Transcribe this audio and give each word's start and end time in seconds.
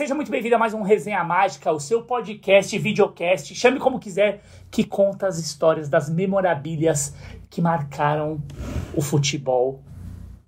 Seja 0.00 0.14
muito 0.14 0.30
bem-vindo 0.30 0.54
a 0.54 0.58
mais 0.58 0.72
um 0.72 0.80
Resenha 0.80 1.22
Mágica, 1.22 1.70
o 1.70 1.78
seu 1.78 2.00
podcast, 2.00 2.78
videocast, 2.78 3.54
chame 3.54 3.78
como 3.78 4.00
quiser, 4.00 4.42
que 4.70 4.82
conta 4.82 5.26
as 5.26 5.36
histórias 5.38 5.90
das 5.90 6.08
memorabilhas 6.08 7.14
que 7.50 7.60
marcaram 7.60 8.42
o 8.96 9.02
futebol 9.02 9.82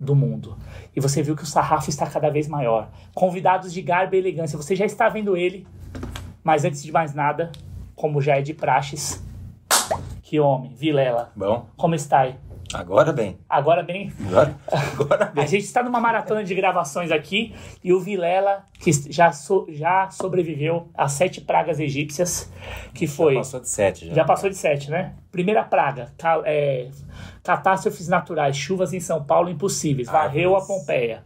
do 0.00 0.16
mundo. 0.16 0.56
E 0.96 1.00
você 1.02 1.22
viu 1.22 1.36
que 1.36 1.42
o 1.42 1.46
sarrafo 1.46 1.90
está 1.90 2.06
cada 2.06 2.30
vez 2.30 2.48
maior. 2.48 2.90
Convidados 3.14 3.74
de 3.74 3.82
garbo 3.82 4.14
e 4.14 4.18
elegância, 4.20 4.56
você 4.56 4.74
já 4.74 4.86
está 4.86 5.10
vendo 5.10 5.36
ele, 5.36 5.66
mas 6.42 6.64
antes 6.64 6.82
de 6.82 6.90
mais 6.90 7.12
nada, 7.12 7.52
como 7.94 8.22
já 8.22 8.38
é 8.38 8.40
de 8.40 8.54
praxes, 8.54 9.22
que 10.22 10.40
homem, 10.40 10.72
Vilela, 10.74 11.30
Bom, 11.36 11.66
como 11.76 11.94
está 11.94 12.20
aí? 12.20 12.36
Agora 12.74 13.12
bem. 13.12 13.38
Agora 13.48 13.82
bem, 13.82 14.12
Agora, 14.26 14.56
agora 14.70 15.24
A 15.24 15.28
bem. 15.28 15.46
gente 15.46 15.64
está 15.64 15.82
numa 15.82 16.00
maratona 16.00 16.42
de 16.44 16.54
gravações 16.54 17.10
aqui 17.10 17.54
e 17.82 17.92
o 17.92 18.00
Vilela, 18.00 18.64
que 18.78 18.90
já, 19.12 19.30
so- 19.32 19.66
já 19.70 20.10
sobreviveu 20.10 20.88
às 20.94 21.12
sete 21.12 21.40
pragas 21.40 21.78
egípcias, 21.80 22.50
que 22.94 23.06
foi. 23.06 23.34
Passou 23.36 23.60
de 23.60 23.68
sete 23.68 24.06
já. 24.08 24.14
Já 24.14 24.24
passou 24.24 24.48
de 24.50 24.56
sete, 24.56 24.90
né? 24.90 25.14
Primeira 25.30 25.62
praga, 25.64 26.12
ca- 26.18 26.42
é, 26.44 26.88
catástrofes 27.42 28.08
naturais, 28.08 28.56
chuvas 28.56 28.92
em 28.92 29.00
São 29.00 29.22
Paulo 29.24 29.48
impossíveis, 29.48 30.08
Ah, 30.08 30.12
varreu 30.12 30.54
a 30.54 30.58
mas- 30.58 30.66
Pompeia. 30.66 31.22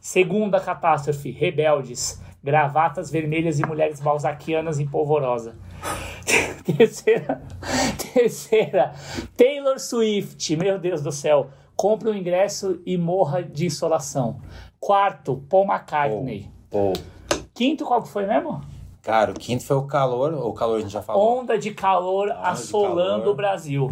Segunda 0.00 0.60
catástrofe, 0.60 1.30
rebeldes, 1.30 2.20
gravatas 2.42 3.10
vermelhas 3.10 3.58
e 3.58 3.66
mulheres 3.66 4.00
balzaquianas 4.00 4.78
em 4.78 4.86
polvorosa. 4.86 5.54
terceira, 6.64 7.42
terceira, 8.12 8.92
Taylor 9.36 9.78
Swift, 9.78 10.56
meu 10.56 10.78
Deus 10.78 11.02
do 11.02 11.12
céu, 11.12 11.50
compre 11.76 12.08
um 12.08 12.14
ingresso 12.14 12.80
e 12.86 12.96
morra 12.96 13.42
de 13.42 13.66
insolação. 13.66 14.40
Quarto, 14.80 15.44
Paul 15.48 15.66
McCartney. 15.66 16.50
Quinto, 17.54 17.84
qual 17.84 18.02
que 18.02 18.08
foi 18.08 18.26
mesmo? 18.26 18.60
cara, 19.04 19.30
o 19.30 19.34
quinto 19.34 19.64
foi 19.64 19.76
o 19.76 19.82
calor. 19.82 20.32
O 20.32 20.52
calor 20.54 20.78
a 20.78 20.80
gente 20.80 20.92
já 20.92 21.02
falou. 21.02 21.40
Onda 21.40 21.58
de 21.58 21.72
calor 21.72 22.28
de 22.28 22.32
assolando 22.32 23.20
calor. 23.20 23.28
o 23.28 23.34
Brasil. 23.34 23.90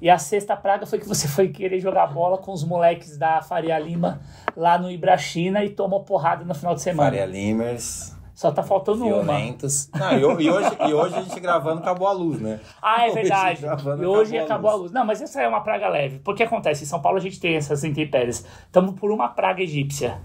E 0.00 0.08
a 0.08 0.18
sexta 0.18 0.56
praga 0.56 0.86
foi 0.86 0.98
que 0.98 1.06
você 1.06 1.28
foi 1.28 1.48
querer 1.48 1.78
jogar 1.78 2.06
bola 2.06 2.38
com 2.38 2.52
os 2.52 2.64
moleques 2.64 3.16
da 3.16 3.42
Faria 3.42 3.78
Lima 3.78 4.20
lá 4.56 4.78
no 4.78 4.90
Ibrachina 4.90 5.62
e 5.64 5.70
tomou 5.70 6.00
porrada 6.00 6.44
no 6.44 6.54
final 6.54 6.74
de 6.74 6.80
semana. 6.80 7.10
Faria 7.10 7.26
Limers, 7.26 8.13
Só 8.34 8.50
tá 8.50 8.62
faltando 8.64 9.04
uma. 9.06 9.22
violentos. 9.22 9.88
Não, 9.94 10.18
e, 10.18 10.24
ho- 10.24 10.40
e 10.40 10.50
hoje, 10.50 10.70
e 10.88 10.92
hoje 10.92 11.14
a 11.14 11.22
gente 11.22 11.38
gravando 11.38 11.80
acabou 11.80 12.08
a 12.08 12.12
luz, 12.12 12.40
né? 12.40 12.58
Ah, 12.82 13.02
é 13.06 13.06
Hoje 13.12 13.14
verdade. 13.14 13.60
gravando, 13.62 14.02
E 14.02 14.06
hoje 14.06 14.36
acabou 14.36 14.40
a 14.40 14.44
acabou 14.54 14.70
a 14.70 14.72
luz. 14.74 14.82
luz. 14.82 14.92
Não, 14.92 15.04
mas 15.06 15.22
essa 15.22 15.40
é 15.40 15.46
uma 15.46 15.60
praga 15.60 15.88
leve. 15.88 16.18
Porque 16.18 16.42
acontece, 16.42 16.82
em 16.82 16.86
São 16.86 17.00
Paulo 17.00 17.18
a 17.18 17.20
gente 17.20 17.38
tem 17.38 17.54
essas 17.54 17.84
intempéries. 17.84 18.44
Estamos 18.66 18.98
por 18.98 19.12
uma 19.12 19.28
praga 19.28 19.62
egípcia. 19.62 20.20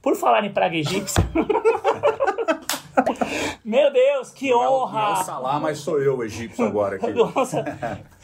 Por 0.00 0.14
falar 0.14 0.44
em 0.44 0.52
praga 0.52 0.76
egípcia. 0.76 1.22
Meu 3.64 3.92
Deus, 3.92 4.30
que 4.30 4.50
Não 4.50 4.62
é 4.62 4.68
honra! 4.68 5.12
o 5.12 5.24
Salah, 5.24 5.58
mas 5.58 5.78
sou 5.78 6.00
eu, 6.00 6.18
o 6.18 6.24
egípcio, 6.24 6.64
agora 6.64 6.96
aqui. 6.96 7.10
Nossa, 7.12 7.64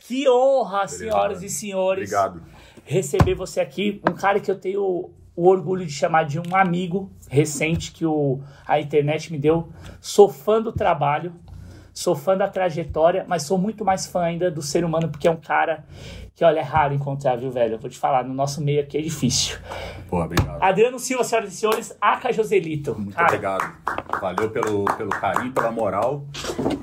que 0.06 0.28
honra, 0.28 0.86
senhoras 0.86 1.42
e 1.42 1.48
senhores. 1.48 2.12
Obrigado. 2.12 2.42
Receber 2.84 3.34
você 3.34 3.60
aqui, 3.60 4.00
um 4.08 4.12
cara 4.14 4.38
que 4.38 4.50
eu 4.50 4.58
tenho 4.58 5.10
o 5.34 5.48
orgulho 5.48 5.86
de 5.86 5.92
chamar 5.92 6.24
de 6.24 6.38
um 6.38 6.54
amigo 6.54 7.10
recente 7.28 7.92
que 7.92 8.04
o, 8.04 8.40
a 8.66 8.80
internet 8.80 9.32
me 9.32 9.38
deu. 9.38 9.68
Sou 10.00 10.28
fã 10.28 10.60
do 10.60 10.72
trabalho, 10.72 11.32
sou 11.92 12.14
fã 12.14 12.36
da 12.36 12.48
trajetória, 12.48 13.24
mas 13.28 13.42
sou 13.42 13.58
muito 13.58 13.84
mais 13.84 14.06
fã 14.06 14.22
ainda 14.22 14.50
do 14.50 14.62
ser 14.62 14.84
humano, 14.84 15.08
porque 15.08 15.28
é 15.28 15.30
um 15.30 15.36
cara 15.36 15.84
que, 16.34 16.44
olha, 16.44 16.60
é 16.60 16.62
raro 16.62 16.94
encontrar, 16.94 17.36
viu, 17.36 17.50
velho? 17.50 17.74
Eu 17.74 17.78
vou 17.78 17.90
te 17.90 17.98
falar, 17.98 18.24
no 18.24 18.32
nosso 18.32 18.62
meio 18.62 18.80
aqui 18.80 18.96
é 18.96 19.02
difícil. 19.02 19.58
Pô, 20.08 20.22
obrigado. 20.22 20.62
Adriano 20.62 20.98
Silva, 20.98 21.22
senhoras 21.22 21.52
e 21.52 21.56
senhores, 21.56 21.96
Aca 22.00 22.32
Joselito. 22.32 22.94
Muito 22.98 23.14
Cara, 23.14 23.26
obrigado. 23.26 23.76
Valeu 24.20 24.50
pelo, 24.50 24.84
pelo 24.96 25.10
carinho, 25.10 25.52
pela 25.52 25.70
moral. 25.70 26.24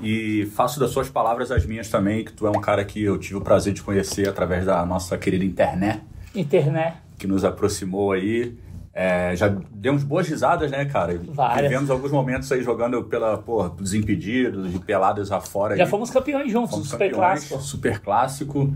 E 0.00 0.46
faço 0.54 0.78
das 0.78 0.90
suas 0.90 1.10
palavras 1.10 1.50
as 1.50 1.66
minhas 1.66 1.88
também, 1.90 2.24
que 2.24 2.32
tu 2.32 2.46
é 2.46 2.50
um 2.50 2.60
cara 2.60 2.84
que 2.84 3.02
eu 3.02 3.18
tive 3.18 3.36
o 3.36 3.40
prazer 3.40 3.74
de 3.74 3.82
conhecer 3.82 4.28
através 4.28 4.64
da 4.64 4.86
nossa 4.86 5.18
querida 5.18 5.44
internet, 5.44 6.00
Internet. 6.34 6.96
Que 7.18 7.26
nos 7.26 7.44
aproximou 7.44 8.12
aí. 8.12 8.56
É, 9.00 9.36
já 9.36 9.46
demos 9.70 10.02
boas 10.02 10.26
risadas, 10.26 10.72
né, 10.72 10.84
cara? 10.84 11.16
Várias. 11.28 11.62
Vivemos 11.70 11.88
alguns 11.88 12.10
momentos 12.10 12.50
aí 12.50 12.64
jogando 12.64 13.04
pela, 13.04 13.38
pô, 13.38 13.68
desimpedidos, 13.68 14.72
de 14.72 14.80
peladas 14.80 15.30
afora. 15.30 15.76
Já 15.76 15.84
aí. 15.84 15.88
fomos 15.88 16.10
campeões 16.10 16.50
juntos, 16.50 16.70
Fomos 16.72 16.88
Super 16.90 17.10
campeões, 17.12 17.48
Clássico. 17.48 17.60
Super 17.60 18.00
clássico. 18.00 18.74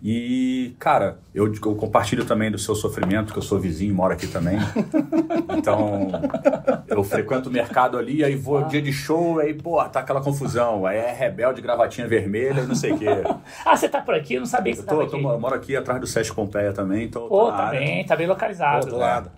E, 0.00 0.76
cara, 0.78 1.18
eu, 1.34 1.52
eu 1.52 1.74
compartilho 1.74 2.24
também 2.24 2.52
do 2.52 2.58
seu 2.58 2.76
sofrimento, 2.76 3.32
que 3.32 3.38
eu 3.40 3.42
sou 3.42 3.58
vizinho, 3.58 3.92
moro 3.92 4.12
aqui 4.12 4.28
também. 4.28 4.58
Então, 5.56 6.10
eu 6.88 7.02
frequento 7.02 7.48
o 7.48 7.52
mercado 7.52 7.96
ali, 7.96 8.22
aí 8.24 8.34
vou 8.36 8.64
dia 8.64 8.82
de 8.82 8.92
show, 8.92 9.38
aí, 9.38 9.54
pô, 9.54 9.82
tá 9.84 10.00
aquela 10.00 10.20
confusão. 10.20 10.84
Aí 10.84 10.98
é 10.98 11.12
rebelde, 11.12 11.60
gravatinha 11.62 12.06
vermelha 12.06 12.60
e 12.60 12.66
não 12.66 12.74
sei 12.74 12.92
o 12.92 12.98
quê. 12.98 13.06
Ah, 13.64 13.76
você 13.76 13.88
tá 13.88 14.00
por 14.00 14.14
aqui? 14.14 14.34
Eu 14.34 14.40
não 14.40 14.46
sabia 14.46 14.72
que 14.72 14.78
Eu, 14.78 14.82
você 14.82 14.88
tô, 14.88 14.96
tava 14.98 15.08
tô- 15.10 15.16
aqui. 15.16 15.24
eu 15.26 15.40
moro 15.40 15.54
aqui 15.54 15.76
atrás 15.76 16.00
do 16.00 16.06
Sesc 16.06 16.34
Pompeia 16.34 16.72
também, 16.72 17.04
então. 17.06 17.28
Pô, 17.28 17.50
tá 17.50 17.66
bem, 17.70 18.04
tá 18.04 18.14
bem 18.16 18.26
localizado. 18.26 18.84
Pô, 18.86 18.92
do 18.92 18.98
lado. 18.98 19.30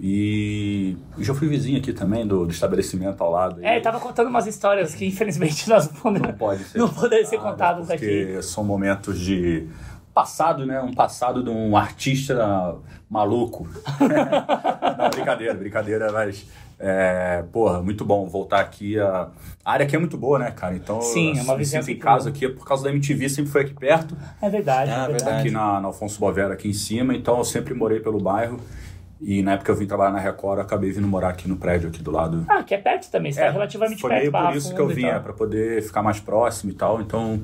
E 0.00 0.96
já 1.18 1.34
fui 1.34 1.48
vizinho 1.48 1.78
aqui 1.78 1.92
também 1.92 2.26
do, 2.26 2.44
do 2.46 2.50
estabelecimento 2.52 3.22
ao 3.22 3.30
lado. 3.30 3.60
É, 3.64 3.78
E 3.78 3.80
tava 3.80 3.98
contando 4.00 4.28
umas 4.28 4.46
histórias 4.46 4.94
que 4.94 5.06
infelizmente 5.06 5.66
nós 5.70 5.90
não 6.04 6.12
Não 6.12 6.32
pode 6.32 6.64
ser. 6.64 6.78
Não 6.78 6.88
podem 6.88 7.24
ser 7.24 7.38
contadas, 7.38 7.86
porque 7.86 8.34
aqui. 8.36 8.42
são 8.42 8.64
momentos 8.64 9.18
de 9.18 9.66
passado, 10.14 10.66
né? 10.66 10.80
Um 10.80 10.92
passado 10.92 11.42
de 11.42 11.50
um 11.50 11.76
artista 11.76 12.76
maluco. 13.08 13.68
Não, 14.98 15.10
brincadeira, 15.10 15.54
brincadeira, 15.54 16.12
mas. 16.12 16.46
É, 16.82 17.44
porra, 17.52 17.82
muito 17.82 18.06
bom 18.06 18.26
voltar 18.26 18.60
aqui. 18.60 18.98
A, 18.98 19.28
a 19.62 19.72
área 19.72 19.84
aqui 19.84 19.94
é 19.94 19.98
muito 19.98 20.16
boa, 20.16 20.38
né, 20.38 20.50
cara? 20.50 20.74
Então, 20.74 20.98
Sim, 21.02 21.38
é 21.38 21.42
uma 21.42 21.54
vizinhança 21.54 21.92
em 21.92 21.98
casa 21.98 22.30
aqui, 22.30 22.48
por 22.48 22.66
causa 22.66 22.84
da 22.84 22.90
MTV, 22.90 23.28
sempre 23.28 23.50
foi 23.52 23.60
aqui 23.62 23.74
perto, 23.74 24.16
É 24.40 24.48
verdade, 24.48 24.90
Ah, 24.90 24.94
é 24.94 24.96
verdade. 25.00 25.12
verdade. 25.24 25.40
aqui 25.40 25.50
na, 25.50 25.78
na 25.78 25.88
Alfonso 25.88 26.18
Bovera, 26.18 26.54
aqui 26.54 26.68
em 26.68 26.72
cima. 26.72 27.14
Então, 27.14 27.36
eu 27.36 27.44
sempre 27.44 27.74
morei 27.74 28.00
pelo 28.00 28.18
bairro. 28.18 28.58
E 29.20 29.42
na 29.42 29.52
época 29.52 29.70
eu 29.72 29.76
vim 29.76 29.86
trabalhar 29.86 30.12
na 30.12 30.18
Record, 30.18 30.58
eu 30.58 30.64
acabei 30.64 30.90
vindo 30.90 31.06
morar 31.06 31.28
aqui 31.28 31.46
no 31.46 31.56
prédio, 31.56 31.88
aqui 31.90 32.02
do 32.02 32.10
lado. 32.10 32.44
Ah, 32.48 32.62
que 32.62 32.74
é 32.74 32.78
perto 32.78 33.10
também, 33.10 33.30
você 33.32 33.40
tá 33.40 33.50
relativamente 33.50 34.00
foi 34.00 34.08
perto. 34.08 34.20
meio 34.20 34.32
Barra 34.32 34.48
por 34.48 34.56
isso 34.56 34.74
que 34.74 34.80
eu 34.80 34.88
vim, 34.88 35.04
é, 35.04 35.18
pra 35.18 35.32
poder 35.34 35.82
ficar 35.82 36.02
mais 36.02 36.18
próximo 36.20 36.72
e 36.72 36.74
tal. 36.74 37.00
Então, 37.02 37.42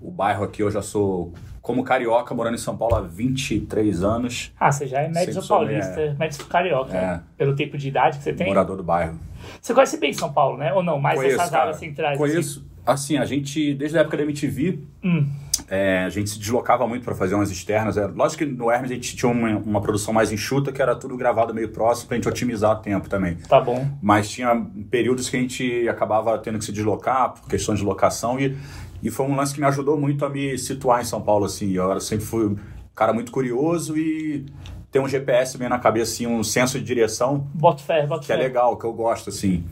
o 0.00 0.10
bairro 0.10 0.44
aqui 0.44 0.62
eu 0.62 0.70
já 0.70 0.80
sou, 0.82 1.32
como 1.60 1.82
carioca, 1.82 2.32
morando 2.32 2.54
em 2.54 2.58
São 2.58 2.76
Paulo 2.76 2.94
há 2.94 3.00
23 3.00 4.04
anos, 4.04 4.52
Ah, 4.58 4.70
você 4.70 4.86
já 4.86 5.00
é 5.00 5.08
médio 5.08 5.44
paulista, 5.48 6.14
médio 6.16 6.44
carioca, 6.46 6.96
É. 6.96 7.20
pelo 7.36 7.56
tempo 7.56 7.76
de 7.76 7.88
idade 7.88 8.18
que 8.18 8.22
você 8.24 8.32
tem. 8.32 8.46
morador 8.46 8.76
do 8.76 8.84
bairro. 8.84 9.18
Você 9.60 9.74
conhece 9.74 9.98
bem 9.98 10.12
São 10.12 10.32
Paulo, 10.32 10.56
né? 10.56 10.72
Ou 10.72 10.82
não? 10.82 11.00
Mais 11.00 11.16
Conheço, 11.18 11.36
essas 11.36 11.50
cara. 11.50 11.62
áreas 11.64 11.76
centrais. 11.78 12.16
Conheço. 12.16 12.60
Assim, 12.60 12.73
a 12.86 13.24
gente, 13.24 13.74
desde 13.74 13.96
a 13.98 14.02
época 14.02 14.16
da 14.16 14.22
MTV, 14.24 14.78
Hum. 15.02 15.26
é, 15.68 16.04
a 16.04 16.08
gente 16.10 16.30
se 16.30 16.38
deslocava 16.38 16.86
muito 16.86 17.04
para 17.04 17.14
fazer 17.14 17.34
umas 17.34 17.50
externas. 17.50 17.96
É, 17.96 18.06
lógico 18.06 18.44
que 18.44 18.50
no 18.50 18.70
Hermes 18.70 18.90
a 18.90 18.94
gente 18.94 19.16
tinha 19.16 19.30
uma, 19.30 19.56
uma 19.58 19.80
produção 19.80 20.12
mais 20.12 20.30
enxuta, 20.32 20.70
que 20.72 20.80
era 20.82 20.94
tudo 20.94 21.16
gravado 21.16 21.54
meio 21.54 21.70
próximo, 21.70 22.08
pra 22.08 22.16
gente 22.16 22.28
otimizar 22.28 22.72
o 22.72 22.76
tempo 22.82 23.08
também. 23.08 23.36
Tá 23.48 23.60
bom. 23.60 23.86
Mas 24.02 24.28
tinha 24.30 24.54
períodos 24.90 25.28
que 25.30 25.36
a 25.36 25.40
gente 25.40 25.88
acabava 25.88 26.36
tendo 26.38 26.58
que 26.58 26.64
se 26.64 26.72
deslocar 26.72 27.32
por 27.34 27.48
questões 27.48 27.78
de 27.78 27.84
locação 27.84 28.38
e, 28.38 28.56
e 29.02 29.10
foi 29.10 29.26
um 29.26 29.34
lance 29.36 29.54
que 29.54 29.60
me 29.60 29.66
ajudou 29.66 29.98
muito 29.98 30.24
a 30.24 30.28
me 30.28 30.58
situar 30.58 31.00
em 31.00 31.04
São 31.04 31.20
Paulo, 31.22 31.46
assim. 31.46 31.72
Eu 31.72 31.90
era- 31.90 32.00
sempre 32.00 32.24
fui 32.26 32.46
um 32.46 32.56
cara 32.94 33.12
muito 33.12 33.32
curioso 33.32 33.96
e 33.96 34.44
ter 34.90 35.00
um 35.00 35.08
GPS 35.08 35.58
meio 35.58 35.68
na 35.70 35.78
cabeça, 35.78 36.12
assim, 36.12 36.26
um 36.26 36.44
senso 36.44 36.78
de 36.78 36.84
direção 36.84 37.48
Boto 37.52 37.82
fé, 37.82 38.06
boto 38.06 38.24
que 38.26 38.32
é 38.32 38.36
legal, 38.36 38.76
que 38.76 38.84
eu 38.84 38.92
gosto, 38.92 39.28
assim. 39.30 39.64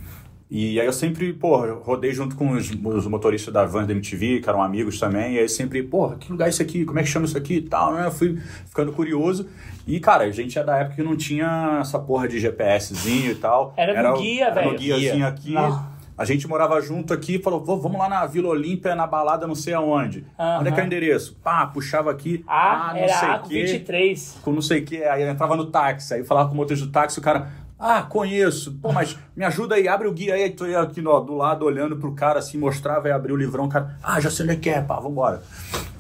E 0.55 0.79
aí 0.79 0.85
eu 0.85 0.93
sempre, 0.93 1.33
pô, 1.33 1.57
rodei 1.77 2.13
junto 2.13 2.37
com 2.37 2.51
os, 2.51 2.71
os 2.71 3.07
motoristas 3.07 3.55
da 3.55 3.65
van 3.65 3.87
da 3.87 3.93
MTV, 3.95 4.41
que 4.41 4.49
eram 4.51 4.63
amigos 4.63 5.01
também, 5.01 5.37
e 5.37 5.39
aí 5.39 5.49
sempre, 5.49 5.83
porra, 5.83 6.17
que 6.17 6.31
lugar 6.31 6.45
é 6.45 6.49
esse 6.51 6.61
aqui? 6.61 6.85
Como 6.85 6.99
é 6.99 7.03
que 7.03 7.09
chama 7.09 7.25
isso 7.25 7.39
aqui 7.39 7.55
e 7.55 7.63
tal, 7.63 7.95
né? 7.95 8.05
Eu 8.07 8.13
fui 8.13 8.39
ficando 8.67 8.93
curioso. 8.93 9.49
E, 9.87 9.99
cara, 9.99 10.25
a 10.25 10.31
gente 10.31 10.59
é 10.59 10.63
da 10.63 10.77
época 10.77 10.97
que 10.97 11.03
não 11.03 11.17
tinha 11.17 11.79
essa 11.81 11.99
porra 11.99 12.29
de 12.29 12.39
GPSzinho 12.39 13.31
e 13.31 13.35
tal. 13.37 13.73
Era 13.79 14.03
no 14.11 14.15
o- 14.15 14.21
guia, 14.21 14.45
era 14.45 14.55
velho. 14.57 14.73
no 14.73 14.79
guiazinho 14.79 15.13
Guia. 15.15 15.27
aqui. 15.27 15.53
Não. 15.55 15.91
A 16.19 16.27
gente 16.27 16.47
morava 16.47 16.79
junto 16.83 17.15
aqui 17.15 17.37
e 17.37 17.39
falou, 17.43 17.65
"Vô, 17.65 17.79
vamos 17.79 17.99
lá 17.99 18.07
na 18.07 18.25
Vila 18.27 18.51
Olímpia, 18.51 18.95
na 18.95 19.07
balada 19.07 19.47
não 19.47 19.55
sei 19.55 19.73
aonde. 19.73 20.27
Onde 20.61 20.69
é 20.69 20.73
que 20.73 20.79
é 20.79 20.83
o 20.83 20.87
endereço? 20.87 21.35
Pá, 21.43 21.67
puxava 21.67 22.11
aqui. 22.11 22.45
Ah, 22.47 22.91
não 22.93 23.01
era 23.01 23.15
sei 23.15 23.29
quê 23.49 23.63
23. 23.73 24.39
com 24.43 24.53
não 24.53 24.61
sei 24.61 24.83
o 24.83 24.85
que, 24.85 25.03
aí 25.03 25.23
entrava 25.23 25.57
no 25.57 25.65
táxi, 25.67 26.13
aí 26.13 26.21
eu 26.21 26.27
falava 26.27 26.49
com 26.51 26.55
o 26.55 26.59
motorista 26.59 26.87
do 26.87 26.93
táxi, 26.93 27.19
o 27.19 27.23
cara, 27.23 27.51
ah, 27.85 28.01
conheço, 28.01 28.79
pô, 28.81 28.93
mas 28.93 29.19
me 29.35 29.45
ajuda 29.45 29.75
aí, 29.75 29.89
abre 29.89 30.07
o 30.07 30.13
guia 30.13 30.35
aí, 30.35 30.55
ia 30.69 30.81
aqui 30.81 31.05
ó, 31.05 31.19
do 31.19 31.35
lado 31.35 31.65
olhando 31.65 31.97
pro 31.97 32.13
cara 32.13 32.39
assim, 32.39 32.57
mostrava 32.57 33.09
e 33.09 33.11
abria 33.11 33.35
o 33.35 33.37
livrão, 33.37 33.65
o 33.65 33.69
cara, 33.69 33.99
ah, 34.01 34.21
já 34.21 34.31
sei 34.31 34.45
onde 34.45 34.55
é 34.55 34.57
que 34.57 34.71
é, 34.71 34.81
pá, 34.81 35.01
vambora. 35.01 35.43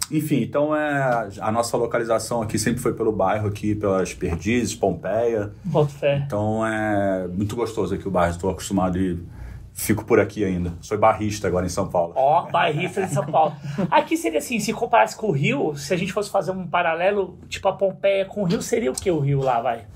Enfim, 0.08 0.42
então 0.42 0.76
é, 0.76 1.28
a 1.40 1.50
nossa 1.50 1.76
localização 1.76 2.40
aqui 2.40 2.56
sempre 2.56 2.80
foi 2.80 2.92
pelo 2.92 3.10
bairro 3.10 3.48
aqui, 3.48 3.74
pelas 3.74 4.14
Perdizes, 4.14 4.76
Pompeia, 4.76 5.50
Boto 5.64 5.92
fé. 5.92 6.22
então 6.24 6.64
é 6.64 7.26
muito 7.26 7.56
gostoso 7.56 7.96
aqui 7.96 8.06
o 8.06 8.12
bairro, 8.12 8.30
estou 8.30 8.48
acostumado 8.48 8.96
e 8.96 9.18
fico 9.74 10.04
por 10.04 10.20
aqui 10.20 10.44
ainda. 10.44 10.74
Sou 10.80 10.96
barrista 10.96 11.48
agora 11.48 11.66
em 11.66 11.70
São 11.70 11.88
Paulo. 11.88 12.12
Ó, 12.14 12.48
bairrista 12.48 13.04
de 13.04 13.12
São 13.12 13.26
Paulo. 13.26 13.56
Aqui 13.90 14.16
seria 14.16 14.38
assim, 14.38 14.60
se 14.60 14.72
comparasse 14.72 15.16
com 15.16 15.26
o 15.26 15.32
Rio, 15.32 15.74
se 15.74 15.92
a 15.92 15.96
gente 15.96 16.12
fosse 16.12 16.30
fazer 16.30 16.52
um 16.52 16.64
paralelo, 16.64 17.38
tipo 17.48 17.66
a 17.66 17.72
Pompeia 17.72 18.24
com 18.24 18.42
o 18.42 18.44
Rio, 18.44 18.62
seria 18.62 18.92
o 18.92 18.94
que 18.94 19.10
o 19.10 19.18
Rio 19.18 19.40
lá, 19.40 19.60
vai? 19.60 19.86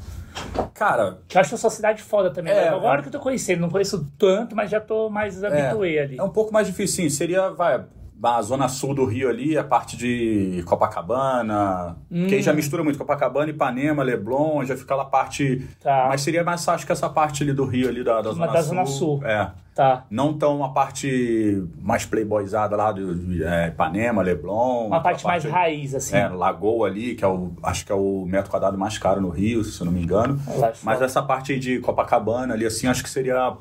Cara, 0.75 1.19
Que 1.27 1.37
eu 1.37 1.41
acho 1.41 1.55
a 1.55 1.59
sua 1.59 1.71
cidade 1.71 2.03
foda 2.03 2.31
também. 2.31 2.53
É, 2.53 2.57
né? 2.57 2.69
Agora 2.69 2.99
é. 2.99 3.03
que 3.03 3.09
eu 3.09 3.13
tô 3.13 3.19
conhecendo, 3.19 3.61
não 3.61 3.71
conheço 3.71 4.11
tanto, 4.19 4.55
mas 4.55 4.71
já 4.71 4.81
tô 4.81 5.09
mais 5.09 5.43
habituei 5.43 5.99
ali. 5.99 6.19
É 6.19 6.23
um 6.23 6.31
pouco 6.31 6.53
mais 6.53 6.67
difícil, 6.67 7.05
sim. 7.05 7.11
Seria, 7.11 7.51
vai, 7.51 7.85
a 8.23 8.43
zona 8.43 8.67
sul 8.69 8.95
do 8.95 9.05
Rio 9.05 9.29
ali, 9.29 9.57
a 9.59 9.65
parte 9.65 9.97
de 9.97 10.63
Copacabana, 10.67 11.97
que 12.11 12.35
aí 12.37 12.43
já 12.43 12.53
Hum. 12.53 12.57
mistura 12.57 12.83
muito 12.83 12.99
Copacabana, 12.99 13.51
Ipanema, 13.51 14.03
Leblon, 14.03 14.65
já 14.65 14.77
fica 14.77 14.95
lá 14.95 15.03
a 15.03 15.07
parte... 15.07 15.67
Tá. 15.83 16.07
Mas 16.09 16.23
seria 16.23 16.43
mais 16.43 16.65
fácil 16.65 16.87
que 16.87 16.93
essa 16.93 17.09
parte 17.09 17.43
ali 17.43 17.53
do 17.53 17.65
Rio 17.65 17.89
ali, 17.89 18.03
da, 18.03 18.21
da, 18.23 18.33
zona, 18.33 18.47
da 18.47 18.63
sul. 18.63 18.69
Zona 18.69 18.87
Sul. 18.87 19.21
É. 19.25 19.51
Tá. 19.75 20.05
Não 20.11 20.33
tão 20.33 20.65
a 20.65 20.71
parte 20.71 21.63
mais 21.83 22.07
playboyzada 22.07 22.75
lá 22.75 22.91
do 22.93 23.45
é, 23.45 23.69
Ipanema, 23.69 24.23
Leblon. 24.23 24.87
Uma 24.87 25.01
parte 25.03 25.23
mais 25.27 25.45
ali- 25.45 25.53
raiz, 25.53 25.95
assim. 25.95 26.17
É, 26.17 26.27
Lagoa 26.29 26.89
ali, 26.89 27.15
que 27.15 27.23
é 27.23 27.29
o, 27.29 27.53
acho 27.63 27.85
que 27.85 27.93
é 27.93 27.95
o 27.95 28.25
metro 28.27 28.51
quadrado 28.51 28.79
mais 28.79 28.97
caro 28.97 29.21
no 29.21 29.29
Rio, 29.29 29.63
se 29.63 29.79
eu 29.79 29.85
não 29.85 29.93
me 29.93 30.03
engano. 30.03 30.41
Acho 30.63 30.81
Mas 30.85 31.03
essa 31.03 31.23
parte 31.23 31.53
aí 31.53 31.59
de 31.59 31.79
Copacabana 31.81 32.55
ali, 32.55 32.65
assim, 32.65 32.87
acho 32.87 33.03
que 33.03 33.11
seria 33.11 33.53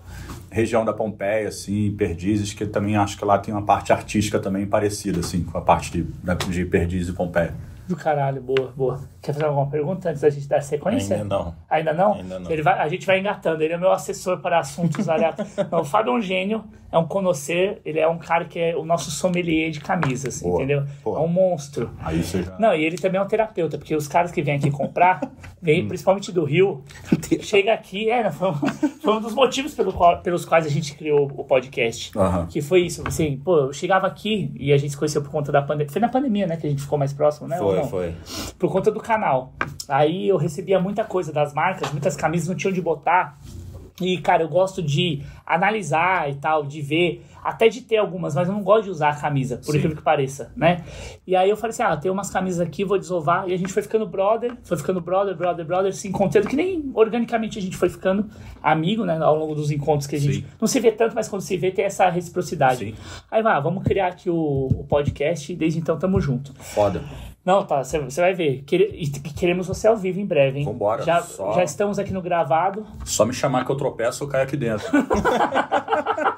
região 0.51 0.85
da 0.85 0.93
Pompeia, 0.93 1.47
assim, 1.47 1.95
Perdizes, 1.97 2.53
que 2.53 2.65
também 2.65 2.95
acho 2.95 3.17
que 3.17 3.25
lá 3.25 3.37
tem 3.37 3.53
uma 3.53 3.65
parte 3.65 3.91
artística 3.91 4.39
também 4.39 4.65
parecida, 4.65 5.19
assim, 5.19 5.43
com 5.43 5.57
a 5.57 5.61
parte 5.61 5.91
de, 5.91 6.05
de 6.49 6.65
Perdizes 6.65 7.09
e 7.09 7.13
Pompeia. 7.13 7.53
Do 7.87 7.95
caralho, 7.95 8.41
boa, 8.41 8.73
boa. 8.75 9.01
Quer 9.25 9.33
fazer 9.33 9.45
alguma 9.45 9.65
pergunta 9.65 10.09
antes 10.09 10.21
da 10.21 10.29
gente 10.29 10.47
dar 10.47 10.61
sequência? 10.61 11.15
Ainda 11.15 11.35
não. 11.35 11.55
Ainda 11.67 11.93
não? 11.93 12.13
Ainda 12.13 12.39
não. 12.39 12.51
Ele 12.51 12.61
vai, 12.61 12.77
a 12.77 12.87
gente 12.87 13.07
vai 13.07 13.19
engatando. 13.19 13.63
Ele 13.63 13.73
é 13.73 13.77
meu 13.77 13.91
assessor 13.91 14.37
para 14.37 14.59
assuntos 14.59 15.09
aleatórios. 15.09 15.55
não, 15.71 15.81
o 15.81 15.83
Fábio 15.83 16.13
é 16.13 16.15
um 16.17 16.21
gênio, 16.21 16.63
é 16.91 16.97
um 16.99 17.05
conhecer, 17.05 17.81
ele 17.83 17.99
é 17.99 18.07
um 18.07 18.17
cara 18.19 18.45
que 18.45 18.59
é 18.59 18.75
o 18.75 18.85
nosso 18.85 19.09
sommelier 19.09 19.71
de 19.71 19.81
camisas, 19.81 20.41
Boa, 20.41 20.57
entendeu? 20.57 20.83
boa. 21.03 21.19
É 21.19 21.21
um 21.23 21.27
monstro. 21.27 21.89
Aí 21.99 22.23
você 22.23 22.43
já... 22.43 22.55
Não, 22.59 22.75
e 22.75 22.85
ele 22.85 22.97
também 22.97 23.19
é 23.19 23.23
um 23.23 23.27
terapeuta, 23.27 23.77
porque 23.77 23.95
os 23.95 24.07
caras 24.07 24.31
que 24.31 24.41
vêm 24.41 24.55
aqui 24.55 24.69
comprar, 24.69 25.21
vêm 25.61 25.85
principalmente 25.89 26.31
do 26.31 26.45
Rio, 26.45 26.83
chega 27.41 27.73
aqui, 27.73 28.09
é, 28.09 28.31
foi, 28.31 28.49
um, 28.49 28.53
foi 28.53 29.13
um 29.13 29.21
dos 29.21 29.33
motivos 29.33 29.73
pelo 29.73 29.91
qual- 29.91 30.21
pelos 30.21 30.45
quais 30.45 30.65
a 30.65 30.69
gente 30.69 30.95
criou 30.95 31.31
o 31.35 31.43
podcast. 31.43 32.17
Aham. 32.17 32.45
Que 32.45 32.61
foi 32.61 32.81
isso, 32.81 33.03
assim, 33.05 33.41
pô, 33.43 33.57
eu 33.57 33.73
chegava 33.73 34.07
aqui 34.07 34.51
e 34.57 34.71
a 34.71 34.77
gente 34.77 34.91
se 34.91 34.97
conheceu 34.97 35.21
por 35.21 35.31
conta 35.31 35.51
da 35.51 35.61
pandemia. 35.61 35.91
Foi 35.91 36.01
na 36.01 36.09
pandemia, 36.09 36.47
né, 36.47 36.55
que 36.55 36.67
a 36.67 36.69
gente 36.69 36.83
ficou 36.83 36.97
mais 36.97 37.11
próximo, 37.11 37.47
né? 37.47 37.57
Foi, 37.57 37.75
não? 37.75 37.87
foi. 37.89 38.13
por 38.59 38.71
conta 38.71 38.91
do 38.91 38.99
canal. 39.15 39.53
Aí 39.87 40.27
eu 40.27 40.37
recebia 40.37 40.79
muita 40.79 41.03
coisa 41.03 41.31
das 41.31 41.53
marcas, 41.53 41.91
muitas 41.91 42.15
camisas 42.15 42.49
não 42.49 42.55
tinham 42.55 42.73
de 42.73 42.81
botar. 42.81 43.37
E, 44.01 44.17
cara, 44.17 44.43
eu 44.43 44.49
gosto 44.49 44.83
de 44.83 45.21
analisar 45.45 46.29
e 46.29 46.35
tal, 46.35 46.65
de 46.65 46.81
ver, 46.81 47.25
até 47.41 47.69
de 47.69 47.79
ter 47.79 47.95
algumas, 47.95 48.35
mas 48.35 48.45
eu 48.45 48.53
não 48.53 48.61
gosto 48.61 48.85
de 48.85 48.89
usar 48.89 49.11
a 49.11 49.15
camisa, 49.15 49.55
por 49.55 49.71
Sim. 49.71 49.77
incrível 49.77 49.95
que 49.95 50.03
pareça, 50.03 50.51
né? 50.53 50.83
E 51.25 51.33
aí 51.33 51.49
eu 51.49 51.55
falei 51.55 51.69
assim: 51.69 51.83
ah, 51.83 51.95
tem 51.95 52.11
umas 52.11 52.29
camisas 52.29 52.59
aqui, 52.59 52.83
vou 52.83 52.99
desovar. 52.99 53.47
E 53.47 53.53
a 53.53 53.57
gente 53.57 53.71
foi 53.71 53.81
ficando 53.81 54.05
brother, 54.05 54.57
foi 54.63 54.75
ficando 54.75 54.99
brother, 54.99 55.33
brother, 55.33 55.65
brother, 55.65 55.95
se 55.95 56.09
encontrando, 56.09 56.45
que 56.49 56.57
nem 56.57 56.91
organicamente 56.93 57.57
a 57.57 57.61
gente 57.61 57.77
foi 57.77 57.87
ficando 57.87 58.29
amigo, 58.61 59.05
né, 59.05 59.17
ao 59.17 59.37
longo 59.37 59.55
dos 59.55 59.71
encontros 59.71 60.07
que 60.07 60.17
a 60.17 60.19
gente 60.19 60.41
Sim. 60.41 60.45
não 60.59 60.67
se 60.67 60.77
vê 60.81 60.91
tanto, 60.91 61.15
mas 61.15 61.29
quando 61.29 61.41
se 61.41 61.55
vê 61.55 61.71
tem 61.71 61.85
essa 61.85 62.09
reciprocidade. 62.09 62.87
Sim. 62.87 62.95
Aí 63.31 63.41
vai, 63.41 63.61
vamos 63.61 63.81
criar 63.85 64.07
aqui 64.07 64.29
o, 64.29 64.67
o 64.67 64.83
podcast 64.83 65.53
e 65.53 65.55
desde 65.55 65.79
então 65.79 65.97
tamo 65.97 66.19
junto. 66.19 66.53
Foda. 66.55 67.01
Não, 67.45 67.63
tá, 67.63 67.83
você 67.83 67.99
vai 68.21 68.33
ver. 68.33 68.63
Quere- 68.65 68.91
queremos 69.37 69.67
você 69.67 69.87
ao 69.87 69.95
vivo 69.95 70.19
em 70.19 70.25
breve, 70.25 70.59
hein? 70.59 70.65
Vambora, 70.65 71.03
Já, 71.03 71.21
só- 71.21 71.53
já 71.53 71.63
estamos 71.63 71.99
aqui 71.99 72.11
no 72.11 72.21
gravado. 72.21 72.83
Só 73.05 73.23
me 73.23 73.33
chamar 73.33 73.63
que 73.63 73.71
eu 73.71 73.75
tropeço, 73.77 74.23
eu 74.23 74.27
caio 74.27 74.45
aqui 74.45 74.57
dentro. 74.57 74.87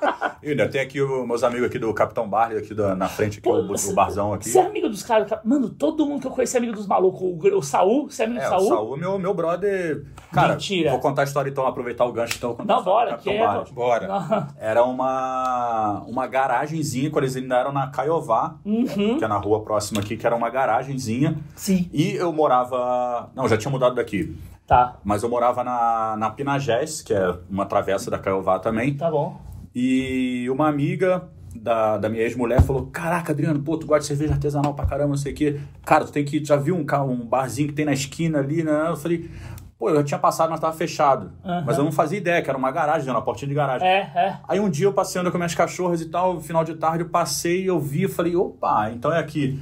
e 0.47 0.51
ainda 0.51 0.67
tem 0.67 0.81
aqui 0.81 1.01
os 1.01 1.27
meus 1.27 1.43
amigos 1.43 1.67
aqui 1.67 1.77
do 1.79 1.93
Capitão 1.93 2.27
Barley, 2.29 2.57
aqui 2.59 2.73
da- 2.73 2.95
na 2.95 3.07
frente, 3.07 3.39
aqui, 3.39 3.47
o, 3.49 3.53
o 3.73 3.93
barzão 3.93 4.33
aqui. 4.33 4.49
Você 4.49 4.59
é 4.59 4.65
amigo 4.65 4.89
dos 4.89 5.03
caras. 5.03 5.29
cara- 5.29 5.41
Mano, 5.43 5.69
todo 5.69 6.05
mundo 6.05 6.21
que 6.21 6.27
eu 6.27 6.31
conheço 6.31 6.55
é 6.55 6.59
amigo 6.59 6.73
dos 6.73 6.87
malucos. 6.87 7.21
O, 7.21 7.57
o 7.57 7.61
Saul, 7.61 8.09
você 8.09 8.23
é 8.23 8.25
amigo 8.25 8.41
É, 8.41 8.43
do 8.43 8.47
o 8.47 8.49
Saul? 8.59 8.67
Saul 8.67 8.95
é 8.95 8.99
meu, 8.99 9.19
meu 9.19 9.33
brother. 9.33 10.05
Cara, 10.31 10.53
Mentira. 10.53 10.91
vou 10.91 10.99
contar 10.99 11.21
a 11.21 11.25
história 11.25 11.49
então, 11.49 11.65
aproveitar 11.65 12.05
o 12.05 12.11
gancho 12.11 12.35
então. 12.37 12.55
Não, 12.65 12.83
bora, 12.83 13.17
que 13.17 13.31
Capitão 13.37 13.61
é-. 13.61 13.73
Bora. 13.73 14.07
Não. 14.07 14.47
Era 14.59 14.83
uma, 14.83 16.03
uma 16.07 16.27
garagenzinha, 16.27 17.09
quando 17.09 17.23
eles 17.25 17.35
ainda 17.35 17.57
eram 17.57 17.71
na 17.71 17.87
Caiová, 17.87 18.55
Uhum. 18.65 19.17
que 19.17 19.23
é 19.23 19.27
na 19.27 19.37
rua 19.37 19.61
próxima 19.63 20.01
aqui, 20.01 20.17
que 20.17 20.25
era 20.25 20.35
uma 20.35 20.49
garagenzinha. 20.49 21.37
Sim. 21.55 21.89
E 21.93 22.13
eu 22.15 22.31
morava. 22.33 23.29
Não, 23.35 23.47
já 23.47 23.57
tinha 23.57 23.71
mudado 23.71 23.95
daqui. 23.95 24.35
Tá, 24.65 24.97
Mas 25.01 25.23
eu 25.23 25.29
morava 25.29 25.63
na, 25.63 26.17
na 26.17 26.29
Pinagés, 26.29 27.01
que 27.01 27.13
é 27.13 27.33
uma 27.49 27.65
travessa 27.65 28.11
da 28.11 28.19
Caiová 28.19 28.59
também. 28.59 28.93
tá 28.97 29.09
bom. 29.09 29.39
E 29.73 30.49
uma 30.49 30.67
amiga 30.67 31.29
da, 31.55 31.97
da 31.97 32.09
minha 32.09 32.23
ex-mulher 32.23 32.61
falou: 32.61 32.87
Caraca, 32.87 33.31
Adriano, 33.31 33.59
pô, 33.61 33.77
tu 33.77 33.87
gosta 33.87 34.01
de 34.01 34.07
cerveja 34.07 34.33
artesanal 34.33 34.73
pra 34.73 34.85
caramba, 34.85 35.09
não 35.09 35.17
sei 35.17 35.33
o 35.33 35.35
quê. 35.35 35.59
Cara, 35.85 36.05
tu 36.05 36.11
tem 36.11 36.23
que. 36.23 36.43
Já 36.43 36.55
viu 36.55 36.75
um, 36.75 36.85
um 37.09 37.25
barzinho 37.25 37.67
que 37.67 37.73
tem 37.73 37.85
na 37.85 37.93
esquina 37.93 38.39
ali, 38.39 38.63
né? 38.63 38.87
Eu 38.89 38.97
falei. 38.97 39.29
Pô, 39.77 39.91
eu 39.91 40.03
tinha 40.03 40.17
passado, 40.17 40.49
mas 40.49 40.59
tava 40.59 40.75
fechado. 40.75 41.31
Aham. 41.45 41.63
Mas 41.65 41.77
eu 41.77 41.83
não 41.83 41.91
fazia 41.91 42.17
ideia, 42.17 42.41
que 42.41 42.49
era 42.49 42.57
uma 42.57 42.71
garagem, 42.71 43.11
uma 43.11 43.21
portinha 43.21 43.47
de 43.47 43.53
garagem. 43.53 43.87
É, 43.87 44.11
é. 44.15 44.37
Aí 44.47 44.59
um 44.59 44.69
dia 44.69 44.87
eu 44.87 44.93
passeando 44.93 45.31
com 45.31 45.37
minhas 45.37 45.53
cachorras 45.53 46.01
e 46.01 46.09
tal, 46.09 46.41
final 46.41 46.63
de 46.63 46.73
tarde 46.75 47.03
eu 47.03 47.09
passei, 47.09 47.69
eu 47.69 47.79
vi, 47.79 48.03
eu 48.03 48.09
falei, 48.09 48.35
opa, 48.35 48.89
então 48.91 49.13
é 49.13 49.19
aqui. 49.19 49.59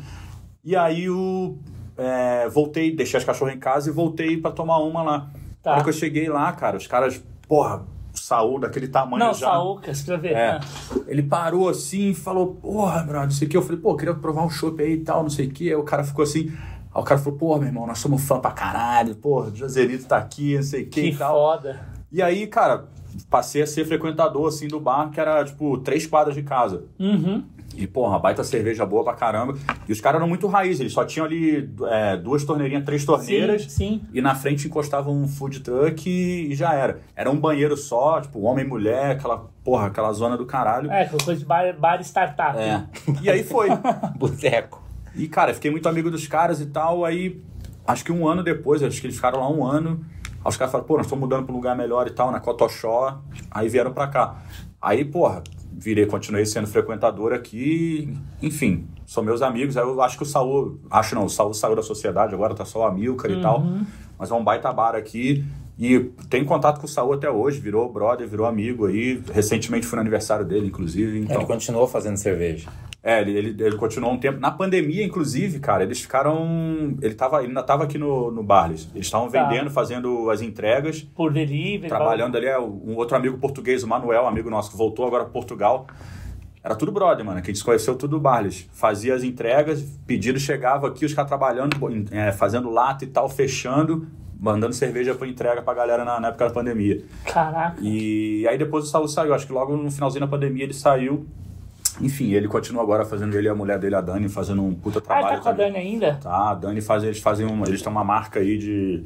E 0.64 0.74
aí 0.74 1.04
eu 1.04 1.60
é, 1.98 2.48
voltei, 2.48 2.96
deixei 2.96 3.18
as 3.18 3.26
cachorras 3.26 3.54
em 3.54 3.60
casa 3.60 3.90
e 3.90 3.94
voltei 3.94 4.38
pra 4.38 4.52
tomar 4.52 4.78
uma 4.78 5.04
lá. 5.04 5.30
Tá. 5.62 5.72
Na 5.72 5.76
hora 5.76 5.84
que 5.84 5.90
eu 5.90 5.94
cheguei 5.94 6.30
lá, 6.30 6.50
cara, 6.54 6.78
os 6.78 6.88
caras, 6.88 7.22
porra, 7.46 7.84
Saúl 8.26 8.60
daquele 8.60 8.88
tamanho 8.88 9.24
Não, 9.24 9.34
já. 9.34 9.48
Saul, 9.52 9.76
você 9.76 9.82
precisa 9.82 10.18
ver. 10.18 10.34
É. 10.34 10.48
Ah. 10.52 10.60
Ele 11.08 11.22
parou 11.22 11.70
assim 11.70 12.10
e 12.10 12.14
falou, 12.16 12.56
porra, 12.56 13.04
brother, 13.04 13.24
não 13.26 13.32
sei 13.32 13.48
o 13.48 13.52
que. 13.52 13.56
Eu 13.56 13.62
falei, 13.62 13.80
pô, 13.80 13.96
queria 13.96 14.16
provar 14.16 14.44
um 14.44 14.50
chopp 14.50 14.82
aí 14.82 14.94
e 14.94 14.98
tal, 15.04 15.22
não 15.22 15.30
sei 15.30 15.46
o 15.46 15.52
que. 15.52 15.70
Aí 15.70 15.76
o 15.76 15.84
cara 15.84 16.04
ficou 16.04 16.24
assim. 16.24 16.48
Aí 16.94 17.02
o 17.02 17.04
cara 17.04 17.20
falou, 17.20 17.38
pô, 17.38 17.56
meu 17.58 17.68
irmão, 17.68 17.86
nós 17.86 18.00
somos 18.00 18.24
fã 18.24 18.40
pra 18.40 18.50
caralho, 18.50 19.14
porra, 19.16 19.50
o 19.52 19.56
Joselito 19.56 20.06
tá 20.08 20.18
aqui, 20.18 20.56
não 20.56 20.64
sei 20.64 20.84
o 20.84 20.86
que, 20.90 21.02
Que 21.02 21.10
e 21.10 21.16
tal. 21.16 21.34
foda. 21.36 21.80
E 22.12 22.20
aí, 22.22 22.48
cara, 22.48 22.86
passei 23.30 23.62
a 23.62 23.68
ser 23.68 23.86
frequentador, 23.86 24.48
assim, 24.48 24.68
do 24.68 24.80
bar, 24.80 25.12
que 25.12 25.20
era, 25.20 25.44
tipo, 25.46 25.78
três 25.80 26.08
quadras 26.08 26.34
de 26.34 26.42
casa. 26.42 26.86
Uhum. 27.00 27.44
E, 27.76 27.86
porra, 27.86 28.18
baita 28.18 28.44
cerveja 28.44 28.86
boa 28.86 29.04
pra 29.04 29.14
caramba. 29.14 29.58
E 29.88 29.92
os 29.92 30.00
caras 30.00 30.20
eram 30.20 30.28
muito 30.28 30.48
raiz, 30.48 30.80
eles 30.80 30.94
só 30.94 31.04
tinham 31.04 31.26
ali 31.26 31.70
é, 31.90 32.18
duas 32.18 32.44
torneirinhas, 32.44 32.86
três 32.86 33.04
torneiras. 33.04 33.64
Sim, 33.64 33.70
sim. 33.70 34.02
E 34.14 34.22
na 34.22 34.34
frente 34.34 34.68
encostava 34.68 35.10
um 35.10 35.28
food 35.28 35.60
truck 35.60 36.10
e, 36.10 36.52
e 36.52 36.56
já 36.56 36.74
era. 36.74 37.00
Era 37.16 37.30
um 37.30 37.40
banheiro 37.40 37.76
só, 37.76 38.22
tipo, 38.22 38.42
homem 38.42 38.66
e 38.66 38.68
mulher, 38.68 39.12
aquela, 39.12 39.50
porra, 39.64 39.88
aquela 39.88 40.12
zona 40.14 40.38
do 40.38 40.46
caralho. 40.46 40.90
É, 40.90 41.06
coisa 41.06 41.36
de 41.36 41.46
bar, 41.46 41.76
bar 41.78 42.00
startup. 42.02 42.58
É. 42.58 42.84
E 43.22 43.30
aí 43.30 43.44
foi. 43.44 43.70
Boteco. 44.18 44.84
E, 45.16 45.28
cara, 45.28 45.54
fiquei 45.54 45.72
muito 45.72 45.88
amigo 45.88 46.12
dos 46.12 46.28
caras 46.28 46.60
e 46.60 46.66
tal. 46.66 47.06
Aí, 47.06 47.42
acho 47.88 48.04
que 48.04 48.12
um 48.12 48.28
ano 48.28 48.44
depois, 48.44 48.84
acho 48.84 49.00
que 49.00 49.08
eles 49.08 49.16
ficaram 49.16 49.40
lá 49.40 49.50
um 49.50 49.66
ano. 49.66 50.06
Aí 50.44 50.50
os 50.50 50.58
caras 50.58 50.72
falaram, 50.72 50.88
pô, 50.88 50.98
nós 50.98 51.06
estamos 51.06 51.22
mudando 51.22 51.46
para 51.46 51.54
um 51.54 51.56
lugar 51.56 51.76
melhor 51.76 52.08
e 52.08 52.12
tal, 52.12 52.32
na 52.32 52.40
Cotoxó. 52.40 53.22
Aí 53.50 53.68
vieram 53.68 53.94
pra 53.94 54.08
cá. 54.08 54.44
Aí, 54.82 55.04
porra, 55.04 55.42
virei, 55.78 56.06
continuei 56.06 56.46
sendo 56.46 56.68
frequentador 56.68 57.34
aqui. 57.34 58.16
Enfim, 58.42 58.88
são 59.06 59.24
meus 59.24 59.42
amigos. 59.42 59.78
Aí 59.78 59.84
eu 59.84 60.02
acho 60.02 60.18
que 60.18 60.24
o 60.24 60.26
Saul, 60.26 60.80
acho 60.90 61.16
não, 61.16 61.26
o 61.26 61.30
Saul 61.30 61.54
saiu 61.54 61.76
da 61.76 61.84
sociedade, 61.84 62.34
agora 62.34 62.56
tá 62.56 62.66
só 62.66 62.80
o 62.80 62.84
Amilcar 62.84 63.30
e 63.32 63.42
tal. 63.42 63.66
Mas 64.18 64.32
é 64.32 64.34
um 64.34 64.44
baita 64.44 64.72
bar 64.72 64.96
aqui. 64.96 65.44
E 65.78 66.00
tenho 66.30 66.46
contato 66.46 66.80
com 66.80 66.86
o 66.86 66.90
Saul 66.90 67.14
até 67.14 67.30
hoje, 67.30 67.60
virou 67.60 67.92
brother, 67.92 68.28
virou 68.28 68.46
amigo 68.46 68.86
aí. 68.86 69.22
Recentemente 69.34 69.86
foi 69.86 69.98
no 69.98 70.02
aniversário 70.02 70.46
dele, 70.46 70.68
inclusive. 70.68 71.20
Então, 71.20 71.36
Ele 71.36 71.46
continuou 71.46 71.86
fazendo 71.88 72.16
cerveja. 72.16 72.70
É, 73.08 73.22
ele, 73.22 73.32
ele, 73.38 73.64
ele 73.64 73.76
continuou 73.78 74.12
um 74.12 74.18
tempo. 74.18 74.40
Na 74.40 74.50
pandemia, 74.50 75.04
inclusive, 75.06 75.60
cara, 75.60 75.84
eles 75.84 76.02
ficaram. 76.02 76.96
Ele, 77.02 77.14
tava, 77.14 77.38
ele 77.38 77.50
ainda 77.50 77.60
estava 77.62 77.84
aqui 77.84 78.00
no, 78.00 78.32
no 78.32 78.42
Barles. 78.42 78.90
Eles 78.96 79.06
estavam 79.06 79.30
Tá. 79.30 79.44
vendendo, 79.48 79.70
fazendo 79.70 80.28
as 80.32 80.42
entregas, 80.42 81.02
Por 81.16 81.32
delivery. 81.32 81.88
trabalhando 81.88 82.36
ali. 82.36 82.48
é, 82.48 82.58
Um 82.60 82.96
outro 82.96 83.16
amigo 83.16 83.38
português, 83.38 83.84
o 83.84 83.88
Manuel, 83.88 84.26
amigo 84.26 84.50
nosso, 84.50 84.72
que 84.72 84.78
voltou 84.78 85.06
agora 85.06 85.24
para 85.24 85.32
Portugal. 85.32 85.86
Era 86.64 86.74
tudo 86.76 86.92
brother, 86.92 87.24
mano, 87.24 87.40
que 87.44 87.52
a 87.52 87.54
gente 87.54 87.64
conheceu 87.64 87.96
tudo 87.96 88.18
do 88.18 88.20
Barles. 88.20 88.68
Fazia 88.74 89.14
as 89.14 89.24
entregas, 89.24 89.84
pedido 90.08 90.40
chegava 90.40 90.88
aqui, 90.88 91.06
os 91.06 91.14
caras 91.14 91.30
trabalhando, 91.30 91.78
é, 92.12 92.32
fazendo 92.32 92.72
lata 92.72 93.04
e 93.04 93.08
tal, 93.08 93.30
fechando, 93.30 94.08
mandando 94.40 94.74
cerveja 94.74 95.14
para 95.14 95.28
entrega 95.28 95.62
pra 95.62 95.76
galera 95.76 96.04
na, 96.04 96.20
na 96.20 96.30
época 96.30 96.48
da 96.48 96.52
pandemia. 96.52 97.04
Caraca. 97.24 97.78
E 97.80 98.48
aí 98.48 98.58
depois 98.58 98.86
o 98.86 98.88
Saul 98.88 99.08
saiu, 99.08 99.36
acho 99.36 99.46
que 99.46 99.54
logo 99.54 99.78
no 99.78 99.92
finalzinho 99.92 100.22
da 100.22 100.28
pandemia 100.28 100.64
ele 100.64 100.74
saiu. 100.74 101.28
Enfim, 102.02 102.32
ele 102.34 102.48
continua 102.48 102.82
agora 102.84 103.06
fazendo 103.06 103.38
ele 103.38 103.48
e 103.48 103.50
a 103.50 103.56
mulher 103.56 103.80
dele, 103.80 103.96
a 103.96 104.02
Dani, 104.02 104.28
fazendo 104.28 104.62
um 104.64 104.74
puta 104.74 105.00
Ah, 105.00 105.02
trabalho. 105.02 105.36
tá 105.38 105.42
com 105.42 105.50
a 105.50 105.52
também. 105.54 105.72
Dani 105.74 105.86
ainda? 105.86 106.20
Tá, 106.22 106.52
a 106.52 106.54
Dani 106.56 106.82
faz, 106.82 107.04
eles 107.04 107.20
fazem 107.20 107.46
uma, 107.46 107.68
eles 107.68 107.82
têm 107.82 107.92
uma 107.92 108.04
marca 108.04 108.40
aí 108.40 108.58
de 108.58 109.04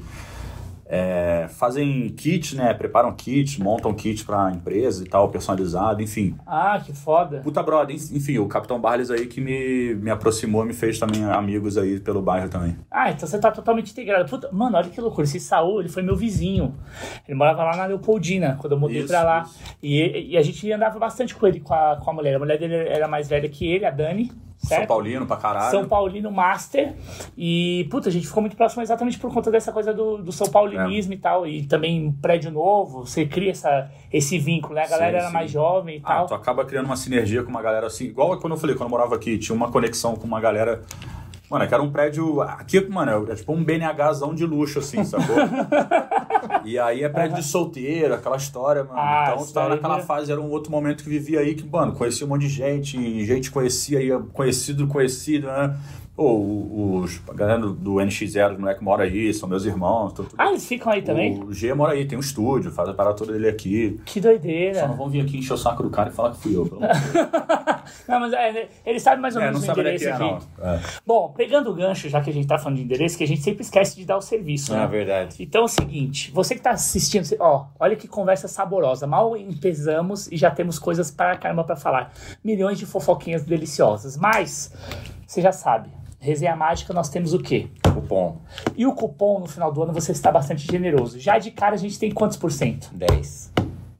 é, 0.91 1.47
fazem 1.49 2.09
kits, 2.09 2.53
né? 2.53 2.73
Preparam 2.73 3.13
kits, 3.13 3.59
montam 3.59 3.93
kits 3.93 4.23
pra 4.23 4.51
empresa 4.51 5.03
e 5.03 5.07
tal, 5.07 5.29
personalizado, 5.29 6.01
enfim. 6.01 6.35
Ah, 6.47 6.81
que 6.83 6.91
foda. 6.91 7.41
Puta 7.41 7.61
brother, 7.61 7.95
enfim, 7.95 8.39
o 8.39 8.47
Capitão 8.47 8.81
Barles 8.81 9.11
aí 9.11 9.27
que 9.27 9.39
me, 9.39 9.93
me 9.93 10.09
aproximou, 10.09 10.65
me 10.65 10.73
fez 10.73 10.97
também 10.97 11.23
amigos 11.23 11.77
aí 11.77 11.99
pelo 11.99 12.23
bairro 12.23 12.49
também. 12.49 12.75
Ah, 12.89 13.11
então 13.11 13.27
você 13.27 13.37
tá 13.37 13.51
totalmente 13.51 13.91
integrado. 13.91 14.27
Puta, 14.27 14.49
mano, 14.51 14.77
olha 14.77 14.89
que 14.89 14.99
loucura. 14.99 15.25
Esse 15.25 15.39
Saul, 15.39 15.81
ele 15.81 15.89
foi 15.89 16.01
meu 16.01 16.15
vizinho. 16.15 16.73
Ele 17.27 17.37
morava 17.37 17.63
lá 17.63 17.77
na 17.77 17.85
Leopoldina, 17.85 18.57
quando 18.59 18.73
eu 18.73 18.79
mudei 18.79 18.99
Isso, 18.99 19.07
pra 19.07 19.21
lá. 19.21 19.47
E, 19.83 20.31
e 20.31 20.37
a 20.37 20.41
gente 20.41 20.71
andava 20.71 20.97
bastante 20.97 21.35
com 21.35 21.45
ele, 21.45 21.59
com 21.59 21.73
a, 21.73 21.97
com 21.97 22.09
a 22.09 22.13
mulher. 22.13 22.35
A 22.35 22.39
mulher 22.39 22.57
dele 22.57 22.75
era 22.75 23.07
mais 23.07 23.29
velha 23.29 23.47
que 23.47 23.67
ele, 23.67 23.85
a 23.85 23.91
Dani. 23.91 24.31
Certo? 24.59 24.81
São 24.81 24.87
Paulino 24.87 25.25
pra 25.25 25.37
caralho. 25.37 25.71
São 25.71 25.87
Paulino 25.87 26.31
Master. 26.31 26.93
E, 27.37 27.87
puta, 27.89 28.09
a 28.09 28.11
gente 28.11 28.27
ficou 28.27 28.41
muito 28.41 28.55
próximo 28.55 28.81
exatamente 28.83 29.17
por 29.17 29.33
conta 29.33 29.49
dessa 29.49 29.71
coisa 29.71 29.93
do, 29.93 30.17
do 30.17 30.31
São 30.31 30.47
Paulinismo 30.49 31.13
e 31.13 31.17
tal. 31.17 31.47
E 31.47 31.63
também 31.65 32.05
um 32.07 32.11
prédio 32.11 32.51
novo, 32.51 33.05
você 33.05 33.25
cria 33.25 33.51
essa, 33.51 33.89
esse 34.11 34.37
vínculo, 34.37 34.75
né? 34.75 34.83
A 34.83 34.87
galera 34.87 35.11
Sim, 35.11 35.17
era 35.17 35.27
sim. 35.27 35.33
mais 35.33 35.51
jovem 35.51 35.97
e 35.97 36.01
Ah, 36.03 36.15
tal. 36.17 36.25
tu 36.27 36.33
acaba 36.33 36.65
criando 36.65 36.85
uma 36.85 36.95
sinergia 36.97 37.43
com 37.43 37.49
uma 37.49 37.61
galera 37.61 37.87
assim. 37.87 38.05
Igual 38.05 38.37
quando 38.39 38.53
eu 38.53 38.59
falei, 38.59 38.75
quando 38.75 38.87
eu 38.87 38.89
morava 38.91 39.15
aqui, 39.15 39.37
tinha 39.37 39.55
uma 39.55 39.71
conexão 39.71 40.15
com 40.15 40.27
uma 40.27 40.39
galera. 40.39 40.81
Mano, 41.49 41.63
é 41.63 41.67
que 41.67 41.73
era 41.73 41.81
um 41.81 41.91
prédio. 41.91 42.41
Aqui, 42.41 42.79
mano, 42.87 43.31
é 43.31 43.35
tipo 43.35 43.51
um 43.51 43.63
BNHzão 43.63 44.35
de 44.35 44.45
luxo, 44.45 44.79
assim, 44.79 45.03
sacou? 45.03 45.35
e 46.63 46.77
aí 46.77 47.03
é 47.03 47.09
prédio 47.09 47.37
de 47.37 47.43
solteiro, 47.43 48.13
aquela 48.13 48.37
história, 48.37 48.83
mano. 48.83 48.99
Ah, 48.99 49.31
então 49.33 49.45
tu 49.45 49.53
tava 49.53 49.69
naquela 49.69 49.97
é- 49.97 50.03
fase, 50.03 50.31
era 50.31 50.39
um 50.39 50.49
outro 50.51 50.71
momento 50.71 51.03
que 51.03 51.09
vivia 51.09 51.39
aí 51.39 51.55
que, 51.55 51.67
mano, 51.67 51.93
conhecia 51.93 52.25
um 52.25 52.29
monte 52.29 52.41
de 52.41 52.49
gente, 52.49 53.25
gente 53.25 53.49
conhecia, 53.49 54.01
ia 54.01 54.19
conhecido, 54.19 54.87
conhecido, 54.87 55.47
né? 55.47 55.75
Pô, 56.19 56.99
os. 57.01 57.21
A 57.29 57.33
galera 57.33 57.59
do, 57.61 57.71
do 57.71 57.91
NX0, 57.93 58.51
os 58.55 58.59
moleques 58.59 58.83
moram 58.83 59.05
aí, 59.05 59.33
são 59.33 59.47
meus 59.47 59.63
irmãos. 59.63 60.11
Tô, 60.11 60.25
Ah, 60.37 60.49
eles 60.49 60.67
ficam 60.67 60.91
aí 60.91 61.01
também? 61.01 61.41
O 61.41 61.53
G 61.53 61.73
mora 61.73 61.93
aí, 61.93 62.05
tem 62.05 62.17
um 62.17 62.19
estúdio, 62.19 62.71
faz 62.71 62.89
a 62.89 62.93
parada 62.93 63.15
toda 63.15 63.31
dele 63.31 63.47
aqui. 63.47 64.01
Que 64.03 64.21
Só 64.21 64.27
doideira. 64.27 64.85
não 64.85 64.97
vão 64.97 65.07
vir 65.09 65.21
aqui 65.21 65.37
encher 65.37 65.53
o 65.53 65.57
saco 65.57 65.81
do 65.81 65.89
cara 65.89 66.09
e 66.09 66.11
falar 66.11 66.31
que 66.31 66.41
fui 66.41 66.57
eu. 66.57 66.65
Pelo 66.65 66.83
amor 66.83 66.93
de 66.93 67.01
Deus. 67.11 67.29
Não, 68.07 68.19
mas 68.19 68.33
é, 68.33 68.67
ele 68.85 68.99
sabe 68.99 69.19
mais 69.21 69.35
ou 69.35 69.41
É, 69.41 69.45
menos 69.45 69.63
o 69.63 69.67
é 69.67 69.71
endereço 69.71 70.09
é, 70.09 70.11
aqui. 70.11 70.45
É. 70.61 70.79
Bom, 71.07 71.33
pegando 71.35 71.71
o 71.71 71.73
gancho, 71.73 72.07
já 72.09 72.21
que 72.21 72.29
a 72.29 72.33
gente 72.33 72.45
tá 72.47 72.57
falando 72.57 72.77
de 72.77 72.83
endereço, 72.83 73.17
que 73.17 73.23
a 73.23 73.27
gente 73.27 73.41
sempre 73.41 73.61
esquece 73.63 73.95
de 73.95 74.05
dar 74.05 74.17
o 74.17 74.21
serviço, 74.21 74.73
Ah, 74.73 74.81
né? 74.81 74.87
verdade. 74.87 75.37
Então 75.39 75.61
é 75.61 75.65
o 75.65 75.67
seguinte, 75.69 76.31
você 76.31 76.53
que 76.53 76.61
tá 76.61 76.71
assistindo, 76.71 77.25
ó, 77.39 77.65
olha 77.79 77.95
que 77.95 78.07
conversa 78.07 78.47
saborosa. 78.47 79.07
Mal 79.07 79.35
empezamos 79.37 80.29
e 80.31 80.35
já 80.37 80.51
temos 80.51 80.77
coisas 80.77 81.09
para 81.09 81.35
caramba 81.37 81.63
pra 81.63 81.75
falar. 81.77 82.11
Milhões 82.43 82.77
de 82.77 82.85
fofoquinhas 82.85 83.43
deliciosas. 83.43 84.17
Mas, 84.17 84.71
você 85.25 85.41
já 85.41 85.51
sabe, 85.51 85.89
resenha 86.19 86.55
mágica 86.55 86.93
nós 86.93 87.09
temos 87.09 87.33
o 87.33 87.39
quê? 87.39 87.67
Cupom 87.93 88.37
E 88.75 88.85
o 88.85 88.93
cupom 88.93 89.39
no 89.39 89.47
final 89.47 89.71
do 89.71 89.81
ano 89.83 89.93
você 89.93 90.11
está 90.11 90.31
bastante 90.31 90.65
generoso. 90.69 91.19
Já 91.19 91.37
de 91.37 91.51
cara 91.51 91.75
a 91.75 91.77
gente 91.77 91.97
tem 91.97 92.11
quantos 92.11 92.37
por 92.37 92.51
cento? 92.51 92.89
10. 92.93 93.53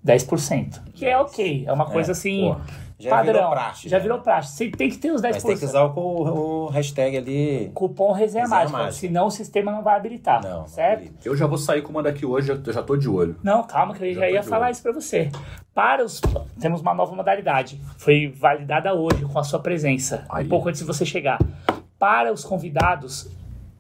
10%. 0.06 0.82
Que 0.94 1.06
é 1.06 1.18
ok, 1.18 1.66
é 1.68 1.74
uma 1.74 1.86
coisa 1.86 2.14
assim, 2.14 2.54
pô, 2.54 2.62
já 2.98 3.10
padrão. 3.10 3.34
virou 3.34 3.50
praxe, 3.52 3.90
já 3.90 3.98
né? 3.98 4.04
virou 4.04 4.20
praxe. 4.20 4.54
Você 4.56 4.70
tem 4.72 4.90
que 4.90 4.98
ter 4.98 5.12
os 5.12 5.22
10%. 5.22 5.34
Mas 5.34 5.44
tem 5.44 5.58
que 5.58 5.66
usar 5.66 5.84
o, 5.84 5.94
o, 6.00 6.66
o 6.66 6.68
hashtag 6.70 7.18
ali. 7.18 7.72
Cupom 7.74 8.12
resenha, 8.14 8.44
Resenha 8.44 8.60
mágica, 8.62 8.78
mágica. 8.78 8.92
senão 8.94 9.28
o 9.28 9.32
sistema 9.32 9.72
não 9.72 9.84
vai 9.84 9.96
habilitar, 9.98 10.42
Não, 10.42 10.66
certo? 10.68 11.04
não 11.06 11.12
Eu 11.24 11.36
já 11.36 11.46
vou 11.46 11.58
sair 11.58 11.82
com 11.82 11.90
uma 11.92 12.02
daqui 12.02 12.26
hoje, 12.26 12.52
eu 12.52 12.74
já 12.74 12.82
tô 12.82 12.96
de 12.96 13.10
olho. 13.10 13.36
Não, 13.44 13.64
calma 13.64 13.94
que 13.94 14.04
eu 14.06 14.14
já, 14.14 14.22
Já 14.22 14.30
ia 14.32 14.44
falar 14.44 14.66
olho. 14.68 14.72
isso 14.72 14.82
pra 14.84 14.92
você. 14.94 15.30
Para 15.74 16.04
os 16.04 16.22
temos 16.60 16.82
uma 16.82 16.94
nova 16.94 17.14
modalidade, 17.16 17.80
foi 17.98 18.28
validada 18.36 18.94
hoje 18.94 19.24
com 19.26 19.38
a 19.38 19.44
sua 19.44 19.60
presença, 19.60 20.26
Aí. 20.30 20.46
um 20.46 20.50
pouco 20.50 20.70
antes 20.70 20.80
de 20.82 20.88
você 20.88 21.06
chegar. 21.06 21.40
Para 22.00 22.32
os 22.32 22.44
convidados, 22.46 23.30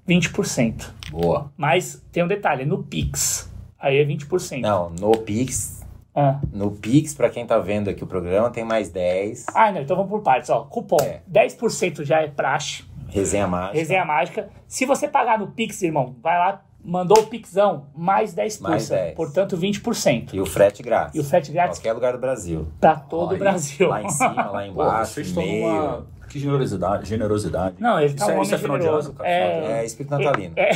20%. 0.08 0.90
Boa. 1.12 1.52
Mas 1.58 2.04
tem 2.12 2.24
um 2.24 2.28
detalhe, 2.28 2.66
no 2.66 2.84
Pix, 2.84 3.50
aí 3.80 3.98
é 3.98 4.06
20%. 4.06 4.60
Não, 4.62 4.90
no 4.90 5.12
Pix. 5.20 5.80
Ah. 6.14 6.40
No 6.52 6.72
Pix, 6.72 7.14
pra 7.14 7.30
quem 7.30 7.46
tá 7.46 7.58
vendo 7.60 7.90
aqui 7.90 8.04
o 8.04 8.08
programa, 8.08 8.50
tem 8.50 8.66
mais 8.66 8.90
10. 8.90 9.46
Ah, 9.56 9.72
não, 9.72 9.82
então 9.82 9.96
vamos 9.96 10.12
por 10.12 10.22
partes, 10.22 10.50
ó. 10.50 10.62
Cupom, 10.66 10.98
É. 11.02 11.22
10% 11.32 12.04
já 12.04 12.22
é 12.22 12.28
praxe, 12.28 12.84
Resenha 13.08 13.48
mágica. 13.48 13.78
resenha 13.78 14.06
mágica. 14.06 14.50
Se 14.68 14.86
você 14.86 15.08
pagar 15.08 15.40
no 15.40 15.48
Pix, 15.48 15.82
irmão, 15.82 16.16
vai 16.22 16.38
lá, 16.38 16.62
mandou 16.84 17.20
o 17.24 17.28
Pixão, 17.28 17.86
mais 17.96 18.34
10%, 18.36 18.62
Mais 18.62 18.90
10. 18.90 19.16
portanto 19.16 19.56
20%. 19.58 20.34
E 20.34 20.42
o 20.42 20.46
frete 20.46 20.84
grátis. 20.84 21.16
E 21.16 21.20
o 21.20 21.24
frete 21.24 21.52
grátis 21.52 21.78
Qualquer 21.80 21.94
lugar 21.94 22.14
do 22.14 22.20
Brasil. 22.20 22.68
pra 22.82 22.96
todo 22.96 23.30
o 23.30 23.34
Aí, 23.34 23.40
Brasil. 23.40 23.88
Lá 23.88 24.04
em 24.04 24.10
cima, 24.10 24.46
lá 24.46 24.52
Pô, 24.52 24.62
embaixo, 24.62 25.22
estão 25.22 25.44
meio. 25.44 26.06
Que 26.30 26.40
generosidade. 26.40 27.10
generosidade. 27.10 27.76
Não, 27.80 28.00
ele 28.00 28.14
tá 28.14 28.26
isso 28.26 28.26
um 28.26 28.30
é, 28.30 28.34
homem 28.34 28.44
isso 28.44 28.56
é 28.56 28.58
final 28.60 28.78
generoso. 28.80 29.02
de 29.02 29.10
ano, 29.10 29.18
cara. 29.18 29.30
É. 29.30 29.72
É 29.82 29.86
espírito 29.86 30.12
natalino. 30.18 30.54
É. 30.56 30.72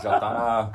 Já 0.00 0.18
tá 0.20 0.30
na. 0.32 0.70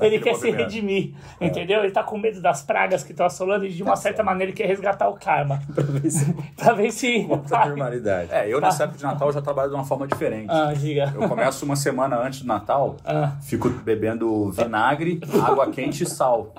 ele 0.06 0.18
quer 0.20 0.34
se 0.36 0.50
redimir, 0.50 1.14
entendeu? 1.40 1.80
Ele 1.80 1.90
tá 1.92 2.02
com 2.02 2.16
medo 2.18 2.40
das 2.40 2.62
pragas 2.62 3.02
que 3.02 3.10
estão 3.12 3.26
assolando 3.26 3.66
e 3.66 3.70
de 3.70 3.82
uma 3.82 3.90
Tá 3.92 3.96
certa 3.96 4.16
certo. 4.18 4.26
maneira 4.26 4.50
ele 4.50 4.56
quer 4.56 4.66
resgatar 4.66 5.08
o 5.08 5.14
karma. 5.14 5.60
pra 5.74 5.82
ver 5.84 6.10
se 6.10 6.32
pra 6.56 6.72
ver 6.74 6.90
se. 6.92 7.22
volta 7.24 7.56
à 7.58 7.66
normalidade. 7.66 8.28
É, 8.32 8.48
eu 8.48 8.60
nessa 8.60 8.84
época 8.84 8.98
de 8.98 9.04
Natal 9.04 9.32
já 9.32 9.42
trabalho 9.42 9.68
de 9.70 9.74
uma 9.74 9.84
forma 9.84 10.06
diferente. 10.06 10.48
Ah, 10.50 10.72
diga. 10.72 11.12
Eu 11.14 11.28
começo 11.28 11.64
uma 11.64 11.76
semana 11.76 12.16
antes 12.18 12.42
do 12.42 12.46
Natal, 12.46 12.96
Ah. 13.04 13.32
fico 13.42 13.68
bebendo 13.68 14.50
vinagre, 14.52 15.20
água 15.44 15.68
quente 15.70 16.04
e 16.04 16.06
sal. 16.06 16.54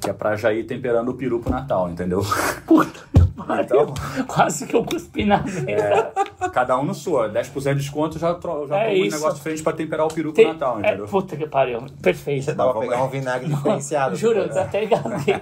Que 0.00 0.10
é 0.10 0.12
pra 0.12 0.36
já 0.36 0.52
ir 0.52 0.64
temperando 0.64 1.08
o 1.08 1.14
peru 1.14 1.40
pro 1.40 1.50
Natal, 1.50 1.88
entendeu? 1.90 2.22
Puta 2.66 3.00
pariu. 3.36 3.64
Então, 3.64 3.94
Quase 4.26 4.66
que 4.66 4.74
eu 4.74 4.84
cuspi 4.84 5.24
na 5.24 5.38
mesa. 5.42 6.12
cada 6.52 6.78
um 6.78 6.84
no 6.84 6.94
sua. 6.94 7.28
10% 7.28 7.74
de 7.74 7.80
desconto, 7.80 8.18
já, 8.18 8.34
tro- 8.34 8.66
já 8.66 8.78
É 8.78 8.92
um 8.94 9.02
negócio 9.04 9.34
diferente 9.34 9.62
pra 9.62 9.72
temperar 9.72 10.06
o 10.06 10.08
peru 10.08 10.32
pro 10.32 10.42
Tem- 10.42 10.52
Natal, 10.52 10.76
é, 10.78 10.88
entendeu? 10.88 11.06
puta 11.06 11.36
que 11.36 11.46
pariu. 11.46 11.84
Perfeito. 12.02 12.46
Dá 12.46 12.54
pra 12.64 12.72
Vamos 12.72 12.80
pegar 12.88 13.04
um 13.04 13.08
vinagre 13.08 13.48
diferenciado. 13.48 14.16
Juro, 14.16 14.38
eu 14.38 14.48
depois, 14.48 14.56
né? 14.56 14.62
até 14.62 14.84
engasguei. 14.84 15.36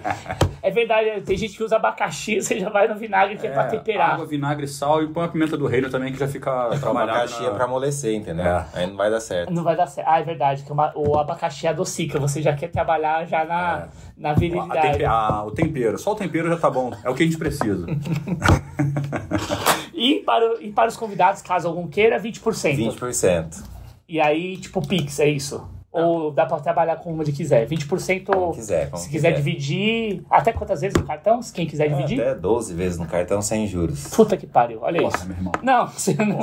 É 0.63 0.71
verdade, 0.71 1.21
tem 1.23 1.37
gente 1.37 1.57
que 1.57 1.63
usa 1.63 1.77
abacaxi, 1.77 2.41
você 2.43 2.59
já 2.59 2.71
vai 2.71 2.89
no 2.89 2.95
vinagre 2.97 3.37
que 3.37 3.47
é, 3.47 3.51
pra 3.51 3.65
temperar. 3.65 4.15
Água, 4.15 4.27
vinagre, 4.27 4.67
sal 4.67 5.03
e 5.03 5.09
põe 5.09 5.25
a 5.25 5.29
pimenta 5.29 5.57
do 5.57 5.67
reino 5.67 5.89
também, 5.91 6.13
que 6.13 6.19
já 6.19 6.27
fica 6.29 6.69
Uma 6.69 6.79
trabalhado. 6.79 7.19
caixinha 7.19 7.51
na- 7.51 7.57
pra 7.57 7.65
amolecer, 7.65 8.15
entendeu? 8.15 8.45
É. 8.47 8.67
Aí 8.75 8.87
não 8.87 8.97
vai 8.97 9.11
dar 9.11 9.21
certo. 9.21 9.53
Não 9.53 9.63
vai 9.63 9.77
dar 9.77 9.87
certo. 9.87 10.09
Ah, 10.09 10.21
é 10.21 10.23
verdade, 10.23 10.63
que 10.63 10.73
uma- 10.73 10.93
o 10.95 11.19
abacaxi 11.19 11.67
adocica, 11.67 12.19
você 12.19 12.41
já 12.43 12.55
quer 12.55 12.69
trabalhar 12.69 13.25
já 13.27 13.45
na, 13.45 13.89
na 14.17 14.31
A 14.31 14.35
virilidade. 14.35 14.93
tempe- 14.93 15.05
a- 15.05 15.45
o 15.45 15.51
tempero, 15.51 15.99
só 15.99 16.13
o 16.13 16.15
tempero 16.15 16.49
já 16.49 16.57
tá 16.57 16.71
bom. 16.71 16.93
É 17.05 17.11
o 17.11 17.15
que 17.15 17.23
a 17.23 17.27
gente 17.27 17.39
precisa. 17.39 17.84
E, 19.97 20.17
para, 20.21 20.61
e 20.61 20.71
para 20.71 20.89
os 20.89 20.97
convidados, 20.97 21.41
caso 21.41 21.69
algum 21.69 21.87
queira, 21.87 22.21
20%. 22.21 22.41
20%. 22.77 23.63
E 24.09 24.21
aí, 24.21 24.57
tipo, 24.57 24.87
Pix, 24.87 25.21
é 25.21 25.29
isso? 25.29 25.67
Ou 25.91 26.33
dá 26.33 26.45
pra 26.45 26.59
trabalhar 26.59 26.97
com 26.97 27.17
onde 27.17 27.31
quiser? 27.31 27.69
20% 27.69 28.25
Como 28.25 28.53
quiser, 28.53 28.91
como 28.91 29.01
se 29.01 29.09
quiser, 29.09 29.29
quiser. 29.29 29.37
dividir. 29.43 30.25
Até 30.29 30.53
quantas 30.53 30.81
vezes 30.81 30.99
no 31.01 31.07
cartão? 31.07 31.41
Se 31.41 31.53
quem 31.53 31.67
quiser 31.67 31.89
dividir? 31.89 32.21
Até 32.21 32.35
12 32.35 32.75
vezes 32.75 32.99
no 32.99 33.07
cartão 33.07 33.41
sem 33.41 33.69
juros. 33.69 34.09
Puta 34.09 34.37
que 34.37 34.45
pariu, 34.45 34.81
olha 34.83 35.01
Porra, 35.01 35.17
isso. 35.17 35.27
meu 35.29 35.37
irmão. 35.37 35.53
Não, 35.63 35.87
você 35.97 36.15
não, 36.15 36.39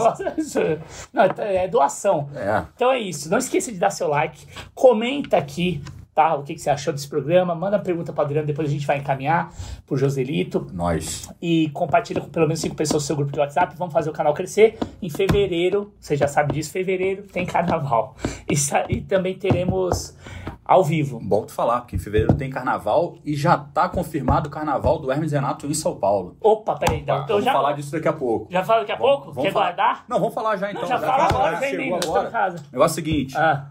não, 1.11 1.23
é 1.37 1.67
doação. 1.67 2.29
É. 2.33 2.63
Então 2.73 2.89
é 2.89 2.99
isso. 2.99 3.29
Não 3.29 3.37
esqueça 3.37 3.73
de 3.73 3.77
dar 3.77 3.89
seu 3.89 4.07
like. 4.07 4.47
Comenta 4.73 5.35
aqui, 5.35 5.83
tá? 6.21 6.35
O 6.35 6.43
que, 6.43 6.53
que 6.53 6.61
você 6.61 6.69
achou 6.69 6.93
desse 6.93 7.07
programa. 7.07 7.55
Manda 7.55 7.79
pergunta 7.79 8.13
para 8.13 8.23
Adriano, 8.23 8.45
depois 8.47 8.67
a 8.69 8.71
gente 8.71 8.85
vai 8.85 8.97
encaminhar 8.97 9.51
pro 9.85 9.97
Joselito. 9.97 10.67
Nós. 10.73 11.29
E 11.41 11.69
compartilha 11.69 12.21
com 12.21 12.29
pelo 12.29 12.47
menos 12.47 12.59
cinco 12.59 12.75
pessoas 12.75 13.03
do 13.03 13.07
seu 13.07 13.15
grupo 13.15 13.31
de 13.31 13.39
WhatsApp. 13.39 13.75
Vamos 13.77 13.93
fazer 13.93 14.09
o 14.09 14.13
canal 14.13 14.33
crescer. 14.33 14.77
Em 15.01 15.09
fevereiro, 15.09 15.93
você 15.99 16.15
já 16.15 16.27
sabe 16.27 16.53
disso, 16.53 16.71
fevereiro 16.71 17.23
tem 17.23 17.45
carnaval. 17.45 18.15
E, 18.49 18.53
e 18.93 19.01
também 19.01 19.35
teremos 19.37 20.15
ao 20.63 20.83
vivo. 20.83 21.19
Bom 21.21 21.45
tu 21.45 21.51
falar, 21.51 21.81
porque 21.81 21.95
em 21.95 21.99
fevereiro 21.99 22.33
tem 22.33 22.49
carnaval 22.49 23.17
e 23.25 23.35
já 23.35 23.57
tá 23.57 23.89
confirmado 23.89 24.47
o 24.47 24.51
carnaval 24.51 24.99
do 24.99 25.11
Hermes 25.11 25.31
Renato 25.31 25.65
em 25.67 25.73
São 25.73 25.97
Paulo. 25.97 26.37
Opa, 26.39 26.75
peraí, 26.75 26.99
então. 27.01 27.15
Então 27.17 27.27
vamos 27.27 27.45
já, 27.45 27.51
falar 27.51 27.73
disso 27.73 27.91
daqui 27.91 28.07
a 28.07 28.13
pouco. 28.13 28.47
já 28.49 28.63
fala 28.63 28.79
daqui 28.81 28.91
a 28.93 28.97
pouco? 28.97 29.27
vamos 29.27 29.43
Quer 29.43 29.51
falar- 29.51 29.65
guardar? 29.65 30.05
Não, 30.07 30.19
vamos 30.19 30.33
falar 30.33 30.55
já 30.57 30.69
então. 30.71 30.83
Não, 30.83 30.87
já 30.89 30.99
fala 30.99 31.23
agora, 31.25 31.51
já 31.57 31.61
chegou 31.67 31.95
agora. 31.97 32.29
casa. 32.29 32.63
Negócio 32.71 32.99
é 32.99 33.01
o 33.01 33.05
seguinte: 33.05 33.37
Ah, 33.37 33.65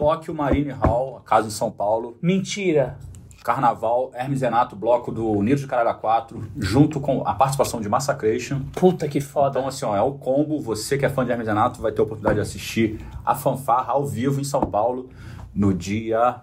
Tóquio 0.00 0.34
Marine 0.34 0.70
Hall, 0.70 1.18
a 1.18 1.28
casa 1.28 1.46
em 1.46 1.50
São 1.50 1.70
Paulo, 1.70 2.16
mentira. 2.22 2.96
Carnaval, 3.44 4.10
Hermes 4.14 4.40
Renato, 4.40 4.74
bloco 4.74 5.12
do 5.12 5.30
Unidos 5.30 5.60
de 5.60 5.66
Caralho 5.66 5.96
4, 5.98 6.42
junto 6.58 6.98
com 7.00 7.22
a 7.26 7.34
participação 7.34 7.80
de 7.82 7.88
Massacration. 7.88 8.60
Puta 8.74 9.06
que 9.08 9.20
foda. 9.20 9.58
Então, 9.58 9.68
assim, 9.68 9.84
ó, 9.84 9.94
é 9.96 10.00
o 10.02 10.12
combo. 10.12 10.58
Você 10.60 10.96
que 10.98 11.04
é 11.04 11.08
fã 11.10 11.24
de 11.24 11.30
Hermes 11.32 11.46
Renato 11.46 11.80
vai 11.82 11.92
ter 11.92 12.00
a 12.00 12.04
oportunidade 12.04 12.36
de 12.36 12.40
assistir 12.42 12.98
a 13.24 13.34
fanfarra 13.34 13.92
ao 13.92 14.06
vivo 14.06 14.40
em 14.40 14.44
São 14.44 14.60
Paulo 14.62 15.08
no 15.54 15.72
dia 15.72 16.36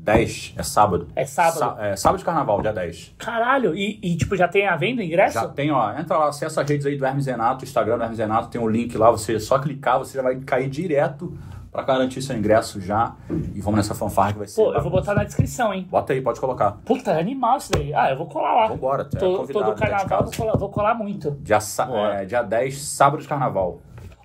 10. 0.00 0.54
É 0.56 0.62
sábado. 0.64 1.06
É 1.14 1.24
sábado. 1.24 1.58
Sá- 1.58 1.76
é 1.80 1.96
sábado 1.96 2.18
de 2.18 2.24
carnaval, 2.24 2.60
dia 2.62 2.72
10. 2.72 3.14
Caralho, 3.18 3.74
e, 3.76 3.98
e, 4.02 4.16
tipo, 4.16 4.36
já 4.36 4.48
tem 4.48 4.66
a 4.66 4.76
venda, 4.76 5.02
ingresso? 5.04 5.34
Já 5.34 5.46
tem, 5.48 5.70
ó. 5.70 5.92
Entra 5.98 6.16
lá, 6.18 6.28
acessa 6.28 6.60
as 6.62 6.68
redes 6.68 6.86
aí 6.86 6.96
do 6.96 7.04
Hermes 7.04 7.26
Renato, 7.26 7.64
Instagram 7.64 7.98
do 7.98 8.02
Hermes 8.04 8.18
Renato, 8.18 8.48
tem 8.48 8.60
um 8.60 8.68
link 8.68 8.96
lá. 8.96 9.10
Você 9.12 9.38
só 9.38 9.58
clicar, 9.60 9.98
você 9.98 10.16
já 10.18 10.22
vai 10.22 10.36
cair 10.40 10.68
direto 10.68 11.36
pra 11.70 11.82
garantir 11.82 12.20
seu 12.22 12.36
ingresso 12.36 12.80
já. 12.80 13.14
E 13.54 13.60
vamos 13.60 13.78
nessa 13.78 13.94
fanfarra 13.94 14.32
que 14.32 14.38
vai 14.38 14.48
ser. 14.48 14.60
Pô, 14.60 14.72
eu 14.72 14.82
vou 14.82 14.90
botar 14.90 15.14
na 15.14 15.24
descrição, 15.24 15.72
hein? 15.72 15.86
Bota 15.90 16.12
aí, 16.12 16.20
pode 16.20 16.40
colocar. 16.40 16.72
Puta, 16.84 17.12
é 17.12 17.20
animal 17.20 17.58
isso 17.58 17.70
daí. 17.72 17.94
Ah, 17.94 18.10
eu 18.10 18.16
vou 18.16 18.26
colar 18.26 18.54
lá. 18.54 18.66
Vambora, 18.68 19.04
tu 19.04 19.16
é 19.16 19.20
Todo, 19.20 19.38
convidado, 19.38 19.64
todo 19.66 19.74
de 19.74 19.80
carnaval 19.80 20.24
vou 20.24 20.32
colar, 20.32 20.56
vou 20.56 20.68
colar 20.68 20.94
muito. 20.94 21.30
Dia, 21.42 21.58
é, 22.14 22.24
dia 22.24 22.42
10, 22.42 22.82
sábado 22.82 23.22
de 23.22 23.28
carnaval. 23.28 23.80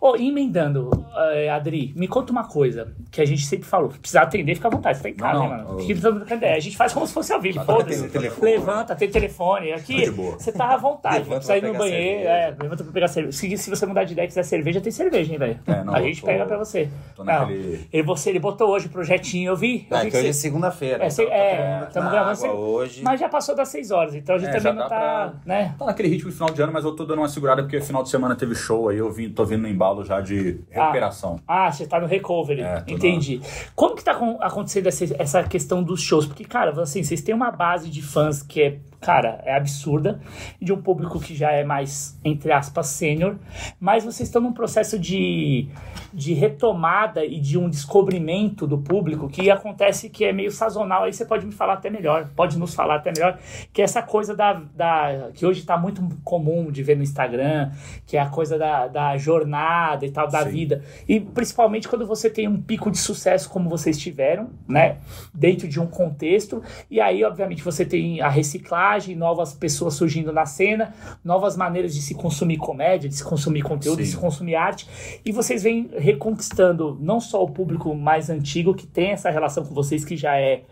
Ô, 0.05 0.15
emendando, 0.15 0.91
eh, 1.33 1.49
Adri, 1.49 1.91
me 1.95 2.07
conta 2.07 2.31
uma 2.31 2.43
coisa 2.47 2.93
que 3.09 3.19
a 3.19 3.25
gente 3.25 3.43
sempre 3.43 3.65
falou. 3.65 3.89
Precisar 3.89 4.21
atender, 4.21 4.53
fica 4.53 4.67
à 4.67 4.69
vontade. 4.71 4.97
Você 4.99 5.03
tá 5.03 5.09
em 5.09 5.15
casa, 5.15 5.39
Não, 5.39 5.49
né, 5.49 5.57
não, 5.57 5.63
mano? 5.73 5.79
eu-. 5.79 6.53
A 6.53 6.59
gente 6.59 6.77
faz 6.77 6.93
como 6.93 7.07
se 7.07 7.13
fosse 7.13 7.33
ao 7.33 7.41
vivo. 7.41 7.65
Foda-se. 7.65 8.11
Levanta, 8.39 8.95
tem 8.95 9.09
telefone. 9.09 9.73
Aqui, 9.73 10.05
Tá 10.05 10.11
você 10.11 10.51
tá 10.51 10.73
à 10.75 10.77
vontade. 10.77 11.17
Levanta 11.27 11.35
precisa 11.37 11.57
ir 11.57 11.63
no 11.63 11.73
banheiro. 11.75 12.27
É, 12.29 12.55
levanta 12.61 12.83
pra 12.83 12.93
pegar 12.93 13.07
cerveja. 13.07 13.35
Se, 13.35 13.57
se 13.57 13.67
você 13.67 13.83
mudar 13.87 14.03
de 14.03 14.13
ideia 14.13 14.25
e 14.25 14.27
quiser 14.27 14.43
cerveja, 14.43 14.79
tem 14.79 14.91
cerveja, 14.91 15.33
hein, 15.33 15.39
velho? 15.39 15.59
É, 15.65 15.83
não, 15.83 15.95
a 15.95 16.01
gente 16.03 16.21
tô- 16.21 16.27
pega 16.27 16.45
pra 16.45 16.57
você. 16.59 16.87
tô 17.15 17.23
Não, 17.23 17.33
naquele- 17.39 17.87
ele, 17.91 18.03
você, 18.03 18.29
ele 18.29 18.39
botou 18.39 18.69
hoje 18.69 18.85
o 18.85 18.89
projetinho, 18.91 19.49
eu 19.49 19.55
vi. 19.55 19.87
Eu 19.89 19.97
Ah, 19.97 20.01
vi 20.01 20.07
é 20.07 20.11
que 20.11 20.17
hoje 20.17 20.27
é 20.27 20.33
você- 20.33 20.39
segunda-feira. 20.39 20.95
É, 21.03 21.07
então 21.07 21.09
cê- 21.09 21.25
tá 21.25 21.33
é, 21.35 21.87
gravando 22.11 22.47
hoje. 22.53 23.01
Mas 23.03 23.19
já 23.19 23.27
passou 23.27 23.55
das 23.55 23.69
6 23.69 23.89
horas, 23.89 24.13
então 24.13 24.35
a 24.35 24.37
gente 24.37 24.49
É, 24.49 24.57
também 24.57 24.73
não 24.73 24.83
dá 24.83 24.89
tá, 24.89 24.99
pra- 24.99 25.33
né? 25.47 25.73
Tá 25.79 25.85
naquele 25.85 26.09
ritmo 26.09 26.29
de 26.29 26.35
final 26.35 26.51
de 26.53 26.61
ano, 26.61 26.71
mas 26.71 26.85
eu 26.85 26.95
tô 26.95 27.05
dando 27.05 27.17
uma 27.19 27.27
segurada 27.29 27.63
porque 27.63 27.81
final 27.81 28.03
de 28.03 28.09
semana 28.09 28.35
teve 28.35 28.53
show 28.53 28.89
aí, 28.89 28.99
eu 28.99 29.11
tô 29.33 29.43
vindo 29.45 29.61
no 29.63 29.67
embalo 29.67 29.94
já 30.03 30.19
de 30.21 30.59
recuperação. 30.69 31.39
Ah, 31.47 31.71
você 31.71 31.85
tá 31.85 31.99
no 31.99 32.07
recovery. 32.07 32.61
É, 32.61 32.83
Entendi. 32.87 33.39
Como 33.75 33.95
que 33.95 34.03
tá 34.03 34.11
acon- 34.11 34.37
acontecendo 34.41 34.87
essa, 34.87 35.05
essa 35.21 35.43
questão 35.43 35.81
dos 35.83 36.01
shows? 36.01 36.25
Porque, 36.25 36.43
cara, 36.43 36.71
assim, 36.81 37.03
vocês 37.03 37.21
têm 37.21 37.33
uma 37.33 37.51
base 37.51 37.89
de 37.89 38.01
fãs 38.01 38.41
que 38.43 38.61
é, 38.61 38.77
cara, 39.05 39.39
é 39.45 39.55
absurda, 39.55 40.19
de 40.59 40.73
um 40.73 40.81
público 40.81 41.19
que 41.19 41.35
já 41.35 41.51
é 41.51 41.63
mais, 41.63 42.19
entre 42.25 42.51
aspas, 42.51 42.87
sênior, 42.87 43.35
mas 43.79 44.03
vocês 44.03 44.27
estão 44.27 44.41
num 44.41 44.51
processo 44.51 44.97
de, 44.97 45.69
de 46.11 46.33
retomada 46.33 47.23
e 47.23 47.39
de 47.39 47.55
um 47.55 47.69
descobrimento 47.69 48.65
do 48.65 48.79
público 48.79 49.29
que 49.29 49.51
acontece 49.51 50.09
que 50.09 50.25
é 50.25 50.33
meio 50.33 50.49
sazonal. 50.49 51.03
Aí 51.03 51.13
você 51.13 51.23
pode 51.23 51.45
me 51.45 51.51
falar 51.51 51.73
até 51.73 51.87
melhor, 51.87 52.31
pode 52.35 52.57
nos 52.57 52.73
falar 52.73 52.95
até 52.95 53.11
melhor, 53.11 53.37
que 53.71 53.79
é 53.79 53.83
essa 53.83 54.01
coisa 54.01 54.35
da. 54.35 54.53
da 54.73 55.29
que 55.35 55.45
hoje 55.45 55.63
tá 55.63 55.77
muito 55.77 56.01
comum 56.23 56.71
de 56.71 56.81
ver 56.81 56.97
no 56.97 57.03
Instagram, 57.03 57.71
que 58.07 58.17
é 58.17 58.19
a 58.19 58.29
coisa 58.29 58.57
da, 58.57 58.87
da 58.87 59.17
jornada 59.17 60.03
e 60.03 60.09
tal, 60.09 60.27
da 60.27 60.43
Sim. 60.45 60.49
vida. 60.49 60.83
E 61.07 61.19
principalmente 61.19 61.87
quando 61.87 62.07
você 62.07 62.27
tem 62.27 62.47
um 62.47 62.59
pico 62.59 62.89
de 62.89 62.97
sucesso 62.97 63.51
como 63.51 63.69
vocês 63.69 63.99
tiveram, 63.99 64.49
né? 64.67 64.97
Dentro 65.31 65.67
de 65.67 65.79
um 65.79 65.85
contexto. 65.85 66.63
E 66.89 66.99
aí, 66.99 67.23
obviamente, 67.23 67.61
você 67.61 67.85
tem 67.85 68.19
a 68.19 68.29
reciclagem, 68.29 68.94
novas 69.15 69.53
pessoas 69.53 69.95
surgindo 69.95 70.31
na 70.31 70.45
cena, 70.45 70.93
novas 71.23 71.57
maneiras 71.57 71.93
de 71.93 72.01
se 72.01 72.15
consumir 72.15 72.57
comédia, 72.57 73.09
de 73.09 73.15
se 73.15 73.23
consumir 73.23 73.61
conteúdo, 73.61 73.99
de 73.99 74.05
Sim. 74.05 74.11
se 74.11 74.17
consumir 74.17 74.55
arte. 74.55 74.87
E 75.25 75.31
vocês 75.31 75.63
vêm 75.63 75.89
reconquistando 75.97 76.97
não 77.01 77.19
só 77.19 77.43
o 77.43 77.49
público 77.49 77.93
mais 77.93 78.29
antigo, 78.29 78.73
que 78.73 78.87
tem 78.87 79.11
essa 79.11 79.29
relação 79.29 79.65
com 79.65 79.73
vocês, 79.73 80.05
que 80.05 80.15
já 80.15 80.37
é 80.37 80.63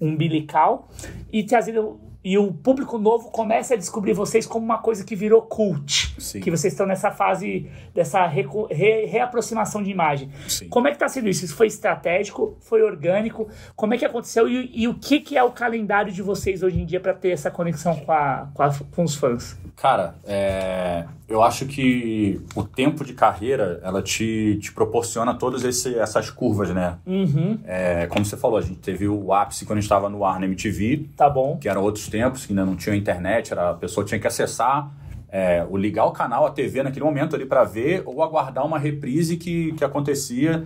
umbilical, 0.00 0.88
e 1.32 1.42
trazendo. 1.42 2.11
E 2.24 2.38
o 2.38 2.52
público 2.52 2.98
novo 2.98 3.30
começa 3.30 3.74
a 3.74 3.76
descobrir 3.76 4.12
vocês 4.12 4.46
como 4.46 4.64
uma 4.64 4.78
coisa 4.78 5.04
que 5.04 5.16
virou 5.16 5.42
cult. 5.42 6.14
Sim. 6.20 6.40
Que 6.40 6.50
vocês 6.50 6.72
estão 6.72 6.86
nessa 6.86 7.10
fase 7.10 7.68
dessa 7.92 8.26
reco- 8.26 8.68
re- 8.70 9.06
reaproximação 9.06 9.82
de 9.82 9.90
imagem. 9.90 10.30
Sim. 10.46 10.68
Como 10.68 10.86
é 10.86 10.92
que 10.92 10.98
tá 10.98 11.08
sendo 11.08 11.28
isso? 11.28 11.44
Isso 11.44 11.56
foi 11.56 11.66
estratégico? 11.66 12.56
Foi 12.60 12.80
orgânico? 12.82 13.48
Como 13.74 13.94
é 13.94 13.98
que 13.98 14.04
aconteceu? 14.04 14.48
E, 14.48 14.70
e 14.72 14.86
o 14.88 14.94
que, 14.94 15.18
que 15.20 15.36
é 15.36 15.42
o 15.42 15.50
calendário 15.50 16.12
de 16.12 16.22
vocês 16.22 16.62
hoje 16.62 16.80
em 16.80 16.86
dia 16.86 17.00
para 17.00 17.12
ter 17.14 17.30
essa 17.30 17.50
conexão 17.50 17.96
com, 17.96 18.12
a, 18.12 18.48
com, 18.54 18.62
a- 18.62 18.74
com 18.94 19.02
os 19.02 19.14
fãs? 19.16 19.56
Cara, 19.74 20.14
é, 20.24 21.04
eu 21.28 21.42
acho 21.42 21.66
que 21.66 22.40
o 22.54 22.62
tempo 22.62 23.04
de 23.04 23.14
carreira, 23.14 23.80
ela 23.82 24.02
te, 24.02 24.58
te 24.60 24.70
proporciona 24.72 25.34
todas 25.34 25.64
esse- 25.64 25.98
essas 25.98 26.30
curvas, 26.30 26.70
né? 26.70 26.98
Uhum, 27.06 27.58
É, 27.64 28.06
como 28.06 28.24
você 28.24 28.36
falou, 28.36 28.58
a 28.58 28.62
gente 28.62 28.78
teve 28.78 29.08
o 29.08 29.32
ápice 29.32 29.64
quando 29.64 29.78
a 29.78 29.80
gente 29.80 29.86
estava 29.86 30.08
no 30.08 30.24
ar 30.24 30.38
na 30.38 30.46
MTV, 30.46 31.06
tá 31.16 31.28
bom. 31.28 31.56
que 31.56 31.68
eram 31.68 31.82
outros 31.82 32.06
tempos, 32.12 32.46
que 32.46 32.52
ainda 32.52 32.64
não 32.64 32.76
tinha 32.76 32.94
internet, 32.94 33.52
era, 33.52 33.70
a 33.70 33.74
pessoa 33.74 34.04
tinha 34.06 34.20
que 34.20 34.26
acessar, 34.26 34.92
é, 35.30 35.66
o 35.68 35.76
ligar 35.78 36.04
o 36.04 36.12
canal, 36.12 36.46
a 36.46 36.50
TV 36.50 36.82
naquele 36.82 37.04
momento 37.04 37.34
ali 37.34 37.46
para 37.46 37.64
ver, 37.64 38.02
ou 38.04 38.22
aguardar 38.22 38.64
uma 38.66 38.78
reprise 38.78 39.36
que, 39.38 39.72
que 39.72 39.82
acontecia. 39.84 40.64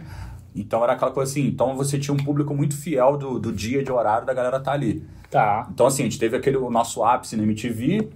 Então 0.54 0.82
era 0.82 0.94
aquela 0.94 1.12
coisa 1.12 1.30
assim, 1.30 1.46
então 1.46 1.76
você 1.76 1.98
tinha 1.98 2.12
um 2.12 2.16
público 2.16 2.52
muito 2.54 2.76
fiel 2.76 3.16
do, 3.16 3.38
do 3.38 3.52
dia, 3.52 3.82
de 3.84 3.92
horário 3.92 4.26
da 4.26 4.34
galera 4.34 4.58
tá 4.58 4.72
ali. 4.72 5.04
Tá. 5.30 5.68
Então, 5.72 5.86
assim, 5.86 6.02
a 6.02 6.06
gente 6.06 6.18
teve 6.18 6.36
aquele 6.36 6.56
o 6.56 6.70
nosso 6.70 7.04
ápice 7.04 7.36
na 7.36 7.42
MTV, 7.42 8.08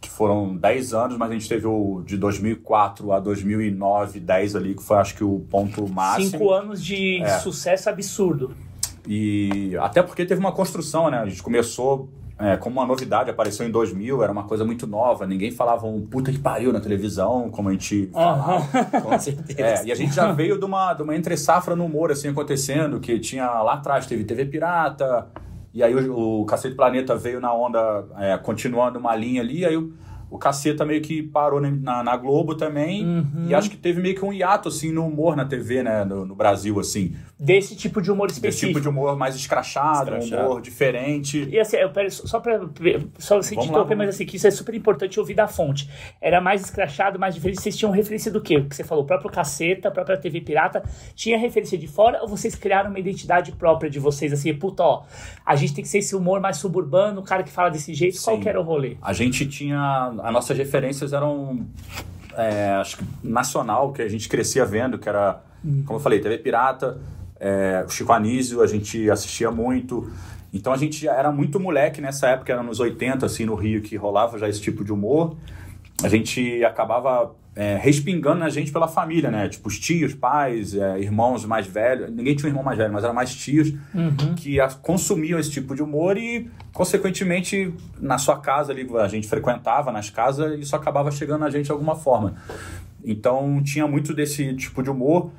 que 0.00 0.08
foram 0.10 0.56
10 0.56 0.94
anos, 0.94 1.16
mas 1.16 1.30
a 1.30 1.34
gente 1.34 1.48
teve 1.48 1.66
o 1.66 2.02
de 2.04 2.16
2004 2.16 3.12
a 3.12 3.20
2009, 3.20 4.18
10 4.20 4.56
ali, 4.56 4.74
que 4.74 4.82
foi 4.82 4.96
acho 4.96 5.14
que 5.14 5.22
o 5.22 5.40
ponto 5.50 5.88
máximo. 5.88 6.30
Cinco 6.30 6.50
anos 6.50 6.82
de 6.84 7.22
É. 7.22 7.38
sucesso 7.38 7.88
absurdo. 7.88 8.52
E 9.06 9.76
até 9.80 10.02
porque 10.02 10.24
teve 10.24 10.40
uma 10.40 10.52
construção, 10.52 11.10
né? 11.10 11.18
A 11.18 11.26
gente 11.26 11.42
começou 11.42 12.08
é, 12.42 12.56
como 12.56 12.80
uma 12.80 12.86
novidade, 12.86 13.30
apareceu 13.30 13.64
em 13.64 13.70
2000, 13.70 14.20
era 14.20 14.32
uma 14.32 14.42
coisa 14.42 14.64
muito 14.64 14.84
nova, 14.84 15.26
ninguém 15.26 15.52
falava 15.52 15.86
um 15.86 16.04
puta 16.04 16.32
que 16.32 16.38
pariu 16.38 16.72
na 16.72 16.80
televisão, 16.80 17.48
como 17.50 17.68
a 17.68 17.72
gente 17.72 18.10
falava. 18.12 18.66
Com 19.00 19.16
certeza. 19.18 19.60
É, 19.62 19.84
e 19.86 19.92
a 19.92 19.94
gente 19.94 20.12
já 20.12 20.32
veio 20.32 20.58
de 20.58 20.64
uma, 20.64 20.92
de 20.92 21.02
uma 21.04 21.14
entre-safra 21.14 21.76
no 21.76 21.84
humor, 21.84 22.10
assim, 22.10 22.28
acontecendo, 22.28 22.98
que 22.98 23.18
tinha 23.20 23.48
lá 23.62 23.74
atrás, 23.74 24.06
teve 24.06 24.24
TV 24.24 24.44
Pirata, 24.46 25.28
e 25.72 25.84
aí 25.84 25.94
o, 25.94 26.40
o 26.40 26.44
Cacete 26.44 26.74
Planeta 26.74 27.14
veio 27.14 27.40
na 27.40 27.54
onda, 27.54 28.04
é, 28.18 28.36
continuando 28.36 28.98
uma 28.98 29.14
linha 29.14 29.40
ali, 29.40 29.64
aí 29.64 29.76
o, 29.76 29.92
o 30.32 30.38
Caceta 30.38 30.84
meio 30.84 31.02
que 31.02 31.22
parou 31.22 31.60
na, 31.60 31.70
na, 31.70 32.02
na 32.02 32.16
Globo 32.16 32.54
também, 32.54 33.04
Uhum. 33.06 33.46
e 33.48 33.54
acho 33.54 33.68
que 33.70 33.76
teve 33.76 34.00
meio 34.00 34.14
que 34.14 34.24
um 34.24 34.32
hiato, 34.32 34.68
assim, 34.68 34.90
no 34.90 35.06
humor 35.06 35.36
na 35.36 35.44
TV, 35.44 35.82
né, 35.82 36.04
no, 36.04 36.24
no 36.24 36.34
Brasil, 36.34 36.80
assim. 36.80 37.14
Desse 37.38 37.74
tipo 37.76 38.00
de 38.00 38.10
humor 38.10 38.28
Desse 38.28 38.38
específico. 38.38 38.68
tipo 38.72 38.80
de 38.80 38.88
humor 38.88 39.16
mais 39.16 39.34
escrachado, 39.34 40.12
um 40.12 40.18
Escrachado. 40.18 40.48
humor 40.48 40.62
diferente. 40.62 41.48
E 41.50 41.58
assim, 41.58 41.76
eu 41.76 41.90
pero, 41.90 42.08
só 42.10 42.38
pra. 42.38 42.60
Só 43.18 43.42
se 43.42 43.56
lá, 43.56 43.64
interromper, 43.64 43.96
mas 43.96 44.10
assim, 44.10 44.24
que 44.24 44.36
isso 44.36 44.46
é 44.46 44.50
super 44.50 44.74
importante 44.74 45.18
ouvir 45.18 45.34
da 45.34 45.48
fonte. 45.48 45.88
Era 46.20 46.40
mais 46.40 46.62
escrachado, 46.62 47.18
mais 47.18 47.34
diferente. 47.34 47.60
Vocês 47.60 47.76
tinham 47.76 47.90
referência 47.92 48.30
do 48.30 48.40
quê? 48.40 48.58
O 48.58 48.68
que 48.68 48.76
você 48.76 48.84
falou, 48.84 49.02
o 49.02 49.06
próprio 49.06 49.28
caceta, 49.30 49.88
a 49.88 49.90
própria 49.90 50.16
TV 50.16 50.40
Pirata. 50.40 50.84
Tinha 51.16 51.36
referência 51.36 51.76
de 51.76 51.88
fora 51.88 52.20
ou 52.22 52.28
vocês 52.28 52.54
criaram 52.54 52.90
uma 52.90 52.98
identidade 53.00 53.50
própria 53.52 53.90
de 53.90 53.98
vocês? 53.98 54.32
Assim, 54.32 54.54
puta, 54.54 54.84
ó, 54.84 55.02
a 55.44 55.56
gente 55.56 55.74
tem 55.74 55.82
que 55.82 55.90
ser 55.90 55.98
esse 55.98 56.14
humor 56.14 56.40
mais 56.40 56.58
suburbano, 56.58 57.20
o 57.20 57.24
cara 57.24 57.42
que 57.42 57.50
fala 57.50 57.70
desse 57.70 57.92
jeito. 57.92 58.22
Qual 58.22 58.36
Sim. 58.36 58.42
que 58.42 58.48
era 58.48 58.60
o 58.60 58.62
rolê? 58.62 58.96
A 59.02 59.12
gente 59.12 59.46
tinha. 59.46 60.12
As 60.22 60.32
nossas 60.32 60.56
referências 60.56 61.12
eram. 61.12 61.66
é, 62.36 62.70
acho 62.80 62.98
que 62.98 63.04
nacional, 63.22 63.92
que 63.92 64.00
a 64.02 64.08
gente 64.08 64.28
crescia 64.28 64.64
vendo, 64.64 64.98
que 64.98 65.08
era, 65.08 65.42
como 65.84 65.98
eu 65.98 66.02
falei, 66.02 66.20
TV 66.20 66.38
Pirata, 66.38 66.98
é, 67.40 67.84
o 67.86 67.90
Chico 67.90 68.12
Anísio, 68.12 68.62
a 68.62 68.66
gente 68.66 69.10
assistia 69.10 69.50
muito. 69.50 70.10
Então 70.54 70.72
a 70.72 70.76
gente 70.76 71.04
já 71.04 71.14
era 71.14 71.32
muito 71.32 71.58
moleque 71.58 72.00
nessa 72.00 72.28
época, 72.28 72.52
era 72.52 72.62
nos 72.62 72.78
80, 72.78 73.26
assim, 73.26 73.44
no 73.44 73.54
Rio, 73.54 73.82
que 73.82 73.96
rolava 73.96 74.38
já 74.38 74.48
esse 74.48 74.60
tipo 74.60 74.84
de 74.84 74.92
humor. 74.92 75.36
A 76.02 76.08
gente 76.08 76.64
acabava 76.64 77.34
é, 77.54 77.76
respingando 77.76 78.38
na 78.40 78.48
gente 78.48 78.72
pela 78.72 78.88
família, 78.88 79.30
né? 79.30 79.48
Tipo, 79.48 79.68
os 79.68 79.78
tios, 79.78 80.14
pais, 80.14 80.74
é, 80.74 80.98
irmãos 80.98 81.44
mais 81.44 81.66
velhos. 81.66 82.10
Ninguém 82.10 82.34
tinha 82.34 82.46
um 82.46 82.50
irmão 82.50 82.64
mais 82.64 82.78
velho, 82.78 82.92
mas 82.92 83.04
eram 83.04 83.12
mais 83.14 83.34
tios 83.34 83.74
que 84.36 84.58
a- 84.58 84.68
consumiam 84.68 85.38
esse 85.38 85.50
tipo 85.50 85.74
de 85.74 85.82
humor 85.82 86.16
e, 86.16 86.48
consequentemente, 86.72 87.72
na 88.00 88.16
sua 88.18 88.38
casa 88.38 88.72
ali, 88.72 88.86
a 88.96 89.08
gente 89.08 89.28
frequentava 89.28 89.92
nas 89.92 90.08
casas, 90.10 90.58
isso 90.60 90.74
acabava 90.74 91.10
chegando 91.10 91.40
na 91.40 91.50
gente 91.50 91.66
de 91.66 91.72
alguma 91.72 91.94
forma. 91.94 92.34
Então, 93.04 93.60
tinha 93.62 93.86
muito 93.86 94.14
desse 94.14 94.54
tipo 94.54 94.82
de 94.82 94.88
humor. 94.90 95.30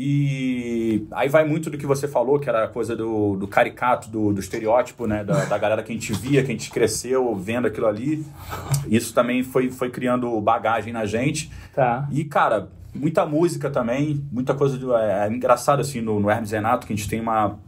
E 0.00 1.08
aí 1.10 1.28
vai 1.28 1.44
muito 1.44 1.68
do 1.68 1.76
que 1.76 1.84
você 1.84 2.06
falou, 2.06 2.38
que 2.38 2.48
era 2.48 2.66
a 2.66 2.68
coisa 2.68 2.94
do, 2.94 3.34
do 3.34 3.48
caricato, 3.48 4.08
do, 4.08 4.32
do 4.32 4.38
estereótipo, 4.38 5.08
né? 5.08 5.24
Da, 5.24 5.44
da 5.46 5.58
galera 5.58 5.82
que 5.82 5.90
a 5.90 5.94
gente 5.94 6.12
via, 6.12 6.44
que 6.44 6.52
a 6.52 6.54
gente 6.54 6.70
cresceu 6.70 7.34
vendo 7.34 7.66
aquilo 7.66 7.88
ali. 7.88 8.24
Isso 8.88 9.12
também 9.12 9.42
foi, 9.42 9.72
foi 9.72 9.90
criando 9.90 10.40
bagagem 10.40 10.92
na 10.92 11.04
gente. 11.04 11.50
Tá. 11.74 12.06
E, 12.12 12.24
cara, 12.24 12.68
muita 12.94 13.26
música 13.26 13.68
também, 13.70 14.24
muita 14.30 14.54
coisa. 14.54 14.78
Do, 14.78 14.96
é, 14.96 15.26
é 15.26 15.32
engraçado, 15.32 15.80
assim, 15.80 16.00
no, 16.00 16.20
no 16.20 16.30
Hermes 16.30 16.52
Renato, 16.52 16.86
que 16.86 16.92
a 16.92 16.96
gente 16.96 17.08
tem 17.08 17.20
uma, 17.20 17.58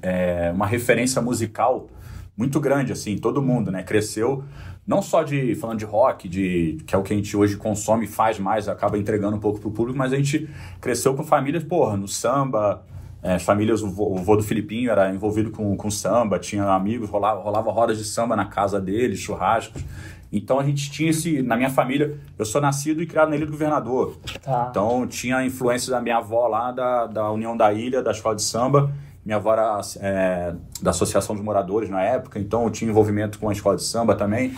é, 0.00 0.50
uma 0.54 0.66
referência 0.66 1.20
musical 1.20 1.86
muito 2.34 2.58
grande, 2.60 2.92
assim, 2.92 3.18
todo 3.18 3.42
mundo, 3.42 3.70
né? 3.70 3.82
Cresceu, 3.82 4.42
não 4.88 5.02
só 5.02 5.22
de 5.22 5.54
falando 5.54 5.78
de 5.78 5.84
rock, 5.84 6.26
de 6.26 6.78
que 6.86 6.94
é 6.94 6.98
o 6.98 7.02
que 7.02 7.12
a 7.12 7.16
gente 7.16 7.36
hoje 7.36 7.58
consome 7.58 8.06
e 8.06 8.08
faz 8.08 8.38
mais, 8.38 8.70
acaba 8.70 8.96
entregando 8.96 9.36
um 9.36 9.40
pouco 9.40 9.60
pro 9.60 9.70
público, 9.70 9.98
mas 9.98 10.14
a 10.14 10.16
gente 10.16 10.48
cresceu 10.80 11.14
com 11.14 11.22
famílias, 11.22 11.62
porra, 11.62 11.94
no 11.94 12.08
samba. 12.08 12.82
É, 13.22 13.34
as 13.34 13.42
famílias, 13.42 13.82
o 13.82 13.90
vô, 13.90 14.14
o 14.14 14.16
vô 14.16 14.36
do 14.36 14.42
Filipinho 14.42 14.90
era 14.90 15.12
envolvido 15.12 15.50
com, 15.50 15.76
com 15.76 15.90
samba, 15.90 16.38
tinha 16.38 16.64
amigos, 16.64 17.10
rolava, 17.10 17.42
rolava 17.42 17.70
rodas 17.70 17.98
de 17.98 18.04
samba 18.04 18.34
na 18.34 18.46
casa 18.46 18.80
dele, 18.80 19.14
churrascos. 19.14 19.84
Então 20.32 20.58
a 20.58 20.64
gente 20.64 20.90
tinha 20.90 21.10
esse. 21.10 21.42
Na 21.42 21.56
minha 21.56 21.70
família, 21.70 22.18
eu 22.38 22.44
sou 22.46 22.60
nascido 22.60 23.02
e 23.02 23.06
criado 23.06 23.28
na 23.28 23.36
Ilha 23.36 23.44
do 23.44 23.52
Governador. 23.52 24.16
Tá. 24.42 24.68
Então 24.70 25.06
tinha 25.06 25.38
a 25.38 25.44
influência 25.44 25.90
da 25.90 26.00
minha 26.00 26.16
avó 26.16 26.46
lá, 26.46 26.72
da, 26.72 27.06
da 27.06 27.30
União 27.30 27.54
da 27.54 27.72
Ilha, 27.72 28.02
da 28.02 28.12
escola 28.12 28.36
de 28.36 28.42
samba. 28.42 28.90
Minha 29.28 29.36
avó 29.36 29.52
era 29.52 29.78
é, 30.00 30.54
da 30.80 30.88
Associação 30.88 31.36
dos 31.36 31.44
Moradores 31.44 31.90
na 31.90 32.00
época, 32.02 32.38
então 32.38 32.64
eu 32.64 32.70
tinha 32.70 32.90
envolvimento 32.90 33.38
com 33.38 33.50
a 33.50 33.52
escola 33.52 33.76
de 33.76 33.82
samba 33.82 34.14
também. 34.14 34.54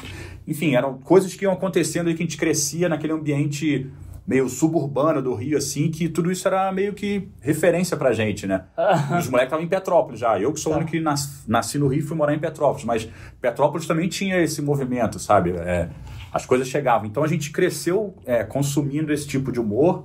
Enfim, 0.46 0.76
eram 0.76 0.94
coisas 0.96 1.34
que 1.34 1.44
iam 1.44 1.52
acontecendo 1.52 2.08
e 2.08 2.14
que 2.14 2.22
a 2.22 2.24
gente 2.24 2.36
crescia 2.36 2.88
naquele 2.88 3.12
ambiente 3.12 3.90
meio 4.24 4.48
suburbano 4.48 5.20
do 5.20 5.34
Rio, 5.34 5.58
assim, 5.58 5.90
que 5.90 6.08
tudo 6.08 6.30
isso 6.30 6.46
era 6.46 6.70
meio 6.70 6.92
que 6.94 7.28
referência 7.40 7.96
pra 7.96 8.12
gente, 8.12 8.46
né? 8.46 8.62
Os 9.18 9.26
moleques 9.28 9.46
estavam 9.48 9.64
em 9.64 9.68
Petrópolis 9.68 10.20
já. 10.20 10.38
Eu 10.38 10.52
que 10.52 10.60
sou 10.60 10.72
o 10.72 10.76
único 10.76 10.92
que 10.92 11.00
nas- 11.00 11.42
nasci 11.48 11.76
no 11.76 11.88
Rio 11.88 11.98
e 11.98 12.02
fui 12.02 12.16
morar 12.16 12.32
em 12.32 12.38
Petrópolis, 12.38 12.84
mas 12.84 13.08
Petrópolis 13.40 13.88
também 13.88 14.08
tinha 14.08 14.40
esse 14.40 14.62
movimento, 14.62 15.18
sabe? 15.18 15.50
É, 15.50 15.88
as 16.32 16.46
coisas 16.46 16.68
chegavam. 16.68 17.08
Então 17.08 17.24
a 17.24 17.28
gente 17.28 17.50
cresceu 17.50 18.14
é, 18.24 18.44
consumindo 18.44 19.12
esse 19.12 19.26
tipo 19.26 19.50
de 19.50 19.58
humor 19.58 20.04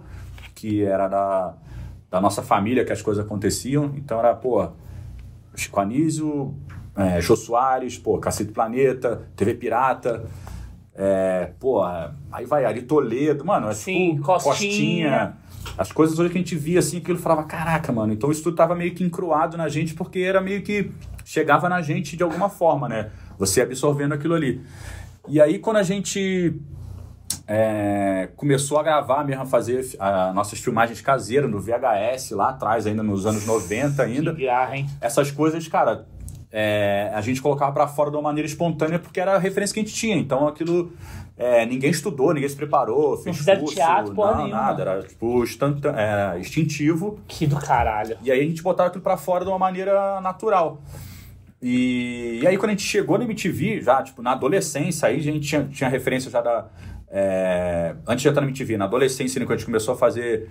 que 0.56 0.84
era 0.84 1.08
da, 1.08 1.54
da 2.16 2.22
nossa 2.22 2.42
família 2.42 2.86
que 2.86 2.94
as 2.94 3.02
coisas 3.02 3.26
aconteciam. 3.26 3.92
Então 3.98 4.18
era, 4.18 4.34
pô, 4.34 4.66
Chico 5.54 5.82
Anísio, 5.82 6.56
é, 6.96 7.20
Jô 7.20 7.36
Soares, 7.36 7.98
pô, 7.98 8.18
Cacete 8.20 8.54
Planeta, 8.54 9.28
TV 9.36 9.54
Pirata, 9.54 10.26
é, 10.96 11.52
pô, 11.60 11.84
aí 12.32 12.46
vai 12.46 12.64
Ari 12.64 12.84
Toledo, 12.84 13.44
mano, 13.44 13.68
é 13.68 13.74
Sim, 13.74 14.12
tipo, 14.12 14.24
Costinha. 14.24 15.36
As 15.78 15.92
coisas 15.92 16.18
hoje 16.18 16.30
que 16.30 16.38
a 16.38 16.40
gente 16.40 16.56
via 16.56 16.80
assim, 16.80 17.00
aquilo 17.00 17.20
falava, 17.20 17.44
caraca, 17.44 17.92
mano, 17.92 18.14
então 18.14 18.32
isso 18.32 18.44
tudo 18.44 18.56
tava 18.56 18.76
meio 18.76 18.96
que 18.96 19.04
encruado 19.04 19.58
na 19.58 19.68
gente, 19.68 19.94
porque 19.94 20.20
era 20.20 20.40
meio 20.40 20.62
que 20.62 20.92
chegava 21.26 21.68
na 21.68 21.82
gente 21.82 22.16
de 22.16 22.24
alguma 22.24 22.48
forma, 22.48 22.88
né? 22.88 23.10
Você 23.38 23.62
absorvendo 23.62 24.14
aquilo 24.14 24.36
ali. 24.36 24.62
E 25.28 25.42
aí 25.42 25.60
quando 25.60 25.78
a 25.78 25.84
gente 25.84 26.56
é, 27.48 28.30
começou 28.36 28.80
a 28.80 28.84
gravar 28.84 29.24
mesmo, 29.24 29.44
a 29.44 29.46
fazer 29.46 29.86
as 30.00 30.36
nossas 30.36 30.60
filmagens 30.60 31.00
caseiras 31.02 31.50
no 31.50 31.60
VHS 31.60 32.32
lá 32.32 32.50
atrás, 32.50 32.88
ainda 32.88 33.04
nos 33.04 33.26
anos 33.26 33.46
90 33.46 34.02
ainda. 34.02 34.34
Que 34.34 34.46
garra, 34.46 34.78
hein? 34.78 34.88
Essas 35.00 35.30
coisas, 35.32 35.68
cara, 35.68 36.06
é, 36.52 37.12
a 37.14 37.22
gente 37.22 37.42
colocava 37.42 37.72
pra 37.72 37.86
fora 37.86 38.10
de 38.10 38.16
uma 38.16 38.24
maneira 38.24 38.48
espontânea 38.48 38.98
porque 38.98 39.20
era 39.20 39.36
a 39.36 39.38
referência 39.38 39.74
que 39.74 39.80
a 39.82 39.84
gente 39.84 39.94
tinha. 39.94 40.16
Então 40.16 40.48
aquilo. 40.48 40.94
é, 41.38 41.66
ninguém 41.66 41.92
estudou, 41.92 42.34
ninguém 42.34 42.50
se 42.50 42.56
preparou, 42.56 43.18
fez 43.18 43.38
fizeram 43.38 43.60
curso, 43.60 43.76
teatro, 43.76 44.16
porra 44.16 44.32
não, 44.32 44.38
nenhuma. 44.46 44.62
nada. 44.62 44.82
Era 44.82 45.04
tipo 45.04 45.44
instantâneo, 45.44 46.00
é, 46.00 46.40
instintivo. 46.40 47.20
Que 47.28 47.46
do 47.46 47.58
caralho. 47.58 48.18
E 48.24 48.32
aí 48.32 48.40
a 48.40 48.44
gente 48.44 48.64
botava 48.64 48.88
aquilo 48.88 49.04
pra 49.04 49.18
fora 49.18 49.44
de 49.44 49.52
uma 49.52 49.60
maneira 49.60 50.20
natural. 50.22 50.82
E, 51.62 52.40
e 52.42 52.48
aí 52.48 52.58
quando 52.58 52.70
a 52.70 52.74
gente 52.74 52.84
chegou 52.84 53.18
na 53.18 53.26
MTV, 53.26 53.82
já, 53.82 54.02
tipo, 54.02 54.22
na 54.22 54.32
adolescência, 54.32 55.08
aí 55.08 55.18
a 55.18 55.22
gente 55.22 55.48
tinha, 55.48 55.64
tinha 55.66 55.90
referência 55.90 56.32
já 56.32 56.42
da... 56.42 56.68
é, 57.10 57.96
antes 58.08 58.22
de 58.22 58.30
entrar 58.30 58.42
na 58.42 58.48
MTV, 58.48 58.78
na 58.78 58.86
adolescência, 58.86 59.40
né, 59.40 59.46
quando 59.46 59.54
a 59.54 59.58
gente 59.58 59.66
começou 59.66 59.94
a 59.94 59.98
fazer... 59.98 60.50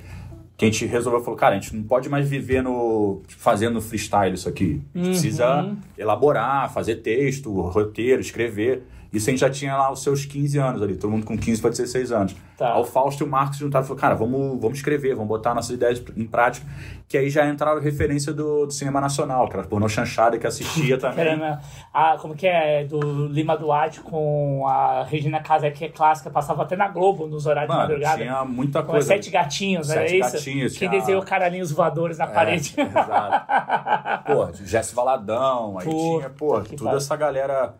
Que 0.56 0.66
a 0.66 0.70
gente 0.70 0.86
resolveu, 0.86 1.20
falou, 1.20 1.36
cara, 1.36 1.56
a 1.56 1.58
gente 1.58 1.74
não 1.74 1.82
pode 1.82 2.08
mais 2.08 2.28
viver 2.28 2.62
no... 2.62 3.22
fazendo 3.26 3.80
freestyle 3.80 4.34
isso 4.34 4.48
aqui. 4.48 4.80
A 4.94 4.98
gente 4.98 5.08
precisa 5.08 5.76
elaborar, 5.98 6.72
fazer 6.72 6.96
texto, 6.96 7.50
roteiro, 7.60 8.20
escrever. 8.20 8.84
Isso 9.14 9.30
a 9.30 9.32
gente 9.32 9.40
já 9.40 9.48
tinha 9.50 9.76
lá 9.76 9.90
os 9.92 10.02
seus 10.02 10.24
15 10.26 10.58
anos 10.58 10.82
ali, 10.82 10.96
todo 10.96 11.10
mundo 11.10 11.24
com 11.24 11.38
15 11.38 11.60
para 11.60 11.70
16 11.70 12.10
anos. 12.12 12.36
Tá. 12.58 12.74
Aí 12.74 12.80
o 12.80 12.84
Fausto 12.84 13.22
e 13.24 13.26
o 13.26 13.30
Marcos 13.30 13.58
juntaram 13.58 13.84
e 13.84 13.88
falaram, 13.88 14.00
cara, 14.00 14.14
vamos, 14.14 14.60
vamos 14.60 14.78
escrever, 14.78 15.14
vamos 15.14 15.28
botar 15.28 15.54
nossas 15.54 15.70
ideias 15.70 16.02
em 16.16 16.26
prática. 16.26 16.66
Que 17.08 17.18
aí 17.18 17.28
já 17.30 17.46
entraram 17.48 17.80
referência 17.80 18.32
do, 18.32 18.66
do 18.66 18.72
cinema 18.72 19.00
nacional, 19.00 19.48
que 19.48 19.56
era 19.56 19.66
pornô 19.66 19.88
chanchada 19.88 20.38
que 20.38 20.46
assistia 20.46 20.96
também. 20.98 21.24
Caramba, 21.24 21.60
a, 21.92 22.16
como 22.18 22.34
que 22.34 22.46
é? 22.46 22.84
Do 22.84 23.26
Lima 23.28 23.56
Duarte 23.56 24.00
com 24.00 24.66
a 24.66 25.04
Regina 25.04 25.40
Casé, 25.40 25.70
que 25.70 25.84
é 25.84 25.88
clássica, 25.88 26.30
passava 26.30 26.62
até 26.62 26.74
na 26.76 26.88
Globo 26.88 27.26
nos 27.26 27.46
horários 27.46 27.70
de 27.70 27.76
Mano, 27.76 27.88
madrugada. 27.88 28.16
tinha 28.22 28.44
muita 28.44 28.82
Com 28.82 28.92
coisa. 28.92 29.06
sete 29.08 29.30
gatinhos, 29.30 29.90
era 29.90 30.00
Sete 30.02 30.18
isso? 30.20 30.32
gatinhos, 30.32 30.76
Quem 30.76 30.88
tinha- 30.88 31.00
desenhou 31.00 31.22
caralhinhos 31.22 31.70
voadores 31.72 32.18
na 32.18 32.26
parede. 32.26 32.74
É, 32.76 32.82
exato. 32.82 34.24
Pô, 34.26 34.48
Jesse 34.64 34.94
Valadão, 34.94 35.78
aí 35.78 35.84
Puta 35.84 35.96
tinha, 36.18 36.30
pô, 36.30 36.60
toda 36.76 36.96
essa 36.96 37.14
galera. 37.16 37.74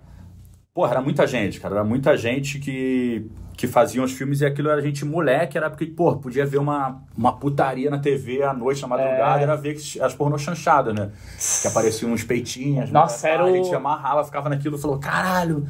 Porra, 0.75 0.91
era 0.91 1.01
muita 1.01 1.25
gente, 1.25 1.61
cara. 1.61 1.77
Era 1.77 1.85
muita 1.85 2.17
gente 2.17 2.59
que, 2.59 3.31
que 3.57 3.69
faziam 3.69 4.05
os 4.05 4.11
filmes 4.11 4.41
e 4.41 4.45
aquilo 4.47 4.69
era 4.69 4.83
gente 4.83 5.05
moleque, 5.05 5.57
era 5.57 5.71
porque, 5.71 5.87
pô, 5.87 6.17
podia 6.17 6.45
ver 6.45 6.59
uma, 6.59 7.01
uma 7.17 7.33
putaria 7.39 7.89
na 7.89 7.99
TV 8.01 8.43
à 8.43 8.53
noite, 8.53 8.83
na 8.83 8.89
madrugada, 8.89 9.39
É. 9.39 9.45
era 9.45 9.55
ver 9.55 9.77
as 10.03 10.15
pornô 10.15 10.37
chanchadas, 10.37 10.93
né? 10.93 11.13
Que 11.63 11.69
apareciam 11.69 12.11
uns 12.13 12.25
peitinhos. 12.25 12.91
Nossa, 12.91 13.25
né? 13.29 13.35
era 13.35 13.45
Ah, 13.45 13.47
A 13.47 13.51
o- 13.53 13.55
gente 13.55 13.73
amarrava, 13.73 14.25
ficava 14.25 14.49
naquilo, 14.49 14.77
falou, 14.77 14.99
caralho. 14.99 15.65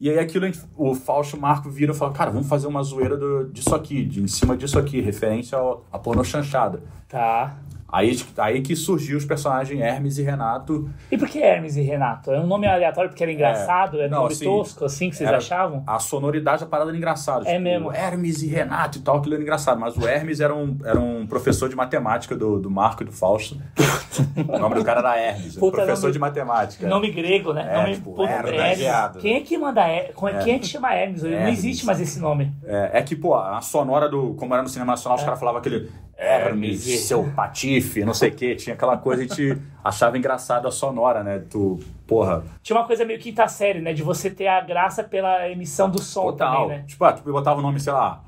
E 0.00 0.08
aí 0.08 0.18
aquilo, 0.18 0.46
a 0.46 0.50
o 0.76 0.94
Fausto 0.94 1.38
Marco 1.38 1.68
vira 1.68 1.92
e 1.92 1.94
fala, 1.94 2.12
cara, 2.12 2.30
vamos 2.30 2.48
fazer 2.48 2.68
uma 2.68 2.82
zoeira 2.82 3.16
do, 3.18 3.50
disso 3.52 3.74
aqui, 3.74 4.02
de, 4.04 4.22
em 4.22 4.28
cima 4.28 4.56
disso 4.56 4.78
aqui, 4.78 5.00
referência 5.02 5.58
ao, 5.58 5.84
a 5.92 5.98
pornô 5.98 6.24
chanchada. 6.24 6.82
Tá. 7.06 7.58
Aí, 7.90 8.14
aí 8.36 8.60
que 8.60 8.76
surgiu 8.76 9.16
os 9.16 9.24
personagens 9.24 9.80
Hermes 9.80 10.18
e 10.18 10.22
Renato. 10.22 10.90
E 11.10 11.16
por 11.16 11.26
que 11.26 11.38
Hermes 11.38 11.74
e 11.76 11.80
Renato? 11.80 12.30
É 12.30 12.38
um 12.38 12.46
nome 12.46 12.66
aleatório 12.66 13.08
porque 13.08 13.22
era 13.22 13.32
engraçado? 13.32 13.98
É, 13.98 14.08
não, 14.08 14.18
nome 14.22 14.34
assim, 14.34 14.44
tosco, 14.44 14.84
assim, 14.84 15.08
que 15.08 15.16
vocês 15.16 15.26
Era- 15.26 15.38
achavam? 15.38 15.82
A 15.86 15.98
sonoridade 15.98 16.60
da 16.60 16.66
parada 16.66 16.90
era 16.90 16.96
engraçada. 16.98 17.48
É 17.48 17.52
tipo, 17.52 17.62
mesmo. 17.62 17.90
Hermes 17.90 18.42
e 18.42 18.46
Renato 18.46 18.98
e 18.98 19.00
tal, 19.00 19.16
aquilo 19.16 19.34
era 19.34 19.42
engraçado. 19.42 19.80
Mas 19.80 19.96
o 19.96 20.06
Hermes 20.06 20.38
era 20.40 20.54
um, 20.54 20.76
era 20.84 21.00
um 21.00 21.26
professor 21.26 21.66
de 21.70 21.74
matemática 21.74 22.36
do, 22.36 22.58
do 22.60 22.70
Marco 22.70 23.02
e 23.02 23.06
do 23.06 23.12
Fausto. 23.12 23.56
o 24.46 24.58
nome 24.58 24.74
do 24.74 24.84
cara 24.84 25.00
era 25.00 25.18
Hermes, 25.18 25.56
um 25.56 25.60
Puta, 25.60 25.76
professor 25.78 26.02
nome- 26.02 26.12
de 26.12 26.18
matemática. 26.18 26.86
Nome 26.86 27.10
grego, 27.10 27.54
né? 27.54 27.66
É, 27.70 27.76
nome 27.80 27.94
tipo, 27.94 28.12
puta, 28.12 28.30
Hermes. 28.30 29.22
Quem 29.22 29.36
é 29.36 29.40
que 29.40 29.56
manda 29.56 29.80
Hermes? 29.88 30.14
Quem 30.44 30.54
é 30.54 30.58
que 30.58 30.66
chama 30.66 30.94
Hermes? 30.94 31.22
Não 31.22 31.30
Hermes. 31.30 31.58
existe 31.58 31.86
mais 31.86 31.98
esse 32.02 32.20
nome. 32.20 32.52
É, 32.66 32.98
é 32.98 33.02
que, 33.02 33.16
pô, 33.16 33.34
a 33.34 33.62
sonora 33.62 34.10
do. 34.10 34.34
Como 34.34 34.52
era 34.52 34.62
no 34.62 34.68
cinema 34.68 34.92
nacional, 34.92 35.16
os 35.16 35.24
caras 35.24 35.38
falavam 35.38 35.60
aquele. 35.60 35.90
Hermes, 36.20 36.84
Hermes. 36.84 37.00
seu 37.04 37.22
patife, 37.30 38.04
não 38.04 38.12
sei 38.12 38.30
o 38.30 38.34
quê. 38.34 38.56
Tinha 38.56 38.74
aquela 38.74 38.96
coisa, 38.96 39.22
a 39.22 39.24
gente 39.24 39.56
achava 39.84 40.18
engraçado 40.18 40.66
a 40.66 40.72
sonora, 40.72 41.22
né? 41.22 41.44
Tu, 41.48 41.78
porra, 42.08 42.42
Tinha 42.60 42.76
uma 42.76 42.84
coisa 42.84 43.04
meio 43.04 43.20
quinta 43.20 43.46
série, 43.46 43.80
né? 43.80 43.92
De 43.92 44.02
você 44.02 44.28
ter 44.28 44.48
a 44.48 44.60
graça 44.60 45.04
pela 45.04 45.48
emissão 45.48 45.88
do 45.88 46.02
som 46.02 46.22
Total. 46.22 46.62
também, 46.62 46.78
né? 46.78 46.84
Tipo, 46.88 47.04
ah, 47.04 47.12
tu 47.12 47.22
botava 47.30 47.60
o 47.60 47.62
nome, 47.62 47.78
sei 47.78 47.92
lá, 47.92 48.20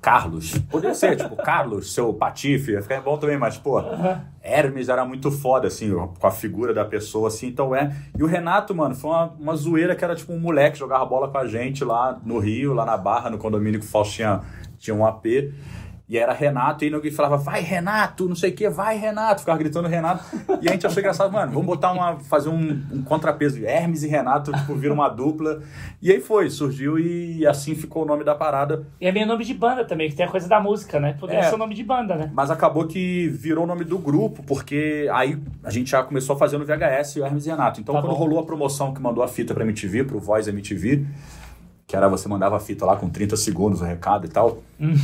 Carlos. 0.00 0.56
Poderia 0.70 0.94
ser, 0.94 1.16
tipo, 1.16 1.36
Carlos, 1.42 1.92
seu 1.92 2.14
patife, 2.14 2.72
ia 2.72 2.80
ficar 2.80 3.02
bom 3.02 3.18
também, 3.18 3.36
mas, 3.36 3.58
pô, 3.58 3.82
Hermes 4.42 4.88
era 4.88 5.04
muito 5.04 5.30
foda, 5.30 5.68
assim, 5.68 5.94
com 6.18 6.26
a 6.26 6.30
figura 6.30 6.72
da 6.72 6.84
pessoa, 6.84 7.28
assim, 7.28 7.48
então 7.48 7.76
é. 7.76 7.94
E 8.18 8.22
o 8.22 8.26
Renato, 8.26 8.74
mano, 8.74 8.94
foi 8.94 9.10
uma, 9.10 9.26
uma 9.38 9.54
zoeira 9.54 9.94
que 9.94 10.02
era 10.02 10.16
tipo 10.16 10.32
um 10.32 10.40
moleque 10.40 10.72
que 10.72 10.78
jogava 10.78 11.04
bola 11.04 11.28
com 11.28 11.36
a 11.36 11.46
gente 11.46 11.84
lá 11.84 12.18
no 12.24 12.38
Rio, 12.38 12.72
lá 12.72 12.86
na 12.86 12.96
Barra, 12.96 13.28
no 13.28 13.36
condomínio 13.36 13.78
que 13.78 13.84
o 13.86 13.88
Fausto 13.88 14.14
tinha, 14.14 14.40
tinha 14.78 14.96
um 14.96 15.04
AP. 15.04 15.26
E 16.12 16.18
era 16.18 16.34
Renato, 16.34 16.84
e 16.84 16.88
aí 16.88 16.94
alguém 16.94 17.10
falava, 17.10 17.38
vai 17.38 17.62
Renato, 17.62 18.28
não 18.28 18.36
sei 18.36 18.50
o 18.50 18.54
que, 18.54 18.68
vai 18.68 18.98
Renato, 18.98 19.40
ficava 19.40 19.56
gritando 19.58 19.88
Renato. 19.88 20.22
E 20.60 20.68
a 20.68 20.72
gente 20.72 20.86
achou 20.86 21.00
engraçado, 21.00 21.32
mano, 21.32 21.50
vamos 21.52 21.64
botar 21.66 21.90
uma, 21.90 22.18
fazer 22.20 22.50
um, 22.50 22.82
um 22.92 23.02
contrapeso, 23.02 23.64
Hermes 23.64 24.02
e 24.02 24.08
Renato, 24.08 24.52
tipo, 24.52 24.74
vira 24.74 24.92
uma 24.92 25.08
dupla. 25.08 25.62
E 26.02 26.12
aí 26.12 26.20
foi, 26.20 26.50
surgiu 26.50 26.98
e 26.98 27.46
assim 27.46 27.74
ficou 27.74 28.02
o 28.02 28.04
nome 28.06 28.24
da 28.24 28.34
parada. 28.34 28.86
E 29.00 29.06
é 29.06 29.10
meio 29.12 29.26
nome 29.26 29.42
de 29.42 29.54
banda 29.54 29.86
também, 29.86 30.10
que 30.10 30.14
tem 30.14 30.26
a 30.26 30.28
coisa 30.30 30.46
da 30.46 30.60
música, 30.60 31.00
né? 31.00 31.16
Poderia 31.18 31.40
É. 31.40 31.44
ser 31.44 31.54
o 31.54 31.58
nome 31.58 31.74
de 31.74 31.82
banda, 31.82 32.14
né? 32.14 32.30
Mas 32.34 32.50
acabou 32.50 32.86
que 32.86 33.28
virou 33.28 33.64
o 33.64 33.66
nome 33.66 33.82
do 33.82 33.96
grupo, 33.96 34.42
porque 34.42 35.08
aí 35.14 35.38
a 35.64 35.70
gente 35.70 35.90
já 35.92 36.02
começou 36.02 36.36
a 36.36 36.38
fazer 36.38 36.58
no 36.58 36.66
VHS 36.66 37.16
o 37.16 37.24
Hermes 37.24 37.46
e 37.46 37.48
Renato. 37.48 37.80
Então, 37.80 37.94
Tá 37.94 38.02
quando 38.02 38.10
bom. 38.12 38.18
rolou 38.18 38.38
a 38.38 38.42
promoção 38.44 38.92
que 38.92 39.00
mandou 39.00 39.24
a 39.24 39.28
fita 39.28 39.54
pra 39.54 39.64
MTV, 39.64 40.04
pro 40.04 40.20
Voice 40.20 40.50
MTV, 40.50 41.06
que 41.86 41.96
era 41.96 42.06
você 42.06 42.28
mandava 42.28 42.58
a 42.58 42.60
fita 42.60 42.84
lá 42.84 42.96
com 42.96 43.08
30 43.08 43.34
segundos, 43.34 43.80
o 43.80 43.84
recado 43.84 44.26
e 44.26 44.28
tal, 44.28 44.58
Hum. 44.78 44.94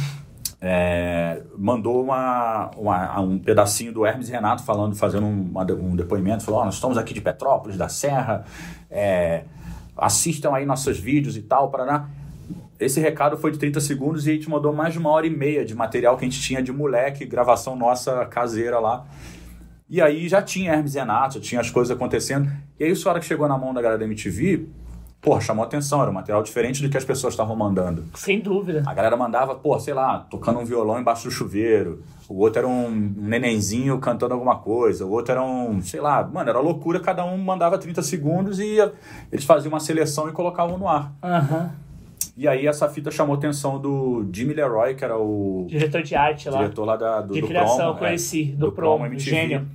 É, 0.60 1.42
mandou 1.56 2.02
uma, 2.02 2.70
uma- 2.76 3.20
um 3.20 3.38
pedacinho 3.38 3.92
do 3.92 4.04
Hermes 4.04 4.28
Renato 4.28 4.62
falando, 4.64 4.96
fazendo 4.96 5.26
um, 5.26 5.42
uma- 5.50 5.62
um 5.72 5.94
depoimento, 5.94 6.42
falou, 6.44 6.60
ó, 6.60 6.64
nós 6.64 6.74
estamos 6.74 6.98
aqui 6.98 7.14
de 7.14 7.20
Petrópolis, 7.20 7.76
da 7.76 7.88
Serra, 7.88 8.44
é, 8.90 9.44
assistam 9.96 10.52
aí 10.54 10.66
nossos 10.66 10.98
vídeos 10.98 11.36
e 11.36 11.42
tal, 11.42 11.70
Paraná. 11.70 12.08
Esse 12.80 13.00
recado 13.00 13.36
foi 13.36 13.50
de 13.50 13.58
30 13.58 13.80
segundos 13.80 14.26
e 14.26 14.30
a 14.30 14.34
gente 14.34 14.48
mandou 14.48 14.72
mais 14.72 14.92
de 14.92 14.98
uma 15.00 15.10
hora 15.10 15.26
e 15.26 15.30
meia 15.30 15.64
de 15.64 15.74
material 15.74 16.16
que 16.16 16.24
a 16.24 16.28
gente 16.28 16.40
tinha 16.40 16.62
de 16.62 16.72
moleque, 16.72 17.24
gravação 17.26 17.74
nossa 17.74 18.24
caseira 18.26 18.78
lá. 18.78 19.04
E 19.90 20.00
aí 20.00 20.28
já 20.28 20.40
tinha 20.42 20.72
Hermes 20.74 20.94
Renato, 20.94 21.40
tinha 21.40 21.60
as 21.60 21.70
coisas 21.70 21.96
acontecendo. 21.96 22.48
E 22.78 22.84
aí, 22.84 22.90
isso, 22.92 23.08
a 23.08 23.12
hora 23.12 23.20
que 23.20 23.26
chegou 23.26 23.48
na 23.48 23.56
mão 23.58 23.72
da 23.74 23.80
galera 23.82 23.98
da 23.98 24.04
MTV, 24.04 24.68
porra, 25.20 25.40
chamou 25.40 25.64
atenção, 25.64 26.00
era 26.00 26.10
um 26.10 26.14
material 26.14 26.42
diferente 26.42 26.82
do 26.82 26.88
que 26.88 26.96
as 26.96 27.04
pessoas 27.04 27.34
estavam 27.34 27.56
mandando. 27.56 28.04
Sem 28.14 28.40
dúvida. 28.40 28.82
A 28.86 28.94
galera 28.94 29.16
mandava, 29.16 29.54
pô, 29.54 29.78
sei 29.78 29.94
lá, 29.94 30.26
tocando 30.30 30.58
um 30.58 30.64
violão 30.64 30.98
embaixo 31.00 31.24
do 31.24 31.30
chuveiro. 31.30 32.02
O 32.28 32.40
outro 32.40 32.60
era 32.60 32.68
um 32.68 32.90
nenenzinho 32.90 33.98
cantando 33.98 34.34
alguma 34.34 34.56
coisa. 34.58 35.04
O 35.04 35.10
outro 35.10 35.32
era 35.32 35.42
um, 35.42 35.80
sei 35.80 36.00
lá, 36.00 36.26
mano, 36.26 36.50
era 36.50 36.60
loucura. 36.60 37.00
Cada 37.00 37.24
um 37.24 37.38
mandava 37.38 37.78
30 37.78 38.02
segundos 38.02 38.58
e 38.60 38.78
eles 39.32 39.44
faziam 39.44 39.72
uma 39.72 39.80
seleção 39.80 40.28
e 40.28 40.32
colocavam 40.32 40.78
no 40.78 40.86
ar. 40.88 41.12
Aham. 41.22 41.70
E 42.36 42.46
aí 42.46 42.68
essa 42.68 42.88
fita 42.88 43.10
chamou 43.10 43.34
a 43.34 43.38
atenção 43.38 43.80
do 43.80 44.24
Jimmy 44.32 44.54
Leroy, 44.54 44.94
que 44.94 45.04
era 45.04 45.18
o 45.18 45.66
Diretor 45.68 46.02
de 46.02 46.14
arte 46.14 46.48
lá. 46.48 46.58
diretor 46.58 46.84
lá 46.84 46.96
da, 46.96 47.20
do, 47.20 47.34
De 47.34 47.40
do 47.40 47.48
criação, 47.48 47.76
Promo, 47.76 47.98
conheci, 47.98 48.52
é, 48.54 48.56
do 48.56 48.70
Promo, 48.70 49.06
MTV, 49.06 49.30
gênio. 49.30 49.66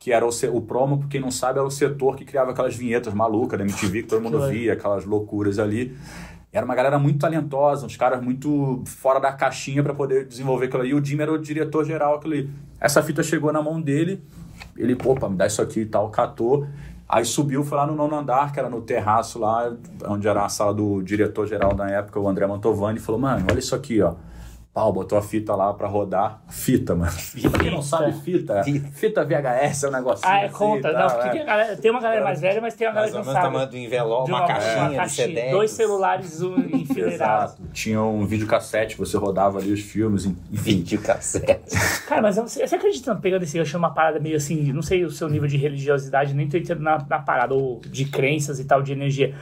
Que 0.00 0.10
era 0.10 0.26
o, 0.26 0.30
o 0.52 0.60
Promo, 0.62 0.98
pra 0.98 1.08
quem 1.08 1.20
não 1.20 1.30
sabe, 1.30 1.60
era 1.60 1.68
o 1.68 1.70
setor 1.70 2.16
que 2.16 2.24
criava 2.24 2.50
aquelas 2.50 2.74
vinhetas 2.74 3.14
malucas 3.14 3.56
da 3.56 3.64
MTV, 3.64 4.02
que 4.02 4.08
todo 4.08 4.20
mundo 4.20 4.48
via, 4.48 4.72
aquelas 4.72 5.04
loucuras 5.04 5.60
ali. 5.60 5.96
Era 6.52 6.64
uma 6.64 6.74
galera 6.74 6.98
muito 6.98 7.20
talentosa, 7.20 7.86
uns 7.86 7.96
caras 7.96 8.20
muito 8.20 8.82
fora 8.84 9.20
da 9.20 9.32
caixinha 9.32 9.84
pra 9.84 9.94
poder 9.94 10.26
desenvolver 10.26 10.66
aquilo 10.66 10.82
ali. 10.82 10.90
E 10.90 10.94
o 10.94 11.04
Jimmy 11.04 11.22
era 11.22 11.32
o 11.32 11.38
diretor 11.38 11.84
geral 11.84 12.16
aquilo 12.16 12.34
ali. 12.34 12.50
Essa 12.80 13.00
fita 13.02 13.22
chegou 13.22 13.52
na 13.52 13.62
mão 13.62 13.80
dele, 13.80 14.20
ele, 14.76 14.96
opa, 15.04 15.28
me 15.28 15.36
dá 15.36 15.46
isso 15.46 15.62
aqui 15.62 15.80
e 15.80 15.86
tal, 15.86 16.10
catou. 16.10 16.66
Aí 17.08 17.24
subiu, 17.24 17.62
foi 17.62 17.76
lá 17.76 17.86
no 17.86 17.94
nono 17.94 18.16
andar, 18.16 18.52
que 18.52 18.58
era 18.58 18.70
no 18.70 18.80
terraço 18.80 19.38
lá, 19.38 19.72
onde 20.06 20.26
era 20.26 20.44
a 20.44 20.48
sala 20.48 20.72
do 20.72 21.02
diretor 21.02 21.46
geral 21.46 21.74
na 21.74 21.90
época, 21.90 22.18
o 22.18 22.28
André 22.28 22.46
Mantovani, 22.46 22.98
e 22.98 23.02
falou, 23.02 23.20
mano, 23.20 23.46
olha 23.50 23.58
isso 23.58 23.74
aqui, 23.74 24.00
ó. 24.00 24.14
Pau, 24.72 24.92
botou 24.92 25.18
a 25.18 25.22
fita 25.22 25.52
lá 25.56 25.74
pra 25.74 25.88
rodar. 25.88 26.40
Fita, 26.48 26.94
mano. 26.94 27.10
Pra 27.50 27.58
quem 27.58 27.72
não 27.72 27.82
sabe, 27.82 28.12
fita. 28.20 28.62
Fita 28.92 29.24
VHS 29.24 29.82
é 29.82 29.88
um 29.88 29.90
negocinho. 29.90 30.30
Ah, 30.32 30.42
é 30.42 30.44
assim, 30.46 30.54
conta. 30.54 30.92
tá, 30.92 30.98
Não, 31.00 31.06
é. 31.06 31.10
porque 31.14 31.30
tem, 31.30 31.40
a 31.40 31.44
galera- 31.44 31.76
tem 31.76 31.90
uma 31.90 32.00
galera 32.00 32.24
mais 32.24 32.40
velha, 32.40 32.60
mas 32.60 32.74
tem 32.74 32.86
uma 32.86 32.94
Mais 32.94 33.10
galera 33.10 33.18
ou 33.18 33.22
que 33.22 33.26
não 33.26 33.32
sabe. 33.42 33.46
tamanho 33.52 33.68
do 33.70 33.76
envelope, 33.76 34.26
De 34.26 34.30
uma, 34.30 34.46
caixinha 34.46 34.88
de 34.90 34.94
caixinha, 34.96 35.26
CD. 35.26 35.50
dois 35.50 35.70
celulares 35.72 36.40
um, 36.40 36.54
enfileirados. 36.72 37.54
Exato. 37.54 37.62
Tinha 37.72 38.00
um 38.00 38.24
videocassete, 38.24 38.96
você 38.96 39.16
rodava 39.16 39.58
ali 39.58 39.72
os 39.72 39.80
filmes, 39.80 40.24
enfim. 40.24 40.36
Vídeo 40.52 41.02
cassete. 41.02 41.76
Cara, 42.06 42.22
mas 42.22 42.36
eu 42.36 42.46
sei- 42.46 42.64
você 42.64 42.76
acredita, 42.76 43.12
pegando 43.16 43.42
esse 43.42 43.58
gancho 43.58 43.76
numa 43.76 43.90
parada 43.92 44.20
meio 44.20 44.36
assim, 44.36 44.72
não 44.72 44.82
sei 44.82 45.04
o 45.04 45.10
seu 45.10 45.28
nível 45.28 45.48
de 45.48 45.56
religiosidade, 45.56 46.32
nem 46.32 46.48
tô 46.48 46.56
entrando 46.56 46.80
na, 46.82 47.04
na 47.10 47.18
parada, 47.18 47.52
ou 47.54 47.80
de 47.84 48.04
crenças 48.04 48.60
e 48.60 48.64
tal, 48.64 48.82
de 48.82 48.92
energia. 48.92 49.34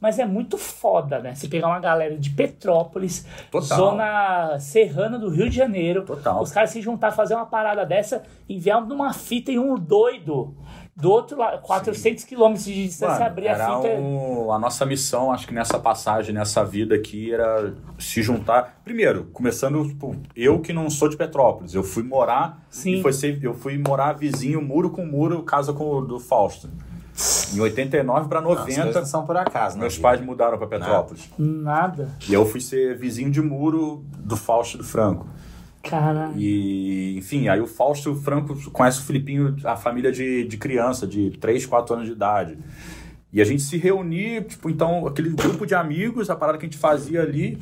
Mas 0.00 0.18
é 0.18 0.24
muito 0.24 0.56
foda, 0.56 1.18
né? 1.18 1.34
Você 1.34 1.48
pegar 1.48 1.66
uma 1.68 1.80
galera 1.80 2.16
de 2.16 2.30
Petrópolis, 2.30 3.26
Total. 3.50 3.76
zona 3.78 4.58
serrana 4.60 5.18
do 5.18 5.28
Rio 5.28 5.50
de 5.50 5.56
Janeiro, 5.56 6.04
Total. 6.04 6.40
os 6.40 6.52
caras 6.52 6.70
se 6.70 6.80
juntar, 6.80 7.10
fazer 7.10 7.34
uma 7.34 7.46
parada 7.46 7.84
dessa, 7.84 8.22
enviar 8.48 8.80
numa 8.86 9.12
fita 9.12 9.50
em 9.50 9.58
um 9.58 9.74
doido 9.74 10.54
do 10.94 11.10
outro 11.12 11.36
lado, 11.38 11.60
400 11.62 12.24
quilômetros 12.24 12.64
de 12.64 12.74
distância, 12.86 13.14
Mano, 13.20 13.26
abrir 13.26 13.48
a 13.48 13.54
fita. 13.54 13.88
um- 14.00 14.50
a 14.52 14.58
nossa 14.58 14.84
missão, 14.84 15.32
acho 15.32 15.46
que 15.46 15.54
nessa 15.54 15.78
passagem, 15.78 16.34
nessa 16.34 16.64
vida 16.64 16.94
aqui, 16.94 17.32
era 17.32 17.72
se 18.00 18.20
juntar. 18.20 18.80
Primeiro, 18.84 19.24
começando, 19.32 19.86
tipo, 19.86 20.14
eu 20.34 20.60
que 20.60 20.72
não 20.72 20.90
sou 20.90 21.08
de 21.08 21.16
Petrópolis, 21.16 21.72
eu 21.74 21.84
fui 21.84 22.02
morar 22.02 22.64
Sim. 22.68 22.94
e 22.96 23.02
foi 23.02 23.12
ser, 23.12 23.38
eu 23.42 23.54
fui 23.54 23.78
morar 23.78 24.12
vizinho, 24.14 24.60
muro 24.60 24.90
com 24.90 25.06
muro, 25.06 25.42
casa 25.44 25.72
com 25.72 26.04
do 26.04 26.18
Fausto. 26.18 26.68
Em 27.52 27.60
89 27.60 28.28
para 28.28 28.38
As 28.38 28.44
coisas 28.44 28.76
90, 28.76 29.00
não 29.00 29.06
são 29.06 29.26
por 29.26 29.36
acaso, 29.36 29.76
né? 29.76 29.82
meus 29.82 29.98
pais 29.98 30.20
mudaram 30.20 30.56
para 30.56 30.66
Petrópolis. 30.68 31.28
Nada. 31.36 32.10
E 32.28 32.32
eu 32.32 32.46
fui 32.46 32.60
ser 32.60 32.96
vizinho 32.96 33.30
de 33.30 33.40
muro 33.42 34.04
do 34.18 34.36
Fausto 34.36 34.76
e 34.76 34.78
do 34.78 34.84
Franco. 34.84 35.26
Caralho. 35.82 36.34
E, 36.36 37.16
enfim, 37.18 37.48
aí 37.48 37.60
o 37.60 37.66
Fausto 37.66 38.14
Franco 38.14 38.56
conhece 38.70 39.00
o 39.00 39.02
Filipinho, 39.02 39.56
a 39.64 39.76
família 39.76 40.12
de, 40.12 40.44
de 40.44 40.56
criança, 40.56 41.06
de 41.06 41.30
3, 41.38 41.66
4 41.66 41.94
anos 41.94 42.06
de 42.06 42.12
idade. 42.12 42.58
E 43.32 43.40
a 43.40 43.44
gente 43.44 43.62
se 43.62 43.76
reunia, 43.76 44.42
tipo, 44.42 44.70
então, 44.70 45.06
aquele 45.06 45.30
grupo 45.30 45.66
de 45.66 45.74
amigos, 45.74 46.30
a 46.30 46.36
parada 46.36 46.56
que 46.56 46.64
a 46.64 46.68
gente 46.68 46.78
fazia 46.78 47.22
ali, 47.22 47.58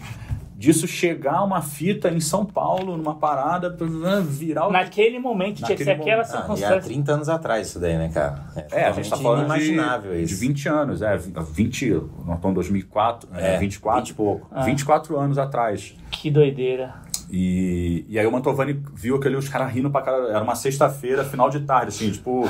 disso 0.57 0.88
chegar 0.88 1.45
uma 1.45 1.61
fita 1.61 2.09
em 2.09 2.19
São 2.19 2.45
Paulo, 2.45 2.97
numa 2.97 3.14
parada, 3.14 3.71
pra 3.71 3.87
né, 3.87 4.25
virar 4.27 4.69
o. 4.69 4.73
Naquele 4.73 5.19
momento 5.19 5.57
tinha 5.57 5.77
que 5.77 5.85
ser 5.85 5.90
aquela 5.90 6.23
momento. 6.23 6.35
Ah, 6.35 6.37
e 6.37 6.38
há 6.38 6.40
circunstância. 6.40 6.81
30 6.83 7.12
anos 7.12 7.29
atrás 7.29 7.69
isso 7.69 7.79
daí, 7.79 7.97
né, 7.99 8.11
cara? 8.12 8.47
É, 8.73 8.87
a 8.87 8.92
gente 8.92 9.11
tá 9.11 9.16
falando 9.16 9.40
de, 9.40 9.45
inimaginável 9.45 10.12
de 10.14 10.23
isso. 10.23 10.40
20 10.40 10.69
anos, 10.69 11.03
é, 11.03 11.16
20, 11.16 11.90
nós 12.25 12.37
estamos 12.37 12.45
em 12.45 12.55
2004, 12.55 13.29
é, 13.35 13.55
É, 13.55 13.59
24, 13.59 14.01
20 14.01 14.09
e 14.09 14.14
pouco. 14.14 14.49
24 14.64 15.19
anos 15.19 15.38
atrás. 15.38 15.95
Que 16.11 16.31
doideira. 16.31 16.95
E, 17.31 18.05
e 18.09 18.19
aí 18.19 18.27
o 18.27 18.31
Mantovani 18.33 18.81
viu 18.95 19.17
aquele, 19.17 19.37
os 19.37 19.49
caras 19.49 19.73
rindo 19.73 19.91
pra 19.91 20.03
cara. 20.03 20.29
Era 20.29 20.43
uma 20.43 20.55
sexta-feira, 20.55 21.25
final 21.25 21.51
de 21.51 21.61
tarde, 21.61 21.89
assim, 21.89 22.11
tipo, 22.11 22.49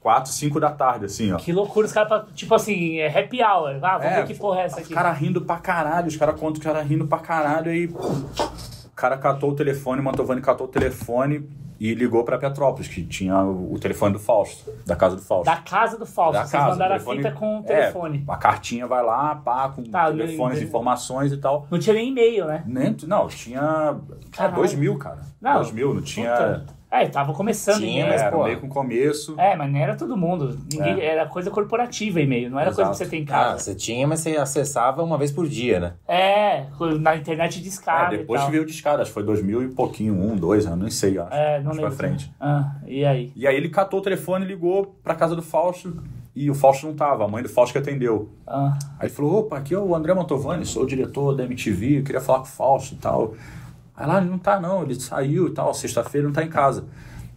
4, 0.00 0.30
5 0.32 0.58
da 0.60 0.70
tarde, 0.70 1.04
assim, 1.06 1.32
ó. 1.32 1.36
Que 1.36 1.52
loucura, 1.52 1.86
os 1.86 1.92
caras, 1.92 2.24
tipo 2.34 2.54
assim, 2.54 2.98
é 2.98 3.06
happy 3.08 3.42
hour. 3.42 3.78
Ah, 3.82 3.98
vamos 3.98 4.04
É, 4.12 4.16
ver 4.22 4.26
que 4.26 4.34
porra 4.34 4.60
é 4.60 4.64
essa 4.64 4.76
Os 4.78 4.84
aqui. 4.84 4.94
caras 4.94 5.18
rindo 5.18 5.40
pra 5.42 5.56
caralho, 5.56 6.08
os 6.08 6.16
caras 6.16 6.34
contam 6.34 6.54
os 6.54 6.58
caras 6.64 6.86
rindo 6.86 7.06
pra 7.06 7.18
caralho, 7.18 7.70
aí 7.70 7.86
o 7.86 8.24
cara 9.04 9.18
catou 9.18 9.50
o 9.50 9.54
telefone, 9.54 10.00
o 10.00 10.04
Mantovani 10.04 10.40
catou 10.40 10.66
o 10.66 10.70
telefone 10.70 11.46
e 11.78 11.92
ligou 11.92 12.24
pra 12.24 12.38
Petrópolis, 12.38 12.88
que 12.88 13.04
tinha 13.04 13.36
o, 13.42 13.78
telefone 13.78 14.14
do 14.14 14.18
Fausto, 14.18 14.70
da 14.86 14.96
casa 14.96 15.16
do 15.16 15.20
Fausto. 15.22 15.44
Da 15.44 15.56
casa 15.56 15.98
do 15.98 16.06
Fausto. 16.06 16.32
Da 16.32 16.40
Vocês 16.46 16.52
casa, 16.52 16.70
mandaram 16.70 16.94
a 16.94 16.98
telefone- 16.98 17.16
fita 17.22 17.32
com 17.32 17.56
o 17.56 17.60
É, 17.60 17.62
telefone. 17.62 18.24
a 18.26 18.36
cartinha 18.36 18.86
vai 18.86 19.04
lá, 19.04 19.34
pá, 19.34 19.68
com 19.68 19.82
Tá, 19.82 20.08
eu 20.08 20.16
telefones, 20.16 20.56
entendi. 20.56 20.68
informações 20.68 21.32
e 21.32 21.36
tal. 21.36 21.66
Não 21.70 21.78
tinha 21.78 21.92
nem 21.94 22.08
e-mail, 22.08 22.46
né? 22.46 22.62
Nem, 22.66 22.96
não, 23.06 23.28
tinha. 23.28 23.96
Caralho. 24.32 24.54
2 24.56 24.74
mil, 24.74 24.96
cara. 24.96 25.18
Não, 25.40 25.54
2 25.56 25.72
mil, 25.72 25.92
não 25.92 26.00
tinha. 26.00 26.30
Puta. 26.32 26.66
É, 27.02 27.06
tava 27.08 27.32
começando 27.32 27.78
Tinha, 27.80 27.90
e-mail. 28.02 28.06
mas, 28.08 28.22
era 28.22 28.30
pô. 28.30 28.44
meio 28.44 28.60
com 28.60 28.68
começo. 28.68 29.34
É, 29.38 29.56
mas 29.56 29.70
não 29.72 29.78
era 29.78 29.96
todo 29.96 30.16
mundo. 30.16 30.58
Ninguém, 30.72 31.00
É. 31.00 31.06
Era 31.06 31.26
coisa 31.26 31.50
corporativa 31.50 32.20
e-mail, 32.20 32.50
não 32.50 32.58
era 32.58 32.66
coisa 32.70 32.82
que 32.90 32.96
Exato. 32.96 32.98
você 32.98 33.06
tem 33.10 33.20
em 33.20 33.24
Ah, 33.24 33.26
casa. 33.26 33.58
você 33.58 33.74
tinha, 33.74 34.06
mas 34.06 34.20
você 34.20 34.36
acessava 34.36 35.02
uma 35.02 35.18
vez 35.18 35.32
por 35.32 35.48
dia, 35.48 35.80
né? 35.80 35.92
É, 36.06 36.66
na 37.00 37.16
internet 37.16 37.60
de 37.60 37.66
É, 37.66 37.68
escada 37.68 38.14
e 38.14 38.18
depois 38.18 38.42
que 38.44 38.50
veio 38.50 38.62
o 38.62 38.66
discada, 38.66 39.02
acho 39.02 39.10
que 39.10 39.14
foi 39.14 39.24
2000 39.24 39.62
e 39.62 39.68
pouquinho, 39.68 40.14
um, 40.14 40.36
dois, 40.36 40.64
eu 40.66 40.76
nem 40.76 40.90
sei, 40.90 41.18
acho. 41.18 41.34
É, 41.34 41.60
não 41.60 41.70
acho 41.72 41.80
lembro. 41.80 41.96
pra 41.96 42.06
frente. 42.08 42.32
Ah, 42.40 42.76
e 42.86 43.04
aí? 43.04 43.32
E 43.34 43.46
aí 43.46 43.56
ele 43.56 43.68
catou 43.68 44.00
o 44.00 44.02
telefone, 44.02 44.44
ligou 44.44 44.96
pra 45.02 45.14
casa 45.14 45.34
do 45.34 45.42
Fausto 45.42 46.02
e 46.36 46.50
o 46.50 46.54
Fausto 46.54 46.86
não 46.86 46.94
tava, 46.94 47.24
a 47.24 47.28
mãe 47.28 47.42
do 47.42 47.48
Fausto 47.48 47.72
que 47.72 47.78
atendeu. 47.78 48.28
Ah, 48.46 48.76
Aí 48.98 49.06
ele 49.08 49.14
falou, 49.14 49.40
opa, 49.40 49.56
aqui 49.58 49.74
é 49.74 49.78
o 49.78 49.94
André 49.94 50.14
Mantovani, 50.14 50.64
sou 50.64 50.82
o 50.82 50.86
diretor 50.86 51.34
da 51.34 51.44
MTV, 51.44 51.98
eu 52.00 52.04
queria 52.04 52.20
falar 52.20 52.38
com 52.38 52.44
o 52.44 52.48
Fausto 52.48 52.94
e 52.94 52.98
tal. 52.98 53.34
Aí 53.96 54.06
lá, 54.06 54.18
ele 54.18 54.28
não 54.28 54.38
tá 54.38 54.58
não, 54.58 54.82
ele 54.82 54.98
saiu 54.98 55.48
e 55.48 55.50
tal, 55.50 55.72
sexta-feira 55.72 56.26
ele 56.26 56.28
não 56.28 56.34
tá 56.34 56.42
em 56.42 56.50
casa. 56.50 56.84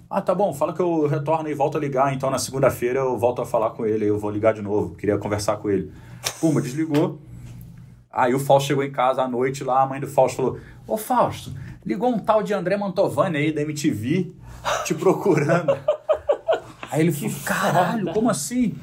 Ah, 0.09 0.21
tá 0.21 0.33
bom, 0.33 0.53
fala 0.53 0.73
que 0.73 0.79
eu 0.79 1.05
retorno 1.05 1.49
e 1.49 1.53
volto 1.53 1.77
a 1.77 1.81
ligar, 1.81 2.13
então 2.13 2.29
na 2.29 2.39
segunda-feira 2.39 2.99
eu 2.99 3.17
volto 3.17 3.41
a 3.41 3.45
falar 3.45 3.71
com 3.71 3.85
ele, 3.85 4.05
eu 4.05 4.17
vou 4.17 4.31
ligar 4.31 4.53
de 4.53 4.61
novo, 4.61 4.95
queria 4.95 5.17
conversar 5.17 5.57
com 5.57 5.69
ele. 5.69 5.91
Puma, 6.39 6.61
desligou. 6.61 7.19
Aí 8.11 8.33
o 8.33 8.39
Fausto 8.39 8.69
chegou 8.69 8.83
em 8.83 8.91
casa 8.91 9.21
à 9.21 9.27
noite 9.27 9.63
lá, 9.63 9.83
a 9.83 9.85
mãe 9.85 9.99
do 9.99 10.07
Fausto 10.07 10.37
falou, 10.37 10.59
ô 10.87 10.97
Fausto, 10.97 11.53
ligou 11.85 12.09
um 12.09 12.17
tal 12.17 12.41
de 12.41 12.53
André 12.53 12.77
Mantovani 12.77 13.37
aí 13.37 13.51
da 13.51 13.61
MTV, 13.61 14.33
te 14.85 14.95
procurando. 14.95 15.77
Aí 16.89 17.01
ele 17.01 17.11
falou, 17.11 17.35
caralho, 17.43 18.13
como 18.13 18.29
assim? 18.29 18.73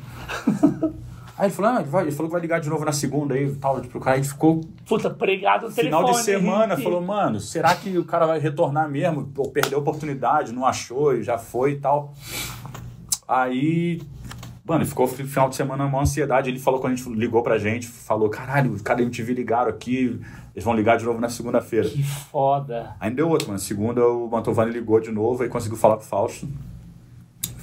Aí 1.37 1.47
ele 1.47 1.55
falou, 1.55 1.71
ah, 1.73 1.81
ele, 1.81 1.91
vai- 1.91 2.03
ele 2.05 2.13
falou 2.13 2.29
que 2.29 2.33
vai 2.33 2.41
ligar 2.41 2.61
de 2.61 2.69
novo 2.71 2.85
na 2.85 2.93
segunda 2.93 3.35
aí, 3.35 3.53
tal, 3.57 3.81
de 3.81 3.89
procurar. 3.89 4.13
Aí 4.13 4.21
ele 4.21 4.27
ficou 4.29 4.61
puta, 4.87 5.11
pregado 5.11 5.67
no 5.67 5.73
final 5.73 6.05
telefone. 6.05 6.25
de 6.25 6.31
semana, 6.31 6.77
falou, 6.77 7.01
mano, 7.01 7.41
será 7.41 7.75
que 7.75 7.99
o 7.99 8.05
cara 8.05 8.25
vai 8.27 8.39
retornar 8.39 8.89
mesmo? 8.89 9.33
Ou 9.37 9.51
perdeu 9.51 9.79
a 9.79 9.81
oportunidade, 9.83 10.53
não 10.53 10.65
achou, 10.65 11.15
e 11.17 11.23
já 11.25 11.37
foi 11.37 11.73
e 11.73 11.81
tal. 11.81 12.13
Aí, 13.27 14.01
mano, 14.65 14.85
ficou 14.87 15.07
fi- 15.09 15.25
final 15.25 15.49
de 15.49 15.57
semana 15.57 15.85
uma 15.87 16.01
ansiedade. 16.03 16.51
Ele 16.51 16.59
falou 16.59 16.79
quando 16.81 16.93
a 16.93 16.97
gente 16.97 17.09
ligou 17.11 17.43
pra 17.43 17.59
gente, 17.59 17.87
falou, 17.87 18.29
caralho, 18.29 18.71
os 18.73 18.83
caras 18.83 18.99
da 19.03 19.05
MTV 19.05 19.33
ligaram 19.35 19.71
aqui, 19.71 20.21
eles 20.55 20.65
vão 20.65 20.75
ligar 20.75 20.99
de 20.99 21.05
novo 21.05 21.21
na 21.21 21.29
segunda-feira. 21.29 21.89
Que 21.89 22.03
foda. 22.03 22.95
Aí 23.01 23.11
deu 23.11 23.29
outro, 23.29 23.49
mano. 23.49 23.59
Segunda 23.59 24.07
o 24.07 24.29
Mantovani 24.29 24.71
ligou 24.73 25.01
de 25.01 25.11
novo 25.11 25.45
e 25.45 25.49
conseguiu 25.49 25.77
falar 25.79 25.97
com 25.97 26.03
o 26.03 26.07
Fausto. 26.07 26.47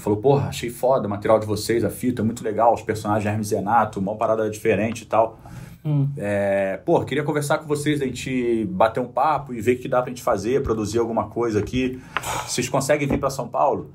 Falou, 0.01 0.17
porra, 0.19 0.47
achei 0.47 0.71
foda 0.71 1.05
o 1.05 1.09
material 1.09 1.39
de 1.39 1.45
vocês, 1.45 1.83
a 1.83 1.89
fita, 1.89 2.23
muito 2.23 2.43
legal, 2.43 2.73
os 2.73 2.81
personagens 2.81 3.23
Hermes 3.23 3.51
e 3.51 3.55
Renato, 3.55 3.99
uma 3.99 4.15
parada 4.15 4.49
diferente 4.49 5.03
e 5.03 5.05
tal. 5.05 5.39
Hum. 5.85 6.09
É, 6.17 6.79
pô, 6.83 6.99
queria 7.05 7.23
conversar 7.23 7.59
com 7.59 7.67
vocês, 7.67 8.01
a 8.01 8.05
gente 8.05 8.65
bater 8.65 8.99
um 8.99 9.07
papo 9.07 9.53
e 9.53 9.61
ver 9.61 9.75
o 9.75 9.79
que 9.79 9.87
dá 9.87 10.01
pra 10.01 10.09
gente 10.09 10.23
fazer, 10.23 10.63
produzir 10.63 10.97
alguma 10.97 11.25
coisa 11.25 11.59
aqui. 11.59 12.01
Vocês 12.47 12.67
conseguem 12.67 13.07
vir 13.07 13.19
pra 13.19 13.29
São 13.29 13.47
Paulo? 13.47 13.91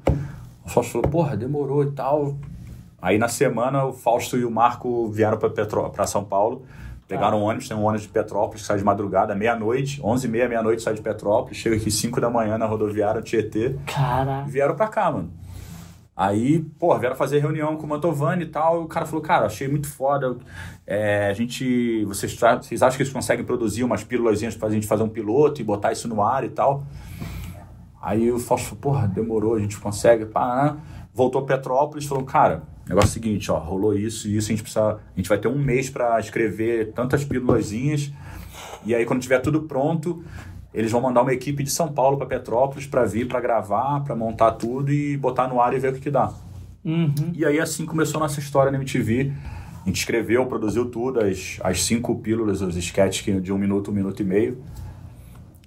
O 0.64 0.68
Fausto 0.68 0.92
falou, 0.92 1.08
porra, 1.08 1.36
demorou 1.36 1.82
e 1.82 1.90
tal. 1.90 2.36
Aí 3.02 3.18
na 3.18 3.28
semana 3.28 3.84
o 3.84 3.92
Fausto 3.92 4.36
e 4.36 4.44
o 4.44 4.50
Marco 4.50 5.08
vieram 5.10 5.38
pra, 5.38 5.50
Petro... 5.50 5.90
pra 5.90 6.06
São 6.06 6.22
Paulo. 6.22 6.64
Pegaram 7.08 7.40
um 7.40 7.42
ônibus, 7.42 7.68
tem 7.68 7.76
um 7.76 7.84
ônibus 7.84 8.02
de 8.02 8.08
Petrópolis 8.08 8.62
que 8.62 8.66
sai 8.66 8.78
de 8.78 8.84
madrugada, 8.84 9.32
meia-noite, 9.34 10.00
11h30, 10.02 10.48
meia-noite 10.48 10.82
sai 10.82 10.94
de 10.94 11.00
Petrópolis, 11.00 11.56
chega 11.56 11.76
aqui 11.76 11.88
5 11.88 12.20
da 12.20 12.28
manhã 12.28 12.58
na 12.58 12.66
rodoviária 12.66 13.22
Tietê 13.22 13.76
Cara. 13.86 14.44
e 14.46 14.50
vieram 14.50 14.74
pra 14.74 14.88
cá, 14.88 15.10
mano. 15.10 15.30
Aí, 16.16 16.60
pô, 16.78 16.98
vieram 16.98 17.14
fazer 17.14 17.40
reunião 17.40 17.76
com 17.76 17.84
o 17.84 17.88
Mantovani 17.88 18.44
e 18.44 18.46
tal. 18.46 18.80
E 18.80 18.84
o 18.84 18.88
cara 18.88 19.04
falou, 19.04 19.20
cara, 19.20 19.44
achei 19.44 19.68
muito 19.68 19.86
foda. 19.86 20.38
É, 20.86 21.28
a 21.28 21.34
gente. 21.34 22.04
Vocês, 22.06 22.34
vocês 22.34 22.82
acham 22.82 22.96
que 22.96 23.02
eles 23.02 23.12
conseguem 23.12 23.44
produzir 23.44 23.84
umas 23.84 24.02
pílulas 24.02 24.56
pra 24.56 24.70
gente 24.70 24.86
fazer 24.86 25.02
um 25.02 25.10
piloto 25.10 25.60
e 25.60 25.64
botar 25.64 25.92
isso 25.92 26.08
no 26.08 26.22
ar 26.22 26.42
e 26.42 26.48
tal? 26.48 26.86
Aí 28.00 28.32
o 28.32 28.38
Fausto 28.38 28.68
falou, 28.68 28.80
porra, 28.80 29.06
demorou, 29.06 29.56
a 29.56 29.58
gente 29.58 29.78
consegue. 29.78 30.24
Pá. 30.24 30.78
Voltou 31.12 31.42
a 31.42 31.44
Petrópolis 31.44 32.04
falou, 32.04 32.24
cara, 32.24 32.62
negócio 32.86 33.08
é 33.08 33.10
o 33.10 33.12
seguinte, 33.12 33.50
ó, 33.50 33.58
rolou 33.58 33.94
isso 33.94 34.28
e 34.28 34.36
isso, 34.36 34.48
a 34.48 34.52
gente 34.52 34.62
precisa. 34.62 34.84
A 34.84 35.16
gente 35.16 35.28
vai 35.28 35.38
ter 35.38 35.48
um 35.48 35.58
mês 35.58 35.90
pra 35.90 36.18
escrever 36.20 36.92
tantas 36.92 37.24
pílulazinhas. 37.24 38.12
E 38.84 38.94
aí, 38.94 39.04
quando 39.04 39.20
tiver 39.20 39.40
tudo 39.40 39.62
pronto, 39.62 40.22
eles 40.76 40.92
vão 40.92 41.00
mandar 41.00 41.22
uma 41.22 41.32
equipe 41.32 41.62
de 41.62 41.70
São 41.70 41.90
Paulo 41.90 42.18
para 42.18 42.26
Petrópolis 42.26 42.86
para 42.86 43.02
vir, 43.06 43.26
para 43.26 43.40
gravar, 43.40 44.04
para 44.04 44.14
montar 44.14 44.52
tudo 44.52 44.92
e 44.92 45.16
botar 45.16 45.48
no 45.48 45.58
ar 45.58 45.72
e 45.72 45.78
ver 45.78 45.88
o 45.88 45.94
que, 45.94 46.00
que 46.00 46.10
dá. 46.10 46.30
Uhum. 46.84 47.32
E 47.32 47.46
aí, 47.46 47.58
assim 47.58 47.86
começou 47.86 48.18
a 48.18 48.24
nossa 48.24 48.38
história 48.38 48.70
na 48.70 48.76
MTV. 48.76 49.32
A 49.82 49.88
gente 49.88 49.96
escreveu, 49.96 50.44
produziu 50.44 50.84
tudo, 50.90 51.20
as, 51.20 51.58
as 51.64 51.82
cinco 51.82 52.14
pílulas, 52.16 52.60
os 52.60 52.76
sketches 52.76 53.42
de 53.42 53.50
um 53.50 53.56
minuto, 53.56 53.90
um 53.90 53.94
minuto 53.94 54.20
e 54.20 54.24
meio. 54.24 54.62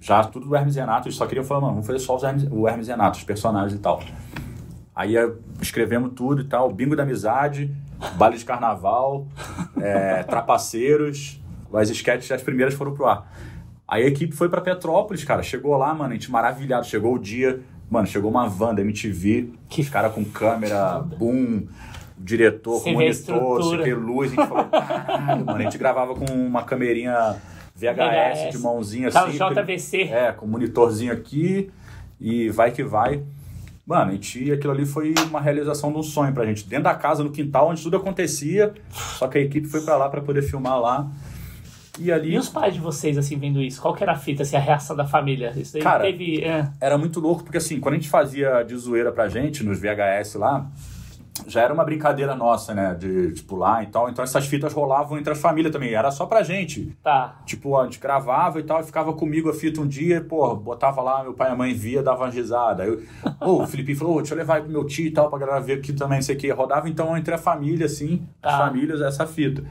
Já 0.00 0.22
tudo 0.22 0.46
do 0.46 0.54
Hermes 0.54 0.76
Renato, 0.76 1.08
eles 1.08 1.16
só 1.16 1.26
queriam 1.26 1.44
falar, 1.44 1.62
mano, 1.62 1.72
vamos 1.72 1.88
fazer 1.88 1.98
só 1.98 2.14
os 2.14 2.22
Hermes, 2.22 2.46
o 2.48 2.68
Hermes 2.68 2.86
Renato, 2.86 3.18
os 3.18 3.24
personagens 3.24 3.74
e 3.74 3.78
tal. 3.78 4.00
Aí 4.94 5.16
eh, 5.16 5.32
escrevemos 5.60 6.12
tudo 6.14 6.42
e 6.42 6.44
tal, 6.44 6.72
bingo 6.72 6.94
da 6.94 7.02
amizade, 7.02 7.74
baile 8.14 8.38
de 8.38 8.44
carnaval, 8.44 9.26
é, 9.82 10.22
trapaceiros, 10.22 11.42
as 11.74 11.90
sketches, 11.90 12.30
as 12.30 12.42
primeiras 12.42 12.74
foram 12.74 12.94
pro 12.94 13.06
ar. 13.06 13.28
Aí 13.90 14.04
a 14.04 14.06
equipe 14.06 14.32
foi 14.36 14.48
pra 14.48 14.60
Petrópolis, 14.60 15.24
cara, 15.24 15.42
chegou 15.42 15.76
lá, 15.76 15.92
mano, 15.92 16.10
a 16.10 16.14
gente 16.14 16.30
maravilhado, 16.30 16.86
chegou 16.86 17.16
o 17.16 17.18
dia, 17.18 17.58
mano, 17.90 18.06
chegou 18.06 18.30
uma 18.30 18.48
van 18.48 18.72
da 18.72 18.82
MTV, 18.82 19.50
Que 19.68 19.80
os 19.80 19.88
caras 19.88 20.14
com 20.14 20.24
câmera, 20.24 21.00
boom, 21.00 21.66
diretor 22.16 22.80
com 22.84 22.92
monitor, 22.92 23.82
que, 23.82 23.92
luz, 23.92 24.32
a 24.32 24.36
gente 24.36 24.48
falou, 24.48 24.64
caralho, 24.70 25.44
mano, 25.44 25.58
a 25.58 25.62
gente 25.62 25.76
gravava 25.76 26.14
com 26.14 26.24
uma 26.32 26.62
camerinha 26.62 27.36
VHS, 27.74 28.52
de 28.52 28.58
mãozinha 28.58 29.10
Tá 29.10 29.24
assim. 29.24 29.36
JVC. 29.36 30.02
É, 30.02 30.30
com 30.30 30.46
monitorzinho 30.46 31.12
aqui 31.12 31.68
e 32.20 32.48
vai 32.50 32.70
que 32.70 32.84
vai. 32.84 33.24
Mano, 33.84 34.10
a 34.10 34.12
gente, 34.12 34.52
aquilo 34.52 34.72
ali 34.72 34.86
foi 34.86 35.14
uma 35.28 35.40
realização 35.40 35.90
de 35.90 35.98
um 35.98 36.02
sonho 36.02 36.32
pra 36.32 36.44
gente. 36.44 36.64
Dentro 36.68 36.84
da 36.84 36.94
casa, 36.94 37.24
no 37.24 37.30
quintal, 37.32 37.70
onde 37.70 37.82
tudo 37.82 37.96
acontecia. 37.96 38.72
Só 38.90 39.26
que 39.26 39.36
a 39.36 39.40
equipe 39.40 39.66
foi 39.66 39.80
pra 39.80 39.96
lá 39.96 40.08
pra 40.08 40.20
poder 40.20 40.42
filmar 40.42 40.78
lá. 40.78 41.10
E 42.00 42.10
ali 42.10 42.34
E 42.34 42.38
os 42.38 42.48
pais 42.48 42.74
de 42.74 42.80
vocês, 42.80 43.18
assim, 43.18 43.36
vendo 43.38 43.60
isso? 43.62 43.80
Qual 43.80 43.94
que 43.94 44.02
era 44.02 44.12
a 44.12 44.16
fita, 44.16 44.42
assim, 44.42 44.56
a 44.56 44.60
reação 44.60 44.96
da 44.96 45.06
família? 45.06 45.52
Isso 45.56 45.74
daí 45.74 45.82
Cara, 45.82 46.04
teve... 46.04 46.42
é, 46.42 46.68
era 46.80 46.96
muito 46.96 47.20
louco, 47.20 47.42
porque 47.44 47.58
assim, 47.58 47.78
quando 47.78 47.94
a 47.94 47.98
gente 47.98 48.08
fazia 48.08 48.62
de 48.62 48.74
zoeira 48.76 49.12
pra 49.12 49.28
gente, 49.28 49.62
nos 49.62 49.78
VHS 49.78 50.34
lá, 50.36 50.66
já 51.46 51.62
era 51.62 51.72
uma 51.72 51.84
brincadeira 51.84 52.34
nossa, 52.34 52.74
né? 52.74 52.94
De, 52.98 53.32
de 53.32 53.42
pular 53.42 53.82
e 53.82 53.86
tal. 53.86 54.10
Então 54.10 54.22
essas 54.22 54.46
fitas 54.46 54.72
rolavam 54.74 55.16
entre 55.18 55.32
as 55.32 55.40
famílias 55.40 55.72
também. 55.72 55.94
Era 55.94 56.10
só 56.10 56.26
pra 56.26 56.42
gente. 56.42 56.94
Tá. 57.02 57.40
Tipo, 57.46 57.78
a 57.78 57.84
gente 57.84 57.98
gravava 57.98 58.60
e 58.60 58.62
tal, 58.62 58.80
e 58.80 58.84
ficava 58.84 59.12
comigo 59.14 59.48
a 59.48 59.54
fita 59.54 59.80
um 59.80 59.86
dia, 59.86 60.20
pô, 60.20 60.54
botava 60.56 61.00
lá, 61.00 61.22
meu 61.22 61.32
pai 61.32 61.48
e 61.48 61.52
a 61.52 61.56
mãe 61.56 61.72
via, 61.72 62.02
dava 62.02 62.24
uma 62.24 62.30
risada. 62.30 62.84
Eu, 62.84 63.02
ô, 63.40 63.62
o 63.62 63.66
Felipe 63.66 63.94
falou, 63.94 64.16
ô, 64.16 64.18
deixa 64.18 64.34
eu 64.34 64.38
levar 64.38 64.56
aí 64.56 64.62
pro 64.62 64.70
meu 64.70 64.84
tio 64.84 65.06
e 65.06 65.10
tal, 65.10 65.30
pra 65.30 65.38
galera 65.38 65.60
ver 65.60 65.74
aqui 65.78 65.92
também, 65.94 66.18
não 66.18 66.22
sei 66.22 66.34
o 66.36 66.38
que. 66.38 66.50
Rodava 66.50 66.88
então 66.88 67.16
entre 67.16 67.32
a 67.32 67.38
família, 67.38 67.86
assim, 67.86 68.22
as 68.42 68.52
Tá. 68.52 68.58
famílias, 68.66 69.00
essa 69.00 69.26
fita. 69.26 69.64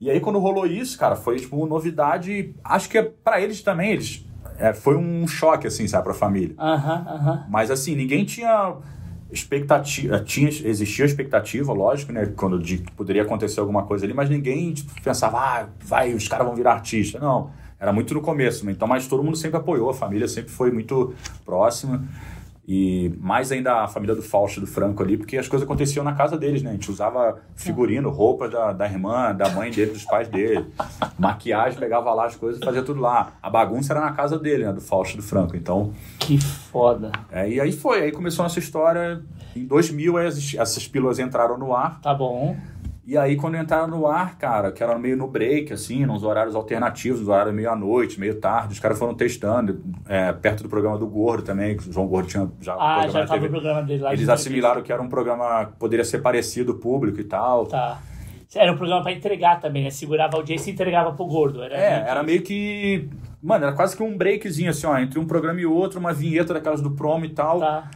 E 0.00 0.10
aí 0.10 0.18
quando 0.18 0.38
rolou 0.38 0.66
isso, 0.66 0.98
cara, 0.98 1.14
foi 1.14 1.36
tipo 1.36 1.56
uma 1.56 1.66
novidade. 1.66 2.54
Acho 2.64 2.88
que 2.88 2.96
é 2.98 3.02
pra 3.02 3.40
eles 3.40 3.62
também, 3.62 3.92
eles. 3.92 4.24
é, 4.58 4.72
foi 4.72 4.96
um 4.96 5.26
choque, 5.28 5.66
assim, 5.66 5.86
sabe, 5.86 6.04
pra 6.04 6.14
família. 6.14 6.54
Aham, 6.58 7.06
aham. 7.08 7.46
Mas 7.50 7.70
assim, 7.70 7.94
ninguém 7.94 8.24
tinha 8.24 8.76
expectativa, 9.30 10.18
tinha, 10.20 10.48
existia 10.48 11.04
expectativa, 11.04 11.72
lógico, 11.72 12.12
né, 12.12 12.26
quando 12.36 12.58
de 12.58 12.78
que 12.78 12.92
poderia 12.92 13.22
acontecer 13.22 13.60
alguma 13.60 13.84
coisa 13.84 14.04
ali, 14.04 14.12
mas 14.12 14.28
ninguém 14.28 14.72
tipo, 14.72 14.92
pensava, 15.02 15.38
ah, 15.38 15.68
vai, 15.84 16.12
os 16.14 16.26
caras 16.26 16.46
vão 16.46 16.56
virar 16.56 16.72
artista. 16.72 17.18
Não, 17.18 17.50
era 17.78 17.92
muito 17.92 18.12
no 18.12 18.20
começo, 18.20 18.68
então, 18.68 18.88
mas 18.88 19.06
todo 19.06 19.22
mundo 19.22 19.36
sempre 19.36 19.58
apoiou, 19.58 19.88
a 19.90 19.94
família 19.94 20.26
sempre 20.26 20.50
foi 20.50 20.70
muito 20.70 21.14
próxima. 21.44 22.02
E 22.72 23.12
mais 23.20 23.50
ainda 23.50 23.82
a 23.82 23.88
família 23.88 24.14
do 24.14 24.22
Fausto 24.22 24.58
e 24.58 24.60
do 24.60 24.66
Franco 24.68 25.02
ali, 25.02 25.16
porque 25.16 25.36
as 25.36 25.48
coisas 25.48 25.66
aconteciam 25.66 26.04
na 26.04 26.12
casa 26.12 26.38
deles, 26.38 26.62
né? 26.62 26.70
A 26.70 26.72
gente 26.74 26.88
usava 26.88 27.38
figurino, 27.56 28.08
roupa 28.10 28.48
da, 28.48 28.72
da 28.72 28.86
irmã, 28.86 29.34
da 29.34 29.48
mãe 29.50 29.72
dele, 29.72 29.90
dos 29.90 30.04
pais 30.04 30.28
dele. 30.28 30.64
Maquiagem, 31.18 31.80
pegava 31.80 32.14
lá 32.14 32.26
as 32.26 32.36
coisas 32.36 32.62
fazia 32.62 32.82
tudo 32.82 33.00
lá. 33.00 33.32
A 33.42 33.50
bagunça 33.50 33.92
era 33.92 34.00
na 34.00 34.12
casa 34.12 34.38
dele, 34.38 34.64
né? 34.66 34.72
Do 34.72 34.80
Fausto 34.80 35.14
e 35.14 35.16
do 35.16 35.22
Franco. 35.24 35.56
Então, 35.56 35.92
Que 36.20 36.38
foda. 36.38 37.10
é, 37.32 37.50
e 37.50 37.60
aí 37.60 37.72
foi, 37.72 38.02
aí 38.02 38.12
começou 38.12 38.44
a 38.44 38.46
nossa 38.46 38.60
história. 38.60 39.20
Em 39.56 39.66
2000, 39.66 40.16
aí 40.16 40.28
as- 40.28 40.54
essas 40.54 40.86
pílulas 40.86 41.18
entraram 41.18 41.58
no 41.58 41.74
ar. 41.74 42.00
Tá 42.00 42.14
bom. 42.14 42.56
E 43.04 43.16
aí, 43.16 43.34
quando 43.34 43.56
entraram 43.56 43.88
no 43.88 44.06
ar, 44.06 44.36
cara, 44.38 44.70
que 44.70 44.82
era 44.82 44.96
meio 44.98 45.16
no 45.16 45.26
break, 45.26 45.72
assim, 45.72 46.04
nos 46.06 46.22
horários 46.22 46.54
alternativos, 46.54 47.18
nos 47.20 47.28
horários 47.28 47.54
meio 47.54 47.70
à 47.70 47.74
noite, 47.74 48.20
meio 48.20 48.38
tarde, 48.38 48.74
os 48.74 48.78
caras 48.78 48.98
foram 48.98 49.14
testando, 49.14 49.80
é, 50.06 50.32
perto 50.32 50.62
do 50.62 50.68
programa 50.68 50.96
do 50.98 51.06
Gordo 51.06 51.42
também, 51.42 51.76
que 51.76 51.88
o 51.88 51.92
João 51.92 52.06
Gordo 52.06 52.28
tinha 52.28 52.48
já 52.60 52.74
Ah, 52.78 53.08
já 53.08 53.26
tava 53.26 53.46
o 53.46 53.48
programa 53.48 53.82
dele 53.82 54.02
lá. 54.02 54.10
de 54.10 54.16
Eles 54.16 54.28
assimilaram 54.28 54.82
que 54.82 54.92
era 54.92 55.00
um 55.02 55.08
programa 55.08 55.64
que 55.66 55.72
poderia 55.78 56.04
ser 56.04 56.18
parecido 56.20 56.74
público 56.74 57.18
e 57.20 57.24
tal. 57.24 57.66
Tá. 57.66 57.98
Era 58.54 58.70
um 58.72 58.76
programa 58.76 59.02
pra 59.02 59.12
entregar 59.12 59.60
também, 59.60 59.84
né? 59.84 59.90
Segurava 59.90 60.36
a 60.36 60.40
audiência 60.40 60.70
e 60.70 60.72
entregava 60.74 61.12
pro 61.12 61.24
gordo. 61.24 61.62
Era 61.62 61.74
É, 61.76 61.90
meio 61.90 62.04
que- 62.04 62.10
era 62.10 62.22
meio 62.22 62.42
que. 62.42 63.08
Mano, 63.42 63.64
era 63.64 63.72
quase 63.74 63.96
que 63.96 64.02
um 64.02 64.16
breakzinho, 64.16 64.70
assim, 64.70 64.86
ó, 64.86 64.98
entre 64.98 65.18
um 65.18 65.24
programa 65.26 65.60
e 65.60 65.64
outro, 65.66 65.98
uma 65.98 66.12
vinheta 66.12 66.52
daquelas 66.52 66.82
do 66.82 66.90
promo 66.90 67.24
e 67.24 67.30
tal. 67.30 67.60
Tá. 67.60 67.88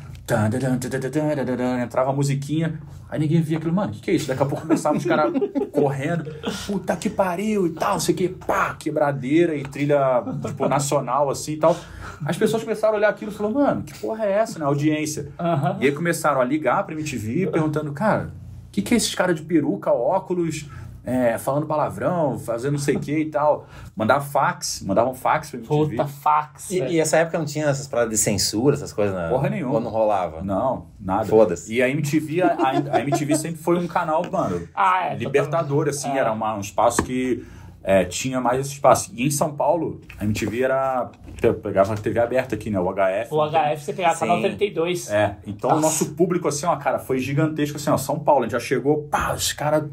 Entrava 1.82 2.10
a 2.10 2.12
musiquinha, 2.12 2.80
aí 3.10 3.18
ninguém 3.18 3.42
via 3.42 3.58
aquilo, 3.58 3.74
mano, 3.74 3.90
o 3.90 3.94
que, 3.94 4.00
que 4.00 4.10
é 4.10 4.14
isso? 4.14 4.26
Daqui 4.26 4.42
a 4.42 4.46
pouco 4.46 4.62
começavam 4.62 4.96
os 4.96 5.04
caras 5.04 5.32
correndo, 5.70 6.34
puta 6.66 6.96
que 6.96 7.10
pariu 7.10 7.66
e 7.66 7.70
tal, 7.70 7.92
não 7.94 8.00
sei 8.00 8.14
o 8.14 8.18
que, 8.18 8.28
pá, 8.28 8.74
quebradeira 8.74 9.54
e 9.54 9.62
trilha, 9.64 10.24
tipo, 10.46 10.66
nacional, 10.66 11.28
assim 11.28 11.52
e 11.52 11.56
tal. 11.58 11.76
As 12.24 12.38
pessoas 12.38 12.62
começaram 12.62 12.94
a 12.94 12.96
olhar 12.96 13.08
aquilo 13.10 13.30
e 13.30 13.34
falaram, 13.34 13.54
mano, 13.54 13.82
que 13.82 13.98
porra 13.98 14.24
é 14.24 14.32
essa, 14.32 14.58
né? 14.58 14.64
Audiência. 14.64 15.30
Aham. 15.38 15.76
E 15.80 15.86
aí 15.86 15.92
começaram 15.92 16.40
a 16.40 16.44
ligar 16.44 16.84
pra 16.84 16.94
MTV, 16.94 17.48
perguntando, 17.48 17.92
cara, 17.92 18.32
o 18.68 18.70
que, 18.72 18.80
que 18.80 18.94
é 18.94 18.96
esses 18.96 19.14
caras 19.14 19.36
de 19.36 19.42
peruca, 19.42 19.92
óculos, 19.92 20.66
é, 21.06 21.36
falando 21.36 21.66
palavrão, 21.66 22.38
fazendo 22.38 22.72
não 22.72 22.78
sei 22.78 22.96
o 22.96 23.00
que 23.00 23.16
e 23.18 23.24
tal. 23.26 23.66
Mandava 23.94 24.24
fax, 24.24 24.82
mandavam 24.82 25.14
fax 25.14 25.50
pra 25.50 25.58
MTV. 25.58 25.90
Puta 25.96 26.06
fax. 26.06 26.70
E, 26.70 26.78
e 26.82 26.98
essa 27.00 27.18
época 27.18 27.38
não 27.38 27.44
tinha 27.44 27.66
essas 27.66 27.86
paradas 27.86 28.10
de 28.10 28.18
censura, 28.18 28.74
essas 28.74 28.92
coisas? 28.92 29.14
Não? 29.14 29.28
Porra 29.28 29.50
nenhuma. 29.50 29.74
Ou 29.74 29.80
não 29.80 29.90
rolava? 29.90 30.42
Não, 30.42 30.86
nada. 30.98 31.26
Foda-se. 31.26 31.72
E 31.74 31.82
a 31.82 31.88
MTV, 31.88 32.42
a, 32.42 32.56
a 32.92 33.00
MTV 33.00 33.36
sempre 33.36 33.58
foi 33.62 33.78
um 33.78 33.86
canal, 33.86 34.22
mano, 34.30 34.66
Ah, 34.74 35.08
é. 35.10 35.14
libertador, 35.16 35.88
assim, 35.88 36.08
É. 36.10 36.18
era 36.18 36.32
uma- 36.32 36.54
um 36.56 36.60
espaço 36.60 37.02
que 37.02 37.44
é, 37.86 38.02
tinha 38.06 38.40
mais 38.40 38.60
esse 38.60 38.70
espaço. 38.70 39.10
E 39.14 39.26
em 39.26 39.30
São 39.30 39.54
Paulo, 39.54 40.00
a 40.18 40.24
MTV 40.24 40.62
era. 40.62 41.10
pe- 41.38 41.52
Pegava 41.52 41.92
a 41.92 41.96
TV 41.98 42.18
aberta 42.18 42.54
aqui, 42.54 42.70
né? 42.70 42.80
O 42.80 42.88
HF. 42.90 43.28
O 43.34 43.42
HF 43.46 43.84
você 43.84 43.92
pegava 43.92 44.14
Sim. 44.14 44.20
canal 44.20 44.40
32. 44.40 45.10
É, 45.10 45.36
então 45.46 45.68
Nossa. 45.68 45.80
o 45.80 45.82
nosso 45.82 46.14
público, 46.14 46.48
assim, 46.48 46.64
ó, 46.64 46.74
cara, 46.76 46.98
foi 46.98 47.18
gigantesco, 47.18 47.76
assim, 47.76 47.90
ó, 47.90 47.98
São 47.98 48.18
Paulo, 48.18 48.40
a 48.40 48.42
gente 48.44 48.52
já 48.52 48.60
chegou, 48.60 49.02
pá, 49.10 49.34
os 49.34 49.52
caras, 49.52 49.84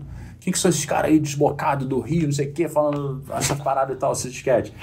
quem 0.42 0.52
que 0.52 0.60
são 0.60 0.70
esses 0.70 0.84
caras 0.84 1.12
aí 1.12 1.20
desbocados 1.20 1.88
do 1.88 2.00
Rio, 2.00 2.24
não 2.24 2.32
sei 2.32 2.48
o 2.48 2.52
quê, 2.52 2.68
falando 2.68 3.24
essas 3.30 3.60
paradas 3.62 3.96
e 3.96 4.00
tal, 4.00 4.12
esses 4.12 4.34
sketches. 4.34 4.74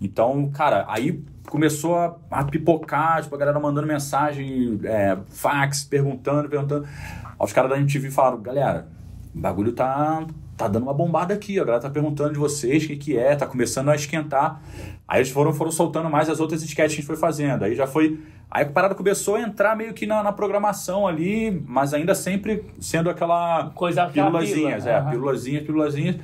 Então, 0.00 0.50
cara, 0.50 0.86
aí 0.88 1.22
começou 1.48 1.96
a, 1.96 2.16
a 2.30 2.44
pipocar, 2.44 3.22
tipo, 3.22 3.34
a 3.34 3.38
galera 3.38 3.60
mandando 3.60 3.86
mensagem, 3.86 4.80
é, 4.84 5.18
fax, 5.28 5.84
perguntando, 5.84 6.48
perguntando. 6.48 6.88
Aí 7.24 7.36
os 7.38 7.52
caras 7.52 7.70
da 7.70 7.78
MTV 7.78 8.10
falaram, 8.10 8.40
galera, 8.40 8.88
o 9.34 9.38
bagulho 9.38 9.72
tá, 9.72 10.26
tá 10.56 10.66
dando 10.66 10.84
uma 10.84 10.94
bombada 10.94 11.34
aqui, 11.34 11.60
a 11.60 11.64
galera 11.64 11.82
tá 11.82 11.90
perguntando 11.90 12.32
de 12.32 12.38
vocês 12.38 12.84
o 12.84 12.86
que 12.88 12.96
que 12.96 13.18
é, 13.18 13.36
tá 13.36 13.46
começando 13.46 13.90
a 13.90 13.94
esquentar. 13.94 14.62
Aí 15.06 15.20
eles 15.20 15.30
foram, 15.30 15.52
foram 15.52 15.70
soltando 15.70 16.08
mais 16.08 16.30
as 16.30 16.40
outras 16.40 16.62
sketches 16.62 16.76
que 16.76 16.80
a 16.80 16.88
gente 17.00 17.06
foi 17.06 17.16
fazendo. 17.16 17.64
Aí 17.64 17.74
já 17.74 17.86
foi. 17.86 18.18
Aí 18.54 18.64
a 18.64 18.70
parada 18.70 18.94
começou 18.94 19.36
a 19.36 19.40
entrar 19.40 19.74
meio 19.74 19.94
que 19.94 20.04
na, 20.06 20.22
na 20.22 20.30
programação 20.30 21.06
ali, 21.06 21.50
mas 21.66 21.94
ainda 21.94 22.14
sempre 22.14 22.62
sendo 22.78 23.08
aquela 23.08 23.70
Coisa 23.74 24.04
pílulazinhas, 24.06 24.82
pílula. 24.84 24.90
é, 24.90 25.00
Aham. 25.00 25.10
pílulazinhas, 25.10 25.62
pílulazinhas. 25.64 26.16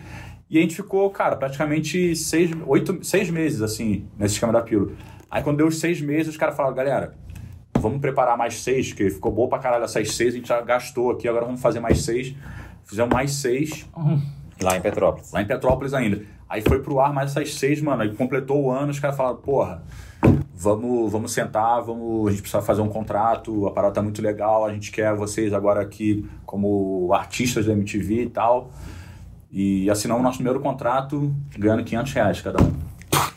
E 0.50 0.58
a 0.58 0.60
gente 0.60 0.76
ficou, 0.76 1.08
cara, 1.10 1.36
praticamente 1.36 2.14
seis, 2.14 2.50
oito, 2.66 3.02
seis 3.02 3.30
meses, 3.30 3.62
assim, 3.62 4.06
nesse 4.18 4.34
esquema 4.34 4.52
da 4.52 4.60
pílula. 4.60 4.92
Aí 5.30 5.42
quando 5.42 5.56
deu 5.56 5.66
os 5.68 5.78
seis 5.80 6.02
meses, 6.02 6.28
os 6.28 6.36
caras 6.36 6.54
falaram, 6.54 6.74
galera, 6.76 7.14
vamos 7.78 7.98
preparar 7.98 8.36
mais 8.36 8.60
seis, 8.60 8.92
que 8.92 9.08
ficou 9.08 9.32
boa 9.32 9.48
pra 9.48 9.58
caralho 9.58 9.84
essas 9.84 10.12
seis, 10.14 10.34
a 10.34 10.36
gente 10.36 10.48
já 10.48 10.60
gastou 10.60 11.10
aqui, 11.10 11.26
agora 11.28 11.46
vamos 11.46 11.62
fazer 11.62 11.80
mais 11.80 12.02
seis. 12.04 12.34
Fizemos 12.84 13.12
mais 13.12 13.32
seis, 13.32 13.86
Lá 14.60 14.76
em 14.76 14.80
Petrópolis. 14.82 15.32
lá 15.32 15.40
em 15.40 15.46
Petrópolis 15.46 15.94
ainda. 15.94 16.20
Aí 16.48 16.60
foi 16.60 16.80
pro 16.82 17.00
ar 17.00 17.12
mais 17.12 17.30
essas 17.30 17.54
seis, 17.54 17.80
mano. 17.80 18.02
Aí 18.02 18.14
completou 18.14 18.64
o 18.64 18.70
ano, 18.70 18.90
os 18.90 18.98
caras 18.98 19.16
falaram, 19.16 19.36
porra, 19.36 19.82
vamos, 20.58 21.10
vamos 21.12 21.32
sentar, 21.32 21.80
vamos, 21.82 22.26
a 22.26 22.30
gente 22.30 22.42
precisa 22.42 22.60
fazer 22.60 22.82
um 22.82 22.88
contrato, 22.88 23.66
a 23.66 23.70
parada 23.70 23.94
tá 23.94 24.02
muito 24.02 24.20
legal, 24.20 24.64
a 24.66 24.72
gente 24.72 24.90
quer 24.90 25.14
vocês 25.14 25.52
agora 25.52 25.80
aqui 25.80 26.28
como 26.44 27.10
artistas 27.12 27.66
da 27.66 27.72
MTV 27.72 28.22
e 28.24 28.28
tal. 28.30 28.70
E 29.50 29.88
assinamos 29.88 30.20
o 30.20 30.24
nosso 30.24 30.38
primeiro 30.38 30.60
contrato 30.60 31.32
ganhando 31.56 31.84
500 31.84 32.12
reais 32.12 32.40
cada 32.42 32.62
um. 32.62 32.72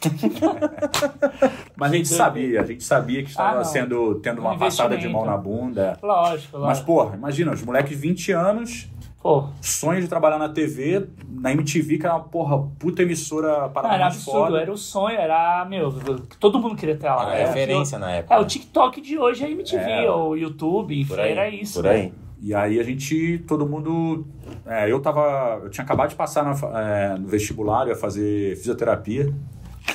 Mas 1.78 1.92
a 1.92 1.96
gente 1.96 2.08
sabia, 2.10 2.62
a 2.62 2.66
gente 2.66 2.84
sabia 2.84 3.24
que 3.24 3.30
estava 3.30 3.60
Ah, 3.60 3.64
sendo, 3.64 4.16
tendo 4.16 4.42
uma 4.42 4.54
Um 4.54 4.58
passada 4.60 4.98
de 4.98 5.08
mão 5.08 5.26
na 5.26 5.38
bunda. 5.38 5.98
Lógico, 6.02 6.58
Mas, 6.58 6.80
lógico. 6.80 6.86
porra, 6.88 7.16
imagina, 7.16 7.52
os 7.54 7.62
moleques 7.62 7.92
de 7.92 7.96
20 7.98 8.32
anos, 8.32 8.91
Pô, 9.22 9.50
sonho 9.62 10.02
de 10.02 10.08
trabalhar 10.08 10.40
na 10.40 10.50
TV, 10.50 11.08
na 11.30 11.52
MTV, 11.52 12.00
que 12.00 12.06
era 12.06 12.16
uma 12.16 12.24
porra, 12.24 12.58
puta 12.80 13.04
emissora 13.04 13.70
para 13.70 13.88
não, 13.88 13.96
era 13.96 14.08
absurdo, 14.08 14.58
era 14.58 14.72
o 14.72 14.78
sonho, 14.78 15.16
era, 15.16 15.64
meu, 15.66 15.94
todo 16.40 16.60
mundo 16.60 16.76
queria 16.76 16.96
ter 16.98 17.08
lá. 17.08 17.32
Era 17.34 17.40
É, 17.42 17.46
referência 17.46 18.00
na 18.00 18.10
época. 18.12 18.34
É, 18.34 18.40
o 18.40 18.46
TikTok 18.46 19.00
de 19.00 19.20
hoje 19.20 19.46
é 19.46 19.52
MTV, 19.52 19.84
É. 19.92 20.10
ou 20.10 20.36
YouTube, 20.36 21.00
enfim, 21.00 21.14
aí. 21.20 21.32
era 21.32 21.50
isso. 21.50 21.80
Por 21.82 21.88
aí. 21.90 22.12
E 22.42 22.56
aí 22.56 22.80
a 22.80 22.84
gente, 22.84 23.38
todo 23.48 23.68
mundo. 23.68 24.26
é, 24.66 24.92
eu 24.92 25.00
tava. 25.00 25.60
Eu 25.64 25.70
tinha 25.70 25.84
acabado 25.84 26.10
de 26.10 26.16
passar 26.16 26.44
na 26.44 26.80
é, 26.80 27.16
no 27.20 27.28
vestibular, 27.28 27.84
eu 27.84 27.90
ia 27.90 27.96
fazer 27.96 28.56
fisioterapia. 28.58 29.32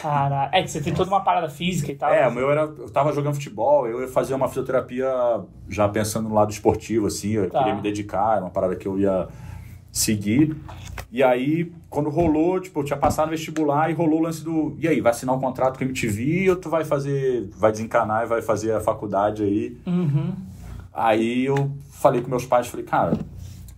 Cara, 0.03 0.51
é 0.53 0.63
que 0.63 0.71
você 0.71 0.81
tem 0.81 0.93
toda 0.93 1.09
uma 1.11 1.21
parada 1.23 1.49
física 1.49 1.93
e 1.93 1.95
tal. 1.95 2.13
É, 2.13 2.27
o 2.27 2.33
meu 2.33 2.51
era. 2.51 2.63
Eu 2.63 2.91
tava 2.91 3.13
jogando 3.13 3.35
futebol, 3.35 3.87
eu 3.87 4.01
ia 4.03 4.09
fazer 4.09 4.35
uma 4.35 4.49
fisioterapia 4.49 5.09
já 5.69 5.89
pensando 5.89 6.29
no 6.29 6.35
lado 6.35 6.51
esportivo, 6.51 7.07
assim, 7.07 7.33
eu 7.33 7.49
Tá. 7.51 7.59
queria 7.61 7.75
me 7.75 7.83
dedicar, 7.83 8.33
era 8.37 8.41
uma 8.45 8.51
parada 8.51 8.75
que 8.77 8.87
eu 8.87 8.99
ia 8.99 9.29
seguir. 9.93 10.57
E 11.11 11.23
aí, 11.23 11.73
quando 11.89 12.11
rolou, 12.11 12.61
tipo, 12.61 12.81
eu 12.81 12.85
tinha 12.85 12.99
passado 12.99 13.27
no 13.27 13.31
vestibular 13.31 13.89
e 13.91 13.95
rolou 13.95 14.19
o 14.21 14.23
lance 14.25 14.43
do. 14.45 14.77
E 14.79 14.87
aí, 14.89 15.01
vai 15.01 15.11
assinar 15.13 15.35
um 15.35 15.41
contrato 15.41 15.79
com 15.79 15.85
a 15.85 15.87
MTV 15.87 16.51
ou 16.51 16.57
tu 16.57 16.69
vai 16.69 16.85
fazer. 16.85 17.49
Vai 17.57 17.71
desencanar 17.73 18.25
e 18.25 18.27
vai 18.27 18.43
fazer 18.43 18.73
a 18.73 18.81
faculdade 18.81 19.43
aí? 19.45 19.77
Uhum. 19.87 20.35
Aí 20.93 21.45
eu 21.47 21.71
falei 21.91 22.21
com 22.21 22.29
meus 22.29 22.45
pais, 22.45 22.67
falei, 22.67 22.85
cara, 22.85 23.13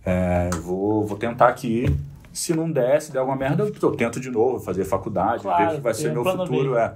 é, 0.05 0.49
eu 0.53 0.61
vou, 0.61 1.05
vou 1.05 1.17
tentar 1.17 1.47
aqui. 1.49 1.85
Se 2.31 2.53
não 2.53 2.71
der, 2.71 3.01
se 3.01 3.11
der 3.11 3.19
alguma 3.19 3.37
merda, 3.37 3.63
eu, 3.63 3.73
eu 3.81 3.91
tento 3.95 4.19
de 4.19 4.29
novo, 4.29 4.59
fazer 4.59 4.85
faculdade, 4.85 5.43
Claro, 5.43 5.63
ver 5.63 5.73
o 5.73 5.75
que 5.77 5.81
vai 5.81 5.93
ser 5.93 6.13
meu 6.13 6.23
futuro. 6.23 6.77
É. 6.77 6.95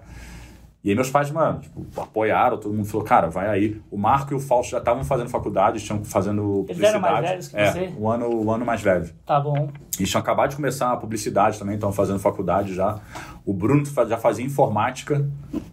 E 0.83 0.89
aí 0.89 0.95
meus 0.95 1.09
pais, 1.09 1.31
mano, 1.31 1.61
tipo, 1.61 1.81
apoiaram, 1.95 2.57
todo 2.57 2.73
mundo 2.73 2.85
falou, 2.85 3.05
cara, 3.05 3.29
vai 3.29 3.47
aí. 3.47 3.81
O 3.89 3.97
Marco 3.97 4.33
e 4.33 4.35
o 4.35 4.39
Fausto 4.39 4.71
já 4.71 4.79
estavam 4.79 5.01
fazendo 5.05 5.29
faculdade, 5.29 5.79
tinham 5.79 6.03
fazendo 6.03 6.65
Eles 6.67 6.77
publicidade. 6.77 6.87
eram 6.87 6.99
mais 6.99 7.29
velhos 7.29 7.47
que 7.47 7.55
é, 7.55 7.71
você? 7.71 7.93
um 7.97 8.09
ano, 8.09 8.43
um 8.43 8.51
ano 8.51 8.65
mais 8.65 8.81
velho. 8.81 9.09
Tá 9.25 9.39
bom. 9.39 9.69
Eles 9.97 10.09
tinham 10.09 10.21
acabado 10.21 10.49
de 10.49 10.57
começar 10.57 10.91
a 10.91 10.97
publicidade 10.97 11.57
também, 11.57 11.75
estavam 11.75 11.95
fazendo 11.95 12.19
faculdade 12.19 12.75
já. 12.75 12.99
O 13.45 13.53
Bruno 13.53 13.85
já 13.85 14.17
fazia 14.17 14.45
informática. 14.45 15.25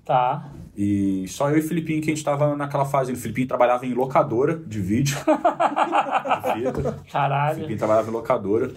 Tá. 0.05 0.45
E 0.77 1.27
só 1.27 1.51
eu 1.51 1.57
e 1.57 1.61
o 1.61 1.63
Filipinho 1.63 2.01
que 2.01 2.11
a 2.11 2.15
gente 2.15 2.25
tava 2.25 2.55
naquela 2.55 2.85
fase. 2.85 3.13
O 3.13 3.17
Filipinho 3.17 3.49
trabalhava 3.49 3.85
em 3.85 3.93
locadora 3.93 4.57
de 4.57 4.81
vídeo. 4.81 5.17
de 5.27 6.53
fita. 6.53 6.91
O 6.91 7.13
Caralho. 7.13 7.55
Filipinho 7.57 7.79
trabalhava 7.79 8.09
em 8.09 8.13
locadora. 8.13 8.71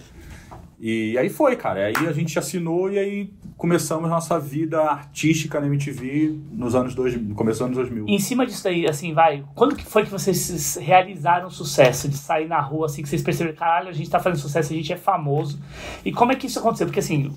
E 0.78 1.16
aí 1.18 1.28
foi, 1.28 1.56
cara. 1.56 1.86
Aí 1.86 2.06
a 2.06 2.12
gente 2.12 2.38
assinou 2.38 2.90
e 2.90 2.98
aí 2.98 3.30
começamos 3.56 4.10
nossa 4.10 4.38
vida 4.38 4.80
artística 4.82 5.60
na 5.60 5.66
MTV 5.66 6.38
nos 6.52 6.74
anos 6.74 6.94
2000, 6.94 7.28
no 7.28 7.34
começo 7.34 7.64
anos 7.64 7.76
2000. 7.76 8.06
Em 8.08 8.18
cima 8.18 8.44
disso 8.44 8.66
aí, 8.68 8.86
assim, 8.86 9.14
vai, 9.14 9.44
quando 9.54 9.76
que 9.76 9.84
foi 9.84 10.04
que 10.04 10.10
vocês 10.10 10.76
realizaram 10.76 11.46
o 11.46 11.50
sucesso 11.50 12.08
de 12.08 12.16
sair 12.16 12.48
na 12.48 12.60
rua, 12.60 12.86
assim, 12.86 13.02
que 13.02 13.08
vocês 13.08 13.22
perceberam, 13.22 13.56
caralho, 13.56 13.88
a 13.88 13.92
gente 13.92 14.10
tá 14.10 14.18
fazendo 14.18 14.40
sucesso, 14.40 14.72
a 14.72 14.76
gente 14.76 14.92
é 14.92 14.96
famoso. 14.96 15.60
E 16.04 16.12
como 16.12 16.32
é 16.32 16.36
que 16.36 16.46
isso 16.46 16.58
aconteceu? 16.58 16.86
Porque, 16.86 17.00
assim, 17.00 17.30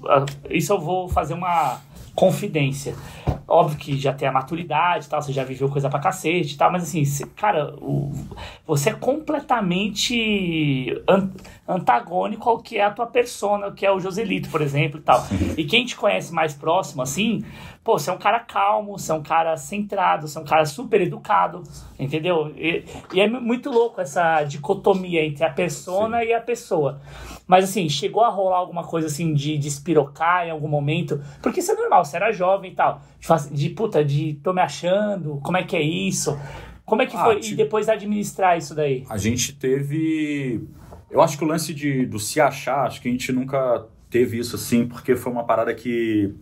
isso 0.50 0.74
eu 0.74 0.80
vou 0.80 1.08
fazer 1.08 1.34
uma 1.34 1.80
confidência. 2.18 2.96
Óbvio 3.48 3.78
que 3.78 3.98
já 3.98 4.12
tem 4.12 4.28
a 4.28 4.32
maturidade 4.32 5.06
e 5.06 5.10
tal, 5.10 5.22
você 5.22 5.32
já 5.32 5.44
viveu 5.44 5.70
coisa 5.70 5.90
pra 5.90 6.00
cacete 6.00 6.56
e 6.56 6.58
tal, 6.58 6.72
mas 6.72 6.84
assim, 6.84 7.06
cê- 7.06 7.26
cara, 7.28 7.74
o- 7.80 8.12
você 8.66 8.90
é 8.90 8.94
completamente 8.94 11.02
an- 11.08 11.30
antagônico 11.68 12.50
ao 12.50 12.60
que 12.60 12.78
é 12.78 12.84
a 12.84 12.92
tua 12.92 13.06
persona, 13.08 13.72
que 13.72 13.86
é 13.86 13.92
o 13.92 14.00
Joselito, 14.00 14.50
por 14.50 14.62
exemplo, 14.62 15.00
e 15.00 15.04
tal. 15.04 15.24
E 15.58 15.64
quem 15.64 15.86
te 15.86 15.96
conhece 15.96 16.34
mais 16.34 16.54
próximo, 16.54 17.02
assim, 17.02 17.44
pô, 17.84 17.98
você 17.98 18.10
é 18.10 18.14
um 18.14 18.18
cara 18.18 18.40
calmo, 18.40 18.98
você 18.98 19.12
é 19.12 19.16
um 19.16 19.24
cara 19.24 19.56
centrado, 19.56 20.28
você 20.28 20.38
é 20.38 20.42
um 20.42 20.46
cara 20.46 20.66
super 20.66 21.00
educado, 21.02 21.64
entendeu? 22.00 22.52
E, 22.58 22.84
e 23.14 23.22
é 23.22 23.30
muito 23.30 23.70
louco 23.70 24.02
essa 24.02 24.44
dicotomia 24.44 25.26
entre 25.26 25.46
a 25.46 25.50
persona 25.50 26.24
e 26.24 26.34
a 26.34 26.42
pessoa. 26.42 27.00
Mas 27.48 27.64
assim, 27.64 27.88
chegou 27.88 28.24
a 28.24 28.30
rolar 28.30 28.58
alguma 28.58 28.84
coisa 28.84 29.08
assim 29.08 29.34
de, 29.34 29.58
de 29.58 29.68
espirocar 29.70 30.46
em 30.46 30.52
algum 30.52 30.68
momento? 30.68 31.22
Porque 31.42 31.62
isso 31.62 31.72
é 31.72 31.76
normal, 31.76 32.04
você 32.04 32.18
era 32.18 32.32
jovem 32.34 32.72
e 32.72 32.76
tal. 32.76 33.02
De, 33.20 33.56
de 33.56 33.70
puta, 33.70 34.04
de 34.04 34.34
tô 34.44 34.52
me 34.54 34.62
achando, 34.62 35.40
como 35.42 35.56
é 35.58 35.64
que 35.64 35.76
é 35.78 35.82
isso? 35.82 36.38
Como 36.86 37.02
é 37.02 37.06
que 37.06 37.16
Ah, 37.16 37.24
foi? 37.24 37.38
E 37.38 37.40
tipo- 37.40 37.56
depois 37.58 37.88
administrar 37.90 38.58
isso 38.58 38.76
daí? 38.76 39.06
A 39.10 39.18
gente 39.18 39.54
teve. 39.54 40.62
Eu 41.10 41.22
acho 41.22 41.38
que 41.38 41.44
o 41.44 41.48
lance 41.48 41.74
de, 41.74 42.06
do 42.06 42.20
se 42.20 42.40
achar, 42.42 42.86
acho 42.86 43.02
que 43.02 43.08
a 43.08 43.12
gente 43.12 43.32
nunca 43.32 43.86
teve 44.10 44.38
isso 44.40 44.56
assim, 44.58 44.86
porque 44.86 45.16
foi 45.16 45.32
uma 45.32 45.44
parada 45.46 45.74
que. 45.74 46.34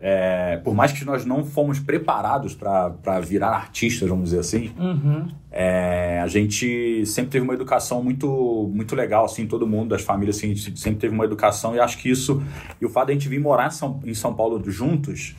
É, 0.00 0.58
por 0.62 0.74
mais 0.74 0.92
que 0.92 1.04
nós 1.04 1.24
não 1.24 1.44
fomos 1.44 1.78
preparados 1.78 2.54
para 2.54 3.20
virar 3.20 3.50
artistas, 3.50 4.08
vamos 4.08 4.24
dizer 4.26 4.40
assim, 4.40 4.70
Uhum. 4.78 5.28
é, 5.50 6.20
a 6.22 6.26
gente 6.26 7.06
sempre 7.06 7.30
teve 7.30 7.44
uma 7.44 7.54
educação 7.54 8.02
muito, 8.02 8.70
muito 8.74 8.94
legal, 8.94 9.24
assim, 9.24 9.46
todo 9.46 9.66
mundo, 9.66 9.90
das 9.90 10.02
famílias, 10.02 10.36
assim, 10.36 10.52
a 10.52 10.54
gente 10.54 10.78
sempre 10.78 11.00
teve 11.00 11.14
uma 11.14 11.24
educação 11.24 11.74
e 11.74 11.80
acho 11.80 11.98
que 11.98 12.10
isso, 12.10 12.42
e 12.80 12.84
o 12.84 12.88
fato 12.88 13.06
de 13.06 13.12
a 13.12 13.14
gente 13.14 13.28
vir 13.28 13.40
morar 13.40 13.68
em 13.68 13.70
São, 13.70 14.00
em 14.04 14.14
São 14.14 14.34
Paulo 14.34 14.62
juntos, 14.70 15.34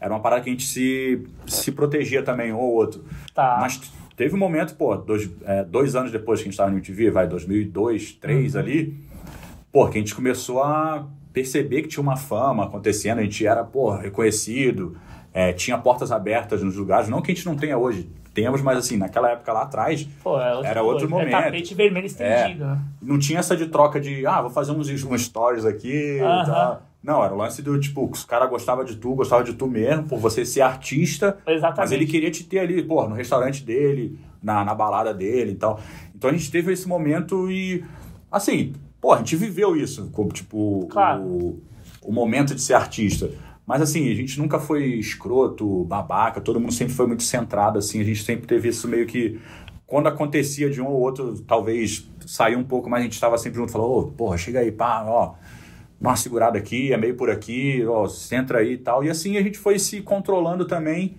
era 0.00 0.12
uma 0.12 0.20
parada 0.20 0.42
que 0.42 0.48
a 0.48 0.52
gente 0.52 0.66
se, 0.66 1.22
se 1.46 1.72
protegia 1.72 2.22
também, 2.22 2.52
um 2.52 2.58
ou 2.58 2.72
outro. 2.72 3.04
Tá. 3.34 3.58
Mas 3.60 3.80
teve 4.16 4.34
um 4.34 4.38
momento, 4.38 4.74
pô, 4.74 4.96
dois, 4.96 5.28
é, 5.44 5.64
dois 5.64 5.96
anos 5.96 6.12
depois 6.12 6.40
que 6.40 6.44
a 6.44 6.46
gente 6.46 6.54
estava 6.54 6.70
no 6.70 6.76
MTV, 6.76 7.10
vai, 7.10 7.26
2002, 7.26 7.72
2003 7.72 8.56
ali, 8.56 8.96
pô, 9.72 9.88
que 9.88 9.98
a 9.98 10.00
gente 10.00 10.14
começou 10.14 10.62
a 10.62 11.06
perceber 11.32 11.82
que 11.82 11.88
tinha 11.88 12.02
uma 12.02 12.16
fama 12.16 12.64
acontecendo, 12.64 13.18
a 13.18 13.22
gente 13.22 13.46
era, 13.46 13.62
pô, 13.64 13.90
reconhecido, 13.90 14.96
é, 15.32 15.52
tinha 15.52 15.76
portas 15.78 16.10
abertas 16.10 16.62
nos 16.62 16.76
lugares, 16.76 17.08
não 17.08 17.20
que 17.22 17.30
a 17.30 17.34
gente 17.34 17.46
não 17.46 17.56
tenha 17.56 17.76
hoje, 17.76 18.10
temos, 18.34 18.62
mas 18.62 18.78
assim, 18.78 18.96
naquela 18.96 19.30
época 19.30 19.52
lá 19.52 19.62
atrás, 19.62 20.08
Pô, 20.22 20.40
é 20.40 20.60
Era 20.64 20.82
outro 20.82 21.08
coisa. 21.08 21.24
momento. 21.24 21.36
É 21.36 21.42
tapete 21.44 21.74
vermelho 21.74 22.06
estendido, 22.06 22.64
né? 22.64 22.78
não 23.02 23.18
tinha 23.18 23.40
essa 23.40 23.56
de 23.56 23.66
troca 23.66 24.00
de, 24.00 24.24
ah, 24.26 24.40
vou 24.42 24.50
fazer 24.50 24.72
uns, 24.72 24.88
uns 25.04 25.22
stories 25.24 25.64
aqui 25.64 26.20
Aham. 26.20 26.42
e 26.42 26.46
tal. 26.46 26.82
Não, 27.02 27.24
era 27.24 27.32
o 27.32 27.36
lance 27.36 27.62
do, 27.62 27.78
tipo, 27.78 28.08
os 28.10 28.24
caras 28.24 28.50
gostavam 28.50 28.84
de 28.84 28.96
tu, 28.96 29.14
gostava 29.14 29.42
de 29.44 29.54
tu 29.54 29.66
mesmo, 29.66 30.04
por 30.04 30.18
você 30.18 30.44
ser 30.44 30.62
artista, 30.62 31.38
Exatamente. 31.46 31.78
mas 31.78 31.92
ele 31.92 32.06
queria 32.06 32.30
te 32.30 32.44
ter 32.44 32.58
ali, 32.58 32.82
pô, 32.82 33.08
no 33.08 33.14
restaurante 33.14 33.64
dele, 33.64 34.18
na, 34.42 34.64
na 34.64 34.74
balada 34.74 35.14
dele 35.14 35.52
e 35.52 35.54
tal. 35.54 35.80
Então 36.14 36.30
a 36.30 36.32
gente 36.32 36.50
teve 36.50 36.72
esse 36.72 36.86
momento 36.88 37.50
e, 37.50 37.84
assim, 38.30 38.72
pô, 39.00 39.12
a 39.12 39.18
gente 39.18 39.36
viveu 39.36 39.76
isso, 39.76 40.08
como, 40.12 40.30
tipo, 40.30 40.86
Claro. 40.90 41.22
o, 41.22 41.62
o 42.02 42.12
momento 42.12 42.54
de 42.54 42.60
ser 42.62 42.74
artista. 42.74 43.30
Mas, 43.66 43.82
assim, 43.82 44.10
a 44.10 44.14
gente 44.14 44.38
nunca 44.38 44.58
foi 44.58 44.84
escroto, 44.94 45.84
babaca, 45.84 46.40
todo 46.40 46.58
mundo 46.58 46.72
sempre 46.72 46.94
foi 46.94 47.06
muito 47.06 47.22
centrado, 47.22 47.78
assim, 47.78 48.00
a 48.00 48.04
gente 48.04 48.22
sempre 48.22 48.46
teve 48.46 48.68
isso 48.68 48.88
meio 48.88 49.06
que. 49.06 49.38
Quando 49.86 50.06
acontecia 50.06 50.68
de 50.68 50.80
um 50.82 50.86
ou 50.86 51.00
outro, 51.00 51.38
talvez 51.46 52.10
sair 52.26 52.56
um 52.56 52.64
pouco, 52.64 52.90
mas 52.90 53.00
a 53.00 53.02
gente 53.04 53.12
estava 53.14 53.38
sempre 53.38 53.58
junto, 53.58 53.72
falou, 53.72 54.00
ô, 54.00 54.06
porra, 54.08 54.36
chega 54.36 54.60
aí, 54.60 54.70
pá, 54.70 55.02
ó, 55.06 55.34
dá 56.00 56.10
uma 56.10 56.16
segurada 56.16 56.58
aqui, 56.58 56.92
é 56.92 56.96
meio 56.98 57.14
por 57.16 57.30
aqui, 57.30 57.82
ó, 57.86 58.06
centra 58.06 58.58
aí 58.58 58.72
e 58.74 58.78
tal. 58.78 59.02
E 59.02 59.08
assim 59.08 59.38
a 59.38 59.42
gente 59.42 59.56
foi 59.58 59.78
se 59.78 60.00
controlando 60.02 60.66
também. 60.66 61.16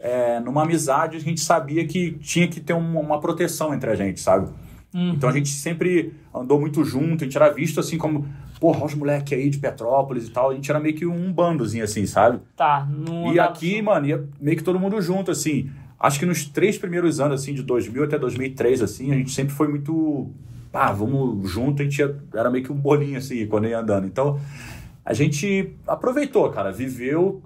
é, 0.00 0.38
numa 0.40 0.62
amizade, 0.62 1.16
a 1.16 1.20
gente 1.20 1.40
sabia 1.40 1.84
que 1.86 2.12
tinha 2.20 2.46
que 2.48 2.60
ter 2.60 2.72
uma, 2.72 3.00
uma 3.00 3.20
proteção 3.20 3.72
entre 3.74 3.90
a 3.90 3.94
gente, 3.96 4.20
sabe? 4.20 4.48
Então 4.94 5.28
a 5.28 5.32
gente 5.32 5.50
sempre 5.50 6.14
andou 6.34 6.58
muito 6.58 6.82
junto, 6.84 7.22
a 7.22 7.26
gente 7.26 7.36
era 7.36 7.50
visto 7.50 7.78
assim 7.78 7.98
como, 7.98 8.26
porra, 8.58 8.84
os 8.86 8.94
moleques 8.94 9.36
aí 9.38 9.50
de 9.50 9.58
Petrópolis 9.58 10.26
e 10.28 10.30
tal, 10.30 10.50
a 10.50 10.54
gente 10.54 10.70
era 10.70 10.80
meio 10.80 10.94
que 10.94 11.04
um 11.06 11.32
bandozinho 11.32 11.84
assim, 11.84 12.06
sabe? 12.06 12.40
Tá. 12.56 12.88
Não 12.90 13.32
E 13.32 13.38
aqui, 13.38 13.82
mano, 13.82 14.06
ia 14.06 14.24
meio 14.40 14.56
que 14.56 14.62
todo 14.62 14.80
mundo 14.80 15.00
junto, 15.02 15.30
assim. 15.30 15.70
Acho 16.00 16.18
que 16.18 16.24
nos 16.26 16.44
três 16.46 16.78
primeiros 16.78 17.20
anos, 17.20 17.42
assim, 17.42 17.52
de 17.52 17.62
2000 17.62 18.04
até 18.04 18.18
2003, 18.18 18.80
assim, 18.82 19.12
a 19.12 19.16
gente 19.16 19.30
sempre 19.32 19.52
foi 19.52 19.68
muito. 19.68 20.30
Pá, 20.70 20.92
vamos 20.92 21.50
junto, 21.50 21.82
a 21.82 21.84
gente 21.84 21.98
ia- 21.98 22.16
era 22.34 22.50
meio 22.50 22.62
que 22.64 22.70
um 22.72 22.76
bolinho, 22.76 23.18
assim, 23.18 23.46
quando 23.46 23.66
ia 23.66 23.78
andando. 23.80 24.06
Então, 24.06 24.38
a 25.04 25.12
gente 25.12 25.74
aproveitou, 25.86 26.48
cara, 26.50 26.70
viveu. 26.72 27.42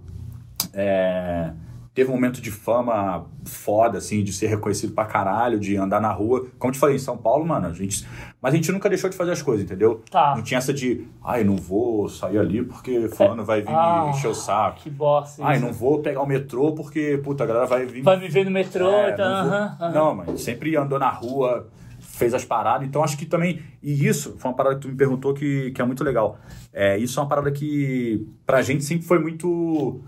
é, 0.74 1.52
teve 1.94 2.10
um 2.10 2.14
momento 2.14 2.40
de 2.40 2.50
fama 2.50 3.26
foda, 3.44 3.98
assim, 3.98 4.24
de 4.24 4.32
ser 4.32 4.46
reconhecido 4.46 4.94
pra 4.94 5.04
caralho, 5.04 5.58
de 5.60 5.76
andar 5.76 6.00
na 6.00 6.10
rua. 6.10 6.46
Como 6.58 6.70
eu 6.70 6.72
te 6.72 6.78
falei, 6.78 6.96
em 6.96 6.98
São 6.98 7.16
Paulo, 7.18 7.44
mano, 7.46 7.66
a 7.66 7.72
gente. 7.72 8.06
Mas 8.40 8.54
a 8.54 8.56
gente 8.56 8.72
nunca 8.72 8.88
deixou 8.88 9.10
de 9.10 9.16
fazer 9.16 9.32
as 9.32 9.42
coisas, 9.42 9.64
entendeu? 9.64 10.02
Tá. 10.10 10.34
Não 10.34 10.42
tinha 10.42 10.56
essa 10.58 10.72
de, 10.72 11.06
ai, 11.22 11.44
não 11.44 11.56
vou 11.56 12.08
sair 12.08 12.38
ali 12.38 12.62
porque 12.62 13.08
fulano 13.08 13.44
vai 13.44 13.60
vir 13.60 13.74
Ah, 13.74 14.04
me 14.06 14.10
encher 14.16 14.28
o 14.28 14.34
saco. 14.34 14.80
Que 14.80 14.88
bosta. 14.90 15.44
Ai, 15.44 15.56
isso. 15.56 15.66
não 15.66 15.72
vou 15.72 16.00
pegar 16.00 16.22
o 16.22 16.26
metrô 16.26 16.72
porque, 16.72 17.20
puta, 17.22 17.44
a 17.44 17.46
galera 17.46 17.66
vai 17.66 17.84
vir. 17.84 18.02
Vai 18.02 18.18
viver 18.18 18.44
no 18.44 18.50
metrô, 18.50 18.88
É, 18.90 19.12
então. 19.12 19.28
não, 19.28 19.44
vou- 19.44 19.52
aham, 19.58 19.76
aham. 19.80 19.92
não, 19.92 20.14
mas 20.14 20.40
sempre 20.42 20.74
andou 20.76 20.98
na 20.98 21.10
rua, 21.10 21.68
fez 22.00 22.32
as 22.34 22.44
paradas. 22.44 22.86
Então 22.88 23.04
acho 23.04 23.16
que 23.18 23.26
também. 23.26 23.62
E 23.82 24.06
isso 24.06 24.34
foi 24.38 24.50
uma 24.50 24.56
parada 24.56 24.76
que 24.76 24.82
tu 24.82 24.88
me 24.88 24.94
perguntou 24.94 25.34
que, 25.34 25.70
que 25.72 25.80
é 25.80 25.84
muito 25.84 26.02
legal. 26.02 26.38
É, 26.72 26.96
isso 26.98 27.18
é 27.18 27.22
uma 27.22 27.28
parada 27.28 27.50
que 27.52 28.26
pra 28.46 28.62
gente 28.62 28.82
sempre 28.82 29.06
foi 29.06 29.18
muito. 29.18 30.00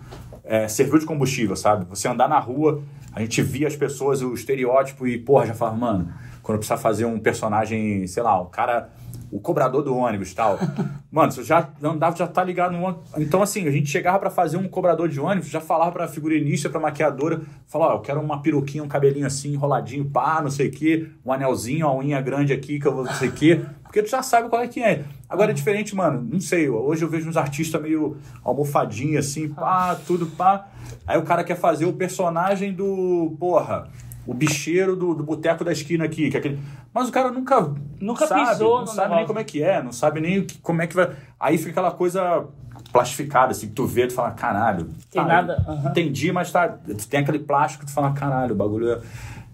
É, 0.44 0.68
serviu 0.68 0.98
de 0.98 1.06
combustível, 1.06 1.56
sabe? 1.56 1.86
Você 1.88 2.06
andar 2.06 2.28
na 2.28 2.38
rua, 2.38 2.82
a 3.12 3.20
gente 3.20 3.40
via 3.40 3.66
as 3.66 3.74
pessoas, 3.74 4.20
o 4.20 4.34
estereótipo 4.34 5.06
e, 5.06 5.18
porra, 5.18 5.46
já 5.46 5.54
falava, 5.54 5.76
mano, 5.76 6.12
quando 6.44 6.58
precisar 6.58 6.76
fazer 6.76 7.06
um 7.06 7.18
personagem, 7.18 8.06
sei 8.06 8.22
lá, 8.22 8.40
o 8.40 8.46
cara. 8.46 8.90
O 9.32 9.40
cobrador 9.40 9.82
do 9.82 9.96
ônibus 9.96 10.30
e 10.30 10.34
tal. 10.34 10.60
Mano, 11.10 11.32
você 11.32 11.42
já 11.42 11.68
andava, 11.82 12.14
já 12.14 12.26
tá 12.26 12.44
ligado 12.44 12.72
no 12.72 12.82
ônibus. 12.84 13.10
Então, 13.16 13.42
assim, 13.42 13.66
a 13.66 13.70
gente 13.70 13.90
chegava 13.90 14.16
pra 14.20 14.30
fazer 14.30 14.58
um 14.58 14.68
cobrador 14.68 15.08
de 15.08 15.18
ônibus, 15.18 15.48
já 15.48 15.60
falava 15.60 15.90
pra 15.90 16.06
figurinista, 16.06 16.70
pra 16.70 16.78
maquiadora, 16.78 17.40
falava, 17.66 17.94
ó, 17.94 17.96
eu 17.96 18.00
quero 18.00 18.20
uma 18.20 18.42
peruquinha, 18.42 18.84
um 18.84 18.86
cabelinho 18.86 19.26
assim, 19.26 19.54
enroladinho, 19.54 20.04
pá, 20.04 20.40
não 20.40 20.50
sei 20.50 20.68
o 20.68 20.70
quê, 20.70 21.08
um 21.24 21.32
anelzinho, 21.32 21.86
uma 21.86 21.96
unha 21.96 22.20
grande 22.20 22.52
aqui, 22.52 22.78
que 22.78 22.86
eu 22.86 22.94
vou 22.94 23.04
não 23.04 23.12
sei 23.14 23.28
o 23.28 23.32
quê. 23.32 23.60
Porque 23.82 24.02
tu 24.02 24.10
já 24.10 24.22
sabe 24.22 24.48
qual 24.48 24.62
é 24.62 24.68
que 24.68 24.80
é. 24.80 25.04
Agora 25.28 25.50
é 25.50 25.54
diferente, 25.54 25.96
mano, 25.96 26.24
não 26.30 26.40
sei, 26.40 26.68
hoje 26.68 27.02
eu 27.04 27.08
vejo 27.08 27.28
uns 27.28 27.36
artistas 27.36 27.80
meio 27.82 28.16
almofadinho 28.44 29.18
assim, 29.18 29.48
pá, 29.48 29.98
tudo 30.06 30.26
pá. 30.26 30.68
Aí 31.06 31.18
o 31.18 31.22
cara 31.22 31.42
quer 31.42 31.56
fazer 31.56 31.86
o 31.86 31.92
personagem 31.92 32.72
do, 32.72 33.34
porra, 33.40 33.88
o 34.26 34.32
bicheiro 34.34 34.96
do, 34.96 35.14
do 35.14 35.22
boteco 35.22 35.64
da 35.64 35.72
esquina 35.72 36.04
aqui, 36.04 36.30
que 36.30 36.36
é 36.36 36.40
aquele... 36.40 36.58
Mas 36.92 37.08
o 37.08 37.12
cara 37.12 37.30
nunca... 37.30 37.72
Nunca 38.00 38.26
sabe, 38.26 38.48
pisou 38.50 38.80
Não 38.80 38.86
sabe 38.86 39.00
nem 39.00 39.08
negócio. 39.10 39.26
como 39.26 39.38
é 39.38 39.44
que 39.44 39.62
é, 39.62 39.82
não 39.82 39.92
sabe 39.92 40.20
nem 40.20 40.44
que- 40.44 40.58
como 40.58 40.82
é 40.82 40.86
que 40.86 40.94
vai... 40.94 41.10
Aí 41.38 41.58
fica 41.58 41.70
aquela 41.70 41.90
coisa 41.90 42.46
plastificada, 42.92 43.50
assim, 43.50 43.66
que 43.68 43.72
tu 43.72 43.86
vê, 43.86 44.06
tu 44.06 44.14
fala, 44.14 44.30
caralho. 44.30 44.86
Tem 45.10 45.22
tá, 45.22 45.24
nada, 45.26 45.64
aham. 45.66 45.90
Entendi, 45.90 46.30
mas 46.32 46.50
tá, 46.52 46.68
tem 47.10 47.20
aquele 47.20 47.40
plástico, 47.40 47.84
tu 47.84 47.92
fala, 47.92 48.12
caralho, 48.12 48.52
o 48.52 48.56
bagulho 48.56 48.92
é... 48.92 49.00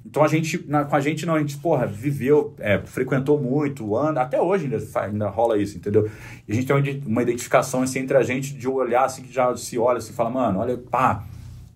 Então 0.04 0.24
a 0.24 0.28
gente, 0.28 0.64
na- 0.66 0.84
com 0.84 0.96
a 0.96 1.00
gente 1.00 1.24
não, 1.24 1.34
a 1.34 1.38
gente, 1.38 1.56
porra, 1.58 1.86
viveu, 1.86 2.54
é, 2.58 2.78
frequentou 2.80 3.40
muito, 3.40 3.96
anda, 3.96 4.20
até 4.22 4.40
hoje 4.40 4.64
ainda, 4.64 5.00
ainda 5.00 5.28
rola 5.28 5.56
isso, 5.56 5.76
entendeu? 5.76 6.10
E 6.48 6.52
a 6.52 6.54
gente 6.54 6.66
tem 6.66 6.74
uma 6.74 7.06
uma 7.06 7.22
identificação 7.22 7.82
assim, 7.82 8.00
entre 8.00 8.16
a 8.16 8.22
gente 8.22 8.54
de 8.54 8.66
olhar 8.66 9.04
assim, 9.04 9.22
que 9.22 9.32
já 9.32 9.56
se 9.56 9.78
olha 9.78 9.98
assim, 9.98 10.12
fala, 10.12 10.30
mano, 10.30 10.58
olha, 10.58 10.76
pá, 10.76 11.22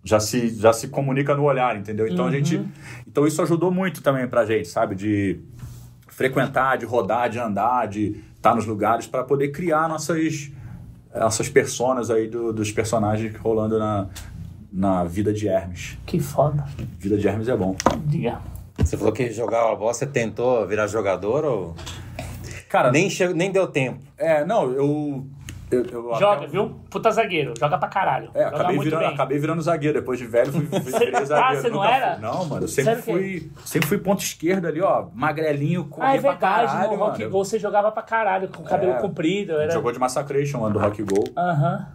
já 0.05 0.21
se, 0.21 0.51
já 0.55 0.73
se 0.73 0.89
comunica 0.89 1.35
no 1.35 1.45
olhar, 1.45 1.77
entendeu? 1.77 2.07
Então 2.07 2.27
a 2.27 2.31
gente, 2.31 2.61
então 3.09 3.27
isso 3.27 3.41
ajudou 3.43 3.71
muito 3.71 4.03
também 4.03 4.29
pra 4.29 4.45
gente, 4.45 4.69
sabe? 4.69 4.95
De 4.95 5.41
frequentar, 6.09 6.77
de 6.79 6.85
rodar, 6.85 7.29
de 7.31 7.39
andar, 7.39 7.89
de 7.89 8.23
estar 8.37 8.55
nos 8.55 8.67
lugares 8.67 9.07
para 9.07 9.25
poder 9.25 9.49
criar 9.49 9.89
nossas 9.89 10.51
essas 11.13 11.49
personas 11.49 12.11
aí 12.11 12.27
do- 12.29 12.53
dos 12.53 12.71
personagens 12.73 13.35
rolando 13.37 13.79
na, 13.79 14.09
na 14.73 15.05
Vida 15.05 15.33
de 15.33 15.47
Hermes. 15.49 15.97
Que 16.05 16.19
foda. 16.19 16.65
Vida 16.99 17.17
de 17.17 17.27
Hermes 17.29 17.49
é 17.49 17.57
bom. 17.57 17.77
Diga. 18.05 18.41
Você 18.77 18.97
falou 18.97 19.13
que 19.13 19.31
jogava 19.31 19.75
bola, 19.77 19.95
você 19.95 20.05
tentou 20.07 20.67
virar 20.67 20.89
jogador 20.89 21.45
ou. 21.45 21.77
Cara, 22.69 22.91
Nem, 22.91 23.09
che... 23.09 23.29
Nem 23.33 23.53
deu 23.53 23.69
tempo. 23.69 24.01
é, 24.19 24.45
não, 24.45 24.73
eu. 24.73 25.25
Eu, 25.75 25.85
eu 25.85 26.14
Joga, 26.14 26.33
até- 26.33 26.47
viu? 26.47 26.70
Puta 26.91 27.11
zagueiro. 27.11 27.55
Joga 27.59 27.77
pra 27.79 27.89
caralho. 27.89 28.31
É, 28.35 28.45
Joga 28.45 28.57
acabei 28.57 28.79
virando, 28.79 29.05
acabei 29.07 29.39
virando 29.39 29.62
zagueiro. 29.62 29.99
Depois 30.01 30.18
de 30.18 30.27
velho, 30.27 30.53
fui, 30.53 30.62
virei 30.81 31.25
zagueiro. 31.25 31.35
Ah, 31.35 31.55
você 31.55 31.68
não 31.68 31.85
era? 31.85 32.12
fui- 32.14 32.22
Não, 32.22 32.45
mano, 32.47 32.64
eu 32.64 32.68
sempre 32.68 32.97
fui, 32.97 33.51
sempre 33.64 33.89
fui 33.89 33.99
ponto 33.99 34.22
esquerdo 34.22 34.66
ali, 34.66 34.81
ó. 34.81 35.07
Magrelinho, 35.14 35.85
corria 35.85 36.11
Ah, 36.11 36.16
é 36.16 36.18
verdade. 36.18 36.41
caralho, 36.66 36.91
no 36.93 36.97
Rock 36.97 37.18
mano. 37.20 37.31
Go 37.31 37.45
você 37.45 37.59
jogava 37.59 37.91
pra 37.93 38.03
caralho, 38.03 38.49
com 38.49 38.62
o 38.62 38.66
cabelo 38.66 38.93
É. 38.93 39.01
comprido. 39.01 39.53
Era... 39.53 39.72
Jogou 39.72 39.93
de 39.93 39.99
Massacration, 39.99 40.61
mano, 40.61 40.75
do 40.75 40.79
Rock 40.81 41.03
Go. 41.03 41.25
Aham. 41.37 41.87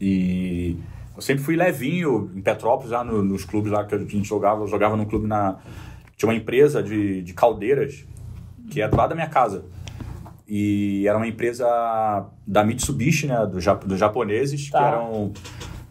E 0.00 0.76
eu 1.14 1.22
sempre 1.22 1.42
fui 1.44 1.56
levinho 1.56 2.30
em 2.34 2.40
Petrópolis, 2.40 2.90
lá 2.90 3.04
no- 3.04 3.22
nos 3.22 3.44
clubes 3.44 3.70
lá 3.70 3.84
que 3.84 3.94
a 3.94 3.98
gente 3.98 4.24
jogava. 4.24 4.62
Eu 4.62 4.66
jogava 4.68 4.96
num 4.96 5.04
clube 5.04 5.26
na. 5.26 5.56
Tinha 6.16 6.28
uma 6.30 6.36
empresa 6.36 6.82
de, 6.82 7.22
de 7.22 7.32
caldeiras, 7.34 8.04
que 8.70 8.80
é 8.80 8.88
do 8.88 8.96
lado 8.96 9.10
da 9.10 9.14
minha 9.14 9.28
casa. 9.28 9.64
E 10.46 11.06
era 11.06 11.16
uma 11.16 11.26
empresa 11.26 11.66
da 12.46 12.64
Mitsubishi, 12.64 13.26
né? 13.26 13.36
Do, 13.46 13.58
dos 13.86 13.98
japoneses, 13.98 14.70
Tá. 14.70 14.78
que 14.78 14.84
eram. 14.84 15.32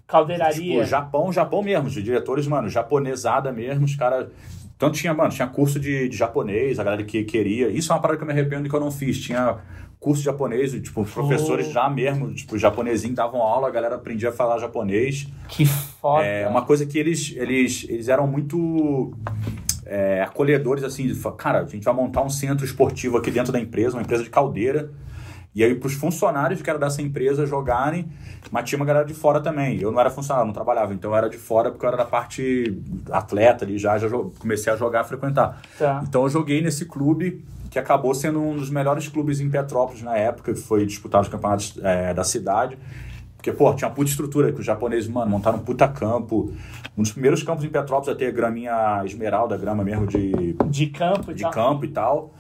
Caldeiraria. 0.08 0.74
Tipo, 0.74 0.84
Japão, 0.86 1.32
Japão 1.32 1.64
mesmo, 1.64 1.90
de 1.90 2.04
diretores, 2.04 2.46
mano, 2.46 2.68
japonesada 2.70 3.52
mesmo, 3.52 3.86
os 3.86 3.96
caras. 3.96 4.28
Então 4.76 4.92
tinha, 4.92 5.14
mano, 5.14 5.30
tinha 5.30 5.48
curso 5.48 5.80
de, 5.80 6.10
de 6.10 6.18
japonês, 6.18 6.80
a 6.80 6.84
galera 6.84 7.04
que 7.04 7.24
queria. 7.24 7.70
Isso 7.70 7.92
é 7.92 7.96
uma 7.96 8.02
parada 8.02 8.18
que 8.18 8.24
eu 8.24 8.28
me 8.28 8.34
arrependo 8.34 8.68
que 8.68 8.76
eu 8.76 8.80
não 8.80 8.92
fiz. 8.92 9.22
Tinha 9.22 9.58
curso 10.00 10.22
de 10.22 10.26
japonês, 10.26 10.72
tipo, 10.82 11.02
os 11.02 11.12
professores 11.12 11.72
já 11.72 11.88
mesmo, 11.90 12.34
tipo, 12.34 12.58
japonesinho 12.58 13.14
davam 13.14 13.40
aula, 13.42 13.68
a 13.68 13.72
galera 13.72 13.96
aprendia 13.96 14.30
a 14.30 14.32
falar 14.34 14.58
japonês. 14.58 15.28
Que 15.48 15.66
foda. 15.66 16.26
É 16.26 16.48
uma 16.48 16.64
coisa 16.66 16.86
que 16.86 16.98
eles, 16.98 17.34
eles, 17.38 17.86
eles 17.88 18.08
eram 18.10 18.26
muito 18.26 19.14
é, 19.92 20.22
acolhedores, 20.22 20.86
assim, 20.86 21.06
de 21.06 21.14
falar, 21.14 21.36
cara, 21.36 21.60
a 21.60 21.66
gente 21.66 21.84
vai 21.84 21.94
montar 21.94 22.22
um 22.22 22.30
centro 22.30 22.66
esportivo 22.66 23.18
aqui 23.18 23.30
dentro 23.30 23.52
da 23.52 23.60
empresa, 23.60 23.98
uma 23.98 24.02
empresa 24.02 24.24
de 24.24 24.30
caldeira, 24.30 24.90
e 25.54 25.66
aí 25.66 25.76
pros 25.76 25.94
funcionários 25.94 26.62
que 26.62 26.70
eram 26.70 26.80
dessa 26.80 27.02
empresa 27.02 27.46
jogarem, 27.46 28.10
mas 28.50 28.70
tinha 28.70 28.80
uma 28.80 28.86
galera 28.86 29.06
de 29.06 29.14
fora 29.14 29.42
também. 29.42 29.82
Eu 29.82 29.92
não 29.92 30.00
era 30.00 30.10
funcionário, 30.10 30.48
não 30.48 30.54
trabalhava, 30.54 30.94
então 30.94 31.12
eu 31.12 31.18
era 31.18 31.30
de 31.30 31.38
fora 31.38 31.70
porque 31.70 31.86
eu 31.86 31.90
era 31.90 31.98
da 31.98 32.06
parte 32.06 32.82
atleta 33.12 33.66
ali, 33.66 33.78
já, 33.78 33.98
já 33.98 34.08
comecei 34.40 34.72
a 34.72 34.78
jogar, 34.78 35.02
a 35.02 35.04
frequentar. 35.04 35.62
Tá. 35.78 36.02
Então 36.08 36.24
eu 36.24 36.30
joguei 36.30 36.62
nesse 36.62 36.86
clube 36.86 37.44
que 37.70 37.78
acabou 37.78 38.16
sendo 38.16 38.42
um 38.42 38.56
dos 38.56 38.70
melhores 38.70 39.10
clubes 39.10 39.42
em 39.42 39.50
Petrópolis 39.50 40.02
na 40.02 40.16
época, 40.16 40.54
que 40.54 40.60
foi 40.60 40.86
disputar 40.86 41.20
os 41.20 41.28
campeonatos 41.28 41.78
é, 41.84 42.14
da 42.14 42.24
cidade. 42.24 42.78
Porque, 43.42 43.52
pô, 43.52 43.74
tinha 43.74 43.88
uma 43.88 43.96
puta 43.96 44.12
estrutura, 44.12 44.52
que 44.54 44.60
os 44.60 44.66
japoneses, 44.66 45.10
mano, 45.10 45.32
montaram 45.32 45.58
um 45.58 45.62
puta 45.64 45.88
campo. 45.88 46.54
Um 46.96 47.02
dos 47.02 47.12
primeiros 47.12 47.42
campos 47.42 47.66
em 47.66 47.70
Petrópolis 47.70 48.10
a 48.10 48.16
ter 48.16 48.32
graminha 48.32 49.02
esmeralda, 49.04 49.58
grama 49.58 49.84
mesmo 49.84 50.06
de, 50.06 50.56
De 50.70 50.86
campo 50.88 51.32
e 51.32 51.34
de 51.34 51.42
tal. 51.42 51.52
campo 51.52 51.84
e 51.84 51.88
tal. 51.88 52.36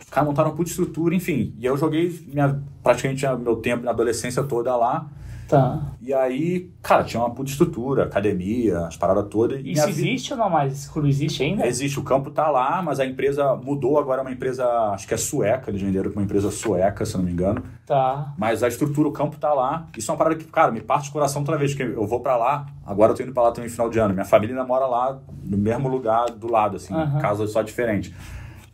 Os 0.00 0.08
caras 0.08 0.28
montaram 0.28 0.50
uma 0.50 0.56
puta 0.56 0.70
estrutura, 0.70 1.12
enfim. 1.12 1.52
E 1.58 1.66
eu 1.66 1.76
joguei 1.76 2.24
minha, 2.28 2.62
praticamente 2.84 3.26
meu 3.42 3.56
tempo 3.56 3.84
na 3.84 3.90
adolescência 3.90 4.40
toda 4.44 4.76
lá. 4.76 5.08
Tá. 5.48 5.80
E 6.00 6.12
aí, 6.12 6.70
cara, 6.82 7.02
tinha 7.04 7.20
uma 7.22 7.30
puta 7.34 7.50
estrutura, 7.50 8.04
academia, 8.04 8.80
as 8.80 8.96
paradas 8.96 9.26
todas. 9.30 9.58
Isso 9.60 9.86
vida- 9.86 9.88
existe 9.88 10.32
ou 10.32 10.38
não 10.38 10.50
mais? 10.50 10.72
Esse 10.72 10.90
clube 10.90 11.08
existe 11.08 11.42
ainda? 11.42 11.66
Existe, 11.66 11.98
o 11.98 12.02
campo 12.02 12.30
tá 12.30 12.50
lá, 12.50 12.82
mas 12.82 13.00
a 13.00 13.06
empresa 13.06 13.56
mudou, 13.56 13.98
agora 13.98 14.20
é 14.20 14.22
uma 14.22 14.30
empresa, 14.32 14.64
acho 14.92 15.08
que 15.08 15.14
é 15.14 15.16
sueca, 15.16 15.70
eles 15.70 15.80
venderam 15.80 16.10
pra 16.10 16.20
uma 16.20 16.24
empresa 16.24 16.50
sueca, 16.50 17.04
se 17.06 17.14
eu 17.14 17.18
não 17.18 17.24
me 17.26 17.32
engano. 17.32 17.62
Tá. 17.86 18.32
Mas 18.36 18.62
a 18.62 18.68
estrutura, 18.68 19.08
o 19.08 19.12
campo 19.12 19.38
tá 19.38 19.52
lá. 19.54 19.86
Isso 19.96 20.10
é 20.10 20.12
uma 20.12 20.18
parada 20.18 20.36
que, 20.36 20.44
cara, 20.44 20.70
me 20.70 20.80
parte 20.82 21.08
o 21.08 21.12
coração 21.12 21.42
toda 21.42 21.56
vez 21.56 21.72
que 21.74 21.82
eu 21.82 22.06
vou 22.06 22.20
pra 22.20 22.36
lá. 22.36 22.66
Agora 22.86 23.12
eu 23.12 23.16
tô 23.16 23.22
indo 23.22 23.32
pra 23.32 23.44
lá 23.44 23.50
também 23.50 23.68
no 23.68 23.72
final 23.74 23.88
de 23.88 23.98
ano. 23.98 24.12
Minha 24.12 24.26
família 24.26 24.54
ainda 24.54 24.66
mora 24.66 24.86
lá, 24.86 25.18
no 25.42 25.56
mesmo 25.56 25.88
lugar, 25.88 26.26
do 26.30 26.50
lado, 26.50 26.76
assim, 26.76 26.92
Aham. 26.94 27.18
casa 27.20 27.46
só 27.46 27.62
diferente. 27.62 28.14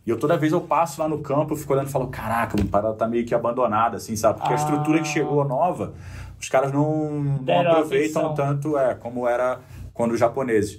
E 0.06 0.10
eu 0.10 0.18
toda 0.18 0.36
vez 0.36 0.52
eu 0.52 0.60
passo 0.60 1.00
lá 1.00 1.08
no 1.08 1.20
campo, 1.20 1.54
eu 1.54 1.56
fico 1.56 1.72
olhando 1.72 1.88
e 1.88 1.90
falo, 1.90 2.08
caraca, 2.08 2.60
a 2.60 2.64
parada 2.66 2.92
tá 2.94 3.08
meio 3.08 3.24
que 3.24 3.34
abandonada, 3.34 3.96
assim, 3.96 4.14
sabe? 4.14 4.38
Porque 4.38 4.52
Ah. 4.52 4.56
a 4.56 4.58
estrutura 4.58 5.00
que 5.00 5.08
chegou 5.08 5.42
nova, 5.46 5.94
os 6.44 6.48
caras 6.50 6.72
não, 6.72 7.22
não 7.22 7.60
aproveitam 7.60 8.34
tanto 8.34 8.76
é, 8.76 8.94
como 8.94 9.26
era 9.26 9.60
quando 9.92 10.12
os 10.12 10.20
japoneses. 10.20 10.78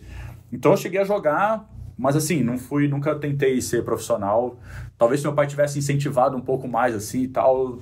Então 0.52 0.72
eu 0.72 0.78
cheguei 0.78 1.02
a 1.02 1.04
jogar, 1.04 1.68
mas 1.98 2.16
assim, 2.16 2.44
não 2.44 2.58
fui, 2.58 2.88
nunca 2.88 3.16
tentei 3.16 3.60
ser 3.62 3.84
profissional. 3.84 4.58
Talvez 4.98 5.22
se 5.22 5.28
meu 5.28 5.36
pai 5.36 5.48
tivesse 5.48 5.80
incentivado 5.80 6.38
um 6.38 6.42
pouco 6.42 6.68
mais 6.68 6.94
assim 6.94 7.24
e 7.24 7.28
tal, 7.28 7.80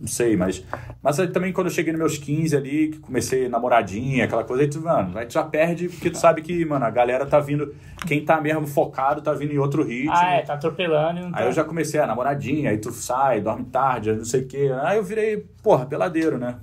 não 0.00 0.06
sei, 0.06 0.36
mas. 0.36 0.64
Mas 1.02 1.16
também 1.32 1.52
quando 1.52 1.66
eu 1.66 1.72
cheguei 1.72 1.92
nos 1.92 1.98
meus 1.98 2.18
15 2.18 2.56
ali, 2.56 2.88
que 2.88 2.98
comecei 3.00 3.48
namoradinha, 3.48 4.24
aquela 4.24 4.44
coisa, 4.44 4.62
aí 4.62 4.70
tu, 4.70 4.80
mano, 4.80 5.18
aí 5.18 5.26
tu 5.26 5.32
já 5.32 5.42
perde, 5.42 5.88
porque 5.88 6.10
tu 6.10 6.18
sabe 6.18 6.40
que, 6.40 6.64
mano, 6.64 6.84
a 6.84 6.90
galera 6.90 7.26
tá 7.26 7.40
vindo. 7.40 7.74
Quem 8.06 8.24
tá 8.24 8.40
mesmo 8.40 8.64
focado 8.64 9.20
tá 9.20 9.32
vindo 9.32 9.52
em 9.52 9.58
outro 9.58 9.82
ritmo. 9.82 10.12
Ah, 10.14 10.34
é, 10.34 10.42
tá 10.42 10.54
atropelando 10.54 11.18
e 11.18 11.22
não 11.24 11.32
tá. 11.32 11.40
Aí 11.40 11.46
eu 11.46 11.52
já 11.52 11.64
comecei 11.64 11.98
a 11.98 12.06
namoradinha, 12.06 12.70
aí 12.70 12.78
tu 12.78 12.92
sai, 12.92 13.40
dorme 13.40 13.64
tarde, 13.64 14.12
não 14.12 14.24
sei 14.24 14.42
o 14.42 14.46
quê. 14.46 14.70
Aí 14.82 14.98
eu 14.98 15.02
virei, 15.02 15.44
porra, 15.64 15.84
peladeiro, 15.84 16.38
né? 16.38 16.54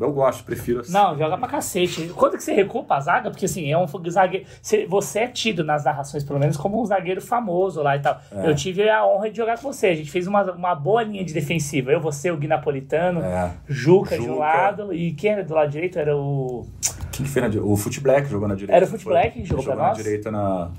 Eu 0.00 0.12
gosto, 0.12 0.44
prefiro 0.44 0.80
assim. 0.80 0.92
Não, 0.92 1.18
joga 1.18 1.36
pra 1.36 1.48
cacete. 1.48 2.08
Quando 2.14 2.36
que 2.36 2.42
você 2.42 2.52
recupa 2.52 2.94
a 2.96 3.00
zaga? 3.00 3.30
Porque 3.30 3.46
assim, 3.46 3.70
é 3.72 3.76
um 3.76 3.86
zagueiro. 4.08 4.46
você- 4.88 5.18
é 5.18 5.26
tido 5.26 5.64
nas 5.64 5.84
narrações, 5.84 6.22
pelo 6.22 6.38
menos, 6.38 6.56
como 6.56 6.80
um 6.80 6.86
zagueiro 6.86 7.20
famoso 7.20 7.82
lá 7.82 7.96
e 7.96 8.00
tal. 8.00 8.20
É. 8.30 8.48
Eu 8.48 8.54
tive 8.54 8.88
a 8.88 9.04
honra 9.04 9.28
de 9.30 9.36
jogar 9.36 9.58
com 9.60 9.72
você. 9.72 9.88
A 9.88 9.94
gente 9.96 10.10
fez 10.10 10.26
uma, 10.28 10.42
uma 10.52 10.74
boa 10.74 11.02
linha 11.02 11.24
de 11.24 11.34
defensiva. 11.34 11.90
Eu, 11.90 12.00
você, 12.00 12.30
o 12.30 12.36
Gui 12.36 12.46
Napolitano, 12.46 13.20
É. 13.22 13.50
Juca, 13.68 14.16
de 14.16 14.22
um 14.22 14.26
Juca. 14.26 14.38
lado. 14.38 14.94
E 14.94 15.12
quem 15.14 15.32
era 15.32 15.42
do 15.42 15.52
lado 15.54 15.70
direito 15.70 15.98
era 15.98 16.16
o. 16.16 16.64
Quem 17.10 17.26
que 17.26 17.32
fez 17.32 17.42
na 17.44 17.48
di- 17.50 17.58
O 17.58 17.76
Foot 17.76 18.00
Black 18.00 18.28
jogou 18.28 18.46
na 18.46 18.54
direita. 18.54 18.76
Era 18.76 18.84
o 18.84 18.88
Foot? 18.88 19.04
Black 19.04 19.40
que 19.40 19.44
jogou 19.44 19.64
pra 19.64 19.74
na 19.74 19.88
nós? 19.88 19.96
direita 19.96 20.30
na, 20.30 20.70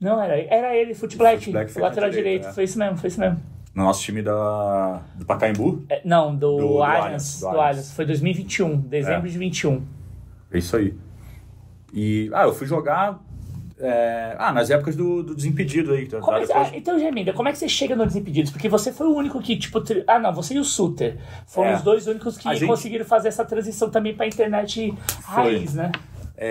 Não, 0.00 0.18
era, 0.22 0.34
era 0.52 0.74
ele, 0.74 0.94
Foot 0.94 1.16
Black, 1.18 1.44
Foot 1.44 1.52
Black 1.52 1.78
lateral 1.78 2.08
direita, 2.08 2.28
direito. 2.38 2.48
é. 2.48 2.52
Foi 2.54 2.64
isso 2.64 2.78
mesmo, 2.78 2.96
foi 2.96 3.08
isso 3.08 3.20
mesmo. 3.20 3.38
No 3.74 3.84
nosso 3.84 4.02
time 4.02 4.20
da, 4.22 5.00
do 5.14 5.24
Pacaembu. 5.24 5.84
É, 5.88 6.02
não, 6.04 6.34
do, 6.34 6.56
Do- 6.56 6.56
do 6.58 6.82
Allianz. 6.82 7.04
Allianz, 7.04 7.40
Do 7.40 7.46
Allianz. 7.48 7.68
Allianz. 7.68 7.92
Foi 7.94 8.04
2021, 8.06 8.76
dezembro 8.80 9.26
É. 9.28 9.30
de 9.30 9.38
21. 9.38 9.82
É 10.52 10.58
isso 10.58 10.76
aí. 10.76 10.94
E, 11.92 12.30
ah, 12.32 12.44
eu 12.44 12.54
fui 12.54 12.66
jogar. 12.66 13.18
é, 13.84 14.36
ah, 14.38 14.52
nas 14.52 14.70
épocas 14.70 14.94
do, 14.94 15.24
do 15.24 15.34
Desimpedido 15.34 15.92
aí. 15.92 16.06
Como 16.08 16.36
é 16.36 16.40
depois- 16.46 16.68
ah, 16.68 16.70
então, 16.76 16.96
Gemida, 17.00 17.32
como 17.32 17.48
é 17.48 17.52
que 17.52 17.58
você 17.58 17.68
chega 17.68 17.96
no 17.96 18.06
Desimpedidos? 18.06 18.52
Porque 18.52 18.68
você 18.68 18.92
foi 18.92 19.08
o 19.08 19.14
único 19.16 19.40
que, 19.40 19.56
tipo. 19.56 19.80
tri- 19.80 20.04
Ah, 20.06 20.20
não, 20.20 20.32
você 20.32 20.54
e 20.54 20.58
o 20.60 20.64
Suter. 20.64 21.16
Foram 21.48 21.70
É. 21.70 21.74
os 21.76 21.82
dois 21.82 22.06
únicos 22.06 22.36
que 22.38 22.48
gente- 22.54 22.66
conseguiram 22.66 23.04
fazer 23.04 23.26
essa 23.28 23.44
transição 23.44 23.90
também 23.90 24.14
pra 24.14 24.24
internet 24.26 24.94
raiz, 25.24 25.74
né? 25.74 25.90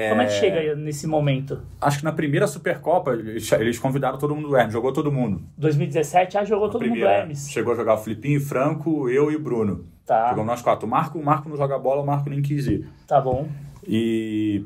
Como 0.09 0.21
é 0.21 0.25
que 0.25 0.33
chega 0.33 0.75
nesse 0.75 1.05
momento? 1.05 1.61
Acho 1.79 1.99
que 1.99 2.03
na 2.03 2.11
primeira 2.13 2.47
Supercopa 2.47 3.11
eles 3.13 3.77
convidaram 3.79 4.17
todo 4.17 4.35
mundo 4.35 4.47
do 4.47 4.55
Hermes, 4.55 4.73
jogou 4.73 4.93
todo 4.93 5.11
mundo. 5.11 5.41
2017, 5.57 6.37
ah, 6.37 6.45
jogou 6.45 6.69
todo 6.69 6.79
primeira, 6.79 7.09
mundo 7.09 7.19
Hermes. 7.19 7.49
Chegou 7.49 7.73
a 7.73 7.75
jogar 7.75 7.95
o 7.95 7.97
Filipinho, 7.97 8.39
Franco, 8.39 9.09
eu 9.09 9.31
e 9.31 9.35
o 9.35 9.39
Bruno. 9.39 9.85
Tá, 10.05 10.29
Jogamos 10.29 10.47
nós 10.47 10.61
quatro. 10.61 10.87
O 10.87 10.89
Marco, 10.89 11.19
o 11.19 11.23
Marco 11.23 11.49
não 11.49 11.57
joga 11.57 11.77
bola, 11.77 12.01
o 12.01 12.05
Marco 12.05 12.29
nem 12.29 12.41
quis 12.41 12.67
ir. 12.67 12.87
tá 13.07 13.19
bom. 13.19 13.47
E, 13.87 14.63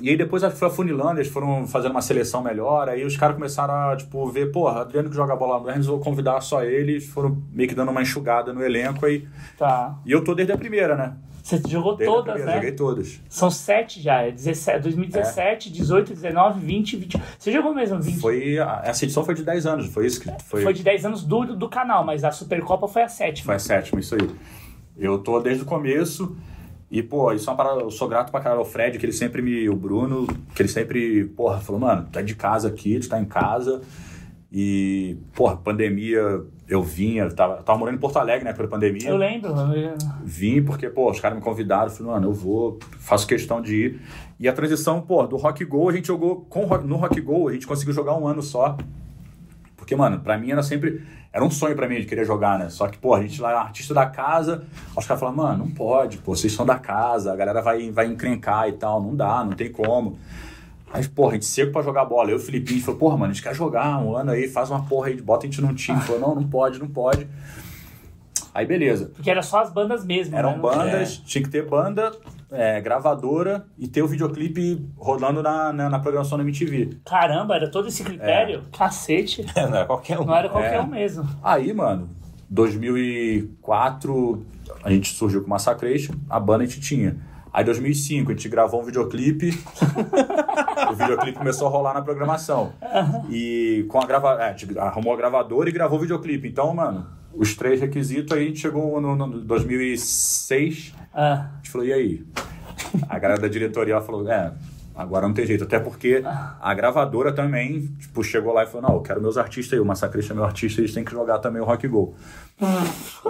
e 0.00 0.10
aí 0.10 0.16
depois 0.16 0.42
foi 0.54 0.68
afunilando, 0.68 1.20
eles 1.20 1.28
foram 1.32 1.66
fazendo 1.66 1.92
uma 1.92 2.02
seleção 2.02 2.42
melhor, 2.42 2.88
aí 2.88 3.04
os 3.04 3.16
caras 3.16 3.36
começaram 3.36 3.74
a, 3.74 3.96
tipo, 3.96 4.26
ver, 4.28 4.50
porra, 4.50 4.82
Adriano 4.82 5.08
que 5.08 5.16
joga 5.16 5.34
bola 5.34 5.60
no 5.60 5.68
Hermes, 5.68 5.86
vou 5.86 5.98
convidar 6.00 6.40
só 6.40 6.62
ele, 6.62 6.92
eles 6.92 7.06
foram 7.06 7.42
meio 7.52 7.68
que 7.68 7.74
dando 7.74 7.90
uma 7.90 8.02
enxugada 8.02 8.52
no 8.52 8.62
elenco 8.62 9.06
aí. 9.06 9.26
Tá. 9.56 9.98
E 10.04 10.12
eu 10.12 10.22
tô 10.22 10.34
desde 10.34 10.52
a 10.52 10.58
primeira, 10.58 10.96
né? 10.96 11.14
Você 11.42 11.60
jogou 11.68 11.96
Desde 11.96 12.14
todas, 12.14 12.34
primeira, 12.34 12.50
né? 12.50 12.56
Joguei 12.56 12.72
todas. 12.72 13.20
São 13.28 13.50
sete 13.50 14.00
já. 14.00 14.22
É 14.22 14.30
17, 14.30 14.80
2017, 14.82 15.70
18, 15.72 16.14
19, 16.14 16.60
20, 16.60 16.96
20. 16.96 17.22
Você 17.38 17.50
jogou 17.52 17.74
mesmo 17.74 18.00
20? 18.00 18.20
Foi, 18.20 18.56
essa 18.84 19.04
edição 19.04 19.24
foi 19.24 19.34
de 19.34 19.42
10 19.42 19.66
anos, 19.66 19.86
foi 19.86 20.06
isso 20.06 20.20
que 20.20 20.30
foi, 20.44 20.62
Foi 20.62 20.72
de 20.72 20.84
10 20.84 21.06
anos 21.06 21.24
do, 21.24 21.56
do 21.56 21.68
canal, 21.68 22.04
mas 22.04 22.22
a 22.22 22.30
Supercopa 22.30 22.86
foi 22.86 23.02
a 23.02 23.08
sétima. 23.08 23.46
foi 23.46 23.54
a 23.56 23.58
sétima, 23.58 23.98
isso 23.98 24.14
aí. 24.14 24.30
Eu 24.96 25.18
tô 25.18 25.40
desde 25.40 25.64
o 25.64 25.66
começo 25.66 26.36
e, 26.88 27.02
pô, 27.02 27.32
isso 27.32 27.48
é 27.48 27.52
uma 27.52 27.56
parada, 27.56 27.80
eu 27.80 27.90
sou 27.90 28.06
grato 28.06 28.30
pra 28.30 28.40
caralho 28.40 28.60
ao 28.60 28.66
Fred, 28.66 28.98
que 28.98 29.04
ele 29.04 29.12
sempre 29.12 29.42
me, 29.42 29.68
o 29.68 29.74
Bruno, 29.74 30.26
que 30.54 30.62
ele 30.62 30.68
sempre, 30.68 31.24
porra, 31.24 31.58
falou, 31.58 31.80
mano, 31.80 32.06
tu 32.12 32.18
é 32.18 32.22
de 32.22 32.36
casa 32.36 32.68
aqui, 32.68 33.00
tu 33.00 33.08
tá 33.08 33.18
em 33.18 33.24
casa 33.24 33.80
e, 34.52 35.16
porra, 35.34 35.56
pandemia, 35.56 36.44
eu 36.68 36.82
vinha, 36.82 37.24
eu 37.24 37.34
tava, 37.34 37.56
eu 37.56 37.62
tava 37.62 37.78
morando 37.78 37.96
em 37.96 38.00
Porto 38.00 38.18
Alegre, 38.18 38.44
né, 38.44 38.52
pela 38.52 38.68
pandemia. 38.68 39.08
Eu 39.08 39.16
lembro. 39.16 39.50
eu- 39.50 39.96
Vim 40.24 40.62
porque, 40.62 40.88
pô, 40.88 41.10
os 41.10 41.20
caras 41.20 41.36
me 41.36 41.42
convidaram, 41.44 41.90
falei, 41.90 42.12
mano, 42.12 42.28
eu 42.28 42.32
vou, 42.32 42.78
faço 42.98 43.26
questão 43.26 43.60
de 43.60 43.74
ir. 43.76 44.00
E 44.38 44.48
a 44.48 44.52
transição, 44.52 45.00
pô, 45.00 45.26
do 45.26 45.36
Rock 45.36 45.64
Go, 45.64 45.88
a 45.88 45.92
gente 45.92 46.06
jogou, 46.06 46.46
com, 46.48 46.66
no 46.78 46.96
Rock 46.96 47.20
Go, 47.20 47.48
a 47.48 47.52
gente 47.52 47.66
conseguiu 47.66 47.92
jogar 47.94 48.16
um 48.16 48.26
ano 48.26 48.42
só. 48.42 48.76
Porque, 49.76 49.96
mano, 49.96 50.20
pra 50.20 50.38
mim 50.38 50.50
era 50.52 50.62
sempre, 50.62 51.02
era 51.32 51.44
um 51.44 51.50
sonho 51.50 51.74
pra 51.74 51.88
mim 51.88 51.96
de 51.96 52.06
querer 52.06 52.24
jogar, 52.24 52.58
né? 52.58 52.68
Só 52.68 52.86
que, 52.86 52.96
pô, 52.96 53.14
a 53.14 53.20
gente 53.20 53.40
lá 53.40 53.60
artista 53.60 53.92
da 53.92 54.06
casa, 54.06 54.64
os 54.96 55.04
caras 55.06 55.20
falam, 55.20 55.34
mano, 55.34 55.64
não 55.64 55.70
pode, 55.70 56.18
pô, 56.18 56.34
vocês 56.36 56.52
são 56.52 56.64
da 56.64 56.78
casa, 56.78 57.32
a 57.32 57.36
galera 57.36 57.60
vai, 57.60 57.90
vai 57.90 58.06
encrencar 58.06 58.68
e 58.68 58.72
tal, 58.72 59.02
não 59.02 59.14
dá, 59.16 59.44
não 59.44 59.52
tem 59.52 59.70
como. 59.70 60.18
Aí, 60.92 61.08
porra, 61.08 61.30
a 61.30 61.34
gente 61.34 61.46
seco 61.46 61.72
pra 61.72 61.82
jogar 61.82 62.04
bola. 62.04 62.30
Eu 62.30 62.36
o 62.36 62.40
Filipinho 62.40 62.82
falou, 62.82 63.00
porra, 63.00 63.16
mano, 63.16 63.30
a 63.30 63.34
gente 63.34 63.42
quer 63.42 63.54
jogar 63.54 63.98
um 63.98 64.14
ano 64.14 64.32
aí, 64.32 64.46
faz 64.48 64.70
uma 64.70 64.84
porra 64.84 65.08
aí, 65.08 65.20
bota 65.20 65.46
a 65.46 65.48
gente 65.48 65.60
num 65.62 65.74
time. 65.74 66.00
Falou, 66.00 66.20
não, 66.20 66.34
não 66.34 66.46
pode, 66.48 66.78
não 66.78 66.88
pode. 66.88 67.26
Aí, 68.54 68.66
beleza. 68.66 69.10
Porque 69.14 69.30
era 69.30 69.42
só 69.42 69.62
as 69.62 69.72
bandas 69.72 70.04
mesmo. 70.04 70.36
Eram 70.36 70.52
né? 70.52 70.58
Bandas, 70.58 71.16
tinha 71.16 71.42
que 71.42 71.48
ter 71.48 71.66
banda 71.66 72.12
é, 72.50 72.78
gravadora 72.82 73.64
e 73.78 73.88
ter 73.88 74.02
o 74.02 74.06
videoclipe 74.06 74.86
rodando 74.98 75.42
na, 75.42 75.72
na, 75.72 75.88
na 75.88 75.98
programação 75.98 76.36
da 76.36 76.44
MTV. 76.44 76.98
Caramba, 77.06 77.56
era 77.56 77.70
todo 77.70 77.88
esse 77.88 78.04
critério? 78.04 78.64
Cacete. 78.76 79.46
Não 79.56 79.78
é 79.78 79.84
qualquer 79.86 80.20
um. 80.20 80.26
Não 80.26 80.36
era 80.36 80.50
qualquer 80.50 80.74
É. 80.74 80.80
um 80.82 80.86
mesmo. 80.86 81.26
Aí, 81.42 81.72
mano, 81.72 82.10
2004 82.50 84.44
a 84.84 84.90
gente 84.90 85.14
surgiu 85.14 85.42
com 85.42 85.48
Massacration, 85.48 86.12
a 86.28 86.38
banda 86.38 86.64
a 86.64 86.66
gente 86.66 86.80
tinha. 86.80 87.16
Aí 87.52 87.64
2005 87.64 88.30
a 88.30 88.34
gente 88.34 88.48
gravou 88.48 88.80
um 88.80 88.84
videoclipe. 88.84 89.50
o 90.90 90.94
videoclipe 90.94 91.38
começou 91.38 91.66
a 91.66 91.70
rolar 91.70 91.92
na 91.92 92.00
programação. 92.00 92.72
E 93.28 93.84
com 93.88 94.00
a 94.00 94.06
grava... 94.06 94.42
é, 94.42 94.48
a 94.50 94.56
gente 94.56 94.78
arrumou 94.78 95.12
a 95.12 95.16
gravadora 95.16 95.68
e 95.68 95.72
gravou 95.72 95.98
o 95.98 96.00
videoclipe. 96.00 96.48
Então, 96.48 96.72
mano, 96.74 97.06
os 97.34 97.54
três 97.54 97.80
requisitos 97.80 98.36
aí 98.36 98.44
a 98.44 98.46
gente 98.46 98.60
chegou 98.60 99.00
no, 99.00 99.14
no 99.14 99.40
2006. 99.40 100.94
Ah, 101.12 101.50
A 101.52 101.56
gente 101.56 101.70
falou, 101.70 101.86
e 101.86 101.92
aí? 101.92 102.26
A 103.08 103.18
galera 103.18 103.40
da 103.40 103.48
diretoria 103.48 104.00
falou, 104.00 104.30
é, 104.30 104.52
agora 104.94 105.26
não 105.26 105.34
tem 105.34 105.46
jeito. 105.46 105.64
Até 105.64 105.78
porque 105.78 106.22
a 106.60 106.74
gravadora 106.74 107.32
também, 107.32 107.86
tipo, 107.98 108.22
chegou 108.22 108.52
lá 108.52 108.64
e 108.64 108.66
falou, 108.66 108.88
não, 108.88 108.96
eu 108.96 109.02
quero 109.02 109.20
meus 109.20 109.36
artistas 109.38 109.74
aí, 109.74 109.80
o 109.80 109.84
Massacrista 109.84 110.32
é 110.32 110.36
meu 110.36 110.44
artista, 110.44 110.80
eles 110.80 110.92
têm 110.92 111.04
que 111.04 111.12
jogar 111.12 111.38
também 111.38 111.60
o 111.60 111.64
Rock 111.64 111.86
Go. 111.88 112.14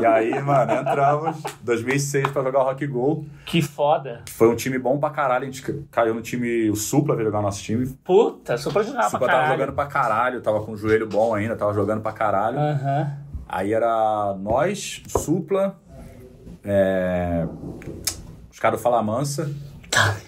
e 0.01 0.05
aí, 0.05 0.43
mano, 0.43 0.73
entramos 0.73 1.43
2006 1.63 2.29
pra 2.29 2.43
jogar 2.43 2.61
o 2.61 2.65
Rock 2.65 2.87
Go. 2.87 3.25
que 3.47 3.63
foda. 3.63 4.23
Foi 4.31 4.49
um 4.49 4.57
time 4.57 4.79
bom 4.79 4.99
pra 4.99 5.11
caralho, 5.11 5.43
a 5.45 5.51
gente 5.51 5.63
caiu 5.91 6.15
no 6.15 6.21
time, 6.21 6.69
o 6.71 6.77
Supla 6.77 7.15
veio 7.15 7.27
jogar 7.29 7.39
o 7.39 7.43
nosso 7.43 7.63
time. 7.63 7.87
Puta, 8.05 8.57
pra 8.57 8.81
O 8.83 8.85
jogar 8.85 8.99
pra 9.01 9.11
Supla 9.11 9.27
tava 9.27 9.31
caralho. 9.41 9.53
jogando 9.53 9.73
pra 9.75 9.87
caralho, 9.87 10.41
tava 10.41 10.61
com 10.63 10.73
o 10.73 10.77
joelho 10.77 11.07
bom 11.09 11.35
ainda, 11.35 11.57
tava 11.57 11.73
jogando 11.73 12.01
pra 12.03 12.13
caralho. 12.13 12.59
Aham. 12.59 13.13
Aí 13.49 13.73
era 13.73 14.35
nós, 14.41 15.03
Supla, 15.07 15.77
é, 16.65 17.47
os 18.51 18.59
caras 18.59 18.79
do 18.81 18.83
Fala 18.83 19.03
Mansa, 19.03 19.51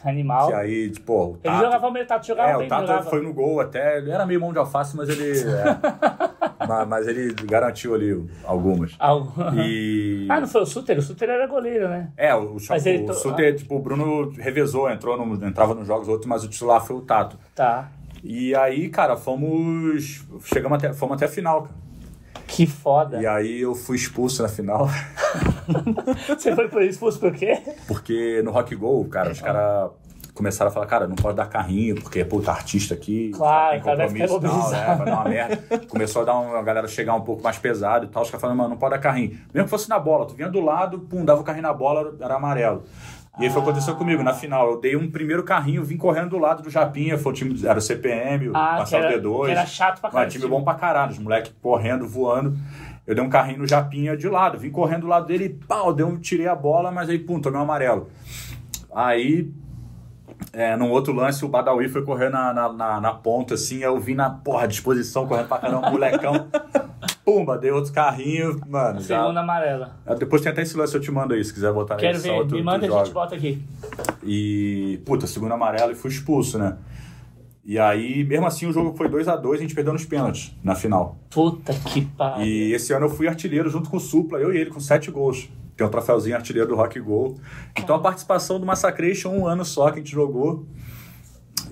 Animal. 0.05 0.49
que 0.49 0.53
aí, 0.55 0.91
tipo, 0.91 1.13
o 1.13 1.31
Ele 1.43 1.53
Tato- 1.55 1.65
jogava 1.65 1.91
meio 1.91 2.07
Tato 2.07 2.27
jogava 2.27 2.51
É, 2.51 2.57
bem, 2.59 2.67
o 2.67 2.69
Tato 2.71 2.87
jogava. 2.87 3.11
foi 3.11 3.23
no 3.23 3.33
gol 3.33 3.61
até, 3.61 3.99
ele 3.99 4.11
era 4.11 4.27
meio 4.27 4.41
mão 4.41 4.53
de 4.53 4.59
alface, 4.59 4.97
mas 4.97 5.09
ele... 5.09 5.33
é, 5.41 6.67
ma- 6.67 6.85
mas, 6.87 7.07
ele 7.09 7.33
garantiu 7.45 7.95
ali 7.95 8.25
algumas. 8.45 8.95
Algo- 8.99 9.33
E... 9.57 10.27
Ah, 10.31 10.41
não 10.41 10.49
foi 10.49 10.63
o 10.63 10.67
Suter? 10.67 10.99
O 10.99 11.03
Suter 11.03 11.29
era 11.31 11.47
goleiro, 11.47 11.89
né? 11.89 12.09
É, 12.17 12.35
o, 12.35 12.57
o, 12.57 12.57
Mas 12.69 12.85
ele 12.87 13.05
o 13.05 13.07
to- 13.07 13.15
Suter, 13.15 13.57
tipo, 13.57 13.77
o 13.77 13.79
Bruno 13.81 14.31
revezou, 14.39 14.91
entrou 14.91 15.17
no, 15.17 15.47
entrava 15.47 15.75
nos 15.75 15.87
jogos 15.87 16.09
outros, 16.09 16.27
mas 16.27 16.45
o 16.45 16.49
titular 16.49 16.85
foi 16.85 16.97
o 16.97 17.01
Tato. 17.01 17.39
Tá. 17.55 17.89
E 18.23 18.55
aí, 18.55 18.89
cara, 18.89 19.17
fomos. 19.17 20.25
Chegamos 20.45 20.79
até, 20.79 20.93
fomos 20.95 21.17
até 21.17 21.27
a 21.27 21.29
final, 21.29 21.63
cara. 21.63 21.75
Que 22.47 22.67
foda. 22.67 23.21
E 23.21 23.27
aí 23.27 23.61
eu 23.61 23.75
fui 23.75 23.97
expulso 23.97 24.43
na 24.43 24.49
final, 24.49 24.89
Você 26.39 26.55
foi 26.55 26.69
por 26.69 26.83
expulso 26.83 27.19
por 27.19 27.33
quê? 27.33 27.61
porque 27.87 28.43
no 28.45 28.51
Rock 28.51 28.75
Go, 28.77 29.05
cara, 29.07 29.31
os 29.33 29.41
caras 29.41 29.91
começaram 30.35 30.69
a 30.69 30.75
falar, 30.75 30.87
cara, 30.87 31.07
não 31.07 31.15
pode 31.15 31.37
dar 31.37 31.47
carrinho, 31.47 31.95
porque, 31.95 32.25
pô, 32.25 32.41
tá 32.41 32.51
artista 32.53 32.93
aqui, 32.93 33.31
Claro, 33.35 33.81
tem 33.81 33.83
compromisso 33.83 34.35
mobilizado. 34.35 34.73
né, 34.73 34.95
vai 34.97 35.07
dar 35.07 35.13
uma 35.13 35.29
merda. 35.29 35.79
Começou 35.89 36.23
a 36.23 36.25
dar 36.25 36.35
uma, 36.35 36.59
a 36.59 36.63
galera 36.63 36.89
chegar 36.89 37.15
um 37.15 37.21
pouco 37.21 37.41
mais 37.43 37.57
pesado 37.57 38.07
e 38.07 38.09
tal, 38.09 38.23
os 38.25 38.31
caras 38.31 38.41
falando, 38.41 38.57
mano, 38.57 38.71
não 38.71 38.77
pode 38.77 38.95
dar 38.95 38.99
carrinho. 39.01 39.39
Mesmo 39.53 39.65
que 39.67 39.71
fosse 39.71 39.89
na 39.89 39.99
bola, 39.99 40.27
tu 40.27 40.35
vinha 40.35 40.49
do 40.49 40.61
lado, 40.61 40.99
pum, 41.01 41.25
dava 41.25 41.41
o 41.41 41.45
carrinho 41.45 41.63
na 41.63 41.73
bola, 41.73 42.17
era 42.21 42.35
amarelo. 42.35 42.83
E 43.39 43.45
aí 43.45 43.51
foi 43.51 43.61
o 43.61 43.65
que 43.65 43.71
aconteceu 43.71 43.97
comigo, 43.97 44.23
na 44.23 44.33
final, 44.33 44.71
eu 44.71 44.81
dei 44.81 44.95
um 44.95 45.11
primeiro 45.11 45.43
carrinho, 45.43 45.83
vim 45.83 45.97
correndo 45.97 46.31
do 46.31 46.39
lado 46.39 46.63
do 46.63 46.71
Japinha, 46.71 47.19
foi 47.19 47.33
o 47.33 47.35
time, 47.35 47.67
era 47.67 47.77
o 47.79 47.83
CPM, 47.83 48.49
o 48.49 48.57
Ah, 48.57 48.69
que 48.75 48.79
Marcelo 48.79 49.05
era, 49.07 49.21
D2. 49.21 49.45
que 49.47 49.51
era 49.51 49.67
chato 49.67 50.01
pra 50.01 50.11
caralho. 50.11 50.31
time 50.31 50.47
bom 50.47 50.63
pra 50.63 50.75
caralho, 50.75 51.11
os 51.11 51.19
moleques 51.19 51.53
correndo, 51.61 52.07
voando. 52.07 52.57
Eu 53.05 53.15
dei 53.15 53.25
um 53.25 53.29
carrinho 53.29 53.59
no 53.59 53.67
Japinha 53.67 54.17
de 54.17 54.29
lado, 54.29 54.57
vim 54.59 54.71
correndo 54.71 55.03
do 55.03 55.07
lado 55.09 55.27
dele 55.27 55.45
e 55.47 55.49
pau, 55.49 55.93
deu 55.93 56.07
um, 56.07 56.17
tirei 56.17 56.47
a 56.47 56.55
bola, 56.55 56.93
mas 56.93 57.11
aí, 57.11 57.19
pum, 57.19 57.41
tomei 57.41 57.59
um 57.59 57.63
amarelo. 57.65 58.09
Aí, 58.95 59.51
é, 60.53 60.77
num 60.77 60.91
outro 60.91 61.13
lance, 61.13 61.45
o 61.45 61.49
Badawi 61.49 61.89
foi 61.89 62.03
correr 62.05 62.31
na, 62.31 62.53
na, 62.55 62.73
na, 62.73 63.01
na 63.01 63.13
ponta, 63.15 63.55
assim, 63.55 63.79
eu 63.79 63.99
vim 63.99 64.15
na, 64.15 64.31
porra, 64.31 64.69
disposição, 64.69 65.27
correndo 65.27 65.49
pra 65.49 65.59
caramba, 65.59 65.91
molecão. 65.91 66.47
Pumba, 67.25 67.57
dei 67.57 67.71
outro 67.71 67.93
carrinho, 67.93 68.61
mano. 68.69 69.01
já- 69.01 69.21
Segunda 69.23 69.41
amarela. 69.41 69.97
Ah, 70.05 70.15
Depois 70.15 70.43
tem 70.43 70.53
até 70.53 70.63
esse 70.63 70.77
lance, 70.77 70.95
eu 70.95 71.01
te 71.01 71.11
mando 71.11 71.33
aí, 71.35 71.43
se 71.45 71.55
quiser 71.55 71.73
botar 71.73 71.97
Quero 71.97 72.19
ver, 72.19 72.47
tu- 72.47 72.55
me 72.57 72.63
manda 72.63 72.87
e 72.87 72.93
a 72.93 72.99
gente 73.05 73.13
bota 73.15 73.35
aqui. 73.35 73.63
E, 74.23 75.01
puta, 75.07 75.27
segundo 75.27 75.53
amarelo 75.55 75.93
e 75.93 75.95
fui 75.95 76.11
expulso, 76.11 76.59
né? 76.59 76.77
E 77.65 77.79
aí, 77.79 78.23
mesmo 78.25 78.47
assim, 78.47 78.67
o 78.67 78.73
jogo 78.73 78.95
foi 78.95 79.09
2 79.09 79.27
a 79.27 79.37
2 79.37 79.59
a 79.59 79.63
gente 79.63 79.75
perdeu 79.75 79.95
nos 79.95 80.05
pênaltis 80.05 80.55
na 80.63 80.75
final. 80.75 81.17
Puta 81.31 81.73
que 81.73 82.03
pariu. 82.03 82.45
E 82.45 82.73
esse 82.75 82.93
ano 82.93 83.07
eu 83.07 83.11
fui 83.11 83.27
artilheiro 83.27 83.71
junto 83.71 83.89
com 83.89 83.97
o 83.97 84.01
Supla, 84.01 84.39
eu 84.39 84.53
e 84.53 84.59
ele, 84.59 84.69
com 84.71 84.79
sete 84.81 85.11
gols. 85.11 85.49
Tem 85.75 85.87
um 85.87 85.91
troféuzinho 85.91 86.37
artilheiro 86.37 86.69
do 86.69 86.77
Rock 86.77 87.01
Gol. 87.01 87.39
Então 87.77 87.97
a 87.97 87.99
participação 87.99 88.61
do 88.61 88.67
Massacration, 88.67 89.31
um 89.31 89.47
ano 89.47 89.65
só 89.65 89.87
que 89.91 89.95
a 89.95 90.03
gente 90.03 90.13
jogou. 90.13 90.67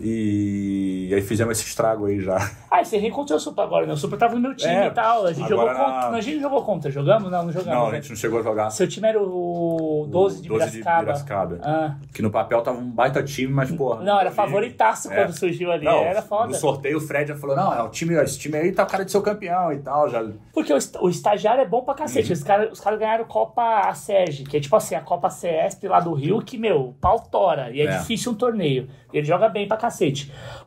E 0.04 1.10
aí 1.14 1.22
fizemos 1.22 1.58
esse 1.58 1.68
estrago 1.68 2.06
aí 2.06 2.20
já. 2.20 2.50
Ah, 2.70 2.82
você 2.82 2.96
reencontrou 2.96 3.36
o 3.36 3.40
Supra 3.40 3.64
agora, 3.64 3.86
né? 3.86 3.92
O 3.92 3.96
Supra 3.96 4.18
tava 4.18 4.34
no 4.34 4.40
meu 4.40 4.54
time 4.56 4.72
É, 4.72 4.86
e 4.86 4.90
tal. 4.90 5.26
A 5.26 5.32
gente 5.32 5.48
jogou 5.48 5.66
contra. 5.68 5.86
na- 5.88 6.10
Não, 6.10 6.14
a 6.18 6.20
gente 6.20 6.40
jogou 6.40 6.62
contra. 6.62 6.90
Jogamos? 6.90 7.30
Não, 7.30 7.44
não 7.44 7.52
jogamos. 7.52 7.72
Não, 7.78 7.86
a 7.86 7.90
né? 7.92 7.96
gente 8.00 8.10
não 8.10 8.16
chegou 8.16 8.40
a 8.40 8.42
jogar. 8.42 8.70
Seu 8.70 8.88
time 8.88 9.06
era 9.08 9.22
o 9.22 10.06
12 10.10 10.42
de 10.42 10.48
12 10.48 10.70
de 10.78 10.82
Piracicaba. 10.82 11.58
Ah. 11.62 11.94
Que 12.12 12.20
no 12.22 12.30
papel 12.30 12.60
tava 12.62 12.78
um 12.78 12.90
baita 12.90 13.22
time, 13.22 13.52
mas, 13.52 13.70
porra. 13.70 14.02
Não, 14.02 14.18
era 14.18 14.30
favoritaço 14.30 15.12
É. 15.12 15.16
quando 15.16 15.38
surgiu 15.38 15.70
ali. 15.70 15.84
Não, 15.84 15.98
era 16.02 16.22
foda. 16.22 16.48
No 16.48 16.54
sorteio 16.54 16.98
o 16.98 17.00
Fred 17.00 17.28
já 17.28 17.36
falou: 17.36 17.54
não, 17.54 17.72
é 17.72 17.82
o 17.82 17.88
time, 17.88 18.14
esse 18.14 18.38
time 18.38 18.56
aí 18.56 18.72
tá 18.72 18.82
o 18.82 18.86
cara 18.86 19.04
de 19.04 19.12
ser 19.12 19.20
campeão 19.22 19.72
e 19.72 19.78
tal. 19.78 20.08
Já... 20.08 20.24
Porque 20.52 20.72
o, 20.72 20.78
o 21.02 21.08
estagiário 21.08 21.62
é 21.62 21.66
bom 21.66 21.82
pra 21.82 21.94
cacete. 21.94 22.28
Uhum. 22.28 22.32
Os 22.32 22.42
caras 22.42 22.72
os 22.72 22.80
cara 22.80 22.96
ganharam 22.96 23.24
Copa 23.26 23.62
ASERG, 23.88 24.44
que 24.44 24.56
é 24.56 24.60
tipo 24.60 24.74
assim, 24.74 24.94
a 24.94 25.00
Copa 25.00 25.30
CESP 25.30 25.86
lá 25.88 26.00
do 26.00 26.12
Rio, 26.14 26.40
que, 26.40 26.58
meu, 26.58 26.94
pau 27.00 27.20
tora. 27.20 27.70
E 27.70 27.80
é, 27.80 27.84
É. 27.84 27.98
difícil 27.98 28.32
um 28.32 28.34
torneio. 28.34 28.88
E 29.12 29.18
ele 29.18 29.26
joga 29.26 29.48
bem 29.48 29.68
pra 29.68 29.76
cacete. 29.76 29.91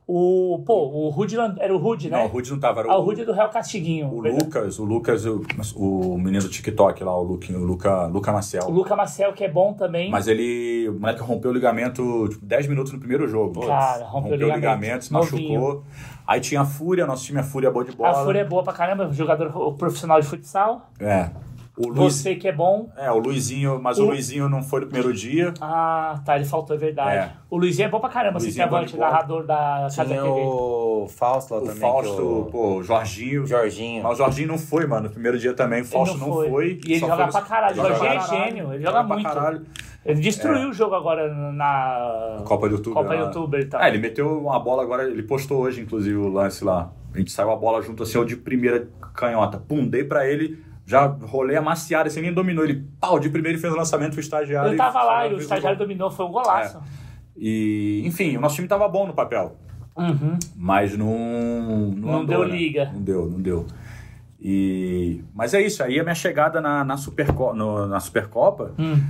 O, 0.07 0.61
pô, 0.65 0.86
o 0.88 1.09
Rudy, 1.09 1.36
Land- 1.36 1.57
era 1.59 1.73
o 1.73 1.80
Rudy, 1.80 2.09
né? 2.09 2.17
Não, 2.19 2.26
o 2.26 2.28
Rudy 2.28 2.51
não 2.51 2.59
tava, 2.59 2.82
era 2.82 2.91
Ah, 2.91 2.97
o 2.97 3.01
Rudy 3.01 3.21
é 3.21 3.26
do 3.26 3.34
Real 3.34 3.49
Castiguinho. 3.49 4.07
O 4.13 4.21
verdade. 4.21 4.43
Lucas, 4.45 4.78
o 4.80 4.84
Lucas, 4.86 5.26
o, 5.26 5.41
o 5.76 6.17
menino 6.17 6.43
do 6.43 6.49
TikTok 6.49 7.03
lá, 7.03 7.17
o, 7.17 7.23
Luke, 7.23 7.51
o 7.51 7.63
Luca, 7.63 8.05
Luca 8.05 8.32
Marcel. 8.32 8.65
O 8.67 8.71
Luca 8.71 8.95
Marcel, 8.95 9.34
que 9.34 9.43
é 9.43 9.49
bom 9.49 9.73
também. 9.73 10.11
Mas 10.11 10.28
ele, 10.28 10.88
o 10.89 10.99
moleque 10.99 11.21
rompeu 11.21 11.49
o 11.49 11.53
ligamento 11.53 12.30
tipo, 12.30 12.45
10 12.45 12.67
minutos 12.67 12.93
no 12.93 12.99
primeiro 12.99 13.28
jogo. 13.28 13.65
Cara, 13.65 14.05
rompeu 14.05 14.34
o 14.47 14.51
ligamento. 14.53 15.05
se 15.05 15.13
machucou. 15.13 15.84
Aí 16.28 16.39
tinha 16.39 16.61
a 16.61 16.65
Fúria, 16.65 17.05
nosso 17.07 17.23
time 17.26 17.39
é 17.39 17.43
Fúria 17.43 17.71
boa 17.71 17.84
de 17.84 17.91
bola. 17.95 18.09
A 18.21 18.23
Fúria 18.23 18.41
é 18.41 18.45
boa 18.45 18.63
pra 18.63 18.73
caramba, 18.73 19.11
jogador 19.11 19.73
profissional 19.73 20.21
de 20.21 20.28
futsal. 20.28 20.89
É. 20.99 21.30
O 21.78 21.89
Luiz, 21.89 22.13
Você 22.15 22.36
que 22.36 22.47
é 22.47 22.53
bom. 22.53 22.89
é, 22.95 23.11
o 23.11 23.17
Luizinho, 23.17 23.82
mas 23.82 23.99
o, 23.99 24.03
O- 24.03 24.07
Luizinho 24.07 24.47
não 24.47 24.63
foi 24.63 24.80
no 24.80 24.86
primeiro 24.88 25.13
dia. 25.13 25.53
Ah, 25.59 26.21
tá, 26.23 26.38
ele 26.38 26.45
faltou, 26.45 26.73
é 26.73 26.80
verdade. 26.80 27.17
É. 27.17 27.32
O 27.49 27.57
Luizinho 27.57 27.88
é 27.88 27.89
bom 27.89 27.99
pra 27.99 28.07
caramba, 28.09 28.38
é 28.38 28.39
centroavante, 28.39 28.91
de 28.93 28.97
bola. 28.97 29.11
narrador 29.11 29.45
da 29.45 29.55
Casa 29.82 30.05
Tinha 30.05 30.21
TV. 30.21 30.30
o 30.30 31.07
Fausto 31.09 31.53
lá 31.53 31.59
O 31.59 31.63
também. 31.65 31.80
Fausto, 31.82 32.21
o... 32.41 32.45
pô, 32.45 32.76
o 32.78 32.84
Jorginho. 32.84 33.45
Jorginho. 33.45 34.03
Mas 34.03 34.13
o 34.13 34.15
Jorginho 34.15 34.47
não 34.47 34.57
foi, 34.57 34.88
mano. 34.88 35.03
No 35.03 35.09
primeiro 35.09 35.38
dia 35.38 35.53
também, 35.53 35.82
o 35.82 35.86
Fausto 35.86 36.17
não, 36.17 36.28
foi. 36.32 36.80
E 36.86 36.91
ele 36.93 36.99
joga 36.99 37.15
foi 37.30 37.32
pra 37.34 37.41
caralho. 37.41 37.73
O 37.73 37.76
Joga 37.76 37.95
Jorginho 37.95 38.13
é 38.13 38.28
gênio, 38.45 38.73
ele 38.73 38.84
joga 38.84 39.03
pra 39.03 39.13
muito. 39.15 39.23
caralho. 39.23 39.65
Ele 40.05 40.21
destruiu 40.21 40.69
o 40.69 40.73
jogo 40.73 40.95
agora 40.95 41.28
na 41.69 42.41
Copa 42.45 42.69
do 42.69 42.76
Youtuber. 42.76 43.03
Copa 43.03 43.15
lá. 43.15 43.21
Youtuber 43.21 43.59
e 43.59 43.65
tal. 43.65 43.82
É, 43.82 43.89
ele 43.89 43.97
meteu 43.97 44.39
uma 44.39 44.59
bola 44.59 44.84
agora, 44.84 45.03
ele 45.09 45.23
postou 45.23 45.61
hoje, 45.63 45.82
inclusive, 45.82 46.15
o 46.15 46.30
lance 46.30 46.63
lá. 46.63 46.91
A 47.13 47.17
gente 47.17 47.32
saiu 47.32 47.51
a 47.51 47.55
bola 47.55 47.82
junto 47.82 48.03
assim, 48.03 48.17
eu 48.17 48.23
de 48.23 48.36
primeira 48.38 48.88
canhota. 49.13 49.57
Pum, 49.57 49.86
dei 49.88 50.03
pra 50.03 50.28
ele, 50.30 50.63
já 50.86 51.05
rolei 51.07 51.55
amaciado, 51.57 52.07
assim, 52.07 52.21
nem 52.21 52.33
dominou. 52.33 52.63
Ele, 52.63 52.86
pau, 52.99 53.19
de 53.19 53.29
primeiro 53.29 53.57
fez 53.59 53.73
o 53.73 53.75
lançamento 53.75 54.11
pro 54.11 54.19
estagiário. 54.19 54.69
Eu 54.69 54.73
e 54.75 54.77
tava 54.77 55.01
lá 55.03 55.21
saiu, 55.21 55.31
e 55.31 55.36
o 55.36 55.39
estagiário 55.39 55.77
gol. 55.77 55.88
dominou, 55.88 56.11
foi 56.11 56.25
um 56.25 56.31
golaço. 56.31 56.79
E, 57.36 58.01
enfim, 58.05 58.38
o 58.38 58.41
nosso 58.41 58.55
time 58.55 58.67
tava 58.67 58.88
bom 58.88 59.07
no 59.07 59.13
papel. 59.13 59.55
Uhum. 59.97 60.38
Mas 60.55 60.97
não. 60.97 61.07
Não, 61.07 61.88
Não 61.91 62.13
andou, 62.21 62.25
deu 62.25 62.47
né? 62.47 62.55
liga. 62.55 62.91
Não 62.93 63.01
deu, 63.01 63.29
não 63.29 63.41
deu. 63.41 63.65
E, 64.39 65.23
mas 65.33 65.53
é 65.53 65.61
isso, 65.61 65.81
aí 65.83 65.99
a 65.99 66.03
minha 66.03 66.13
chegada 66.15 66.61
na, 66.61 66.83
na, 66.83 66.97
Superco, 66.97 67.53
no- 67.53 67.88
na 67.88 67.99
Supercopa 67.99 68.73
Hum. 68.77 69.01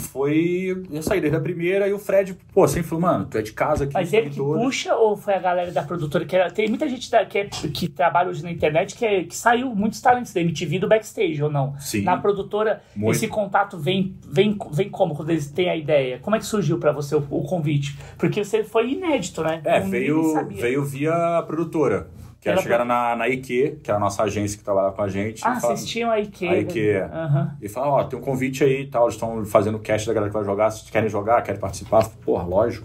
Foi. 0.00 0.84
Eu 0.90 1.02
saí 1.02 1.20
desde 1.20 1.36
a 1.36 1.40
primeira 1.40 1.88
e 1.88 1.92
o 1.92 1.98
Fred, 1.98 2.36
pô, 2.52 2.66
sempre 2.66 2.88
falou, 2.88 3.02
mano, 3.02 3.26
tu 3.30 3.38
é 3.38 3.42
de 3.42 3.52
casa 3.52 3.84
aqui. 3.84 3.94
Mas 3.94 4.12
ele 4.12 4.30
que 4.30 4.36
todas. 4.36 4.62
puxa 4.62 4.94
ou 4.94 5.16
foi 5.16 5.34
a 5.34 5.38
galera 5.38 5.70
da 5.70 5.82
produtora? 5.82 6.24
Que 6.24 6.36
era- 6.36 6.50
tem 6.50 6.68
muita 6.68 6.88
gente 6.88 7.10
da- 7.10 7.24
que, 7.24 7.38
é- 7.38 7.46
que 7.46 7.88
trabalha 7.88 8.30
hoje 8.30 8.42
na 8.42 8.50
internet 8.50 8.94
que, 8.96 9.04
é- 9.04 9.24
que 9.24 9.36
saiu 9.36 9.74
muitos 9.74 10.00
talentos 10.00 10.32
da 10.32 10.40
MTV 10.40 10.78
do 10.78 10.88
backstage 10.88 11.42
ou 11.42 11.50
não? 11.50 11.78
Sim. 11.78 12.02
Na 12.02 12.16
produtora, 12.16 12.82
Muito. 12.94 13.16
esse 13.16 13.28
contato 13.28 13.78
vem, 13.78 14.14
vem, 14.28 14.56
vem 14.72 14.88
como 14.90 15.14
quando 15.14 15.30
eles 15.30 15.50
têm 15.50 15.68
a 15.68 15.76
ideia? 15.76 16.18
Como 16.20 16.36
é 16.36 16.38
que 16.38 16.46
surgiu 16.46 16.78
pra 16.78 16.92
você 16.92 17.14
o, 17.14 17.24
o 17.30 17.44
convite? 17.44 17.96
Porque 18.18 18.44
você 18.44 18.64
foi 18.64 18.92
inédito, 18.92 19.42
né? 19.42 19.60
É, 19.64 19.80
veio, 19.80 20.48
veio 20.50 20.84
via 20.84 21.38
a 21.38 21.42
produtora. 21.42 22.08
Que 22.42 22.48
Ela 22.48 22.56
eles 22.56 22.64
chegaram 22.64 22.84
na, 22.84 23.14
na 23.14 23.28
IQ, 23.28 23.78
que 23.84 23.90
é 23.90 23.94
a 23.94 24.00
nossa 24.00 24.24
agência 24.24 24.58
que 24.58 24.64
trabalha 24.64 24.90
com 24.90 25.00
a 25.00 25.08
gente. 25.08 25.40
Ah, 25.46 25.54
falaram- 25.60 25.76
vocês 25.76 25.88
tinham 25.88 26.10
a 26.10 26.18
IQ. 26.18 26.48
A 26.48 26.56
IQ. 26.58 26.96
Aham. 27.12 27.56
E 27.62 27.68
falaram, 27.68 27.92
ó, 27.92 28.04
tem 28.04 28.18
um 28.18 28.22
convite 28.22 28.64
aí 28.64 28.82
e 28.82 28.86
tal, 28.88 29.04
eles 29.04 29.14
estão 29.14 29.44
fazendo 29.44 29.76
o 29.76 29.78
cast 29.78 30.08
da 30.08 30.12
galera 30.12 30.28
que 30.28 30.36
vai 30.36 30.44
jogar, 30.44 30.68
se 30.72 30.90
querem 30.90 31.08
jogar, 31.08 31.40
querem 31.42 31.60
participar. 31.60 32.04
Porra, 32.24 32.42
lógico. 32.42 32.84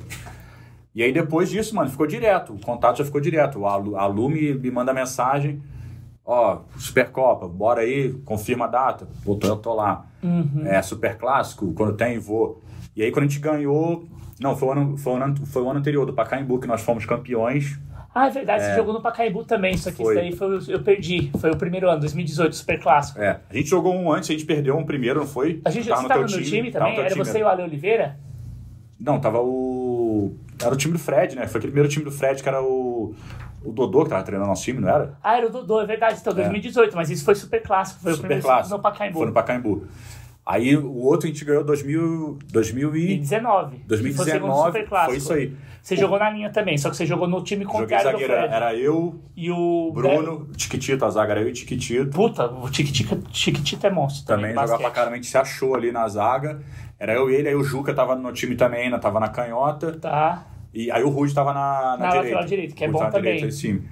E 0.93 1.01
aí 1.01 1.11
depois 1.11 1.49
disso, 1.49 1.75
mano, 1.75 1.89
ficou 1.89 2.05
direto, 2.05 2.53
o 2.53 2.59
contato 2.63 2.99
já 2.99 3.05
ficou 3.05 3.19
direto. 3.19 3.65
A 3.65 3.73
a 3.73 4.05
Lu 4.05 4.29
me, 4.29 4.53
me 4.53 4.69
manda 4.69 4.93
mensagem, 4.93 5.59
Ó, 6.29 6.59
Supercopa, 6.77 7.47
bora 7.47 7.79
aí, 7.81 8.11
confirma 8.25 8.65
a 8.65 8.67
data. 8.67 9.07
Botou, 9.23 9.49
eu 9.49 9.55
tô 9.55 9.73
lá. 9.73 10.05
Uhum. 10.21 10.61
É, 10.65 10.81
Super 10.81 11.17
Clássico, 11.17 11.71
quando 11.73 11.93
tem, 11.93 12.19
vou. 12.19 12.61
E 12.93 13.01
aí, 13.01 13.11
quando 13.11 13.23
a 13.23 13.27
gente 13.29 13.39
ganhou. 13.39 14.05
Não, 14.37 14.53
foi 14.53 14.67
o 14.67 14.71
ano, 14.73 14.97
foi 14.97 15.13
o 15.13 15.15
ano, 15.15 15.45
foi 15.45 15.61
o 15.63 15.69
ano 15.69 15.79
anterior 15.79 16.05
do 16.05 16.11
Pacaembu 16.13 16.59
que 16.59 16.67
nós 16.67 16.81
fomos 16.81 17.05
campeões. 17.05 17.79
Ah, 18.19 18.27
é 18.27 18.29
verdade, 18.31 18.63
você 18.63 18.73
jogou 18.75 18.93
no 18.93 19.01
Pacaembu 19.01 19.43
também, 19.43 19.77
só 19.77 19.91
que 19.91 19.97
Foi. 19.97 20.13
isso 20.15 20.21
daí 20.23 20.31
foi, 20.35 20.57
o- 20.57 20.71
eu 20.71 20.81
perdi. 20.81 21.29
Foi 21.39 21.51
o 21.51 21.55
primeiro 21.55 21.87
ano, 21.87 21.99
2018, 21.99 22.55
Super 22.55 22.79
Clássico. 22.81 23.19
É, 23.21 23.39
a 23.47 23.53
gente 23.55 23.69
jogou 23.69 23.93
um 23.93 24.11
antes, 24.11 24.29
a 24.29 24.33
gente 24.33 24.45
perdeu 24.45 24.75
um 24.75 24.83
primeiro, 24.83 25.19
não 25.19 25.27
foi? 25.27 25.61
A 25.63 25.69
gente, 25.69 25.87
Tava 25.87 26.01
você 26.01 26.07
teu 26.07 26.15
tava 26.15 26.21
no 26.35 26.43
time, 26.43 26.71
tava 26.71 26.85
também? 26.85 26.99
Era 26.99 27.09
time, 27.13 27.23
você 27.25 27.39
e 27.39 27.43
o 27.43 27.47
Ale 27.47 27.61
Oliveira? 27.63 28.17
Não, 28.99 29.19
tava 29.19 29.39
o. 29.39 30.35
Era 30.59 30.73
o 30.73 30.77
time 30.77 30.93
do 30.93 30.99
Fred, 30.99 31.35
né? 31.35 31.45
Foi 31.45 31.59
aquele 31.59 31.71
primeiro 31.71 31.87
time 31.87 32.03
do 32.03 32.11
Fred 32.11 32.41
que 32.41 32.49
era 32.49 32.61
o. 32.61 33.13
O 33.63 33.71
Dodô 33.71 34.03
que 34.03 34.09
tava 34.09 34.23
treinando 34.23 34.47
nosso 34.49 34.63
time, 34.63 34.79
não 34.79 34.89
era? 34.89 35.13
Ah, 35.21 35.37
era 35.37 35.45
o 35.47 35.49
Dodô, 35.51 35.81
é 35.81 35.85
verdade, 35.85 36.17
então 36.21 36.33
2018, 36.33 36.95
mas 36.95 37.09
isso 37.11 37.23
foi 37.25 37.35
Super 37.35 37.61
Clássico, 37.61 37.99
foi 38.01 38.13
o 38.13 38.15
Super 38.15 38.27
primeiro 38.27 38.47
clássico. 38.47 38.75
no 38.77 38.81
Pacaembu. 38.81 39.17
Foi 39.17 39.27
no 39.27 39.33
Pacaembu. 39.33 39.87
Aí 40.47 40.77
o 40.77 40.95
outro 41.03 41.27
a 41.27 41.31
gente 41.31 41.43
ganhou 41.43 41.63
2000, 41.63 42.39
2000 42.51 42.95
Em 42.95 42.99
e 42.99 43.17
19. 43.17 43.77
que 43.79 43.87
foi 43.87 43.97
o 43.97 44.13
segundo 44.13 44.47
2019. 44.47 44.65
Super 44.67 44.87
Clássico. 44.87 45.09
Foi 45.11 45.17
isso 45.17 45.33
aí. 45.33 45.53
Você 45.81 45.95
jogou 45.95 46.17
na 46.19 46.29
linha 46.29 46.49
também, 46.49 46.77
só 46.77 46.89
que 46.89 46.95
você 46.97 47.05
jogou 47.05 47.27
no 47.27 47.43
time 47.43 47.63
Joguei 47.63 47.79
contrário 47.81 48.11
do 48.11 48.19
zagueiro. 48.19 48.33
Era 48.33 48.75
eu, 48.75 49.19
E 49.35 49.51
o 49.51 49.91
Bruno, 49.93 50.47
Tiquitito, 50.55 51.03
a 51.05 51.09
zaga 51.09 51.33
era 51.33 51.41
eu 51.41 51.49
e 51.49 51.53
Tiquitito. 51.53 52.09
Puta, 52.11 52.45
o 52.45 52.69
Tiquitita 52.69 53.17
Tiquitita 53.29 53.87
é 53.87 53.89
monstro. 53.89 54.25
Também 54.25 54.51
Também, 54.53 54.65
jogava 54.65 54.81
pra 54.83 54.91
caramba, 54.91 55.13
a 55.13 55.15
gente 55.15 55.27
se 55.27 55.37
achou 55.37 55.75
ali 55.75 55.91
na 55.91 56.07
zaga. 56.07 56.61
Era 56.99 57.13
eu 57.13 57.29
e 57.29 57.35
ele, 57.35 57.49
aí 57.49 57.55
o 57.55 57.63
Juca 57.63 57.93
tava 57.93 58.15
no 58.15 58.31
time 58.31 58.55
também, 58.55 58.85
ainda 58.85 58.99
tava 58.99 59.19
na 59.19 59.29
canhota. 59.29 59.93
Tá. 59.93 60.47
E 60.73 60.91
aí 60.91 61.03
o 61.03 61.09
Rude 61.09 61.33
tava 61.33 61.53
na, 61.53 61.97
na, 61.97 61.97
Na 61.97 62.09
direita. 62.09 62.39
lateral 62.39 62.67
que 62.75 62.83
é 62.85 62.87
O 62.87 62.91
Rude 62.91 63.03
bom 63.05 63.09
também. 63.09 63.21
direita, 63.33 63.47
esse 63.47 63.59
time. 63.61 63.89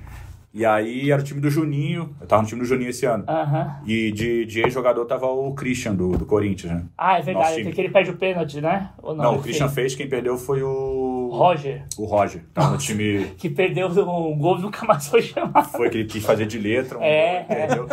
E 0.55 0.65
aí 0.65 1.11
era 1.11 1.21
o 1.21 1.23
time 1.25 1.41
do 1.41 1.49
Juninho, 1.49 2.15
eu 2.21 2.25
tava 2.27 2.41
no 2.41 2.47
time 2.47 2.61
do 2.61 2.65
Juninho 2.65 2.89
esse 2.89 3.05
ano. 3.05 3.25
Aham. 3.27 3.75
E 3.85 4.09
de, 4.13 4.45
de 4.45 4.61
ex-jogador 4.61 5.03
tava 5.03 5.25
o 5.25 5.53
Christian 5.53 5.93
do, 5.93 6.17
do 6.17 6.25
Corinthians, 6.25 6.71
né? 6.71 6.85
Ah, 6.97 7.19
é 7.19 7.21
verdade, 7.21 7.61
tem 7.61 7.73
que 7.73 7.81
ele 7.81 7.89
perde 7.89 8.11
o 8.11 8.15
pênalti, 8.15 8.61
né? 8.61 8.89
Ou 9.03 9.13
não, 9.13 9.23
Não, 9.25 9.35
o 9.35 9.41
Christian 9.41 9.67
fez. 9.67 9.91
fez, 9.91 9.95
quem 9.95 10.07
perdeu 10.07 10.37
foi 10.37 10.63
o. 10.63 11.14
Roger, 11.29 11.85
O 11.97 12.05
Roger. 12.05 12.43
Tava 12.53 12.71
no 12.71 12.77
time. 12.77 13.25
que 13.37 13.49
perdeu 13.49 13.87
um 13.87 14.37
gol 14.37 14.57
e 14.57 14.61
nunca 14.61 14.85
mais 14.85 15.07
foi 15.07 15.21
chamado. 15.21 15.69
Foi 15.69 15.89
que 15.89 15.97
ele 15.99 16.07
quis 16.07 16.23
fazer 16.23 16.45
de 16.45 16.57
letra. 16.57 16.97
Um 16.97 17.01
É, 17.03 17.45
gol, 17.47 17.85
entendeu? 17.85 17.87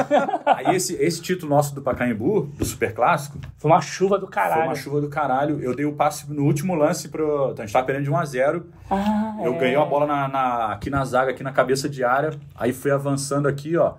Aí 0.46 0.74
esse, 0.76 0.94
esse 0.94 1.20
título 1.22 1.50
nosso 1.54 1.74
do 1.74 1.82
Pacaembu, 1.82 2.42
do 2.58 2.64
Super 2.64 2.92
Clássico, 2.94 3.38
Foi 3.58 3.70
uma 3.70 3.80
chuva 3.80 4.18
do 4.18 4.26
caralho. 4.26 4.54
foi 4.54 4.64
uma 4.68 4.74
chuva 4.74 5.00
do 5.00 5.08
caralho. 5.08 5.60
Eu 5.60 5.74
dei 5.74 5.84
o 5.86 5.92
passe 5.94 6.30
no 6.32 6.44
último 6.44 6.74
lance 6.74 7.08
pro. 7.08 7.52
A 7.56 7.60
gente 7.62 7.72
tava 7.72 7.86
perdendo 7.86 8.04
de 8.04 8.10
1 8.10 8.16
a 8.16 8.24
0 8.24 8.66
Ah, 8.90 9.36
Eu 9.42 9.54
é. 9.54 9.58
ganhei 9.58 9.76
a 9.76 9.84
bola 9.84 10.06
na, 10.06 10.28
na- 10.28 10.72
aqui 10.72 10.90
na 10.90 11.04
zaga, 11.04 11.30
aqui 11.30 11.42
na 11.42 11.52
cabeça 11.52 11.88
de 11.88 12.02
área. 12.04 12.30
Aí 12.54 12.72
fui 12.72 12.90
avançando 12.90 13.48
aqui, 13.48 13.76
ó. 13.76 13.94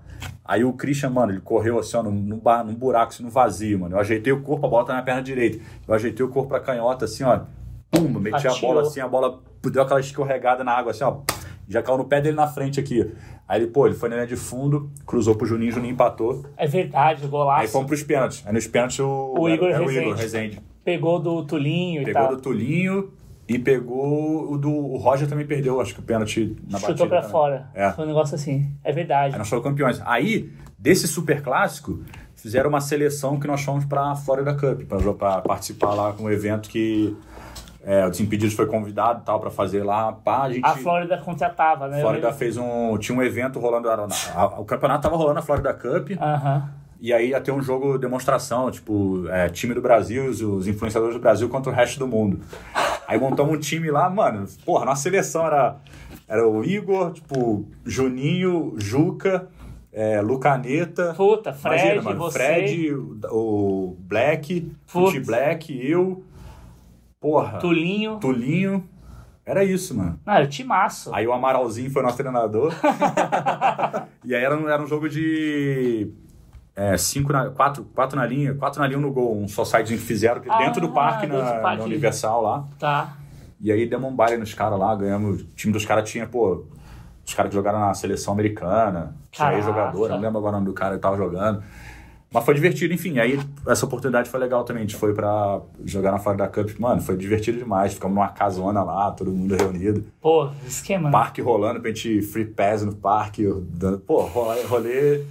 Aí 0.46 0.64
o 0.66 0.74
Christian, 0.74 1.10
mano, 1.10 1.32
ele 1.32 1.40
correu 1.40 1.80
assim, 1.80 1.96
ó, 1.96 2.04
num, 2.04 2.12
num 2.12 2.76
buraco, 2.76 3.14
assim, 3.14 3.24
no 3.24 3.30
vazio, 3.30 3.80
mano. 3.80 3.96
Eu 3.96 4.00
ajeitei 4.00 4.34
o 4.34 4.42
corpo, 4.42 4.66
a 4.66 4.70
bola 4.70 4.86
tá 4.86 4.94
na 4.94 5.02
perna 5.02 5.22
direita. 5.22 5.60
Eu 5.88 5.94
ajeitei 5.94 6.26
o 6.26 6.28
corpo 6.30 6.50
pra 6.50 6.60
canhota, 6.60 7.06
assim, 7.06 7.24
ó. 7.24 7.40
Pum, 7.94 8.20
meti 8.20 8.48
a 8.48 8.52
Atirou. 8.52 8.74
bola 8.74 8.82
assim, 8.82 9.00
a 9.00 9.08
bola 9.08 9.39
deu 9.72 9.82
aquela 9.82 10.00
escorregada 10.00 10.64
na 10.64 10.72
água, 10.74 10.91
assim, 10.91 11.04
ó. 11.04 11.18
Já 11.68 11.82
caiu 11.82 11.98
no 11.98 12.06
pé 12.06 12.20
dele 12.20 12.36
na 12.36 12.48
frente 12.48 12.80
aqui. 12.80 13.10
Aí 13.48 13.62
ele, 13.62 13.68
pô, 13.68 13.86
ele 13.86 13.96
foi 13.96 14.10
na 14.10 14.16
linha 14.16 14.28
de 14.28 14.36
fundo, 14.36 14.89
cruzou 15.06 15.36
pro 15.36 15.46
Juninho, 15.46 15.72
Juninho 15.72 15.94
empatou. 15.94 16.46
É 16.58 16.68
verdade, 16.68 17.26
o 17.26 17.30
golaço. 17.30 17.62
Aí 17.62 17.68
fomos 17.68 17.88
pros 17.88 18.04
pênaltis. 18.04 18.44
Aí 18.46 18.52
nos 18.54 18.68
pênaltis 18.68 19.00
o, 19.00 19.34
O 19.38 19.50
Igor 19.50 19.70
era 19.70 19.82
o 19.82 19.86
Rezende. 19.88 20.06
Igor 20.06 20.18
Rezende. 20.18 20.62
Pegou 20.84 21.20
do 21.20 21.46
Tulinho 21.46 22.02
e 22.02 22.06
Pegou 22.06 22.22
tal. 22.22 22.36
do 22.36 22.41
Tulinho 22.41 23.12
e 23.48 23.58
pegou 23.60 24.52
o 24.52 24.58
do. 24.58 24.70
O 24.72 24.98
Roger 24.98 25.28
também 25.28 25.46
perdeu, 25.46 25.80
acho 25.80 25.94
que 25.94 26.00
o 26.00 26.04
pênalti 26.04 26.56
na 26.70 26.74
batida. 26.80 26.91
Chutou 26.91 27.08
pra 27.08 27.20
também. 27.20 27.32
fora. 27.32 27.70
É. 27.74 27.91
Foi 27.91 28.04
um 28.04 28.08
negócio 28.08 28.36
assim. 28.36 28.70
É 28.84 28.91
verdade. 28.91 29.34
Aí 29.34 29.38
nós 29.39 29.48
fomos 29.48 29.64
campeões. 29.64 30.02
Aí, 30.06 30.52
desse 30.78 31.08
super 31.08 31.41
clássico, 31.41 32.02
fizeram 32.36 32.70
uma 32.70 32.82
seleção 32.82 33.39
que 33.39 33.48
nós 33.48 33.62
fomos 33.64 33.86
pra 33.86 34.16
Florida 34.16 34.54
Cup, 34.54 34.82
pra, 34.88 35.00
pra 35.14 35.41
participar 35.41 35.94
lá 35.94 36.12
com 36.12 36.24
um 36.24 36.30
evento 36.30 36.68
que 36.70 37.16
é, 37.86 38.06
o 38.06 38.10
Desimpedidos 38.10 38.56
foi 38.56 38.66
convidado 38.66 39.24
tal 39.26 39.40
pra 39.40 39.52
fazer 39.52 39.84
lá. 39.84 40.12
Pá, 40.14 40.44
a 40.44 40.52
gente. 40.52 40.66
A 40.66 40.76
Flórida 40.76 41.18
contratava, 41.18 41.88
né? 41.88 41.98
a 41.98 42.02
Flórida 42.02 42.32
fez 42.34 42.58
um. 42.58 42.98
Tinha 42.98 43.18
um 43.18 43.22
evento 43.22 43.60
rolando. 43.60 43.90
a- 43.90 44.08
a- 44.36 44.60
o 44.60 44.66
campeonato 44.66 45.04
tava 45.04 45.16
rolando 45.18 45.36
na 45.36 45.42
Florida 45.42 45.74
Cup. 45.74 46.12
Aham. 46.20 46.70
E 47.02 47.12
aí 47.12 47.32
ia 47.32 47.42
ter 47.42 47.52
um 47.52 47.62
jogo 47.62 47.98
demonstração, 47.98 48.72
tipo, 48.72 49.28
é, 49.28 49.50
time 49.50 49.74
do 49.74 49.82
Brasil, 49.82 50.24
os, 50.26 50.66
influenciadores 50.66 51.14
do 51.14 51.20
Brasil 51.20 51.50
contra 51.50 51.70
o 51.70 51.76
resto 51.76 52.00
do 52.00 52.08
mundo. 52.08 52.40
Aí 53.06 53.20
montamos 53.20 53.54
um 53.54 53.60
time 53.60 53.92
lá, 53.92 54.10
mano, 54.10 54.46
porra, 54.66 54.86
nossa 54.86 55.02
seleção 55.02 55.46
era, 55.46 55.76
era 56.30 56.48
o 56.48 56.64
Igor, 56.64 57.12
tipo, 57.12 57.66
Juninho, 57.84 58.76
Juca, 58.78 59.50
é, 59.92 60.22
Lucaneta. 60.22 61.14
Puta, 61.14 61.52
Fred, 61.52 61.82
Imagina, 61.84 62.02
mano, 62.04 62.20
você. 62.20 62.40
Fred, 62.40 62.94
o, 63.30 63.98
Black. 64.00 64.72
Fute 64.86 65.20
Black, 65.20 65.78
eu, 65.86 66.24
porra, 67.24 67.57
Tulinho. 67.57 68.17
Tulinho. 68.19 68.84
Era 69.45 69.63
isso, 69.63 69.95
mano. 69.95 70.19
Não, 70.26 70.34
era 70.34 70.43
o 70.43 70.47
timaço. 70.47 71.13
Aí 71.15 71.26
o 71.26 71.32
Amaralzinho 71.32 71.89
foi 71.89 72.03
nosso 72.03 72.17
treinador. 72.17 72.74
e 74.24 74.36
aí 74.36 74.43
era 74.43 74.57
um, 74.57 74.67
era 74.67 74.82
um 74.82 74.88
jogo 74.88 75.07
de 75.07 76.11
é, 76.76 76.97
cinco 76.97 77.32
na, 77.32 77.49
quatro, 77.49 77.86
quatro 77.95 78.17
na 78.17 78.26
linha, 78.26 78.53
quatro 78.55 78.82
na 78.82 78.88
linha 78.88 78.99
um 78.99 79.01
no 79.01 79.11
gol, 79.11 79.38
um 79.38 79.47
só 79.47 79.63
que 79.82 79.97
fizeram 79.97 80.41
Ah, 80.49 80.57
dentro 80.59 80.82
do 80.82 80.89
parque, 80.89 81.28
dentro 81.28 81.43
na, 81.43 81.53
do 81.53 81.61
parque. 81.61 81.84
Universal 81.84 82.41
lá. 82.41 82.65
Tá. 82.78 83.17
E 83.59 83.71
aí 83.71 83.86
demos 83.86 84.11
um 84.11 84.15
baile 84.15 84.38
nos 84.38 84.53
caras 84.53 84.78
lá, 84.78 84.93
ganhamos. 84.95 85.41
O 85.41 85.45
time 85.55 85.71
dos 85.71 85.86
caras 85.86 86.09
tinha, 86.09 86.28
pô, 86.28 86.65
os 87.26 87.34
caras 87.34 87.49
que 87.49 87.55
jogaram 87.55 87.80
na 87.80 87.93
seleção 87.93 88.34
americana, 88.34 89.15
tinha 89.32 89.47
Caraca. 89.47 89.63
jogador, 89.63 90.09
não 90.09 90.19
lembro 90.19 90.39
agora 90.39 90.57
o 90.57 90.59
nome 90.59 90.65
do 90.65 90.74
cara 90.74 90.95
que 90.95 91.01
tava 91.01 91.15
jogando. 91.15 91.63
Mas 92.34 92.44
foi 92.44 92.56
divertido, 92.56 92.94
enfim. 92.94 93.20
Aí 93.20 93.40
essa 93.68 93.86
oportunidade 93.86 94.28
foi 94.28 94.40
legal 94.40 94.64
também. 94.64 94.84
A 94.84 94.86
gente 94.88 94.96
foi 94.96 95.14
pra 95.14 95.62
jogar 95.86 96.12
na 96.12 96.18
Florida 96.18 96.48
Cup. 96.48 96.72
Mano, 96.80 97.00
foi 97.02 97.16
divertido 97.16 97.60
demais. 97.60 97.94
Ficamos 97.94 98.16
numa 98.16 98.30
casona 98.30 98.84
lá, 98.84 99.12
todo 99.12 99.32
mundo 99.32 99.56
reunido. 99.56 100.04
Pô, 100.20 100.50
esquema, 100.66 101.10
né? 101.10 101.12
Parque 101.12 101.42
rolando 101.42 101.80
pra 101.80 101.90
gente 101.92 102.24
free 102.24 102.46
pass 102.46 102.84
no 102.84 102.96
parque. 102.96 103.46
Pô, 104.08 104.24
rolê, 104.24 104.64
rolê, 104.64 105.22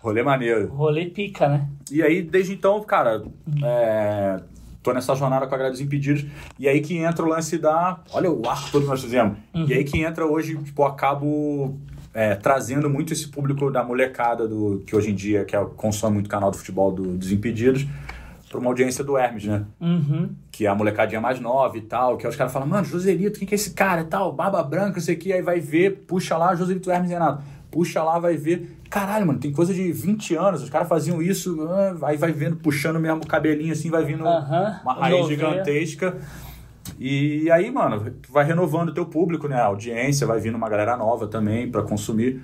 rolê 0.00 0.22
maneiro. 0.22 0.68
Rolê 0.68 1.06
pica, 1.06 1.48
né? 1.48 1.68
E 1.90 2.00
aí, 2.00 2.22
desde 2.22 2.52
então, 2.52 2.80
cara, 2.82 3.24
é, 3.64 4.40
tô 4.84 4.92
nessa 4.92 5.16
jornada 5.16 5.48
com 5.48 5.54
a 5.54 5.58
Grade 5.58 5.72
dos 5.72 5.80
Impedidos. 5.80 6.26
E 6.60 6.68
aí 6.68 6.80
que 6.80 6.96
entra 6.96 7.24
o 7.24 7.28
lance 7.28 7.58
da. 7.58 7.98
Olha 8.12 8.30
o 8.30 8.48
arco 8.48 8.70
todo 8.70 8.82
que 8.82 8.88
nós 8.88 9.02
fizemos. 9.02 9.36
E 9.52 9.74
aí 9.74 9.82
que 9.82 10.00
entra 10.00 10.24
hoje, 10.24 10.56
tipo, 10.58 10.84
acabo 10.84 11.76
é, 12.16 12.34
trazendo 12.34 12.88
muito 12.88 13.12
esse 13.12 13.28
público 13.28 13.70
da 13.70 13.84
molecada 13.84 14.48
do 14.48 14.82
que 14.86 14.96
hoje 14.96 15.10
em 15.10 15.14
dia 15.14 15.44
que 15.44 15.54
é, 15.54 15.62
consome 15.76 16.14
muito 16.14 16.30
canal 16.30 16.50
do 16.50 16.56
futebol 16.56 16.90
do, 16.90 17.14
dos 17.14 17.30
Impedidos 17.30 17.86
pra 18.48 18.58
uma 18.58 18.70
audiência 18.70 19.04
do 19.04 19.18
Hermes, 19.18 19.44
né? 19.44 19.66
Uhum. 19.78 20.30
que 20.50 20.64
é 20.64 20.68
a 20.68 20.74
molecadinha 20.74 21.20
mais 21.20 21.38
nova 21.38 21.76
e 21.76 21.82
tal, 21.82 22.16
que 22.16 22.24
aí 22.26 22.30
os 22.30 22.36
caras 22.36 22.54
falam, 22.54 22.66
mano, 22.66 22.86
Joselito, 22.86 23.38
quem 23.38 23.46
que 23.46 23.54
é 23.54 23.56
esse 23.56 23.74
cara 23.74 24.00
e 24.00 24.04
tal, 24.04 24.32
barba 24.32 24.62
branca, 24.62 24.94
não 24.94 25.00
sei 25.00 25.14
o 25.14 25.18
que, 25.18 25.30
aí 25.30 25.42
vai 25.42 25.60
ver, 25.60 26.04
puxa 26.06 26.38
lá, 26.38 26.54
Joselito 26.54 26.90
Hermes 26.90 27.10
Renato, 27.10 27.42
puxa 27.70 28.02
lá, 28.02 28.18
vai 28.18 28.36
ver, 28.36 28.78
caralho, 28.88 29.26
mano, 29.26 29.38
tem 29.38 29.52
coisa 29.52 29.74
de 29.74 29.92
20 29.92 30.36
anos, 30.36 30.62
os 30.62 30.70
caras 30.70 30.88
faziam 30.88 31.20
isso, 31.20 31.68
ah, 31.68 31.96
aí 32.04 32.16
vai 32.16 32.32
vendo, 32.32 32.56
puxando 32.56 32.98
mesmo 32.98 33.18
o 33.24 33.26
cabelinho 33.26 33.72
assim, 33.72 33.90
vai 33.90 34.04
vindo 34.04 34.26
Aham, 34.26 34.80
uma 34.82 34.94
raiz 34.94 35.26
gigantesca, 35.26 36.16
e 36.98 37.50
aí, 37.50 37.70
mano, 37.70 38.10
tu 38.22 38.32
vai 38.32 38.44
renovando 38.44 38.90
o 38.90 38.94
teu 38.94 39.06
público, 39.06 39.48
né, 39.48 39.56
a 39.56 39.66
audiência, 39.66 40.26
vai 40.26 40.40
vindo 40.40 40.56
uma 40.56 40.68
galera 40.68 40.96
nova 40.96 41.26
também 41.26 41.70
pra 41.70 41.82
consumir, 41.82 42.42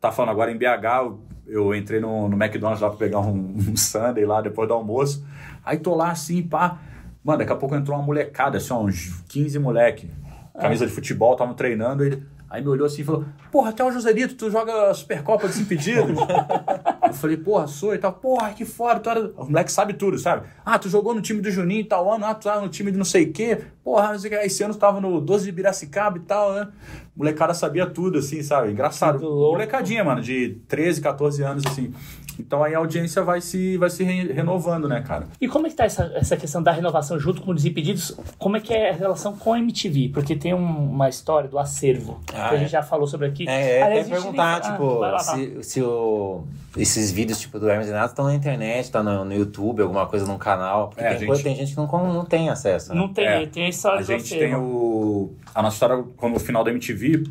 tá 0.00 0.10
falando 0.10 0.30
agora 0.30 0.50
em 0.50 0.56
BH, 0.56 1.16
eu, 1.46 1.74
entrei 1.74 2.00
no, 2.00 2.28
no 2.28 2.36
McDonald's 2.42 2.80
lá 2.80 2.88
pra 2.88 2.98
pegar 2.98 3.20
um, 3.20 3.54
um 3.68 3.76
sundae 3.76 4.24
lá 4.24 4.40
depois 4.40 4.68
do 4.68 4.74
almoço, 4.74 5.24
aí 5.64 5.78
tô 5.78 5.94
lá 5.94 6.10
assim, 6.10 6.42
pá, 6.42 6.80
Mano, 7.24 7.38
daqui 7.38 7.52
a 7.52 7.56
pouco 7.56 7.74
entrou 7.76 7.96
uma 7.96 8.04
molecada, 8.04 8.58
assim, 8.58 8.72
ó, 8.72 8.82
uns 8.82 9.22
15 9.28 9.58
moleque. 9.58 10.10
Camisa 10.58 10.86
de 10.86 10.92
futebol, 10.92 11.32
estavam 11.32 11.54
treinando. 11.54 12.04
Ele, 12.04 12.22
aí 12.52 12.62
me 12.62 12.68
olhou 12.68 12.86
assim 12.86 13.00
e 13.00 13.04
falou: 13.04 13.24
Porra, 13.50 13.70
até 13.70 13.82
o 13.82 13.90
Joselito, 13.90 14.34
tu 14.34 14.50
joga 14.50 14.92
Supercopa 14.92 15.48
Desimpedidos? 15.48 16.18
eu 17.08 17.14
falei: 17.14 17.38
Porra, 17.38 17.66
sou 17.66 17.94
e 17.94 17.98
tal. 17.98 18.12
Porra, 18.12 18.50
que 18.50 18.66
foda. 18.66 19.00
Tu 19.00 19.08
era... 19.08 19.32
O 19.38 19.46
moleque 19.46 19.72
sabe 19.72 19.94
tudo, 19.94 20.18
sabe? 20.18 20.46
Ah, 20.64 20.78
tu 20.78 20.90
jogou 20.90 21.14
no 21.14 21.22
time 21.22 21.40
do 21.40 21.50
Juninho 21.50 21.80
e 21.80 21.84
tal 21.84 22.12
ano. 22.12 22.26
Ah, 22.26 22.34
tu 22.34 22.44
tava 22.44 22.60
no 22.60 22.68
time 22.68 22.92
de 22.92 22.98
não 22.98 23.04
sei 23.06 23.24
o 23.24 23.32
quê. 23.32 23.58
Porra, 23.82 24.12
não 24.12 24.18
sei 24.18 24.30
o 24.30 24.38
que. 24.38 24.46
Esse 24.46 24.62
ano 24.62 24.74
tu 24.74 24.80
tava 24.80 25.00
no 25.00 25.18
12 25.20 25.46
de 25.46 25.52
Biracicaba 25.52 26.18
e 26.18 26.20
tal, 26.20 26.52
né? 26.52 26.68
Molecada 27.16 27.54
sabia 27.54 27.86
tudo, 27.86 28.18
assim, 28.18 28.42
sabe? 28.42 28.70
Engraçado. 28.70 29.20
Molecadinha, 29.20 30.04
mano, 30.04 30.20
de 30.20 30.60
13, 30.68 31.00
14 31.00 31.42
anos, 31.42 31.64
assim. 31.66 31.92
Então 32.38 32.62
aí 32.64 32.74
a 32.74 32.78
audiência 32.78 33.22
vai 33.22 33.40
se, 33.40 33.76
vai 33.76 33.90
se 33.90 34.02
re- 34.04 34.32
renovando, 34.32 34.88
né, 34.88 35.00
cara? 35.02 35.26
E 35.40 35.46
como 35.48 35.66
é 35.66 35.70
que 35.70 35.76
tá 35.76 35.84
essa, 35.84 36.10
essa 36.14 36.36
questão 36.36 36.62
da 36.62 36.72
renovação 36.72 37.18
junto 37.18 37.42
com 37.42 37.50
os 37.50 37.56
Desimpedidos? 37.56 38.16
Como 38.38 38.56
é 38.56 38.60
que 38.60 38.72
é 38.72 38.90
a 38.90 38.94
relação 38.94 39.36
com 39.36 39.52
a 39.52 39.58
MTV? 39.58 40.10
Porque 40.12 40.34
tem 40.36 40.54
um- 40.54 40.90
uma 40.90 41.08
história 41.08 41.48
do 41.48 41.58
acervo, 41.58 42.20
Ah, 42.32 42.48
que 42.48 42.54
a 42.54 42.54
é. 42.54 42.58
gente 42.58 42.70
já 42.70 42.82
falou 42.82 43.06
sobre 43.06 43.26
aqui. 43.28 43.48
É, 43.48 43.78
é, 43.78 43.82
Aliás, 43.82 44.06
a 44.06 44.10
perguntar, 44.14 44.60
nem- 44.60 44.68
Ah, 44.68 44.72
tipo, 44.72 44.98
vai 44.98 45.10
lá, 45.12 45.18
vai 45.22 45.36
se, 45.36 45.62
se 45.62 45.82
o, 45.82 46.44
esses 46.76 47.10
vídeos 47.12 47.38
tipo 47.40 47.58
do 47.58 47.68
Hermes 47.68 47.86
e 47.88 47.90
Renato 47.90 48.12
estão 48.12 48.24
na 48.26 48.34
internet, 48.34 48.90
tá 48.90 49.02
no, 49.02 49.24
no 49.24 49.34
YouTube, 49.34 49.82
alguma 49.82 50.06
coisa 50.06 50.26
num 50.26 50.38
canal. 50.38 50.88
Porque 50.88 51.02
É, 51.02 51.06
a 51.06 51.10
tem, 51.10 51.18
gente- 51.20 51.26
coisa- 51.28 51.42
tem 51.42 51.54
gente 51.56 51.70
que 51.72 51.76
não, 51.76 51.86
não 52.12 52.24
tem 52.24 52.48
acesso. 52.50 52.90
Né? 52.94 53.00
Não 53.00 53.08
tem, 53.12 53.26
É, 53.26 53.46
tem 53.46 53.64
a 53.66 53.68
história 53.68 53.98
A 53.98 54.02
de 54.02 54.08
gente 54.08 54.38
tem 54.38 54.54
o. 54.54 55.30
A 55.54 55.60
nossa 55.60 55.74
história 55.74 56.02
como 56.16 56.36
o 56.36 56.40
final 56.40 56.64
da 56.64 56.70
MTV. 56.70 57.24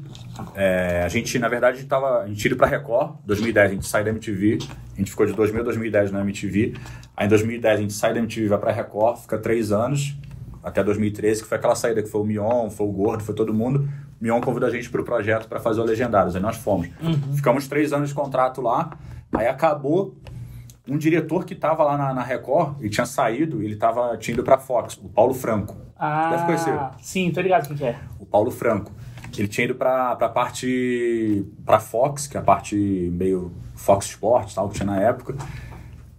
é, 0.56 1.04
a 1.04 1.10
gente, 1.10 1.40
na 1.40 1.48
verdade, 1.48 1.78
a 1.78 1.80
gente 1.80 1.90
tava. 1.90 2.22
A 2.22 2.28
gente 2.28 2.46
indo 2.48 2.56
pra 2.56 2.68
Record, 2.68 3.16
2010, 3.26 3.72
a 3.72 3.74
gente 3.74 3.88
sai 3.88 4.04
da 4.04 4.12
MTV. 4.12 4.60
A 4.94 4.98
gente 4.98 5.10
ficou 5.12 5.26
de 5.26 5.34
2000 5.34 5.62
a 5.62 5.64
2010 5.64 6.12
na 6.12 6.22
MTV. 6.22 6.74
Aí 7.18 7.26
em 7.26 7.30
2010 7.30 7.80
a 7.80 7.82
gente 7.82 7.94
sai 7.94 8.14
da 8.14 8.20
MTV, 8.20 8.48
vai 8.48 8.60
pra 8.60 8.72
Record, 8.72 9.18
fica 9.20 9.38
três 9.38 9.72
anos, 9.72 10.16
até 10.64 10.84
2013, 10.84 11.42
que 11.42 11.48
foi 11.48 11.58
aquela 11.58 11.76
saída 11.76 12.02
que 12.02 12.10
foi 12.10 12.22
o 12.22 12.24
Mion, 12.24 12.70
foi 12.70 12.86
o 12.86 12.92
Gordo, 12.92 13.24
foi 13.24 13.34
todo 13.34 13.54
mundo. 13.54 13.90
O 14.20 14.24
Mion 14.24 14.40
convidou 14.40 14.70
a 14.70 14.72
gente 14.72 14.90
pro 14.90 15.04
projeto 15.04 15.48
para 15.48 15.60
fazer 15.60 15.82
o 15.82 15.84
Legendários. 15.84 16.36
Aí 16.36 16.42
nós 16.42 16.58
fomos. 16.58 16.90
Ficamos 17.36 17.68
três 17.68 17.92
anos 17.92 18.10
de 18.10 18.16
contrato 18.16 18.62
lá. 18.62 18.98
Aí 19.34 19.48
acabou. 19.48 20.16
Um 20.88 20.98
diretor 20.98 21.46
que 21.46 21.54
tava 21.54 21.84
lá 21.84 21.96
na, 21.96 22.14
na 22.14 22.24
Record, 22.24 22.80
ele 22.80 22.90
tinha 22.90 23.06
saído, 23.06 23.62
ele 23.62 23.76
tava, 23.76 24.18
tinha 24.18 24.34
ido 24.34 24.44
pra 24.44 24.58
Fox, 24.58 24.98
o 24.98 25.08
Paulo 25.08 25.34
Franco. 25.34 25.78
Deve 26.32 26.46
conhecer. 26.46 26.74
Ah, 26.74 26.92
sim, 27.02 27.32
tô 27.32 27.42
ligado 27.42 27.68
quem 27.68 27.78
que 27.78 27.84
é. 27.86 27.96
o 28.20 28.26
Paulo 28.26 28.52
Franco. 28.52 28.92
Ele 29.38 29.48
tinha 29.48 29.66
ido 29.66 29.76
pra, 29.76 30.16
pra 30.16 30.28
parte. 30.30 31.46
pra 31.66 31.80
Fox, 31.80 32.28
que 32.28 32.36
é 32.36 32.40
a 32.40 32.44
parte 32.44 32.76
meio 32.76 33.52
Fox 33.76 34.08
Sports, 34.08 34.54
tal, 34.54 34.68
que 34.70 34.76
tinha 34.76 34.86
na 34.86 35.00
época. 35.00 35.36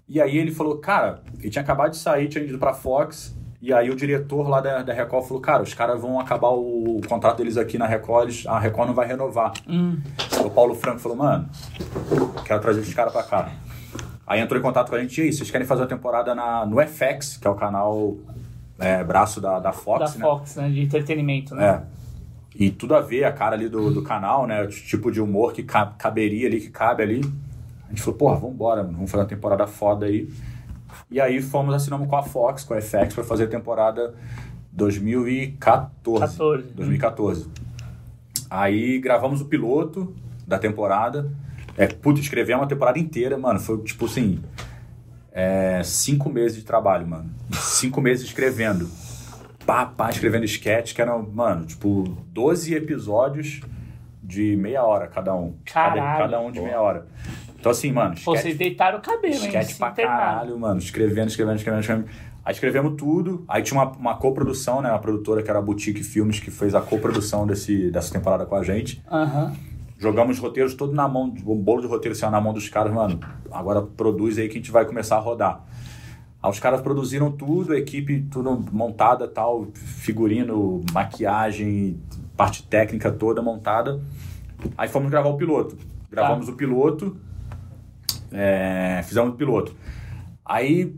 E 0.09 0.21
aí 0.21 0.37
ele 0.39 0.51
falou, 0.51 0.79
cara, 0.79 1.21
ele 1.39 1.51
tinha 1.51 1.63
acabado 1.63 1.91
de 1.91 1.99
sair, 1.99 2.29
tinha 2.29 2.43
ido 2.45 2.59
pra 2.59 2.73
Fox. 2.73 3.35
E 3.61 3.73
aí 3.73 3.91
o 3.91 3.95
diretor 3.97 4.49
lá 4.49 4.61
da, 4.61 4.83
da 4.83 4.93
Record 4.93 5.25
falou, 5.27 5.41
cara, 5.41 5.63
os 5.63 5.73
caras 5.73 6.01
vão 6.01 6.19
acabar 6.19 6.49
o, 6.49 6.99
o 6.99 7.01
contrato 7.07 7.37
deles 7.37 7.57
aqui 7.57 7.79
na 7.79 7.87
Record, 7.87 8.25
eles- 8.29 8.47
a 8.47 8.59
Record 8.59 8.89
não 8.89 8.95
vai 8.95 9.07
renovar. 9.07 9.53
O 10.45 10.51
Paulo 10.51 10.75
Franco 10.75 10.99
falou, 10.99 11.17
mano, 11.17 11.49
quero 12.45 12.61
trazer 12.61 12.81
esses 12.81 12.93
caras 12.95 13.13
pra 13.13 13.23
cá. 13.23 13.53
Aí 14.27 14.41
entrou 14.41 14.59
em 14.59 14.63
contato 14.63 14.89
com 14.91 14.97
a 14.97 15.01
gente, 15.01 15.21
e 15.21 15.25
aí, 15.25 15.33
vocês 15.33 15.51
querem 15.51 15.67
fazer 15.67 15.83
uma 15.83 15.89
temporada 15.89 16.35
na, 16.35 16.67
no 16.67 16.81
FX, 16.85 17.37
que 17.37 17.47
é 17.47 17.51
o 17.51 17.55
canal 17.55 18.17
é, 18.79 19.03
braço 19.05 19.41
da, 19.41 19.59
da 19.59 19.73
Fox, 19.73 20.13
da 20.13 20.19
né? 20.19 20.25
Fox, 20.25 20.57
né? 20.57 20.69
De 20.71 20.81
entretenimento, 20.83 21.55
né? 21.55 21.67
É. 21.67 21.83
E 22.55 22.71
tudo 22.71 22.95
a 22.95 23.01
ver, 23.01 23.25
a 23.25 23.33
cara 23.33 23.55
ali 23.57 23.69
do, 23.69 23.91
do 23.93 24.03
canal, 24.03 24.47
né? 24.47 24.63
O 24.63 24.69
tipo 24.69 25.11
de 25.11 25.21
humor 25.21 25.53
que 25.53 25.63
ca- 25.63 25.95
caberia 25.99 26.47
ali, 26.47 26.61
que 26.61 26.69
cabe 26.71 27.03
ali. 27.03 27.21
A 27.87 27.89
gente 27.91 28.03
falou, 28.03 28.19
porra, 28.19 28.37
vambora, 28.37 28.83
mano, 28.83 28.95
vamos 28.97 29.11
fazer 29.11 29.23
uma 29.23 29.29
temporada 29.29 29.67
foda 29.67 30.07
aí. 30.07 30.29
E 31.11 31.21
aí 31.21 31.41
fomos, 31.41 31.75
assinamos 31.75 32.09
com 32.09 32.17
a 32.17 32.23
Fox, 32.23 32.65
com 32.65 32.75
a 32.75 32.81
FX, 32.81 33.15
pra 33.15 33.25
fazer 33.25 33.45
a 33.45 33.49
temporada 33.49 34.15
2014. 34.73 36.21
14. 36.21 36.63
2014. 36.75 37.49
Aí 38.51 38.99
gravamos 38.99 39.41
o 39.41 39.47
piloto 39.47 40.15
da 40.47 40.59
temporada. 40.59 41.31
É, 41.77 41.87
puta, 41.87 42.21
escrevemos 42.21 42.65
a 42.65 42.67
temporada 42.67 42.99
inteira, 42.99 43.39
mano. 43.39 43.59
Foi 43.59 43.79
tipo 43.83 44.05
assim. 44.07 44.41
É, 45.33 45.83
cinco 45.85 46.29
meses 46.29 46.59
de 46.59 46.65
trabalho, 46.65 47.07
mano. 47.07 47.31
Cinco 47.53 48.01
meses 48.01 48.27
escrevendo. 48.27 48.89
Pá, 49.65 49.87
pá, 49.87 50.11
escrevendo 50.11 50.45
sketch, 50.45 50.95
que 50.95 51.01
eram, 51.01 51.23
mano, 51.23 51.65
tipo, 51.65 52.05
12 52.33 52.75
episódios 52.75 53.61
de 54.23 54.57
meia 54.57 54.83
hora 54.83 55.07
cada 55.07 55.35
um. 55.35 55.55
Cada, 55.65 55.97
Caralho, 55.97 56.19
cada 56.19 56.41
um 56.41 56.51
de 56.51 56.61
meia 56.61 56.81
hora. 56.81 57.07
Então, 57.59 57.71
assim, 57.71 57.93
mano, 57.93 58.15
Pô, 58.25 58.33
sketch 58.33 58.43
vocês 58.43 58.59
deitaram 58.59 58.99
o 58.99 59.01
cabelo, 59.01 59.35
hein? 59.45 59.63
Se 59.63 59.77
pra 59.77 59.91
internaram. 59.91 60.19
caralho, 60.19 60.59
mano. 60.59 60.79
Escrevendo, 60.81 61.29
escrevendo, 61.29 61.57
escrevendo, 61.57 61.81
escrevendo. 61.81 62.09
Aí 62.45 62.53
escrevemos 62.53 62.95
tudo. 62.97 63.45
Aí 63.47 63.63
tinha 63.63 63.81
uma, 63.81 63.93
uma 63.93 64.17
coprodução, 64.17 64.83
né? 64.83 64.91
Uma 64.91 64.99
produtora 64.99 65.43
que 65.45 65.49
era 65.49 65.61
a 65.61 65.63
Boutique 65.63 66.03
Filmes, 66.03 66.41
que 66.41 66.51
fez 66.51 66.75
a 66.75 66.81
coprodução 66.81 67.47
desse, 67.47 67.89
dessa 67.91 68.13
temporada 68.13 68.45
com 68.47 68.57
a 68.57 68.65
gente. 68.65 69.01
Aham. 69.11 69.55
Jogamos 70.03 70.37
os 70.37 70.43
roteiros 70.43 70.75
todo 70.75 70.93
na 70.93 71.07
mão, 71.07 71.33
o 71.47 71.55
bolo 71.55 71.81
de 71.81 71.87
roteiro 71.87 72.17
assim, 72.17 72.25
ó, 72.25 72.31
na 72.31 72.41
mão 72.41 72.53
dos 72.53 72.69
caras, 72.69 72.93
mano. 72.93 73.21
Agora 73.53 73.81
produz 73.81 74.37
aí 74.37 74.49
que 74.49 74.55
a 74.55 74.57
gente 74.57 74.73
vai 74.73 74.85
começar 74.85 75.15
a 75.15 75.21
rodar. 75.21 75.65
Aí 76.43 76.51
os 76.51 76.59
caras 76.59 76.81
produziram 76.81 77.31
tudo, 77.31 77.73
a 77.73 77.79
equipe 77.79 78.27
tudo 78.29 78.65
montada, 78.73 79.29
tal, 79.29 79.69
figurino, 79.73 80.85
maquiagem, 80.93 82.01
parte 82.37 82.65
técnica 82.65 83.13
toda 83.13 83.41
montada. 83.41 84.03
Aí 84.77 84.89
fomos 84.89 85.09
gravar 85.09 85.29
o 85.29 85.37
piloto. 85.37 85.79
Gravamos 86.11 86.49
o 86.49 86.55
piloto, 86.55 87.17
é, 88.33 89.03
fizemos 89.05 89.31
o 89.31 89.37
piloto. 89.37 89.73
Aí, 90.45 90.97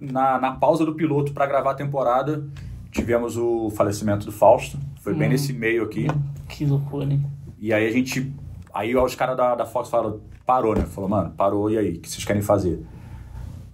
na, 0.00 0.40
na 0.40 0.50
pausa 0.56 0.84
do 0.84 0.92
piloto 0.92 1.32
para 1.32 1.46
gravar 1.46 1.70
a 1.70 1.74
temporada, 1.74 2.44
tivemos 2.90 3.36
o 3.36 3.70
falecimento 3.70 4.26
do 4.26 4.32
Fausto. 4.32 4.76
Foi 5.02 5.14
bem 5.14 5.28
nesse 5.28 5.52
meio 5.52 5.84
aqui. 5.84 6.08
Que 6.48 6.66
loucura, 6.66 7.04
hein? 7.04 7.24
E 7.60 7.72
aí 7.72 7.86
a 7.86 7.90
gente. 7.90 8.32
Aí 8.72 8.94
os 8.96 9.14
caras 9.14 9.36
da, 9.36 9.54
da 9.54 9.66
Fox 9.66 9.88
falaram, 9.88 10.20
parou, 10.46 10.74
né? 10.74 10.82
Falou, 10.82 11.10
mano, 11.10 11.30
parou, 11.36 11.70
e 11.70 11.78
aí? 11.78 11.94
O 11.94 12.00
que 12.00 12.08
vocês 12.08 12.24
querem 12.24 12.42
fazer? 12.42 12.82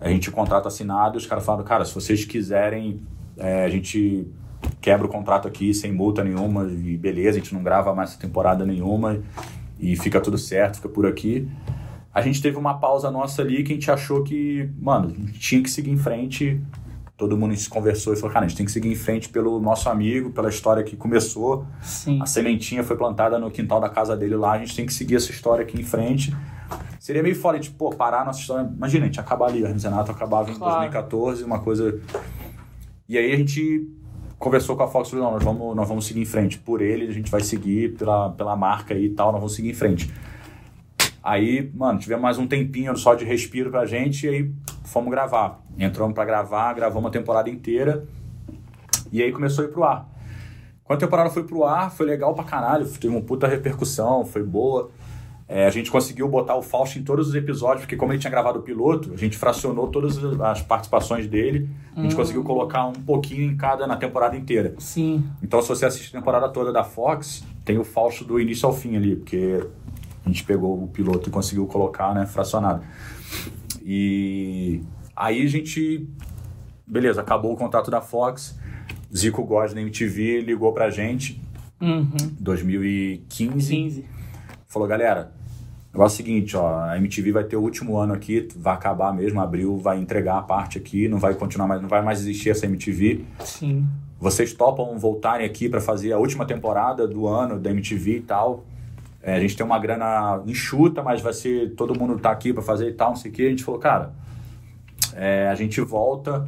A 0.01 0.09
gente 0.09 0.29
o 0.29 0.33
contrato 0.33 0.69
assinado 0.69 1.17
os 1.17 1.27
caras 1.27 1.45
falaram, 1.45 1.65
cara, 1.65 1.85
se 1.85 1.95
vocês 1.95 2.25
quiserem, 2.25 3.01
é, 3.37 3.65
a 3.65 3.69
gente 3.69 4.27
quebra 4.81 5.07
o 5.07 5.09
contrato 5.09 5.49
aqui 5.49 5.73
sem 5.73 5.93
multa 5.93 6.23
nenhuma 6.23 6.67
e 6.71 6.97
beleza, 6.97 7.39
a 7.39 7.41
gente 7.41 7.55
não 7.55 7.63
grava 7.63 7.95
mais 7.95 8.11
essa 8.11 8.21
temporada 8.21 8.65
nenhuma 8.65 9.21
e 9.79 9.97
fica 9.97 10.21
tudo 10.21 10.39
certo, 10.39 10.77
fica 10.77 10.89
por 10.89 11.07
aqui. 11.07 11.49
A 12.13 12.21
gente 12.23 12.41
teve 12.41 12.57
uma 12.57 12.75
pausa 12.75 13.11
nossa 13.11 13.43
ali 13.43 13.63
que 13.65 13.73
a 13.73 13.75
gente 13.75 13.91
achou 13.91 14.23
que, 14.23 14.71
mano, 14.79 15.09
a 15.09 15.27
gente 15.27 15.39
tinha 15.39 15.63
que 15.63 15.71
seguir 15.71 15.91
em 15.91 15.97
frente. 15.97 16.61
Todo 17.17 17.37
mundo 17.37 17.55
se 17.57 17.69
conversou 17.69 18.13
e 18.13 18.17
falou, 18.17 18.33
cara, 18.33 18.45
a 18.45 18.49
gente 18.49 18.57
tem 18.57 18.67
que 18.67 18.73
seguir 18.73 18.91
em 18.91 18.95
frente 18.97 19.29
pelo 19.29 19.61
nosso 19.61 19.89
amigo, 19.89 20.31
pela 20.31 20.49
história 20.49 20.83
que 20.83 20.97
começou. 20.97 21.65
Sim. 21.81 22.21
A 22.21 22.27
sementinha 22.27 22.83
foi 22.83 22.97
plantada 22.97 23.39
no 23.39 23.51
quintal 23.53 23.81
da 23.81 23.89
casa 23.89 24.17
dele 24.17 24.35
lá, 24.37 24.53
a 24.53 24.59
gente 24.59 24.75
tem 24.75 24.85
que 24.85 24.93
seguir 24.93 25.15
essa 25.17 25.31
história 25.31 25.63
aqui 25.63 25.81
em 25.81 25.85
frente. 25.85 26.35
Seria 26.99 27.23
meio 27.23 27.37
foda, 27.37 27.59
tipo, 27.61 27.77
pô, 27.77 27.91
parar 27.91 28.23
a 28.23 28.25
nossa 28.25 28.41
história. 28.41 28.69
Imagina, 28.77 29.05
a 29.05 29.07
gente 29.07 29.21
acabar 29.21 29.47
ali, 29.47 29.63
o 29.63 29.67
Renato 29.67 30.11
acabava 30.11 30.51
em 30.51 30.55
Claro. 30.55 30.81
2014, 30.81 31.45
uma 31.45 31.61
coisa. 31.61 32.01
E 33.09 33.17
aí 33.17 33.33
a 33.33 33.37
gente 33.37 33.87
conversou 34.39 34.77
com 34.77 34.83
a 34.83 34.89
Fox 34.89 35.09
e 35.09 35.11
falou: 35.13 35.27
não, 35.27 35.33
nós 35.35 35.45
vamos, 35.45 35.77
nós 35.77 35.89
vamos 35.89 36.07
seguir 36.07 36.23
em 36.23 36.25
frente. 36.25 36.59
Por 36.59 36.81
ele, 36.83 37.07
a 37.07 37.13
gente 37.13 37.31
vai 37.31 37.43
seguir, 37.43 37.95
pela, 37.97 38.31
pela 38.31 38.57
marca 38.57 38.93
aí 38.95 39.05
e 39.05 39.11
tal, 39.11 39.31
nós 39.31 39.41
vamos 39.41 39.55
seguir 39.55 39.71
em 39.71 39.75
frente. 39.75 40.11
Aí, 41.23 41.71
mano, 41.75 41.99
tivemos 41.99 42.23
mais 42.23 42.39
um 42.39 42.47
tempinho 42.47 42.97
só 42.97 43.15
de 43.15 43.25
respiro 43.25 43.71
pra 43.71 43.87
gente 43.87 44.27
e 44.27 44.29
aí 44.29 44.53
fomos 44.85 45.11
gravar. 45.11 45.61
Entramos 45.79 46.15
pra 46.15 46.25
gravar, 46.25 46.73
gravamos 46.75 47.09
a 47.09 47.11
temporada 47.11 47.51
inteira 47.51 48.07
e 49.11 49.23
aí 49.23 49.33
começou 49.33 49.65
a 49.65 49.69
ir 49.69 49.71
pro 49.71 49.85
ar. 49.85 50.09
Quando 50.85 50.99
a 50.99 51.01
temporada 51.01 51.31
foi 51.31 51.45
pro 51.45 51.65
ar, 51.65 51.91
foi 51.91 52.07
legal 52.07 52.35
pra 52.35 52.45
caralho, 52.45 52.87
teve 52.87 53.09
uma 53.09 53.23
puta 53.23 53.47
repercussão, 53.47 54.25
foi 54.25 54.43
boa. 54.43 54.91
É, 55.47 55.67
a 55.67 55.71
gente 55.71 55.91
conseguiu 55.91 56.27
botar 56.29 56.57
o 56.57 56.63
Fausto 56.63 56.99
em 56.99 57.03
todos 57.03 57.29
os 57.29 57.35
episódios, 57.35 57.83
porque 57.83 57.97
como 57.97 58.13
ele 58.13 58.19
tinha 58.19 58.31
gravado 58.31 58.59
o 58.61 58.63
piloto, 58.63 59.13
a 59.13 59.17
gente 59.17 59.37
fracionou 59.37 59.89
todas 59.89 60.19
as 60.41 60.63
participações 60.63 61.27
dele. 61.27 61.69
A 61.95 62.01
gente 62.03 62.17
conseguiu 62.17 62.43
colocar 62.43 62.87
um 62.87 62.93
pouquinho 62.93 63.43
em 63.43 63.57
cada 63.57 63.87
na 63.87 63.97
temporada 63.97 64.37
inteira. 64.37 64.75
Sim. 64.79 65.23
Então, 65.43 65.61
se 65.61 65.69
você 65.69 65.85
assiste 65.85 66.17
a 66.17 66.19
temporada 66.19 66.49
toda 66.49 66.73
da 66.73 66.83
Fox, 66.83 67.45
tem 67.65 67.79
o 67.79 67.85
Fausto 67.85 68.25
do 68.25 68.41
início 68.41 68.67
ao 68.67 68.73
fim 68.73 68.97
ali, 68.97 69.17
porque 69.17 69.63
a 70.25 70.29
gente 70.29 70.43
pegou 70.45 70.83
o 70.83 70.89
piloto 70.89 71.29
e 71.29 71.33
conseguiu 71.33 71.67
colocar, 71.67 72.15
né, 72.15 72.25
fracionado. 72.25 72.83
E 73.85 74.81
aí 75.15 75.43
a 75.43 75.47
gente, 75.49 76.09
beleza, 76.87 77.21
acabou 77.21 77.53
o 77.53 77.57
contato 77.57 77.91
da 77.91 78.01
Fox, 78.01 78.59
Zico 79.15 79.45
Góes 79.45 79.75
da 79.75 79.81
MTV 79.81 80.41
ligou 80.41 80.73
pra 80.73 80.89
gente, 80.91 81.41
Uhum. 81.81 82.17
2015, 82.41 83.69
15. 83.77 84.05
falou, 84.67 84.89
galera, 84.89 85.33
o 85.93 85.97
negócio 85.99 86.15
é 86.15 86.23
o 86.23 86.27
seguinte, 86.27 86.57
ó, 86.57 86.85
a 86.85 86.97
MTV 86.97 87.33
vai 87.33 87.45
ter 87.45 87.57
o 87.57 87.61
último 87.61 87.99
ano 87.99 88.15
aqui, 88.15 88.49
vai 88.57 88.73
acabar 88.75 89.13
mesmo, 89.13 89.39
abril, 89.41 89.77
vai 89.77 89.99
entregar 90.01 90.39
a 90.39 90.43
parte 90.43 90.79
aqui, 90.79 91.07
não 91.09 91.19
vai 91.19 91.35
continuar 91.35 91.69
mais, 91.69 91.83
não 91.83 91.89
vai 91.89 92.01
mais 92.03 92.21
existir 92.21 92.51
essa 92.51 92.65
MTV. 92.65 93.25
Sim. 93.45 93.87
Vocês 94.19 94.55
topam 94.55 94.99
voltarem 94.99 95.45
aqui 95.47 95.69
para 95.69 95.81
fazer 95.81 96.13
a 96.13 96.19
última 96.19 96.47
temporada 96.47 97.07
do 97.07 97.27
ano 97.27 97.61
da 97.61 97.71
MTV 97.71 98.17
e 98.17 98.21
tal? 98.23 98.65
É, 99.27 99.35
a 99.37 99.41
gente 99.41 99.57
tem 99.57 99.65
uma 99.65 99.79
grana 99.79 100.43
enxuta, 100.47 101.03
mas 101.03 101.23
vai 101.23 101.33
ser 101.33 101.71
todo 101.75 101.99
mundo 101.99 102.19
tá 102.19 102.31
aqui 102.31 102.53
para 102.53 102.63
fazer 102.63 102.91
e 102.91 102.93
tal, 102.93 103.11
não 103.11 103.17
sei 103.17 103.31
o 103.31 103.35
quê. 103.35 103.43
A 103.45 103.49
gente 103.51 103.65
falou, 103.65 103.81
cara, 103.81 104.13
é, 105.15 105.49
a 105.49 105.55
gente 105.55 105.81
volta, 105.81 106.47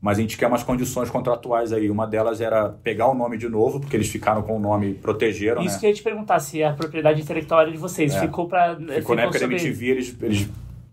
mas 0.00 0.18
a 0.18 0.20
gente 0.20 0.36
quer 0.38 0.46
umas 0.46 0.62
condições 0.62 1.10
contratuais 1.10 1.72
aí. 1.72 1.90
Uma 1.90 2.06
delas 2.06 2.40
era 2.40 2.68
pegar 2.68 3.08
o 3.08 3.14
nome 3.14 3.36
de 3.36 3.48
novo, 3.48 3.80
porque 3.80 3.96
eles 3.96 4.08
ficaram 4.08 4.42
com 4.42 4.56
o 4.56 4.60
nome, 4.60 4.94
protegeram, 4.94 5.62
Isso 5.62 5.74
né? 5.74 5.80
que 5.80 5.86
eu 5.86 5.90
ia 5.90 5.96
te 5.96 6.02
perguntar, 6.04 6.38
se 6.38 6.62
a 6.62 6.72
propriedade 6.72 7.20
intelectual 7.20 7.62
era 7.62 7.72
de 7.72 7.78
vocês. 7.78 8.14
É. 8.14 8.20
Ficou 8.20 8.46
pra. 8.46 8.76
Ficou 8.76 9.16
na 9.16 9.22
época 9.22 9.38
da 9.40 9.44
sobre- 9.46 9.56
MTV, 9.56 9.86
eles, 9.88 10.16
eles 10.22 10.48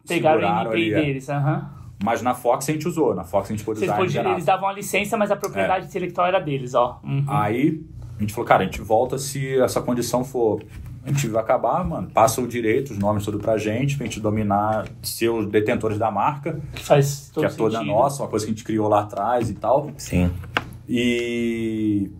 Pegaram 0.08 0.42
o 0.42 0.62
MP 0.62 0.70
ali, 0.74 0.94
é. 0.94 1.02
deles. 1.02 1.30
aham. 1.30 1.70
Mas 2.04 2.24
na 2.24 2.34
Fox 2.34 2.68
a 2.68 2.72
gente 2.74 2.88
usou, 2.88 3.14
na 3.14 3.24
Fox 3.24 3.48
a 3.48 3.54
gente 3.54 3.64
pôde 3.64 3.84
usar 3.84 3.96
podiam, 3.96 4.24
Renato. 4.24 4.38
eles 4.38 4.46
davam 4.46 4.68
a 4.68 4.74
licença, 4.74 5.16
mas 5.16 5.30
a 5.30 5.36
propriedade 5.36 5.86
intelectual 5.86 6.26
era 6.26 6.40
deles, 6.40 6.74
ó. 6.74 7.00
Uhum. 7.04 7.24
Aí 7.28 7.80
a 8.18 8.22
gente 8.22 8.34
falou, 8.34 8.48
cara, 8.48 8.64
a 8.64 8.66
gente 8.66 8.82
volta 8.82 9.20
se 9.20 9.60
essa 9.60 9.80
condição 9.84 10.24
for. 10.24 10.64
A 11.04 11.10
gente 11.10 11.28
vai 11.30 11.42
acabar, 11.42 11.84
mano. 11.84 12.10
Passa 12.12 12.40
o 12.42 12.48
direito, 12.48 12.92
os 12.92 13.00
nomes 13.00 13.26
tudo 13.26 13.40
pra 13.40 13.58
gente, 13.58 13.98
pra 13.98 14.06
gente 14.06 14.20
dominar, 14.20 14.88
ser 15.02 15.30
os 15.30 15.48
detentores 15.48 15.98
da 15.98 16.12
marca, 16.12 16.60
Que 16.76 16.84
faz 16.86 17.30
todo 17.34 17.48
que 17.48 17.54
é 17.54 17.56
toda 17.56 17.78
sentido. 17.80 17.92
nossa, 17.92 18.22
uma 18.24 18.30
coisa 18.30 18.46
que 18.46 18.52
a 18.52 18.54
gente 18.54 18.64
criou 18.64 18.88
lá 18.88 19.02
atrás 19.02 19.50
e 19.50 19.54
tal. 19.56 19.90
Sim. 19.98 20.32
E. 20.88 22.12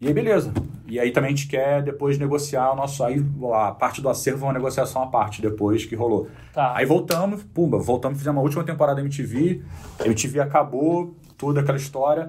E 0.00 0.08
aí, 0.08 0.12
beleza. 0.12 0.52
E 0.86 1.00
aí 1.00 1.10
também 1.12 1.28
a 1.28 1.34
gente 1.34 1.48
quer 1.48 1.82
depois 1.82 2.18
negociar 2.18 2.72
o 2.72 2.76
nosso. 2.76 3.02
Aí 3.04 3.24
a 3.54 3.70
parte 3.72 4.02
do 4.02 4.08
acervo 4.08 4.44
é 4.44 4.48
uma 4.48 4.52
negociação 4.52 5.02
à 5.02 5.06
parte 5.06 5.40
depois 5.40 5.86
que 5.86 5.94
rolou. 5.94 6.28
Tá. 6.52 6.72
Aí 6.76 6.84
voltamos, 6.84 7.42
pumba, 7.42 7.78
voltamos, 7.78 8.18
fizemos 8.18 8.36
uma 8.38 8.42
última 8.42 8.64
temporada 8.64 8.96
da 8.96 9.02
MTV. 9.02 9.62
A 9.98 10.04
MTV 10.06 10.40
acabou, 10.40 11.14
tudo 11.38 11.58
aquela 11.60 11.78
história. 11.78 12.28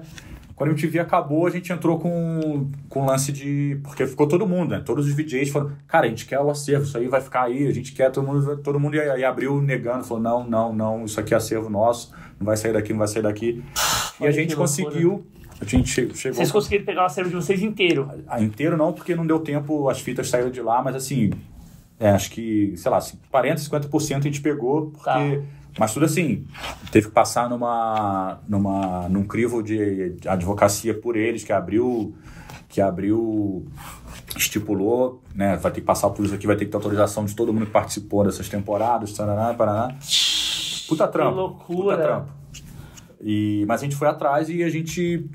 Quando 0.56 0.70
a 0.70 0.72
MTV 0.72 0.98
acabou, 1.00 1.46
a 1.46 1.50
gente 1.50 1.70
entrou 1.70 1.98
com, 1.98 2.70
com 2.88 3.04
lance 3.04 3.30
de. 3.30 3.78
Porque 3.84 4.06
ficou 4.06 4.26
todo 4.26 4.46
mundo, 4.48 4.70
né? 4.70 4.82
Todos 4.82 5.06
os 5.06 5.12
VJs 5.12 5.50
falaram, 5.50 5.76
cara, 5.86 6.06
a 6.06 6.08
gente 6.08 6.24
quer 6.24 6.40
o 6.40 6.48
acervo, 6.48 6.84
isso 6.84 6.96
aí 6.96 7.06
vai 7.08 7.20
ficar 7.20 7.42
aí, 7.42 7.66
a 7.68 7.72
gente 7.72 7.92
quer, 7.92 8.10
todo 8.10 8.26
mundo, 8.26 8.56
todo 8.62 8.80
mundo 8.80 8.96
e 8.96 9.22
abriu 9.24 9.60
negando, 9.60 10.02
falou, 10.04 10.22
não, 10.22 10.48
não, 10.48 10.72
não, 10.72 11.04
isso 11.04 11.20
aqui 11.20 11.34
é 11.34 11.36
acervo 11.36 11.68
nosso, 11.68 12.10
não 12.40 12.46
vai 12.46 12.56
sair 12.56 12.72
daqui, 12.72 12.90
não 12.92 12.98
vai 13.00 13.08
sair 13.08 13.22
daqui. 13.22 13.62
E 14.18 14.22
Olha 14.22 14.30
a 14.30 14.32
que 14.32 14.40
gente 14.40 14.56
conseguiu. 14.56 15.26
A 15.60 15.64
gente 15.66 15.90
che- 15.90 16.10
chegou. 16.14 16.36
Vocês 16.36 16.50
conseguiram 16.50 16.84
pegar 16.86 17.02
o 17.02 17.06
acervo 17.06 17.28
de 17.28 17.36
vocês 17.36 17.62
inteiro. 17.62 18.08
Ah, 18.26 18.42
inteiro 18.42 18.78
não, 18.78 18.94
porque 18.94 19.14
não 19.14 19.26
deu 19.26 19.38
tempo, 19.40 19.90
as 19.90 20.00
fitas 20.00 20.28
saíram 20.30 20.50
de 20.50 20.62
lá, 20.62 20.82
mas 20.82 20.96
assim, 20.96 21.32
é, 22.00 22.10
acho 22.10 22.30
que, 22.30 22.74
sei 22.76 22.90
lá, 22.90 22.96
assim, 22.96 23.18
40%, 23.32 23.56
50% 23.90 24.16
a 24.16 24.20
gente 24.20 24.40
pegou, 24.40 24.86
porque. 24.90 25.04
Tá. 25.04 25.55
Mas 25.78 25.92
tudo 25.92 26.06
assim, 26.06 26.46
teve 26.90 27.08
que 27.08 27.12
passar 27.12 27.50
numa, 27.50 28.40
numa, 28.48 29.08
num 29.08 29.24
crivo 29.24 29.62
de, 29.62 30.16
advocacia 30.26 30.94
por 30.94 31.16
eles, 31.16 31.44
que 31.44 31.52
abriu, 31.52 32.14
que 32.68 32.80
abriu, 32.80 33.66
estipulou, 34.36 35.22
né? 35.34 35.56
Vai 35.56 35.70
ter 35.72 35.80
que 35.80 35.86
passar 35.86 36.08
por 36.10 36.24
isso 36.24 36.34
aqui, 36.34 36.46
vai 36.46 36.56
ter 36.56 36.64
que 36.64 36.70
ter 36.70 36.76
autorização 36.76 37.24
de 37.24 37.36
todo 37.36 37.52
mundo 37.52 37.66
que 37.66 37.72
participou 37.72 38.24
dessas 38.24 38.48
temporadas, 38.48 39.12
taraná, 39.12 39.52
paraná. 39.52 39.94
Puta 40.88 41.06
trampo. 41.08 41.30
Que 41.30 41.36
loucura. 41.36 41.96
Puta 41.96 42.02
trampo. 42.02 42.32
E, 43.20 43.64
mas 43.66 43.80
a 43.80 43.84
gente 43.84 43.96
foi 43.96 44.08
atrás 44.08 44.48
e 44.48 44.62
a 44.62 44.70
gente. 44.70 45.28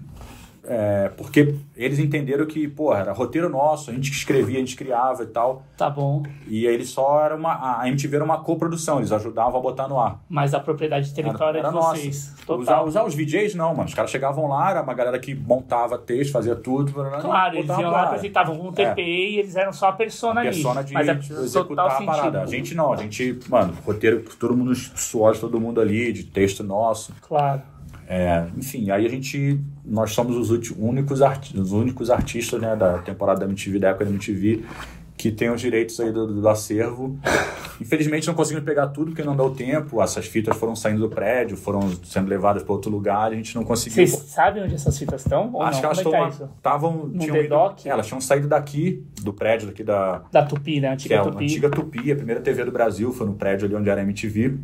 É, 0.64 1.10
porque 1.18 1.56
eles 1.76 1.98
entenderam 1.98 2.46
que, 2.46 2.68
porra, 2.68 3.00
era 3.00 3.12
roteiro 3.12 3.50
nosso, 3.50 3.90
a 3.90 3.94
gente 3.94 4.12
escrevia, 4.12 4.58
a 4.58 4.60
gente 4.60 4.76
criava 4.76 5.24
e 5.24 5.28
tal. 5.28 5.64
Tá 5.76 5.90
bom. 5.90 6.24
E 6.48 6.68
aí 6.68 6.74
eles 6.74 6.90
só 6.90 7.24
era 7.24 7.36
uma. 7.36 7.80
A 7.80 7.88
MTV 7.88 8.18
era 8.18 8.26
uma 8.26 8.44
coprodução, 8.44 9.00
eles 9.00 9.12
ajudavam 9.12 9.60
a 9.60 9.62
botar 9.62 9.88
no 9.88 10.00
ar. 10.00 10.22
Mas 10.30 10.54
a 10.54 10.60
propriedade 10.60 11.14
territorial 11.14 11.66
é 11.66 11.68
de 11.68 11.74
vocês. 11.74 12.36
Usar, 12.48 12.84
usar 12.84 13.04
os 13.04 13.16
VJs, 13.16 13.56
não, 13.56 13.74
mano. 13.74 13.88
Os 13.88 13.94
caras 13.94 14.12
chegavam 14.12 14.48
lá, 14.48 14.70
era 14.70 14.82
uma 14.84 14.94
galera 14.94 15.18
que 15.18 15.34
montava 15.34 15.98
texto, 15.98 16.32
fazia 16.32 16.56
tudo. 16.56 16.94
Claro, 16.94 17.58
eles 17.58 17.70
iam 17.70 17.90
lá, 17.90 18.04
apresentavam 18.04 18.68
um 18.68 18.72
TP 18.72 19.02
e 19.02 19.40
eles 19.40 19.56
eram 19.56 19.74
só 19.74 19.88
a 19.88 19.94
persona 19.94 20.42
ali. 20.42 20.50
É. 20.50 20.52
Persona 20.52 20.84
de 20.84 20.94
Mas 20.94 21.08
é 21.08 21.14
executar 21.14 21.88
total 21.88 21.88
a 21.88 22.06
parada. 22.06 22.22
sentido. 22.24 22.38
A 22.38 22.46
gente 22.46 22.76
não, 22.76 22.94
a 22.94 22.98
gente, 22.98 23.40
mano, 23.50 23.74
roteiro, 23.84 24.24
todo 24.40 24.56
mundo, 24.56 24.76
suor 24.76 25.34
de 25.34 25.40
todo 25.40 25.60
mundo 25.60 25.82
ali, 25.82 26.14
de 26.14 26.24
texto 26.24 26.64
nosso. 26.64 27.14
Claro. 27.22 27.62
É, 28.14 28.46
enfim, 28.58 28.92
aí 28.92 29.06
a 29.06 29.10
gente. 29.10 29.58
Nós 29.86 30.12
somos 30.12 30.36
os 30.50 30.70
únicos, 30.72 31.22
arti 31.22 31.58
os 31.58 31.72
únicos 31.72 32.10
artistas 32.10 32.60
né, 32.60 32.76
da 32.76 32.98
temporada 32.98 33.40
da 33.40 33.46
MTV, 33.46 33.80
da 33.80 33.88
época 33.90 34.04
da 34.04 34.12
MTV, 34.12 34.66
que 35.16 35.32
tem 35.32 35.50
os 35.50 35.62
direitos 35.62 35.98
aí 35.98 36.12
do, 36.12 36.28
do 36.42 36.50
acervo. 36.50 37.18
Infelizmente 37.80 38.28
não 38.28 38.34
conseguimos 38.34 38.66
pegar 38.66 38.88
tudo 38.88 39.12
porque 39.12 39.24
não 39.24 39.34
deu 39.34 39.50
tempo. 39.52 40.02
Essas 40.02 40.26
fitas 40.28 40.58
foram 40.58 40.76
saindo 40.76 41.00
do 41.00 41.10
prédio, 41.10 41.56
foram 41.56 41.90
sendo 42.04 42.28
levadas 42.28 42.64
para 42.64 42.74
outro 42.74 42.92
lugar, 42.92 43.32
a 43.32 43.36
gente 43.36 43.56
não 43.56 43.64
conseguiu. 43.64 44.06
Vocês 44.06 44.24
sabem 44.30 44.62
onde 44.64 44.76
essas 44.76 45.00
fitas 45.00 45.22
estão? 45.24 45.50
Ou 45.54 45.62
Acho 45.62 45.76
não? 45.76 45.80
que 45.80 45.86
elas 45.86 46.02
Como 46.04 46.16
é 46.16 46.22
que 46.28 46.34
isso? 46.34 46.50
estavam. 46.58 47.10
The 47.18 47.26
ido- 47.26 47.48
Dock? 47.50 47.88
Elas 47.88 48.06
tinham 48.08 48.20
saído 48.20 48.48
daqui, 48.50 49.06
do 49.22 49.32
prédio 49.34 49.68
daqui 49.68 49.86
da, 49.86 50.22
Da 50.30 50.44
Tupi, 50.46 50.82
né? 50.82 50.90
Antiga 50.90 51.16
é 51.16 51.18
a 51.18 51.24
Tupi. 51.24 51.46
antiga 51.46 51.70
Tupi, 51.70 52.12
a 52.12 52.16
primeira 52.18 52.42
TV 52.42 52.66
do 52.66 52.72
Brasil, 52.74 53.14
foi 53.14 53.26
no 53.26 53.34
prédio 53.36 53.66
ali 53.68 53.76
onde 53.76 53.90
era 53.90 54.02
a 54.02 54.04
MTV. 54.04 54.58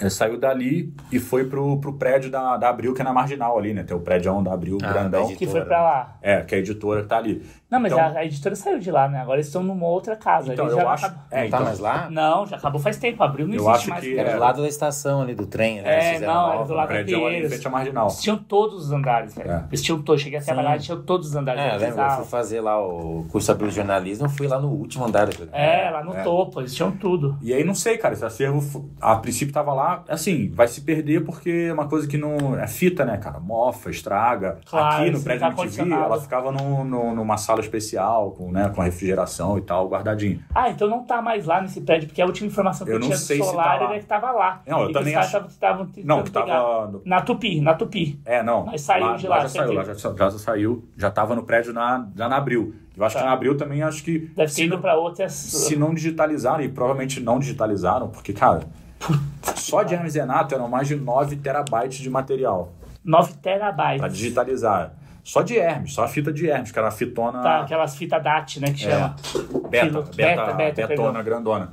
Ele 0.00 0.10
saiu 0.10 0.38
dali 0.38 0.92
e 1.10 1.18
foi 1.18 1.44
pro, 1.44 1.78
pro 1.80 1.94
prédio 1.94 2.30
da, 2.30 2.56
da 2.56 2.68
Abril, 2.68 2.92
que 2.92 3.00
é 3.00 3.04
na 3.04 3.12
Marginal 3.12 3.58
ali, 3.58 3.72
né? 3.72 3.82
Tem 3.82 3.96
o 3.96 4.00
prédio 4.00 4.42
da 4.42 4.52
Abril, 4.52 4.78
Ah, 4.82 4.92
grandão. 4.92 5.34
Que 5.34 5.46
foi 5.46 5.64
pra 5.64 5.82
lá. 5.82 6.18
É, 6.20 6.42
que 6.42 6.54
é 6.54 6.58
a 6.58 6.60
editora 6.60 7.02
que 7.02 7.08
tá 7.08 7.16
ali. 7.16 7.42
Não, 7.76 7.82
mas 7.82 7.92
Então- 7.92 8.04
a, 8.04 8.18
a 8.18 8.24
editora 8.24 8.56
saiu 8.56 8.78
de 8.78 8.90
lá, 8.90 9.08
né? 9.08 9.20
Agora 9.20 9.36
eles 9.36 9.46
estão 9.46 9.62
numa 9.62 9.86
outra 9.86 10.16
casa. 10.16 10.52
Então, 10.52 10.64
Eles 10.66 10.76
eu 10.78 10.82
já 10.84 10.90
acho... 10.90 11.06
acabou- 11.06 11.24
É, 11.30 11.38
Não 11.40 11.46
então, 11.46 11.58
tá 11.58 11.64
mais 11.64 11.78
lá? 11.78 12.08
Não, 12.10 12.46
já 12.46 12.56
acabou 12.56 12.80
faz 12.80 12.96
tempo. 12.96 13.22
Abril 13.22 13.46
não 13.46 13.54
Eu 13.54 13.60
existe 13.60 13.76
acho 13.76 13.90
mais. 13.90 14.16
Era 14.16 14.32
do 14.34 14.38
lado 14.40 14.62
da 14.62 14.68
estação 14.68 15.20
ali 15.22 15.34
do 15.34 15.46
trem, 15.46 15.82
né? 15.82 16.14
É, 16.16 16.18
não, 16.20 16.52
era 16.54 16.64
do 16.64 16.72
lado 16.74 16.84
o 16.86 16.88
prédio 16.88 17.16
ali 17.16 17.24
em 17.24 17.28
Pinheiros. 17.28 17.52
frente 17.52 17.66
à 17.66 17.70
Marginal. 17.70 18.06
Eles 18.06 18.22
tinham 18.22 18.38
todos 18.38 18.86
os 18.86 18.92
andares, 18.92 19.34
velho. 19.34 19.50
É. 19.50 19.64
Eles 19.68 19.82
tinham 19.82 20.00
todos. 20.02 20.22
Cheguei 20.22 20.38
a 20.38 20.42
trabalhar, 20.42 20.72
eles 20.72 20.84
tinham 20.84 21.02
todos 21.02 21.28
os 21.28 21.36
andares. 21.36 21.60
É, 21.60 21.74
eu 21.74 21.78
lembro, 21.80 22.00
eu 22.00 22.10
fui 22.10 22.24
fazer 22.24 22.60
lá 22.60 22.80
o 22.80 23.26
curso 23.30 23.52
Abril 23.52 23.68
de 23.68 23.74
Jornalismo, 23.76 24.26
eu 24.26 24.30
fui 24.30 24.46
lá 24.48 24.58
no 24.58 24.68
último 24.68 25.04
andar. 25.04 25.28
É, 25.52 25.90
lá 25.90 26.02
no 26.04 26.14
É. 26.16 26.22
topo, 26.22 26.60
eles 26.60 26.74
tinham 26.74 26.90
tudo. 26.92 27.36
E 27.42 27.52
aí, 27.52 27.64
não 27.64 27.74
sei, 27.74 27.98
cara, 27.98 28.14
esse 28.14 28.24
acervo, 28.24 28.88
a 29.00 29.16
princípio 29.16 29.52
tava 29.52 29.72
lá, 29.74 30.04
assim, 30.08 30.50
vai 30.50 30.68
se 30.68 30.80
perder 30.80 31.24
porque 31.24 31.66
é 31.68 31.72
uma 31.72 31.88
coisa 31.88 32.06
que 32.06 32.16
não... 32.16 32.56
É 32.58 32.66
fita, 32.66 33.04
né, 33.04 33.16
cara? 33.16 33.38
Mofa, 33.40 33.90
estraga. 33.90 34.58
Claro, 34.68 35.02
Aqui 35.02 35.10
no 35.10 35.20
prédio 35.20 35.40
tá 35.40 35.50
da 35.50 35.62
MTV, 35.62 35.92
ela 35.92 36.20
ficava 36.20 36.52
no, 36.52 36.84
no- 36.84 37.14
numa 37.14 37.36
sala 37.36 37.60
especial, 37.66 38.30
com, 38.32 38.50
né, 38.50 38.70
com 38.74 38.80
a 38.80 38.84
refrigeração 38.84 39.58
e 39.58 39.62
tal, 39.62 39.88
guardadinho. 39.88 40.40
Ah, 40.54 40.70
então 40.70 40.88
não 40.88 41.04
tá 41.04 41.20
mais 41.20 41.44
lá 41.46 41.60
nesse 41.60 41.80
prédio, 41.80 42.08
porque 42.08 42.22
a 42.22 42.26
última 42.26 42.46
informação 42.48 42.84
que 42.86 42.92
eu, 42.92 42.96
Eu 42.96 43.00
não 43.00 43.06
tinha 43.08 43.18
sei 43.18 43.38
do 43.38 43.44
se 43.44 43.50
solar 43.50 43.78
tá 43.78 43.84
lá. 43.84 43.90
era 43.90 44.00
que 44.00 44.06
tava 44.06 44.30
lá. 44.32 44.62
Não, 44.66 44.82
eu 44.84 44.92
também 44.92 45.14
acho- 45.14 45.40
tavam- 45.60 45.86
tentando 45.86 46.06
Não, 46.06 46.22
que 46.22 46.30
pegar. 46.30 46.46
tava... 46.46 47.00
Na 47.04 47.20
Tupi, 47.22 47.60
na 47.60 47.74
Tupi. 47.74 48.20
É, 48.24 48.42
não. 48.42 48.66
Mas 48.66 48.80
saiu 48.80 49.06
lá, 49.06 49.16
de 49.16 49.26
lá, 49.28 49.40
já 49.40 49.48
saiu, 49.48 49.72
lá 49.72 49.84
já, 49.84 49.94
já 49.94 50.30
saiu. 50.38 50.88
Já 50.96 51.10
tava 51.10 51.34
no 51.34 51.42
prédio 51.42 51.72
na, 51.72 52.06
já 52.16 52.28
na 52.28 52.36
Abril. 52.36 52.74
Eu 52.96 53.04
acho 53.04 53.14
Tá. 53.14 53.20
que 53.20 53.26
na 53.26 53.32
Abril 53.32 53.56
também, 53.56 53.82
acho 53.82 54.02
que... 54.02 54.18
Deve 54.34 54.52
ter 54.54 54.64
ido 54.64 54.74
não- 54.76 54.80
pra 54.82 54.96
outras. 54.96 55.32
Se 55.32 55.76
não 55.76 55.92
digitalizaram, 55.92 56.62
e 56.62 56.68
provavelmente 56.68 57.20
não 57.20 57.38
digitalizaram, 57.38 58.08
porque, 58.08 58.32
cara, 58.32 58.60
só 59.54 59.82
de 59.82 59.94
Hermes 59.94 60.14
Renato 60.14 60.54
eram 60.54 60.68
mais 60.68 60.88
de 60.88 60.96
9 60.96 61.36
terabytes 61.36 61.98
de 61.98 62.08
material 62.10 62.72
9 63.04 63.32
pra 63.34 63.40
terabytes. 63.42 64.16
digitalizar. 64.16 64.92
Só 65.26 65.42
de 65.42 65.58
Hermes, 65.58 65.92
só 65.92 66.04
a 66.04 66.08
fita 66.08 66.32
de 66.32 66.48
Hermes, 66.48 66.70
que 66.70 66.78
era 66.78 66.86
a 66.86 66.90
fitona 66.92 67.42
Tá, 67.42 67.60
aquelas 67.62 67.96
fitas 67.96 68.22
DAT, 68.22 68.60
né, 68.60 68.68
que 68.70 68.78
chama. 68.78 69.16
beta, 69.68 69.86
Filo- 69.86 70.02
beta, 70.04 70.44
beta, 70.44 70.52
beta, 70.54 70.86
betona, 70.86 71.20
grandona. 71.20 71.72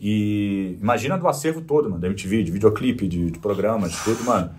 E 0.00 0.78
imagina 0.80 1.18
do 1.18 1.26
acervo 1.28 1.60
todo, 1.60 1.90
mano, 1.90 2.00
da 2.00 2.06
MTV, 2.06 2.44
de 2.44 2.50
videoclipe, 2.52 3.06
de, 3.06 3.30
de 3.30 3.38
programas, 3.40 3.92
de 3.92 3.98
tudo, 4.04 4.24
mano. 4.24 4.50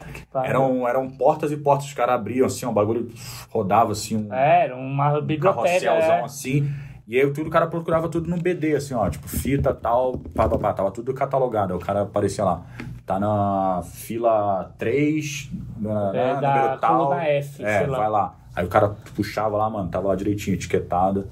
Eram, 0.43 0.88
eram 0.88 1.09
portas 1.09 1.51
e 1.51 1.57
portas, 1.57 1.88
os 1.88 1.93
caras 1.93 2.15
abriam 2.15 2.45
assim, 2.45 2.65
o 2.67 2.71
bagulho 2.71 3.09
rodava 3.49 3.93
assim, 3.93 4.17
um, 4.17 4.34
É, 4.34 4.65
era 4.65 4.75
uma 4.75 5.19
biblioteca. 5.21 5.53
carrosselzão 5.63 6.15
É. 6.17 6.21
assim. 6.23 6.69
E 7.07 7.19
aí 7.19 7.27
tudo 7.32 7.47
o 7.47 7.49
cara 7.49 7.65
procurava 7.65 8.07
tudo 8.09 8.30
no 8.30 8.38
BD, 8.38 8.75
assim, 8.75 8.93
ó, 8.93 9.09
tipo 9.09 9.27
fita 9.27 9.73
tal, 9.73 10.19
pá, 10.36 10.47
pá, 10.47 10.57
pá, 10.59 10.73
tava 10.73 10.91
tudo 10.91 11.11
catalogado. 11.15 11.73
Aí 11.73 11.80
o 11.80 11.82
cara 11.82 12.01
aparecia 12.01 12.43
lá, 12.43 12.61
tá 13.10 13.20
na 13.20 13.82
fila 13.84 14.72
3, 14.78 15.49
na, 15.80 16.10
É, 16.10 16.36
né, 16.36 16.41
da 16.41 16.55
número 16.55 16.78
tal. 16.80 16.97
coluna 17.07 17.24
F, 17.24 17.64
é, 17.66 17.88
lá. 17.88 17.97
vai 17.97 18.10
lá. 18.10 18.36
Aí 18.55 18.64
o 18.64 18.68
cara 18.70 18.89
puxava 19.16 19.57
lá, 19.57 19.68
mano, 19.68 19.89
tava 19.89 20.10
lá 20.10 20.16
direitinho, 20.16 20.53
etiquetado. 20.53 21.28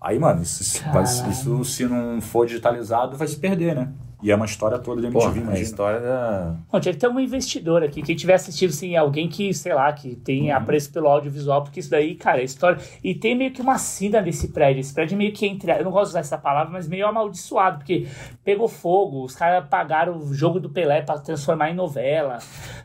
Aí, 0.00 0.18
mano, 0.18 0.42
isso, 0.42 0.64
isso, 0.64 1.28
isso 1.30 1.64
se 1.64 1.84
não 1.86 2.20
for 2.20 2.44
digitalizado, 2.44 3.16
vai 3.16 3.28
se 3.28 3.36
perder, 3.36 3.76
né? 3.76 3.88
E 4.22 4.30
é 4.30 4.34
uma 4.34 4.46
história 4.46 4.78
toda 4.78 5.02
da 5.02 5.10
Pô, 5.10 5.18
MTV, 5.20 5.38
a 5.38 5.42
imagina. 5.42 5.62
história 5.62 6.00
da. 6.00 6.54
Não, 6.72 6.80
tinha 6.80 6.94
que 6.94 6.98
ter 6.98 7.06
um 7.08 7.20
investidor 7.20 7.82
aqui. 7.82 8.00
Quem 8.00 8.16
tiver 8.16 8.32
assistindo, 8.34 8.70
assim, 8.70 8.96
alguém 8.96 9.28
que, 9.28 9.52
sei 9.52 9.74
lá, 9.74 9.92
que 9.92 10.16
tem 10.16 10.50
Uhum. 10.50 10.56
apreço 10.56 10.90
pelo 10.90 11.06
audiovisual, 11.08 11.62
porque 11.62 11.80
isso 11.80 11.90
daí, 11.90 12.14
cara, 12.14 12.40
é 12.40 12.44
história. 12.44 12.78
E 13.04 13.14
tem 13.14 13.34
meio 13.36 13.50
que 13.52 13.60
uma 13.60 13.76
sina 13.76 14.22
desse 14.22 14.48
prédio. 14.48 14.80
Esse 14.80 14.94
prédio 14.94 15.16
é 15.16 15.18
meio 15.18 15.32
que 15.32 15.46
entre. 15.46 15.70
Eu 15.70 15.84
não 15.84 15.90
gosto 15.90 16.04
de 16.06 16.10
usar 16.12 16.20
essa 16.20 16.38
palavra, 16.38 16.72
mas 16.72 16.88
meio 16.88 17.06
amaldiçoado, 17.06 17.78
porque 17.78 18.06
pegou 18.42 18.68
fogo, 18.68 19.22
os 19.22 19.34
caras 19.36 19.68
pagaram 19.68 20.16
o 20.16 20.32
jogo 20.32 20.58
do 20.60 20.70
Pelé 20.70 21.02
pra 21.02 21.18
transformar 21.18 21.70
em 21.70 21.74
novela. 21.74 22.38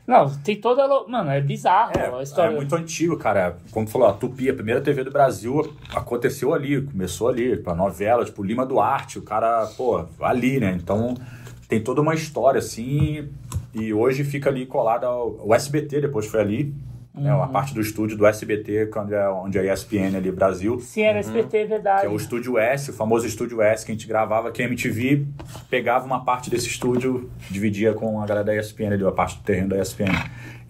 Não, 0.06 0.30
tem 0.30 0.58
toda. 0.60 0.84
a 0.84 1.08
Mano, 1.08 1.32
é 1.32 1.40
bizarro 1.40 1.92
a 1.98 2.20
É, 2.20 2.24
história. 2.24 2.52
é 2.52 2.56
muito 2.58 2.76
antigo, 2.76 3.18
cara. 3.18 3.56
Como 3.72 3.86
tu 3.86 3.92
falou, 3.94 4.10
a 4.10 4.14
Tupi, 4.14 4.50
a 4.50 4.54
primeira 4.54 4.82
TV 4.82 5.04
do 5.06 5.12
Brasil, 5.12 5.74
aconteceu 5.96 6.54
ali, 6.54 6.82
começou 6.82 7.30
ali, 7.30 7.56
com 7.58 7.72
a 7.72 7.76
novela, 7.76 8.26
tipo, 8.26 8.44
Lima 8.44 8.66
Duarte, 8.66 9.18
o 9.18 9.22
cara, 9.22 9.66
pô, 9.78 10.06
ali, 10.22 10.60
né? 10.60 10.74
Então, 10.76 11.16
tem 11.72 11.80
toda 11.82 12.02
uma 12.02 12.14
história, 12.14 12.60
assim, 12.60 13.30
e 13.74 13.94
hoje 13.94 14.26
fica 14.26 14.50
ali 14.50 14.66
colada 14.66 15.08
ao- 15.08 15.40
o 15.42 15.56
SBT, 15.56 16.02
depois 16.02 16.26
foi 16.28 16.42
ali, 16.42 16.76
né? 17.16 17.34
Uhum. 17.34 17.44
A 17.44 17.48
parte 17.48 17.74
do 17.74 17.80
estúdio 17.80 18.18
do 18.18 18.26
SBT, 18.26 18.88
quando 18.88 19.14
é, 19.14 19.30
onde 19.30 19.58
é 19.58 19.62
a 19.62 19.74
ESPN 19.74 20.18
ali, 20.18 20.30
Brasil. 20.34 20.82
Sim, 20.82 21.04
era 21.04 21.20
SBT, 21.20 21.58
é 21.60 21.66
verdade. 21.66 22.02
Que 22.02 22.08
é 22.08 22.10
o 22.10 22.18
Estúdio 22.18 22.58
S, 22.58 22.92
o 22.92 22.94
famoso 22.94 23.26
Estúdio 23.26 23.62
S 23.62 23.86
que 23.86 23.92
a 23.94 23.96
gente 23.96 24.06
gravava, 24.06 24.52
que 24.52 24.62
a 24.62 24.66
MTV 24.66 25.26
pegava 25.70 26.06
uma 26.06 26.26
parte 26.26 26.50
desse 26.50 26.68
estúdio, 26.68 27.30
dividia 27.50 27.94
com 27.94 28.22
a 28.22 28.26
galera 28.26 28.44
da 28.44 28.54
ESPN 28.54 28.92
ali, 28.94 29.06
a 29.06 29.12
parte 29.14 29.38
do 29.38 29.44
terreno 29.44 29.70
da 29.70 29.78
ESPN. 29.82 30.12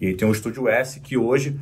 E 0.00 0.06
aí 0.06 0.14
tem 0.14 0.28
o 0.28 0.30
Estúdio 0.30 0.68
S, 0.68 1.00
que 1.00 1.16
hoje 1.16 1.58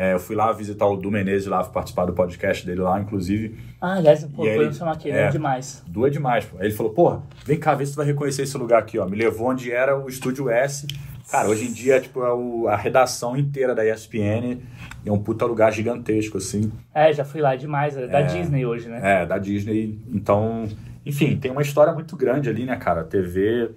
é, 0.00 0.12
eu 0.14 0.20
fui 0.20 0.36
lá 0.36 0.52
visitar 0.52 0.86
o 0.86 0.96
Du 0.96 1.10
Menezes 1.10 1.48
lá, 1.48 1.64
participar 1.64 2.04
do 2.06 2.12
podcast 2.12 2.64
dele 2.64 2.80
lá, 2.80 3.00
inclusive. 3.00 3.58
Ah, 3.80 3.94
aliás, 3.96 4.24
pô, 4.24 4.46
E 4.46 4.54
podemos 4.54 4.76
chamar 4.76 4.92
aqui, 4.92 5.10
é. 5.10 5.22
é 5.24 5.28
demais. 5.28 5.82
Du 5.88 6.06
é 6.06 6.10
demais, 6.10 6.44
pô. 6.44 6.56
Aí 6.60 6.66
ele 6.68 6.74
falou, 6.74 6.92
porra, 6.92 7.22
vem 7.44 7.58
cá, 7.58 7.74
vê 7.74 7.84
se 7.84 7.92
tu 7.92 7.96
vai 7.96 8.06
reconhecer 8.06 8.42
esse 8.42 8.56
lugar 8.56 8.78
aqui, 8.78 8.96
ó. 8.98 9.06
Me 9.08 9.16
levou 9.16 9.48
onde 9.48 9.72
era 9.72 9.98
o 9.98 10.08
Estúdio 10.08 10.48
S. 10.48 10.86
Cara, 11.28 11.48
hoje 11.48 11.66
em 11.66 11.72
dia, 11.72 12.00
tipo, 12.00 12.22
é 12.24 12.32
o- 12.32 12.68
a 12.68 12.76
redação 12.76 13.36
inteira 13.36 13.74
da 13.74 13.84
ESPN. 13.84 14.60
É 15.04 15.10
um 15.12 15.18
puta 15.18 15.44
lugar 15.44 15.72
gigantesco, 15.72 16.38
assim. 16.38 16.70
É, 16.94 17.12
já 17.12 17.24
fui 17.24 17.40
lá, 17.40 17.54
é 17.54 17.56
demais. 17.56 17.96
É 17.96 18.06
da 18.06 18.22
Disney 18.22 18.64
hoje, 18.64 18.88
né? 18.88 19.00
É, 19.22 19.26
da 19.26 19.36
Disney. 19.36 19.98
Então, 20.12 20.66
enfim, 21.04 21.36
tem 21.36 21.50
uma 21.50 21.62
história 21.62 21.92
muito 21.92 22.16
grande 22.16 22.48
ali, 22.48 22.64
né, 22.64 22.76
cara? 22.76 23.02
TV 23.04 23.70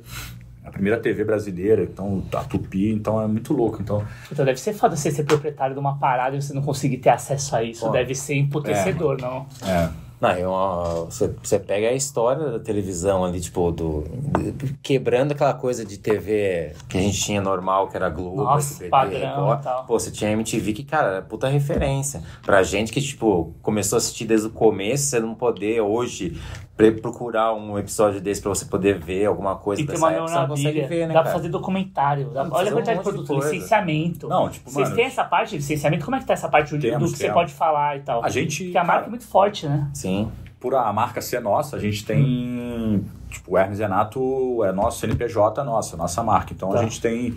a 0.63 0.69
primeira 0.71 0.99
TV 0.99 1.23
brasileira, 1.23 1.83
então 1.83 2.23
a 2.33 2.43
Tupi, 2.43 2.91
então 2.91 3.21
é 3.21 3.27
muito 3.27 3.53
louco. 3.53 3.81
Então, 3.81 4.03
Puta, 4.29 4.45
deve 4.45 4.59
ser 4.59 4.73
foda 4.73 4.95
você 4.95 5.09
ser 5.11 5.23
proprietário 5.23 5.73
de 5.73 5.79
uma 5.79 5.97
parada 5.97 6.35
e 6.35 6.41
você 6.41 6.53
não 6.53 6.61
conseguir 6.61 6.97
ter 6.97 7.09
acesso 7.09 7.55
a 7.55 7.63
isso. 7.63 7.85
Pô. 7.85 7.91
Deve 7.91 8.13
ser 8.15 8.35
emputecedor, 8.35 9.19
não? 9.19 9.45
é, 9.65 9.89
Não, 10.21 10.29
é 10.29 10.47
uma- 10.47 11.05
você, 11.05 11.33
você 11.41 11.57
pega 11.57 11.87
a 11.87 11.93
história 11.93 12.51
da 12.51 12.59
televisão 12.59 13.25
ali, 13.25 13.41
tipo, 13.41 13.71
do, 13.71 14.01
do- 14.01 14.77
quebrando 14.83 15.31
aquela 15.31 15.51
coisa 15.55 15.83
de 15.83 15.97
TV 15.97 16.73
que 16.87 16.95
a 16.95 17.01
gente 17.01 17.19
tinha 17.19 17.41
normal, 17.41 17.87
que 17.87 17.97
era 17.97 18.07
Globo, 18.07 18.43
Nossa, 18.43 18.73
SBT, 18.73 18.89
padrão 18.91 19.19
Record. 19.19 19.59
e 19.59 19.63
tal. 19.63 19.85
Pô, 19.85 19.99
você 19.99 20.11
tinha 20.11 20.29
MTV 20.29 20.73
que, 20.73 20.83
cara, 20.83 21.07
era 21.07 21.21
puta 21.23 21.47
referência. 21.47 22.21
Pra 22.43 22.61
gente 22.61 22.91
que, 22.91 23.01
tipo, 23.01 23.55
começou 23.63 23.95
a 23.95 23.97
assistir 23.97 24.25
desde 24.25 24.45
o 24.45 24.51
começo, 24.51 25.05
você 25.05 25.19
não 25.19 25.33
poder 25.33 25.81
hoje 25.81 26.39
procurar 26.75 27.53
um 27.53 27.77
episódio 27.77 28.19
desse 28.19 28.41
pra 28.41 28.49
você 28.49 28.65
poder 28.65 28.97
ver 28.97 29.25
alguma 29.25 29.55
coisa 29.55 29.81
E 29.81 29.85
dessa 29.85 29.99
uma 29.99 30.11
época, 30.11 30.27
você 30.29 30.35
não 30.39 30.47
consegue 30.47 30.81
ver, 30.81 31.07
né, 31.07 31.13
Dá 31.13 31.21
pra 31.21 31.23
cara? 31.23 31.35
fazer 31.35 31.49
documentário. 31.49 32.29
Dá- 32.29 32.43
pra 32.43 32.43
olha 32.43 32.49
a 32.49 32.57
fazer 32.57 32.69
um 32.69 32.73
quantidade 32.73 32.99
de 32.99 33.05
monte 33.05 33.05
de 33.05 33.11
produto, 33.25 33.27
coisa. 33.39 33.53
licenciamento. 33.53 34.27
Não, 34.27 34.49
tipo, 34.49 34.69
Vocês 34.71 34.85
mano, 34.89 34.95
têm 34.95 35.05
essa 35.05 35.23
parte 35.23 35.49
de 35.51 35.57
licenciamento? 35.57 36.03
Como 36.05 36.15
é 36.17 36.19
que 36.19 36.25
tá 36.25 36.33
essa 36.33 36.49
parte 36.49 36.75
do, 36.75 36.81
Temos, 36.81 36.99
do 37.11 37.11
que 37.13 37.17
você 37.17 37.23
temos. 37.25 37.35
pode 37.35 37.53
falar 37.53 37.97
e 37.97 37.99
tal? 38.01 38.23
a 38.25 38.29
gente. 38.29 38.63
Porque 38.63 38.77
a 38.77 38.83
marca 38.83 38.93
cara, 39.01 39.05
é 39.05 39.09
muito 39.09 39.25
forte, 39.27 39.67
né? 39.67 39.89
Sim. 39.93 40.31
por 40.59 40.73
a 40.75 40.91
marca 40.93 41.21
ser 41.21 41.39
nossa, 41.41 41.75
a 41.75 41.79
gente 41.79 42.03
tem. 42.05 43.03
Tipo, 43.29 43.53
o 43.53 43.57
Hermes 43.57 43.79
Renato 43.79 44.63
é 44.63 44.71
nosso, 44.71 44.99
CNPJ 44.99 45.61
é 45.61 45.63
nossa, 45.63 45.95
nossa 45.97 46.21
marca. 46.23 46.53
Então 46.53 46.69
Tá. 46.69 46.79
a 46.79 46.83
gente 46.83 46.99
tem. 47.01 47.35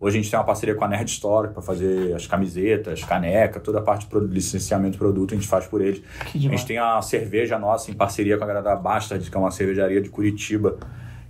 Hoje 0.00 0.16
a 0.16 0.22
gente 0.22 0.30
tem 0.30 0.38
uma 0.38 0.46
parceria 0.46 0.74
com 0.74 0.82
a 0.82 0.88
Nerd 0.88 1.10
Store 1.10 1.48
para 1.48 1.60
fazer 1.60 2.14
as 2.14 2.26
camisetas, 2.26 3.04
caneca, 3.04 3.60
toda 3.60 3.80
a 3.80 3.82
parte 3.82 4.06
de 4.08 4.18
licenciamento 4.32 4.92
de 4.92 4.98
produto 4.98 5.34
a 5.34 5.36
gente 5.36 5.46
faz 5.46 5.66
por 5.66 5.82
eles. 5.82 6.02
A 6.34 6.38
gente 6.38 6.64
tem 6.64 6.78
a 6.78 7.02
cerveja 7.02 7.58
nossa 7.58 7.90
em 7.90 7.94
parceria 7.94 8.38
com 8.38 8.44
a 8.44 8.46
galera 8.46 8.64
da 8.64 8.76
Bastard, 8.76 9.30
que 9.30 9.36
é 9.36 9.38
uma 9.38 9.50
cervejaria 9.50 10.00
de 10.00 10.08
Curitiba. 10.08 10.78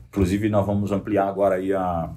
Inclusive, 0.09 0.49
nós 0.49 0.65
vamos 0.65 0.93
ampliar 0.93 1.27
agora 1.27 1.57
aí 1.57 1.73
a, 1.73 2.11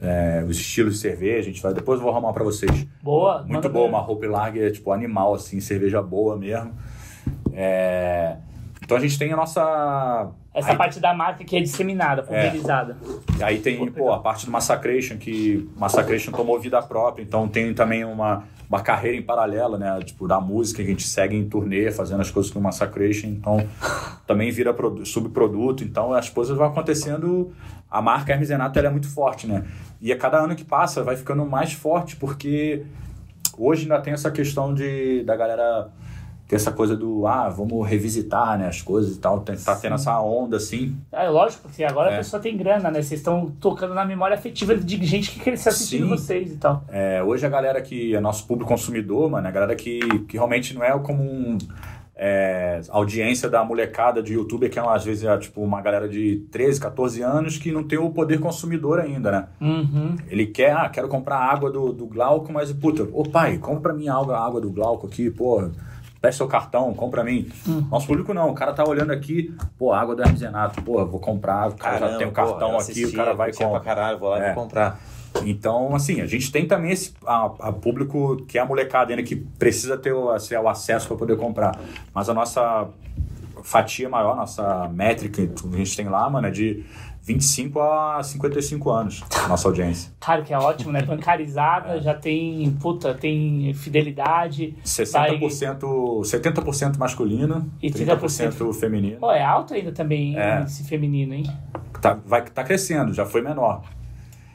é, 0.00 0.44
os 0.48 0.56
estilos 0.58 0.94
de 0.94 1.00
cerveja. 1.00 1.48
A 1.48 1.52
gente 1.52 1.60
vai, 1.60 1.74
depois 1.74 1.98
eu 1.98 2.04
vou 2.04 2.12
arrumar 2.12 2.32
para 2.32 2.44
vocês. 2.44 2.86
Boa. 3.02 3.42
Muito 3.42 3.68
boa, 3.68 3.86
ver. 3.86 3.94
uma 3.94 4.00
roupa 4.00 4.28
larga, 4.28 4.70
tipo, 4.70 4.92
animal, 4.92 5.34
assim, 5.34 5.58
cerveja 5.58 6.00
boa 6.00 6.36
mesmo. 6.36 6.72
É, 7.52 8.36
Então 8.80 8.96
a 8.96 9.00
gente 9.00 9.18
tem 9.18 9.32
a 9.32 9.36
nossa. 9.36 10.30
Essa 10.52 10.72
aí, 10.72 10.76
parte 10.76 10.98
da 10.98 11.14
marca 11.14 11.44
que 11.44 11.56
é 11.56 11.60
disseminada, 11.60 12.22
pulverizada. 12.22 12.96
aí 13.40 13.60
tem, 13.60 13.88
pô, 13.90 14.12
a 14.12 14.18
parte 14.18 14.46
do 14.46 14.50
Massacration, 14.52 15.16
que 15.16 15.70
Massacration 15.76 16.32
tomou 16.32 16.58
vida 16.58 16.82
própria, 16.82 17.22
então 17.22 17.46
tem 17.46 17.72
também 17.72 18.04
uma, 18.04 18.42
uma 18.68 18.80
carreira 18.80 19.16
em 19.16 19.22
paralelo, 19.22 19.78
né? 19.78 20.00
Tipo, 20.04 20.26
da 20.26 20.40
música 20.40 20.82
que 20.82 20.88
a 20.88 20.90
gente 20.90 21.06
segue 21.06 21.36
em 21.36 21.48
turnê, 21.48 21.92
fazendo 21.92 22.20
as 22.20 22.30
coisas 22.32 22.50
com 22.50 22.58
o 22.58 22.62
Massacration, 22.62 23.28
então 23.28 23.64
também 24.26 24.50
vira 24.50 24.74
produ- 24.74 25.06
subproduto, 25.06 25.84
então 25.84 26.12
as 26.12 26.28
coisas 26.28 26.56
vão 26.56 26.66
acontecendo. 26.66 27.52
A 27.88 28.02
marca 28.02 28.32
Hermes 28.32 28.48
Renato 28.50 28.76
ela 28.78 28.88
é 28.88 28.90
muito 28.90 29.08
forte, 29.08 29.46
né? 29.46 29.64
E 30.00 30.12
a 30.12 30.16
cada 30.16 30.38
ano 30.38 30.56
que 30.56 30.64
passa 30.64 31.02
vai 31.04 31.16
ficando 31.16 31.44
mais 31.46 31.72
forte, 31.72 32.16
porque 32.16 32.84
hoje 33.56 33.82
ainda 33.82 34.00
tem 34.00 34.12
essa 34.14 34.30
questão 34.32 34.74
de 34.74 35.22
da 35.22 35.36
galera 35.36 35.90
ter 36.50 36.56
essa 36.56 36.72
coisa 36.72 36.96
do 36.96 37.28
ah, 37.28 37.48
vamos 37.48 37.86
revisitar 37.88 38.58
né, 38.58 38.66
as 38.66 38.82
coisas 38.82 39.14
e 39.14 39.20
tal. 39.20 39.38
Tem, 39.40 39.54
tá 39.56 39.76
tendo 39.76 39.94
essa 39.94 40.20
onda 40.20 40.56
assim. 40.56 40.96
É 41.12 41.28
lógico, 41.28 41.62
porque 41.62 41.84
agora 41.84 42.10
É. 42.10 42.14
a 42.14 42.16
pessoa 42.18 42.42
tem 42.42 42.56
grana, 42.56 42.90
né? 42.90 43.00
Vocês 43.00 43.20
estão 43.20 43.52
tocando 43.60 43.94
na 43.94 44.04
memória 44.04 44.34
afetiva 44.34 44.74
de 44.76 45.06
gente 45.06 45.30
que 45.30 45.38
cresceu 45.38 45.70
assistindo 45.70 46.02
Sim. 46.02 46.08
vocês 46.08 46.52
e 46.52 46.56
tal. 46.56 46.82
É, 46.88 47.22
hoje 47.22 47.46
a 47.46 47.48
galera 47.48 47.80
que 47.80 48.16
é 48.16 48.20
nosso 48.20 48.48
público 48.48 48.68
consumidor, 48.68 49.30
mano, 49.30 49.46
a 49.46 49.50
galera 49.52 49.76
que, 49.76 50.00
que 50.26 50.36
realmente 50.36 50.74
não 50.74 50.82
é 50.82 50.98
como 50.98 51.22
um. 51.22 51.56
é, 52.16 52.80
audiência 52.90 53.48
da 53.48 53.64
molecada 53.64 54.20
de 54.22 54.34
youtuber, 54.34 54.68
que 54.68 54.78
é, 54.78 54.82
às 54.86 55.04
vezes 55.04 55.22
é 55.24 55.38
tipo 55.38 55.62
uma 55.62 55.80
galera 55.80 56.08
de 56.08 56.44
13, 56.50 56.80
14 56.80 57.22
anos 57.22 57.58
que 57.58 57.70
não 57.72 57.84
tem 57.84 57.98
o 57.98 58.10
poder 58.10 58.40
consumidor 58.40 58.98
ainda, 58.98 59.30
né? 59.30 59.46
Uhum. 59.60 60.16
Ele 60.28 60.46
quer, 60.46 60.72
ah, 60.72 60.88
quero 60.88 61.08
comprar 61.08 61.38
água 61.38 61.70
do, 61.70 61.92
do 61.92 62.06
Glauco, 62.06 62.52
mas, 62.52 62.72
puta, 62.72 63.08
ô 63.12 63.22
pai, 63.22 63.56
compra 63.58 63.80
pra 63.80 63.94
mim 63.94 64.08
a 64.08 64.14
água, 64.16 64.36
água 64.36 64.60
do 64.60 64.70
Glauco 64.70 65.06
aqui, 65.06 65.30
pô, 65.30 65.70
presta 66.20 66.38
seu 66.38 66.48
cartão, 66.48 66.92
compra 66.94 67.22
pra 67.22 67.30
mim. 67.30 67.48
Nosso 67.90 68.06
público 68.06 68.34
não, 68.34 68.50
o 68.50 68.54
cara 68.54 68.72
tá 68.72 68.84
olhando 68.84 69.10
aqui, 69.12 69.54
pô, 69.78 69.92
água 69.92 70.14
do 70.14 70.22
Hermes 70.22 70.40
Renato, 70.40 70.82
pô, 70.82 71.04
vou 71.06 71.18
comprar, 71.20 71.70
o 71.70 71.74
cara 71.74 71.98
já 71.98 72.18
tem 72.18 72.26
o 72.26 72.32
cartão 72.32 72.70
porra, 72.72 72.82
aqui, 72.82 73.04
o 73.04 73.12
cara 73.12 73.34
vai 73.34 73.52
comprar. 73.52 73.80
caralho, 73.80 74.18
vou 74.18 74.28
lá 74.30 74.38
e 74.38 74.42
É. 74.42 74.54
vou 74.54 74.62
comprar. 74.64 75.00
Então, 75.44 75.94
assim, 75.94 76.20
a 76.20 76.26
gente 76.26 76.50
tem 76.50 76.66
também 76.66 76.90
esse 76.90 77.14
a, 77.24 77.46
a 77.60 77.72
público 77.72 78.36
que 78.48 78.58
é 78.58 78.60
a 78.60 78.64
molecada 78.64 79.12
ainda 79.12 79.22
que 79.22 79.36
precisa 79.36 79.96
ter 79.96 80.12
o, 80.12 80.30
assim, 80.30 80.54
o 80.56 80.68
acesso 80.68 81.06
para 81.08 81.16
poder 81.16 81.36
comprar. 81.36 81.78
Mas 82.12 82.28
a 82.28 82.34
nossa 82.34 82.88
fatia 83.62 84.08
maior, 84.08 84.36
nossa 84.36 84.88
métrica 84.88 85.46
que 85.46 85.68
a 85.74 85.76
gente 85.76 85.96
tem 85.96 86.08
lá, 86.08 86.28
mano, 86.28 86.48
é 86.48 86.50
de 86.50 86.84
25 87.22 87.80
a 87.80 88.22
55 88.22 88.90
anos, 88.90 89.22
nossa 89.48 89.68
audiência. 89.68 90.10
Cara, 90.18 90.42
que 90.42 90.52
é 90.52 90.58
ótimo, 90.58 90.90
né? 90.92 91.02
Bancarizada, 91.02 92.00
já 92.02 92.14
tem, 92.14 92.70
puta, 92.80 93.14
tem 93.14 93.72
fidelidade. 93.74 94.74
vai- 95.12 95.38
60%, 95.38 95.78
70% 96.22 96.96
masculino, 96.98 97.70
E 97.82 97.90
30% 97.90 98.72
feminino. 98.74 99.18
Pô, 99.18 99.30
é 99.32 99.42
alto 99.44 99.74
ainda 99.74 99.92
também 99.92 100.38
É. 100.38 100.62
esse 100.64 100.84
feminino, 100.84 101.34
hein? 101.34 101.44
Tá, 102.00 102.18
vai, 102.26 102.42
tá 102.44 102.64
crescendo, 102.64 103.12
já 103.12 103.26
foi 103.26 103.42
menor. 103.42 103.82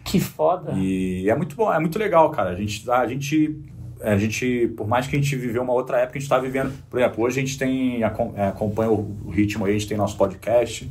Que 0.03 0.19
foda. 0.19 0.73
E 0.73 1.29
é 1.29 1.35
muito 1.35 1.55
bom, 1.55 1.71
é 1.71 1.79
muito 1.79 1.97
legal, 1.97 2.29
cara. 2.31 2.51
A 2.51 2.55
gente, 2.55 2.89
a 2.89 3.07
gente, 3.07 3.59
a 4.01 4.17
gente, 4.17 4.67
por 4.75 4.87
mais 4.87 5.07
que 5.07 5.15
a 5.15 5.19
gente 5.19 5.35
viveu 5.35 5.61
uma 5.63 5.73
outra 5.73 5.97
época, 5.97 6.17
a 6.17 6.19
gente 6.19 6.23
está 6.29 6.37
vivendo. 6.39 6.71
Por 6.89 6.99
exemplo, 6.99 7.23
hoje 7.23 7.39
a 7.39 7.43
gente 7.45 7.57
tem, 7.57 8.03
é, 8.03 8.47
acompanha 8.47 8.91
o 8.91 9.29
ritmo 9.29 9.65
aí, 9.65 9.71
a 9.71 9.73
gente 9.73 9.87
tem 9.87 9.97
nosso 9.97 10.15
podcast, 10.17 10.89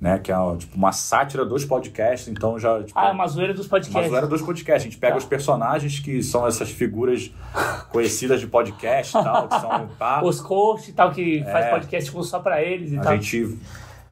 né? 0.00 0.18
Que 0.18 0.30
é 0.32 0.36
tipo, 0.58 0.76
uma 0.76 0.92
sátira 0.92 1.44
dos 1.44 1.64
podcasts, 1.64 2.28
então 2.28 2.58
já. 2.58 2.82
Tipo, 2.82 2.98
Ah, 2.98 3.08
é 3.08 3.12
uma 3.12 3.26
zoeira 3.26 3.54
dos 3.54 3.66
uma 3.66 3.70
podcasts. 3.70 4.10
zoeira 4.10 4.26
dos 4.26 4.42
podcasts. 4.42 4.82
A 4.82 4.90
gente 4.90 4.98
pega 4.98 5.12
Tá. 5.14 5.18
os 5.18 5.24
personagens 5.24 5.98
que 6.00 6.22
são 6.22 6.46
essas 6.46 6.70
figuras 6.70 7.30
conhecidas 7.90 8.40
de 8.40 8.46
podcast 8.46 9.16
e 9.16 9.22
tal, 9.22 9.48
que 9.48 9.60
são. 9.60 9.88
Os 10.24 10.40
coaches 10.40 10.88
e 10.88 10.92
tal, 10.92 11.10
que 11.10 11.42
faz 11.44 11.66
É. 11.66 11.70
podcast 11.70 12.10
tipo, 12.10 12.22
só 12.22 12.38
pra 12.40 12.62
eles 12.62 12.92
e 12.92 12.98
a 12.98 13.00
tal. 13.00 13.12
gente 13.14 13.58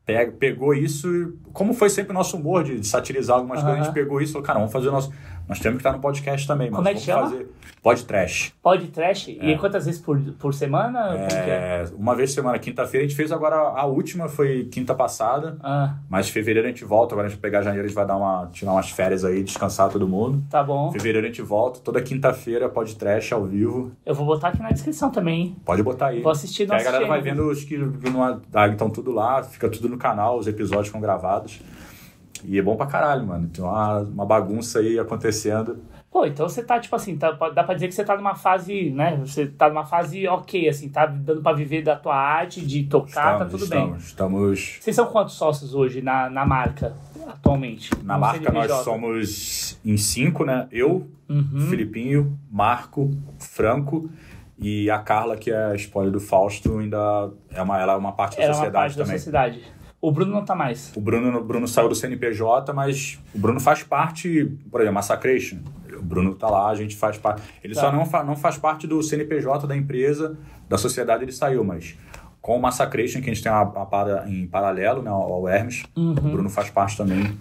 pega, 0.04 0.32
pegou 0.32 0.74
isso, 0.74 1.08
e 1.14 1.32
como 1.52 1.72
foi 1.72 1.88
sempre 1.88 2.10
o 2.10 2.14
nosso 2.14 2.36
humor 2.36 2.64
de, 2.64 2.84
satirizar 2.86 3.36
algumas 3.36 3.58
Aham. 3.60 3.66
coisas, 3.68 3.82
a 3.82 3.84
gente 3.86 3.94
pegou 3.94 4.20
isso 4.20 4.30
e 4.30 4.34
falou, 4.34 4.46
cara, 4.46 4.58
vamos 4.58 4.72
fazer 4.72 4.88
o 4.88 4.92
nosso. 4.92 5.12
Nós 5.52 5.60
temos 5.60 5.76
que 5.76 5.80
estar 5.80 5.92
no 5.92 6.00
podcast 6.00 6.46
também, 6.46 6.70
mas 6.70 6.76
Como 6.76 6.88
é 6.88 6.94
que 6.94 7.06
vamos 7.06 7.30
chama? 7.30 7.30
fazer 7.30 7.52
pod 7.82 8.04
trash. 8.06 8.54
Pod 8.62 8.86
trash. 8.88 9.28
É. 9.28 9.50
E 9.50 9.58
quantas 9.58 9.84
vezes 9.84 10.00
por, 10.00 10.18
por 10.38 10.54
semana? 10.54 11.14
É? 11.30 11.50
É, 11.50 11.84
uma 11.94 12.14
vez 12.14 12.30
por 12.30 12.36
semana, 12.36 12.58
quinta-feira, 12.58 13.04
a 13.04 13.08
gente 13.08 13.14
fez 13.16 13.30
agora 13.30 13.56
a 13.56 13.84
última, 13.84 14.28
foi 14.30 14.64
quinta 14.64 14.94
passada, 14.94 15.58
Ah, 15.62 15.96
mas 16.08 16.30
fevereiro 16.30 16.66
a 16.66 16.70
gente 16.70 16.86
volta, 16.86 17.14
agora 17.14 17.26
a 17.26 17.30
gente 17.30 17.38
vai 17.38 17.50
pegar 17.50 17.60
janeiro, 17.60 17.84
a 17.84 17.88
gente 17.88 17.94
vai 17.94 18.06
dar 18.06 18.16
uma, 18.16 18.48
tirar 18.50 18.72
umas 18.72 18.88
férias 18.88 19.26
aí, 19.26 19.42
descansar 19.42 19.90
todo 19.90 20.08
mundo. 20.08 20.42
tá 20.48 20.64
bom. 20.64 20.90
Fevereiro 20.90 21.26
a 21.26 21.28
gente 21.28 21.42
volta, 21.42 21.80
toda 21.80 22.00
quinta-feira, 22.00 22.66
pod 22.70 22.96
trash 22.96 23.30
ao 23.32 23.44
vivo. 23.44 23.92
Eu 24.06 24.14
vou 24.14 24.24
botar 24.24 24.48
aqui 24.48 24.62
na 24.62 24.70
descrição 24.70 25.10
também. 25.10 25.40
hein? 25.42 25.56
Pode 25.66 25.82
botar 25.82 26.06
aí. 26.06 26.22
Vou 26.22 26.32
assistir, 26.32 26.66
não 26.66 26.76
aí 26.76 26.80
a 26.80 26.84
galera 26.84 27.06
vai 27.06 27.20
vendo 27.20 27.46
os 27.50 27.62
que 27.62 27.76
não 27.76 28.40
ah, 28.54 28.68
estão 28.68 28.88
tudo 28.88 29.12
lá, 29.12 29.42
fica 29.42 29.68
tudo 29.68 29.90
no 29.90 29.98
canal, 29.98 30.38
os 30.38 30.46
episódios 30.46 30.86
ficam 30.86 31.00
gravados. 31.02 31.60
E 32.44 32.58
é 32.58 32.62
bom 32.62 32.76
pra 32.76 32.86
caralho, 32.86 33.26
mano. 33.26 33.48
Tem 33.48 33.64
uma, 33.64 33.98
uma 34.00 34.26
bagunça 34.26 34.78
aí 34.80 34.98
acontecendo. 34.98 35.78
Pô, 36.10 36.26
então 36.26 36.46
você 36.48 36.62
tá, 36.62 36.78
tipo 36.78 36.94
assim, 36.94 37.16
tá, 37.16 37.30
dá 37.30 37.64
pra 37.64 37.72
dizer 37.74 37.88
que 37.88 37.94
você 37.94 38.04
tá 38.04 38.14
numa 38.16 38.34
fase, 38.34 38.90
né? 38.90 39.16
Você 39.24 39.46
tá 39.46 39.68
numa 39.70 39.86
fase 39.86 40.28
ok, 40.28 40.68
assim, 40.68 40.88
tá 40.90 41.06
dando 41.06 41.40
pra 41.40 41.52
viver 41.54 41.82
da 41.82 41.96
tua 41.96 42.14
arte, 42.14 42.60
de 42.66 42.84
tocar, 42.84 43.38
tá 43.38 43.44
tudo 43.46 43.66
bem. 43.66 43.78
estamos, 43.80 44.04
estamos. 44.04 44.78
Vocês 44.80 44.94
são 44.94 45.06
quantos 45.06 45.34
sócios 45.34 45.74
hoje 45.74 46.02
na, 46.02 46.28
na 46.28 46.44
marca, 46.44 46.92
atualmente? 47.26 47.90
Na 48.04 48.18
marca 48.18 48.52
nós 48.52 48.70
somos 48.84 49.78
em 49.84 49.96
cinco, 49.96 50.44
né? 50.44 50.66
Eu, 50.70 51.08
Uhum. 51.30 51.66
Filipinho, 51.70 52.38
Marco, 52.50 53.10
Franco 53.38 54.10
e 54.58 54.90
a 54.90 54.98
Carla, 54.98 55.34
que 55.34 55.50
é 55.50 55.64
a 55.72 55.74
spoiler 55.76 56.12
do 56.12 56.20
Fausto, 56.20 56.76
ainda 56.78 57.30
é 57.50 57.62
uma, 57.62 57.80
ela 57.80 57.94
é 57.94 57.96
uma 57.96 58.12
parte 58.12 58.36
da 58.36 58.42
Era 58.42 58.52
uma 58.52 58.56
sociedade 58.56 58.74
parte 58.84 58.98
da 58.98 59.04
também. 59.04 59.18
sociedade. 59.18 59.62
O 60.02 60.10
Bruno 60.10 60.32
não 60.32 60.44
tá 60.44 60.54
mais. 60.54 60.92
O 60.96 61.00
Bruno, 61.00 61.38
o 61.38 61.44
Bruno 61.44 61.68
saiu 61.68 61.88
do 61.88 61.94
CNPJ, 61.94 62.72
mas 62.72 63.20
o 63.32 63.38
Bruno 63.38 63.60
faz 63.60 63.84
parte, 63.84 64.44
por 64.68 64.80
exemplo, 64.80 64.96
Massacration. 64.96 65.58
O 65.96 66.02
Bruno 66.02 66.34
tá 66.34 66.48
lá, 66.50 66.68
a 66.70 66.74
gente 66.74 66.96
faz 66.96 67.16
parte. 67.16 67.40
Ele 67.62 67.72
Tá. 67.72 67.82
só 67.82 67.92
não, 67.92 68.04
fa- 68.04 68.24
não 68.24 68.34
faz 68.34 68.58
parte 68.58 68.86
do 68.88 69.00
CNPJ 69.00 69.64
da 69.66 69.76
empresa, 69.76 70.36
da 70.68 70.76
sociedade 70.76 71.22
ele 71.22 71.30
saiu, 71.30 71.62
mas 71.62 71.96
com 72.40 72.56
o 72.56 72.60
Massacration, 72.60 73.20
que 73.20 73.30
a 73.30 73.32
gente 73.32 73.44
tem 73.44 73.52
uma, 73.52 73.62
uma 73.62 73.86
para, 73.86 74.28
em 74.28 74.44
paralelo, 74.48 75.00
né, 75.02 75.08
ao 75.10 75.46
Hermes, 75.48 75.84
Uhum. 75.96 76.10
o 76.10 76.14
Bruno 76.14 76.50
faz 76.50 76.68
parte 76.68 76.96
também. 76.96 77.38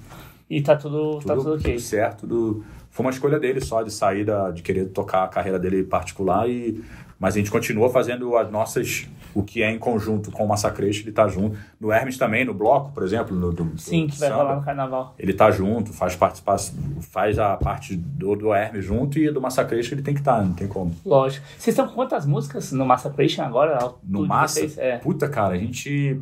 E 0.47 0.61
tá 0.61 0.75
tudo, 0.75 1.19
tá 1.25 1.33
tudo 1.35 1.55
ok. 1.55 1.79
certo, 1.79 2.27
tudo. 2.27 2.63
Foi 2.91 3.03
uma 3.05 3.11
escolha 3.11 3.39
dele 3.39 3.59
só 3.61 3.81
de 3.81 3.91
sair 3.91 4.23
da, 4.25 4.51
de 4.51 4.61
querer 4.61 4.85
tocar 4.89 5.23
a 5.23 5.27
carreira 5.27 5.57
dele 5.57 5.83
particular 5.83 6.47
e 6.47 6.83
mas 7.19 7.35
a 7.35 7.37
gente 7.37 7.49
continua 7.51 7.89
fazendo 7.89 8.35
as 8.37 8.51
nossas 8.51 9.07
o 9.33 9.43
que 9.43 9.61
é 9.63 9.71
em 9.71 9.77
conjunto 9.79 10.31
com 10.31 10.45
o 10.45 10.47
Massacration, 10.47 11.01
ele 11.03 11.11
tá 11.11 11.27
junto. 11.27 11.57
No 11.79 11.91
Hermes 11.91 12.17
também, 12.17 12.43
no 12.45 12.53
bloco, 12.53 12.91
por 12.91 13.03
exemplo, 13.03 13.35
no 13.35 13.51
do, 13.51 13.77
Sim, 13.77 14.05
do 14.05 14.11
que 14.13 14.19
vai 14.19 14.29
samba, 14.29 14.43
rolar 14.43 14.55
no 14.57 14.63
carnaval. 14.63 15.15
Ele 15.17 15.33
tá 15.33 15.49
junto, 15.51 15.93
faz 15.93 16.15
participação, 16.15 16.75
faz 17.01 17.39
a 17.39 17.55
parte 17.57 17.95
do, 17.95 18.35
do 18.35 18.53
Hermes 18.53 18.83
junto 18.85 19.17
e 19.19 19.31
do 19.31 19.41
Massacration 19.41 19.95
ele 19.95 20.01
tem 20.01 20.13
que 20.13 20.19
estar, 20.21 20.41
não 20.43 20.53
tem 20.53 20.67
como. 20.67 20.93
Lógico. 21.05 21.45
Vocês 21.57 21.67
estão 21.73 21.87
com 21.87 21.93
quantas 21.95 22.25
músicas 22.25 22.71
no 22.71 22.85
Massacration 22.85 23.43
agora? 23.43 23.93
No 24.03 24.25
Massa? 24.27 24.61
É. 24.77 24.97
puta 24.97 25.27
cara, 25.29 25.53
a 25.53 25.57
gente 25.57 26.19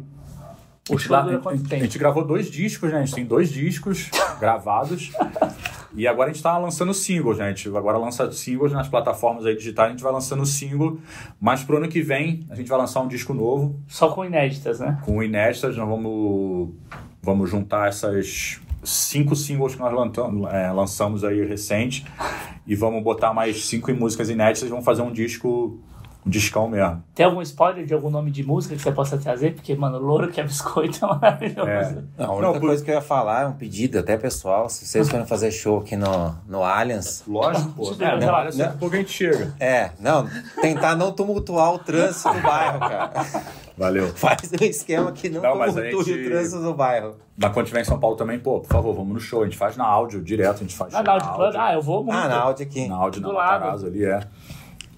O 0.89 0.95
a 0.95 0.97
gente, 0.97 1.11
lá- 1.11 1.19
a- 1.21 1.25
tempo? 1.39 1.49
a 1.75 1.77
gente 1.79 1.97
gravou 1.99 2.25
dois 2.25 2.49
discos, 2.49 2.91
né? 2.91 2.97
A 2.99 3.05
gente 3.05 3.15
tem 3.15 3.25
dois 3.25 3.49
discos. 3.49 4.09
gravados. 4.39 5.11
E 5.95 6.07
agora 6.07 6.29
a 6.29 6.33
gente 6.33 6.43
tá 6.43 6.57
lançando 6.57 6.93
singles, 6.93 7.37
né? 7.37 7.45
A 7.45 7.49
gente 7.49 7.67
agora 7.69 7.97
lança 7.97 8.31
singles 8.31 8.71
nas 8.71 8.87
plataformas 8.87 9.45
aí 9.45 9.55
digitais, 9.55 9.87
a 9.87 9.91
gente 9.91 10.03
vai 10.03 10.11
lançando 10.11 10.45
single. 10.45 10.99
Mas 11.39 11.63
pro 11.63 11.77
ano 11.77 11.87
que 11.87 12.01
vem, 12.01 12.45
a 12.49 12.55
gente 12.55 12.69
vai 12.69 12.77
lançar 12.77 13.01
um 13.01 13.07
disco 13.07 13.33
novo, 13.33 13.75
Só 13.87 14.09
com 14.09 14.23
inéditas, 14.23 14.79
né? 14.79 14.99
com 15.03 15.21
inéditas. 15.23 15.75
Nós 15.75 15.87
vamos, 15.87 16.69
vamos 17.21 17.49
juntar 17.49 17.87
essas 17.87 18.59
cinco 18.83 19.35
singles 19.35 19.75
que 19.75 19.81
nós 19.81 19.93
lançamos, 19.93 20.53
é, 20.53 20.71
lançamos 20.71 21.23
aí 21.23 21.45
recente 21.45 22.05
e 22.65 22.75
vamos 22.75 23.03
botar 23.03 23.33
mais 23.33 23.65
cinco 23.65 23.91
músicas 23.93 24.29
inéditas 24.29 24.67
e 24.67 24.69
vamos 24.69 24.85
fazer 24.85 25.01
um 25.01 25.11
disco, 25.11 25.79
um 26.25 26.29
discão 26.29 26.67
mesmo. 26.67 27.01
Tem 27.15 27.25
algum 27.25 27.41
spoiler 27.41 27.85
de 27.85 27.93
algum 27.93 28.09
nome 28.09 28.29
de 28.29 28.43
música 28.43 28.75
que 28.75 28.81
você 28.81 28.91
possa 28.91 29.17
trazer? 29.17 29.53
Porque, 29.55 29.73
mano, 29.75 29.97
Louro 29.99 30.27
que 30.29 30.39
é 30.41 30.43
biscoito 30.43 31.03
é 31.03 31.07
maravilhoso. 31.07 31.69
É. 31.69 31.97
Não, 32.17 32.25
a 32.25 32.31
única 32.33 32.45
Não, 32.47 32.53
por- 32.53 32.61
coisa 32.67 32.83
que 32.83 32.91
eu 32.91 32.95
ia 32.95 33.01
falar 33.01 33.43
é 33.43 33.47
um 33.47 33.53
pedido 33.53 33.99
até 33.99 34.17
pessoal. 34.17 34.69
Se 34.69 34.85
vocês 34.85 35.09
forem 35.09 35.25
fazer 35.25 35.49
show 35.51 35.79
aqui 35.79 35.95
no, 35.95 36.35
no 36.47 36.63
Allianz. 36.63 37.23
Lógico, 37.27 37.71
pô. 37.71 37.89
É, 37.99 38.17
vai 38.17 38.25
lá. 38.25 38.43
daqui 38.45 38.61
a 38.61 38.69
pouco 38.69 38.95
a 38.95 38.97
gente 38.99 39.11
chega. 39.11 39.53
É, 39.59 39.91
não, 39.99 40.27
tentar 40.61 40.95
não 40.95 41.11
tumultuar 41.11 41.73
o 41.73 41.79
trânsito 41.79 42.33
do 42.33 42.41
bairro, 42.41 42.79
cara. 42.79 43.11
Valeu. 43.77 44.09
Faz 44.09 44.51
um 44.59 44.65
esquema 44.65 45.11
que 45.13 45.29
não, 45.29 45.41
Não, 45.41 45.55
mas 45.57 45.73
tumultue 45.73 46.03
gente- 46.03 46.25
o 46.25 46.29
trânsito 46.29 46.61
do 46.61 46.73
bairro. 46.73 47.15
Na 47.37 47.49
quando 47.49 47.67
tiver 47.67 47.79
em 47.79 47.85
São 47.85 47.97
Paulo 47.97 48.17
também, 48.17 48.37
pô, 48.37 48.59
por 48.59 48.67
favor, 48.67 48.93
vamos 48.93 49.13
no 49.13 49.19
show. 49.21 49.41
A 49.41 49.45
gente 49.45 49.55
faz 49.57 49.77
na 49.77 49.85
áudio 49.85 50.21
direto, 50.21 50.55
a 50.55 50.59
gente 50.59 50.75
faz 50.75 50.93
Ah, 50.93 50.97
show 50.97 51.05
na 51.05 51.11
Audio 51.13 51.33
Club? 51.33 51.55
Ah, 51.57 51.73
eu 51.73 51.81
vou 51.81 52.03
muito. 52.03 52.17
Ah, 52.17 52.27
na 52.27 52.39
áudio 52.41 52.65
aqui. 52.65 52.87
na 52.89 52.95
áudio 52.97 53.21
do 53.21 53.29
na. 53.29 53.33
Matarazzo 53.35 53.85
ali, 53.87 54.03
é. 54.03 54.19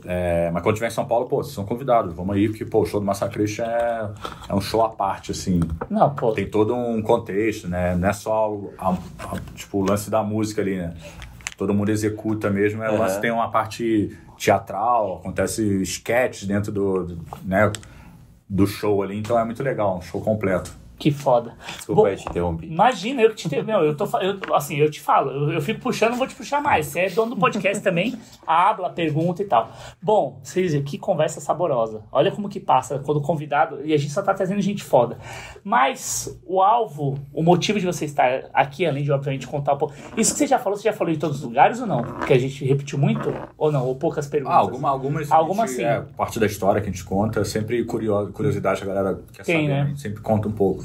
É, 0.05 0.49
Mas 0.51 0.63
quando 0.63 0.75
tiver 0.75 0.87
em 0.87 0.91
São 0.91 1.05
Paulo, 1.05 1.27
pô, 1.27 1.43
vocês 1.43 1.53
são 1.55 1.65
convidados. 1.65 2.13
Vamos 2.13 2.35
aí, 2.35 2.47
porque, 2.49 2.65
pô, 2.65 2.81
o 2.81 2.85
show 2.85 2.99
do 2.99 3.05
Massacration 3.05 3.63
é, 3.63 4.09
é 4.49 4.53
um 4.55 4.61
show 4.61 4.83
à 4.83 4.89
parte, 4.89 5.31
assim. 5.31 5.59
Não, 5.89 6.13
pô. 6.15 6.31
Tem 6.33 6.49
todo 6.49 6.75
um 6.75 7.01
contexto, 7.01 7.67
né? 7.67 7.95
Não 7.95 8.09
é 8.09 8.13
só 8.13 8.51
o, 8.51 8.73
a- 8.77 8.89
a- 8.91 9.39
tipo, 9.55 9.79
o 9.79 9.81
lance 9.85 10.09
da 10.09 10.23
música 10.23 10.61
ali, 10.61 10.77
né? 10.77 10.93
Todo 11.57 11.73
mundo 11.73 11.89
executa 11.89 12.49
mesmo. 12.49 12.81
É, 12.83 12.89
O 12.89 12.97
lance 12.97 13.21
tem 13.21 13.31
uma 13.31 13.49
parte 13.51 14.17
teatral, 14.37 15.17
acontece 15.17 15.63
sketches 15.83 16.47
dentro 16.47 16.71
do, 16.71 17.03
do, 17.05 17.25
né, 17.45 17.71
do 18.49 18.65
show 18.65 19.03
ali. 19.03 19.17
Então 19.19 19.37
é 19.37 19.45
muito 19.45 19.61
legal, 19.61 19.97
um 19.97 20.01
show 20.01 20.19
completo. 20.21 20.71
Que 21.01 21.09
foda. 21.09 21.55
Desculpa 21.65 22.01
Bom, 22.03 22.07
aí 22.07 22.15
te 22.15 22.29
interromper. 22.29 22.67
Imagina, 22.67 23.23
eu 23.23 23.31
que 23.33 23.49
te. 23.49 23.61
Meu, 23.63 23.79
eu 23.79 23.97
tô 23.97 24.05
eu, 24.19 24.53
assim, 24.53 24.77
eu 24.77 24.89
te 24.91 25.01
falo, 25.01 25.31
eu, 25.31 25.53
eu 25.53 25.61
fico 25.61 25.79
puxando, 25.81 26.11
não 26.11 26.17
vou 26.19 26.27
te 26.27 26.35
puxar 26.35 26.61
mais. 26.61 26.85
Você 26.85 26.99
é 26.99 27.09
dono 27.09 27.33
do 27.33 27.37
podcast 27.39 27.81
também, 27.81 28.15
habla, 28.45 28.87
pergunta 28.91 29.41
e 29.41 29.45
tal. 29.45 29.71
Bom, 29.99 30.39
vocês 30.43 30.79
que 30.83 30.99
conversa 30.99 31.41
saborosa. 31.41 32.03
Olha 32.11 32.29
como 32.31 32.47
que 32.47 32.59
passa 32.59 32.99
quando 32.99 33.17
o 33.17 33.21
convidado. 33.21 33.83
E 33.83 33.95
a 33.95 33.97
gente 33.97 34.13
só 34.13 34.21
tá 34.21 34.31
trazendo 34.31 34.61
gente 34.61 34.83
foda. 34.83 35.17
Mas 35.63 36.39
o 36.45 36.61
alvo, 36.61 37.17
o 37.33 37.41
motivo 37.41 37.79
de 37.79 37.85
você 37.85 38.05
estar 38.05 38.49
aqui, 38.53 38.85
além 38.85 39.03
de, 39.03 39.11
obviamente, 39.11 39.47
contar 39.47 39.73
um 39.73 39.77
pouco. 39.77 39.95
Isso 40.15 40.33
que 40.33 40.37
você 40.39 40.47
já 40.47 40.59
falou, 40.59 40.77
você 40.77 40.83
já 40.83 40.93
falou 40.93 41.11
em 41.11 41.17
todos 41.17 41.37
os 41.37 41.43
lugares 41.43 41.81
ou 41.81 41.87
não? 41.87 42.03
Que 42.27 42.33
a 42.33 42.37
gente 42.37 42.63
repetiu 42.63 42.99
muito? 42.99 43.33
Ou 43.57 43.71
não? 43.71 43.87
Ou 43.87 43.95
poucas 43.95 44.27
perguntas? 44.27 44.55
Ah, 44.55 44.59
alguma, 44.59 44.89
algumas. 44.89 45.31
Alguma 45.31 45.63
a 45.63 45.67
gente- 45.67 45.77
sim. 45.77 45.83
É, 45.83 46.01
parte 46.15 46.39
da 46.39 46.45
história 46.45 46.79
que 46.79 46.87
a 46.87 46.91
gente 46.91 47.03
conta, 47.03 47.43
sempre 47.43 47.83
curioso, 47.85 48.31
curiosidade, 48.31 48.83
a 48.83 48.85
galera 48.85 49.19
quer 49.33 49.43
Tem, 49.43 49.55
saber, 49.55 49.67
né? 49.67 49.73
né? 49.75 49.81
A 49.81 49.87
gente 49.87 50.01
sempre 50.01 50.21
conta 50.21 50.47
um 50.47 50.51
pouco. 50.51 50.83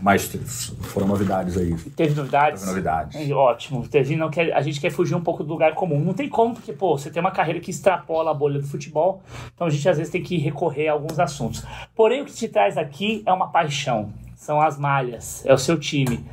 Mas 0.00 0.72
foram 0.82 1.06
novidades 1.06 1.56
aí. 1.56 1.74
Teve 1.96 2.14
novidades? 2.14 2.60
Teve 2.60 2.72
novidades. 2.72 3.30
Ótimo. 3.30 3.86
A 3.92 4.02
gente, 4.02 4.16
não 4.16 4.30
quer, 4.30 4.52
a 4.52 4.62
gente 4.62 4.80
quer 4.80 4.90
fugir 4.90 5.14
um 5.14 5.20
pouco 5.20 5.42
do 5.42 5.50
lugar 5.50 5.74
comum. 5.74 6.00
Não 6.00 6.14
tem 6.14 6.28
como, 6.28 6.54
porque, 6.54 6.72
pô, 6.72 6.96
você 6.96 7.10
tem 7.10 7.20
uma 7.20 7.30
carreira 7.30 7.60
que 7.60 7.70
extrapola 7.70 8.30
a 8.30 8.34
bolha 8.34 8.60
do 8.60 8.66
futebol, 8.66 9.22
então 9.54 9.66
a 9.66 9.70
gente 9.70 9.88
às 9.88 9.96
vezes 9.96 10.12
tem 10.12 10.22
que 10.22 10.36
recorrer 10.38 10.88
a 10.88 10.92
alguns 10.92 11.18
assuntos. 11.18 11.64
Porém, 11.94 12.22
o 12.22 12.24
que 12.24 12.32
te 12.32 12.48
traz 12.48 12.76
aqui 12.76 13.22
é 13.26 13.32
uma 13.32 13.48
paixão. 13.48 14.12
São 14.36 14.60
as 14.60 14.78
malhas, 14.78 15.44
é 15.44 15.52
o 15.52 15.58
seu 15.58 15.78
time. 15.78 16.24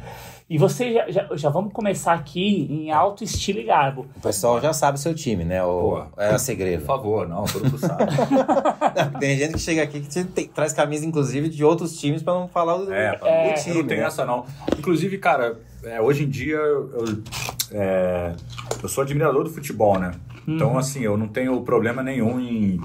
E 0.50 0.58
você 0.58 0.94
já, 0.94 1.10
já, 1.12 1.28
já 1.36 1.50
vamos 1.50 1.74
começar 1.74 2.14
aqui 2.14 2.68
em 2.72 2.90
alto 2.90 3.22
estilo 3.22 3.60
e 3.60 3.64
garbo. 3.66 4.08
O 4.16 4.22
pessoal 4.22 4.62
já 4.62 4.72
sabe 4.72 4.98
o 4.98 5.02
seu 5.02 5.14
time, 5.14 5.44
né? 5.44 5.62
O, 5.62 6.06
Pô. 6.16 6.22
é 6.22 6.38
segredo. 6.38 6.80
Por 6.82 6.86
favor, 6.88 7.28
não, 7.28 7.44
todo 7.44 7.66
mundo 7.66 7.78
sabe. 7.78 8.06
Não, 8.96 9.20
Tem 9.20 9.38
gente 9.38 9.54
que 9.54 9.60
chega 9.60 9.84
aqui 9.84 10.00
que 10.00 10.24
tem- 10.24 10.48
traz 10.48 10.72
camisa, 10.72 11.06
inclusive, 11.06 11.50
de 11.50 11.66
outros 11.66 12.00
times 12.00 12.24
pra 12.24 12.34
não 12.34 12.48
falar 12.48 12.78
do, 12.78 12.94
É, 12.94 13.12
do 13.12 13.20
pra- 13.20 13.30
É. 13.30 13.56
eu 13.68 13.76
não 13.76 13.84
tem 13.88 13.98
né? 13.98 14.06
essa 14.06 14.26
não. 14.26 14.46
Inclusive, 14.80 15.18
cara, 15.18 15.60
é, 15.84 16.00
hoje 16.02 16.24
em 16.24 16.30
dia 16.30 16.56
eu, 16.56 17.22
é, 17.72 18.34
eu 18.82 18.88
sou 18.88 19.04
admirador 19.04 19.44
do 19.44 19.50
futebol, 19.50 20.00
né? 20.00 20.12
Então, 20.48 20.78
assim, 20.78 21.02
eu 21.02 21.18
não 21.18 21.28
tenho 21.28 21.60
problema 21.62 22.02
nenhum 22.02 22.40
em 22.40 22.80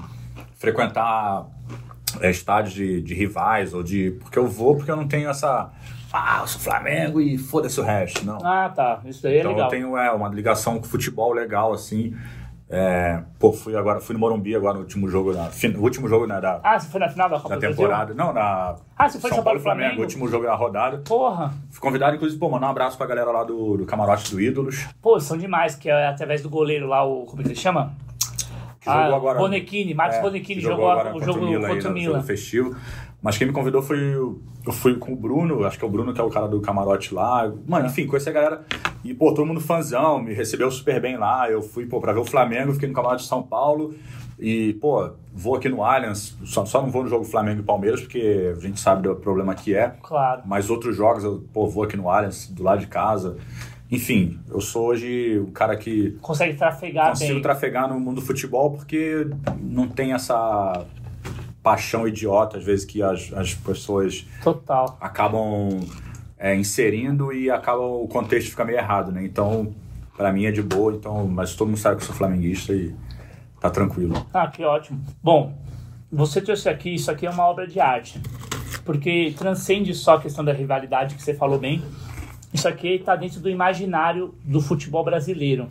frequentar 0.55 1.45
é, 2.19 2.29
estádios 2.29 2.73
de, 2.73 3.01
de 3.01 3.13
rivais 3.13 3.73
ou 3.73 3.81
de. 3.81 4.11
Porque 4.21 4.37
eu 4.37 4.47
vou 4.49 4.75
porque 4.75 4.91
eu 4.91 4.97
não 4.97 5.07
tenho 5.07 5.29
essa. 5.29 5.71
Ah, 6.15 6.39
eu 6.41 6.47
sou 6.47 6.61
Flamengo 6.61 7.19
e 7.19 7.39
foda-se 7.39 7.79
o 7.81 7.83
resto. 7.83 8.23
Não. 8.23 8.37
Ah, 8.45 8.69
tá. 8.69 9.01
Isso 9.03 9.23
daí 9.23 9.37
é 9.37 9.39
então 9.39 9.51
legal. 9.51 9.65
eu 9.65 9.71
tenho 9.71 9.97
é, 9.97 10.11
uma 10.11 10.29
ligação 10.29 10.77
com 10.77 10.85
o 10.85 10.87
futebol 10.87 11.33
legal, 11.33 11.73
assim. 11.73 12.15
É, 12.69 13.21
pô, 13.39 13.51
fui 13.51 13.75
agora, 13.75 13.99
fui 13.99 14.13
no 14.13 14.19
Morumbi 14.19 14.55
agora 14.55 14.75
no 14.75 14.79
último 14.81 15.07
jogo, 15.07 15.33
na, 15.33 15.49
no 15.73 15.79
último 15.81 16.07
jogo 16.07 16.25
né, 16.25 16.39
da, 16.41 16.59
Ah, 16.63 16.79
você 16.79 16.87
foi 16.87 16.99
na 16.99 17.09
final 17.09 17.29
da 17.29 17.39
Copa 17.39 17.55
da 17.57 17.67
temporada. 17.67 18.13
Não, 18.13 18.31
na 18.31 18.75
Ah, 18.97 19.09
você 19.09 19.19
foi 19.19 19.29
São 19.29 19.37
São 19.37 19.43
Paulo 19.43 19.43
Paulo 19.43 19.59
Flamengo, 19.59 19.89
Flamengo? 19.89 20.01
último 20.01 20.27
jogo 20.27 20.45
da 20.45 20.55
rodada. 20.55 20.97
Porra. 20.99 21.53
Fui 21.69 21.81
convidado, 21.81 22.15
inclusive, 22.15 22.39
pô, 22.39 22.49
mandar 22.49 22.67
um 22.67 22.71
abraço 22.71 22.97
pra 22.97 23.05
galera 23.05 23.31
lá 23.31 23.43
do, 23.43 23.77
do 23.77 23.85
camarote 23.85 24.31
do 24.31 24.39
Ídolos, 24.41 24.87
Pô, 25.01 25.19
são 25.19 25.37
demais, 25.37 25.75
que 25.75 25.89
é 25.89 26.07
através 26.07 26.41
do 26.41 26.49
goleiro 26.49 26.87
lá, 26.87 27.03
o. 27.03 27.25
Como 27.25 27.41
é 27.41 27.43
que 27.43 27.49
ele 27.51 27.59
chama? 27.59 27.93
que 28.79 28.89
jogou 28.89 29.01
Ah, 29.13 29.15
agora. 29.15 29.39
Bonequini, 29.39 29.93
Marcos 29.93 30.17
é, 30.17 30.21
Bonequini 30.21 30.61
que 30.61 30.67
jogou, 30.67 30.91
agora 30.91 31.15
o 31.15 31.21
jogo 31.21 31.39
contra 31.67 31.89
o 31.89 31.93
Milan. 31.93 32.21
festivo. 32.21 32.75
Mas 33.23 33.37
quem 33.37 33.47
me 33.47 33.53
convidou 33.53 33.81
foi. 33.81 33.97
Eu 34.65 34.71
fui 34.73 34.97
com 34.97 35.13
o 35.13 35.15
Bruno, 35.15 35.63
acho 35.65 35.79
que 35.79 35.85
é 35.85 35.87
o 35.87 35.91
Bruno 35.91 36.13
que 36.13 36.19
é 36.19 36.23
o 36.23 36.29
cara 36.29 36.47
do 36.47 36.59
camarote 36.59 37.13
lá. 37.13 37.51
Mano, 37.65 37.87
enfim, 37.87 38.05
conheci 38.05 38.27
a 38.29 38.33
galera. 38.33 38.65
E, 39.03 39.13
pô, 39.13 39.33
todo 39.33 39.45
mundo 39.45 39.61
fãzão, 39.61 40.21
me 40.21 40.33
recebeu 40.33 40.69
super 40.69 41.01
bem 41.01 41.17
lá. 41.17 41.49
Eu 41.49 41.61
fui, 41.61 41.85
pô, 41.85 42.01
pra 42.01 42.11
ver 42.11 42.19
o 42.19 42.25
Flamengo, 42.25 42.73
fiquei 42.73 42.87
no 42.87 42.93
camarote 42.93 43.23
de 43.23 43.29
São 43.29 43.41
Paulo. 43.41 43.95
E, 44.37 44.73
pô, 44.73 45.09
vou 45.33 45.55
aqui 45.55 45.69
no 45.69 45.83
Allianz. 45.83 46.37
Só, 46.43 46.65
só 46.65 46.81
não 46.81 46.89
vou 46.91 47.03
no 47.03 47.09
jogo 47.09 47.23
Flamengo 47.23 47.61
e 47.61 47.63
Palmeiras, 47.63 48.01
porque 48.01 48.53
a 48.55 48.59
gente 48.59 48.79
sabe 48.79 49.03
do 49.03 49.15
problema 49.15 49.55
que 49.55 49.73
é. 49.73 49.95
Claro. 50.01 50.41
Mas 50.45 50.69
outros 50.69 50.95
jogos, 50.95 51.23
eu 51.23 51.43
pô, 51.53 51.65
vou 51.67 51.83
aqui 51.83 51.95
no 51.95 52.09
Allianz, 52.09 52.47
do 52.47 52.61
lado 52.61 52.79
de 52.79 52.87
casa. 52.87 53.37
Enfim, 53.89 54.39
eu 54.49 54.59
sou 54.59 54.87
hoje 54.87 55.37
o 55.39 55.51
cara 55.51 55.77
que 55.77 56.17
Consegue 56.21 56.57
trafegar 56.57 57.09
consigo 57.09 57.33
bem. 57.33 57.41
trafegar 57.41 57.87
no 57.87 57.99
mundo 57.99 58.15
do 58.15 58.21
futebol 58.21 58.71
porque 58.71 59.27
não 59.61 59.87
tem 59.87 60.13
essa 60.13 60.83
paixão 61.63 62.05
idiota, 62.07 62.57
às 62.57 62.63
vezes, 62.63 62.83
que 62.83 63.01
as, 63.01 63.31
as 63.33 63.53
pessoas 63.53 64.27
Total. 64.43 64.97
acabam 64.99 65.79
é, 66.37 66.53
inserindo 66.53 67.31
e 67.31 67.49
acabam 67.49 68.03
o 68.03 68.07
contexto 68.07 68.49
fica 68.49 68.65
meio 68.65 68.77
errado, 68.77 69.11
né? 69.11 69.23
Então, 69.23 69.73
pra 70.17 70.31
mim 70.33 70.45
é 70.45 70.51
de 70.51 70.61
boa, 70.61 70.93
então, 70.93 71.25
mas 71.25 71.55
todo 71.55 71.69
mundo 71.69 71.77
sabe 71.77 71.95
que 71.95 72.03
eu 72.03 72.07
sou 72.07 72.15
flamenguista 72.15 72.73
e 72.73 72.93
tá 73.61 73.69
tranquilo. 73.69 74.27
Ah, 74.33 74.47
que 74.47 74.63
ótimo. 74.63 75.01
Bom, 75.23 75.57
você 76.11 76.41
trouxe 76.41 76.67
aqui, 76.67 76.93
isso 76.93 77.09
aqui 77.09 77.25
é 77.25 77.29
uma 77.29 77.45
obra 77.45 77.65
de 77.65 77.79
arte. 77.79 78.21
Porque 78.83 79.33
transcende 79.37 79.93
só 79.93 80.15
a 80.15 80.21
questão 80.21 80.43
da 80.43 80.51
rivalidade 80.51 81.15
que 81.15 81.23
você 81.23 81.33
falou 81.33 81.57
bem. 81.57 81.81
Isso 82.53 82.67
aqui 82.67 82.95
está 82.95 83.15
dentro 83.15 83.39
do 83.39 83.49
imaginário 83.49 84.35
do 84.43 84.59
futebol 84.59 85.03
brasileiro. 85.03 85.69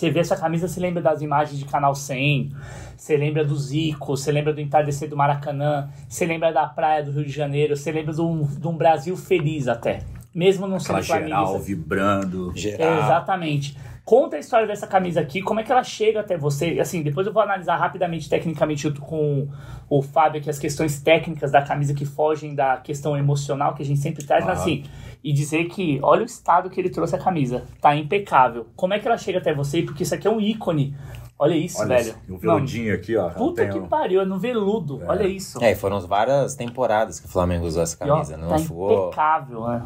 Você 0.00 0.10
vê 0.10 0.20
essa 0.20 0.34
camisa, 0.34 0.66
você 0.66 0.80
lembra 0.80 1.02
das 1.02 1.20
imagens 1.20 1.58
de 1.58 1.66
Canal 1.66 1.94
100, 1.94 2.52
você 2.96 3.18
lembra 3.18 3.44
do 3.44 3.54
Zico, 3.54 4.16
você 4.16 4.32
lembra 4.32 4.50
do 4.54 4.58
entardecer 4.58 5.10
do 5.10 5.14
Maracanã, 5.14 5.90
você 6.08 6.24
lembra 6.24 6.50
da 6.50 6.66
praia 6.66 7.04
do 7.04 7.10
Rio 7.10 7.26
de 7.26 7.30
Janeiro, 7.30 7.76
você 7.76 7.92
lembra 7.92 8.14
de 8.14 8.22
um, 8.22 8.46
de 8.46 8.66
um 8.66 8.74
Brasil 8.74 9.14
feliz 9.14 9.68
até. 9.68 9.98
Mesmo 10.34 10.66
não 10.66 10.80
sendo 10.80 11.00
Aquela 11.00 11.20
geral 11.20 11.58
vibrando. 11.58 12.50
Geral. 12.56 13.04
Exatamente. 13.04 13.76
Conta 14.04 14.36
a 14.36 14.38
história 14.38 14.66
dessa 14.66 14.86
camisa 14.86 15.20
aqui, 15.20 15.40
como 15.42 15.60
é 15.60 15.62
que 15.62 15.70
ela 15.70 15.84
chega 15.84 16.20
até 16.20 16.36
você? 16.36 16.78
Assim, 16.80 17.02
depois 17.02 17.26
eu 17.26 17.32
vou 17.32 17.42
analisar 17.42 17.76
rapidamente, 17.76 18.28
tecnicamente, 18.28 18.82
junto 18.82 19.00
com 19.00 19.48
o 19.88 20.02
Fábio, 20.02 20.40
aqui 20.40 20.50
as 20.50 20.58
questões 20.58 21.00
técnicas 21.00 21.52
da 21.52 21.62
camisa 21.62 21.94
que 21.94 22.04
fogem 22.04 22.54
da 22.54 22.78
questão 22.78 23.16
emocional 23.16 23.74
que 23.74 23.82
a 23.82 23.86
gente 23.86 24.00
sempre 24.00 24.24
traz, 24.24 24.44
mas 24.44 24.58
Aham. 24.58 24.62
assim, 24.62 24.84
e 25.22 25.32
dizer 25.32 25.66
que 25.66 26.00
olha 26.02 26.22
o 26.22 26.26
estado 26.26 26.70
que 26.70 26.80
ele 26.80 26.90
trouxe 26.90 27.14
a 27.14 27.18
camisa. 27.18 27.64
Tá 27.80 27.94
impecável. 27.94 28.66
Como 28.74 28.94
é 28.94 28.98
que 28.98 29.06
ela 29.06 29.18
chega 29.18 29.38
até 29.38 29.54
você? 29.54 29.82
Porque 29.82 30.02
isso 30.02 30.14
aqui 30.14 30.26
é 30.26 30.30
um 30.30 30.40
ícone. 30.40 30.96
Olha 31.42 31.54
isso, 31.54 31.80
Olha 31.80 31.96
velho. 31.96 32.14
o 32.28 32.32
Não, 32.32 32.38
veludinho 32.38 32.94
aqui, 32.94 33.16
ó. 33.16 33.30
puta 33.30 33.66
que 33.66 33.78
um- 33.78 33.86
pariu, 33.88 34.20
é 34.20 34.26
no 34.26 34.38
veludo. 34.38 35.00
Olha 35.06 35.26
isso. 35.26 35.58
É, 35.64 35.72
e 35.72 35.74
foram 35.74 35.98
várias 36.06 36.54
temporadas 36.54 37.18
que 37.18 37.24
o 37.24 37.30
Flamengo 37.30 37.64
usou 37.66 37.82
essa 37.82 37.96
E, 38.04 38.10
ó, 38.10 38.12
camisa. 38.16 38.36
Não 38.36 38.48
tá 38.50 38.58
ficou. 38.58 39.06
impecável, 39.06 39.66
né? 39.66 39.82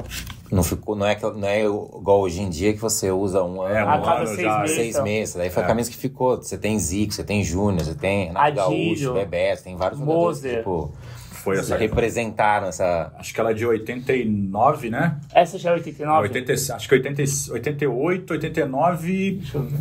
Não 0.51 0.65
ficou. 0.65 0.97
Não 0.97 1.07
é, 1.07 1.15
que- 1.15 1.23
não 1.31 1.47
é 1.47 1.65
igual 1.65 2.21
hoje 2.23 2.41
em 2.43 2.51
dia 2.51 2.73
que 2.73 2.81
você 2.81 3.09
usa 3.13 3.45
um 3.45 3.63
ano. 3.63 3.73
É, 3.73 3.85
um 3.85 3.89
A 3.89 3.99
cada 4.01 4.17
ano 4.19 4.27
seis 4.27 4.41
já- 4.43 4.59
meses. 4.59 4.77
Seis 4.77 4.91
então. 4.95 5.05
meses. 5.05 5.35
Daí 5.37 5.49
foi 5.49 5.63
a 5.63 5.67
É. 5.67 5.69
camisa 5.69 5.91
que 5.93 5.97
ficou. 5.97 6.37
Você 6.39 6.59
tem 6.59 6.77
Zico, 6.77 7.13
você 7.15 7.23
tem 7.23 7.45
Júnior, 7.45 7.85
você 7.85 7.95
tem 7.95 8.27
Renato 8.27 8.57
Gaúcho, 8.57 9.13
Bebeto, 9.15 9.63
tem 9.63 9.77
vários 9.77 10.01
jogadores 10.01 10.41
que, 10.41 10.47
Moser. 10.49 10.59
tipo, 10.59 10.93
Foi 11.31 11.57
essa. 11.57 11.77
representaram 11.77 12.67
essa. 12.67 13.13
Acho 13.17 13.33
que 13.33 13.39
ela 13.41 13.53
é 13.53 13.55
de 13.55 13.65
89, 13.65 14.91
né? 14.91 15.21
Essa 15.33 15.57
já 15.57 15.71
é 15.71 15.75
89? 15.75 16.23
80, 16.23 16.53
acho 16.75 16.89
que 16.89 16.95
80, 16.97 17.23
88, 17.53 18.33
89 18.33 19.33
Deixa 19.41 19.59
eu 19.59 19.63
ver. 19.63 19.79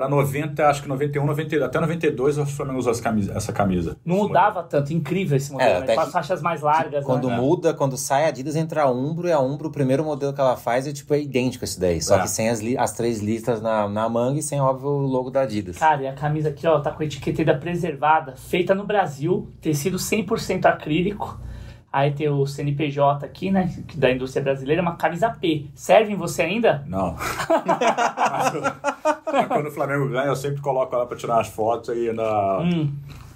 Pra 0.00 0.08
90, 0.08 0.66
acho 0.68 0.82
que 0.82 0.88
91, 0.88 1.24
92, 1.26 1.62
até 1.62 1.80
92 1.80 2.38
o 2.38 2.46
Flamengo 2.46 2.78
usou 2.78 2.92
essa 2.92 3.02
camisa. 3.02 3.32
Essa 3.36 3.52
camisa 3.52 3.96
Não 4.04 4.16
mudava 4.16 4.62
tanto, 4.62 4.92
incrível 4.92 5.36
esse 5.36 5.52
modelo, 5.52 5.84
É, 5.84 5.86
né? 5.86 5.94
Com 5.94 6.00
as 6.00 6.12
faixas 6.12 6.40
mais 6.42 6.62
largas, 6.62 7.04
Quando 7.04 7.28
né? 7.28 7.36
muda, 7.36 7.74
quando 7.74 7.96
sai 7.96 8.24
a 8.24 8.28
Adidas, 8.28 8.56
entra 8.56 8.82
a 8.84 8.90
Umbro, 8.90 9.28
e 9.28 9.32
a 9.32 9.40
Umbro, 9.40 9.68
o 9.68 9.72
primeiro 9.72 10.04
modelo 10.04 10.32
que 10.32 10.40
ela 10.40 10.56
faz 10.56 10.86
é 10.86 10.92
tipo 10.92 11.12
é 11.14 11.20
idêntico 11.20 11.64
esse 11.64 11.78
daí. 11.78 12.00
Só 12.00 12.16
É. 12.16 12.22
que 12.22 12.28
sem 12.28 12.48
as, 12.48 12.60
as 12.78 12.92
três 12.92 13.20
listas 13.20 13.60
na, 13.60 13.88
na 13.88 14.08
manga 14.08 14.38
e 14.38 14.42
sem, 14.42 14.60
óbvio, 14.60 14.88
o 14.88 14.98
logo 15.06 15.30
da 15.30 15.42
Adidas. 15.42 15.78
Cara, 15.78 16.02
e 16.02 16.06
a 16.08 16.12
camisa 16.12 16.48
aqui, 16.50 16.66
ó, 16.66 16.78
tá 16.80 16.90
com 16.90 17.02
a 17.02 17.06
etiqueta 17.06 17.54
preservada, 17.54 18.34
feita 18.36 18.74
no 18.74 18.84
Brasil, 18.86 19.48
tecido 19.60 19.96
100% 19.98 20.66
acrílico. 20.66 21.38
Aí 21.92 22.12
tem 22.12 22.28
o 22.28 22.46
CNPJ 22.46 23.26
aqui, 23.26 23.50
né, 23.50 23.68
da 23.96 24.10
indústria 24.12 24.42
brasileira, 24.44 24.80
uma 24.80 24.94
camisa 24.94 25.28
P. 25.30 25.66
Serve 25.74 26.12
em 26.12 26.16
você 26.16 26.42
ainda? 26.42 26.84
Não. 26.86 27.16
mas, 29.34 29.46
quando 29.48 29.66
o 29.66 29.70
Flamengo 29.72 30.08
ganha, 30.08 30.26
eu 30.26 30.36
sempre 30.36 30.60
coloco 30.60 30.94
ela 30.94 31.06
pra 31.06 31.16
tirar 31.16 31.40
as 31.40 31.48
fotos 31.48 31.90
aí 31.90 32.12
na. 32.12 32.58
Hum, 32.60 32.92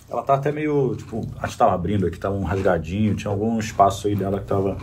Ela 0.09 0.23
tá 0.23 0.35
até 0.35 0.53
meio. 0.53 0.95
Tipo, 0.97 1.27
acho 1.41 1.53
que 1.55 1.59
tava 1.59 1.75
abrindo 1.75 2.07
aqui, 2.07 2.19
tava 2.19 2.37
um 2.37 2.45
rasgadinho, 2.45 3.15
tinha 3.17 3.31
algum 3.31 3.59
espaço 3.59 4.07
aí 4.07 4.15
dela 4.15 4.39
que 4.39 4.47
tava. 4.47 4.77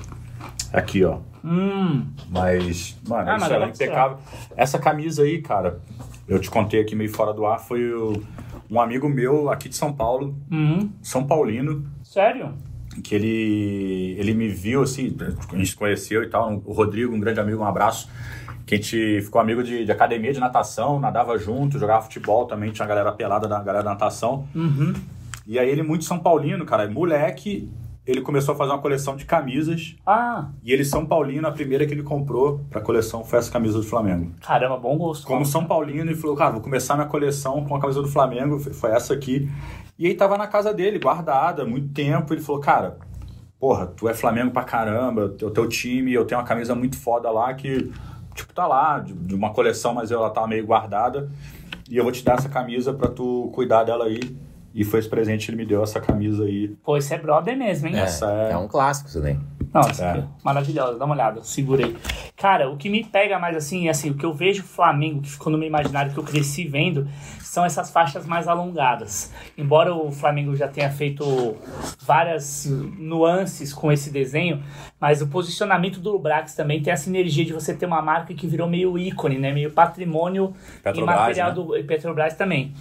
Aqui, 0.74 1.04
ó. 1.04 1.20
hum. 1.44 2.06
Mas, 2.30 2.98
mano, 3.08 3.30
Ah, 3.32 3.38
isso 3.38 3.54
ela 3.54 3.66
é 3.66 3.70
impecável. 3.70 4.18
Essa 4.56 4.80
camisa 4.80 5.24
aí, 5.24 5.42
cara, 5.42 5.80
eu 6.28 6.40
te 6.40 6.50
contei 6.50 6.82
aqui 6.82 6.96
meio 6.96 7.14
fora 7.14 7.34
do 7.34 7.46
ar, 7.46 7.60
foi 7.60 7.94
o- 7.94 8.22
um 8.70 8.80
amigo 8.80 9.10
meu 9.10 9.50
aqui 9.50 9.68
de 9.68 9.76
São 9.76 9.92
Paulo, 9.92 10.34
Hum. 10.50 10.90
São 11.02 11.26
Paulino, 11.26 11.86
Sério? 12.04 12.54
Que 13.02 13.16
ele, 13.16 14.16
ele 14.18 14.34
me 14.34 14.48
viu, 14.48 14.84
assim, 14.84 15.16
a 15.20 15.56
gente 15.56 15.70
se 15.70 15.76
conheceu 15.76 16.24
e 16.24 16.28
tal, 16.28 16.62
o 16.66 16.74
Rodrigo, 16.74 17.14
um 17.14 17.20
grande 17.20 17.40
amigo, 17.40 17.62
um 17.62 17.66
abraço, 17.66 18.10
que 18.66 18.76
a 18.76 18.78
gente 18.78 19.22
ficou 19.22 19.42
amigo 19.42 19.64
de, 19.64 19.84
de 19.84 19.92
academia 19.92 20.32
de 20.32 20.40
natação, 20.40 21.00
nadava 21.00 21.38
junto, 21.38 21.78
jogava 21.78 22.04
futebol 22.04 22.46
também, 22.46 22.72
tinha 22.72 22.86
a 22.86 22.88
galera 22.88 23.12
pelada 23.12 23.48
da 23.48 23.60
galera 23.60 23.84
da 23.84 23.92
natação. 23.92 24.48
Uhum. 24.56 24.94
E 25.46 25.60
aí 25.60 25.70
ele, 25.70 25.84
muito 25.84 26.06
São 26.06 26.20
Paulino, 26.20 26.66
cara, 26.66 26.90
moleque, 26.90 27.70
ele 28.12 28.22
começou 28.22 28.54
a 28.54 28.58
fazer 28.58 28.72
uma 28.72 28.80
coleção 28.82 29.16
de 29.16 29.26
camisas, 29.26 29.96
Ah, 30.06 30.50
e 30.64 30.72
ele, 30.72 30.84
São 30.86 31.06
Paulino, 31.06 31.48
a 31.48 31.52
primeira 31.52 31.86
que 31.86 31.94
ele 31.94 32.04
comprou 32.04 32.60
pra 32.70 32.82
coleção 32.82 33.24
foi 33.24 33.40
essa 33.40 33.52
camisa 33.52 33.78
do 33.78 33.84
Flamengo. 33.86 34.32
caramba, 34.42 34.78
bom 34.78 34.98
gosto. 34.98 35.26
Como 35.26 35.46
São 35.46 35.66
Paulino, 35.66 36.10
ele 36.12 36.16
falou, 36.16 36.36
cara, 36.36 36.52
vou 36.52 36.62
começar 36.62 36.96
minha 36.96 37.08
coleção 37.08 37.64
com 37.66 37.76
a 37.76 37.80
camisa 37.80 38.02
do 38.02 38.08
Flamengo, 38.08 38.60
foi- 38.60 38.92
essa 38.92 39.14
aqui. 39.14 39.50
E 39.98 40.08
aí 40.08 40.14
tava 40.16 40.38
na 40.38 40.48
casa 40.48 40.74
dele, 40.74 40.98
guardada, 41.00 41.64
muito 41.66 41.90
tempo. 41.94 42.34
Ele 42.34 42.42
falou, 42.42 42.60
cara, 42.62 42.98
porra, 43.60 43.86
tu 43.88 44.08
é 44.10 44.14
Flamengo 44.14 44.52
pra 44.52 44.64
caramba, 44.64 45.26
o 45.26 45.52
teu 45.52 45.68
time, 45.70 46.12
eu 46.14 46.26
tenho 46.26 46.40
uma 46.42 46.48
camisa 46.48 46.74
muito 46.74 46.98
foda 46.98 47.30
lá 47.30 47.54
que, 47.54 47.92
tipo, 48.34 48.52
tá 48.54 48.66
lá, 48.66 49.00
de, 49.00 49.14
de 49.14 49.36
uma 49.36 49.52
coleção, 49.54 49.94
mas 49.94 50.10
ela 50.12 50.30
tá 50.32 50.48
meio 50.48 50.66
guardada. 50.66 51.30
E 51.90 51.98
eu 51.98 52.04
vou 52.04 52.12
te 52.12 52.24
dar 52.24 52.36
essa 52.40 52.50
camisa 52.50 52.94
pra 52.94 53.10
tu 53.10 53.52
cuidar 53.54 53.84
dela 53.84 54.06
aí. 54.06 54.20
E 54.74 54.84
foi 54.86 55.00
esse 55.00 55.10
presente 55.10 55.46
que 55.46 55.52
ele 55.52 55.58
me 55.58 55.66
deu, 55.66 55.84
essa 55.84 56.00
camisa 56.00 56.46
aí. 56.46 56.70
Pô, 56.84 56.96
esse 56.98 57.14
é 57.14 57.18
brother 57.18 57.58
mesmo, 57.58 57.88
hein? 57.88 57.96
É, 57.98 58.02
essa 58.02 58.32
é- 58.32 58.52
é 58.54 58.58
um 58.58 58.68
clássico 58.68 59.10
isso 59.10 59.20
daí. 59.22 59.38
Não, 59.74 59.82
essa 59.82 60.04
É. 60.06 60.12
aqui, 60.12 60.24
maravilhosa, 60.44 60.98
dá 61.00 61.06
uma 61.06 61.14
olhada, 61.14 61.42
segurei. 61.44 61.96
Cara, 62.36 62.70
o 62.70 62.76
que 62.78 62.90
me 62.90 63.04
pega 63.06 63.40
mais 63.40 63.56
assim, 63.56 63.88
assim, 63.88 64.10
o 64.10 64.16
que 64.16 64.26
eu 64.26 64.34
vejo 64.34 64.64
o 64.64 64.66
Flamengo, 64.66 65.22
que 65.22 65.30
ficou 65.32 65.52
no 65.52 65.58
meu 65.58 65.68
imaginário, 65.68 66.12
que 66.14 66.18
eu 66.18 66.24
cresci 66.24 66.66
vendo, 66.68 67.08
são 67.40 67.64
essas 67.64 67.90
faixas 67.90 68.26
mais 68.26 68.48
alongadas. 68.50 69.32
Embora 69.58 69.94
o 69.94 70.12
Flamengo 70.12 70.56
já 70.56 70.68
tenha 70.68 70.90
feito 70.90 71.56
várias 72.06 72.66
nuances 72.98 73.74
com 73.74 73.92
esse 73.92 74.10
desenho, 74.10 74.62
mas 75.00 75.22
o 75.22 75.28
posicionamento 75.28 76.00
do 76.00 76.12
Lubrax 76.12 76.54
também 76.56 76.82
tem 76.82 76.92
essa 76.92 77.10
energia 77.10 77.46
de 77.46 77.54
você 77.54 77.74
ter 77.74 77.86
uma 77.86 78.02
marca 78.02 78.34
que 78.34 78.48
virou 78.48 78.68
meio 78.70 78.98
ícone, 78.98 79.38
né? 79.38 79.52
Meio 79.54 79.72
patrimônio 79.72 80.54
Petrobras, 80.84 81.16
imaterial 81.16 81.50
né? 81.50 81.56
do 81.56 81.84
Petrobras 81.86 82.34
também. 82.36 82.74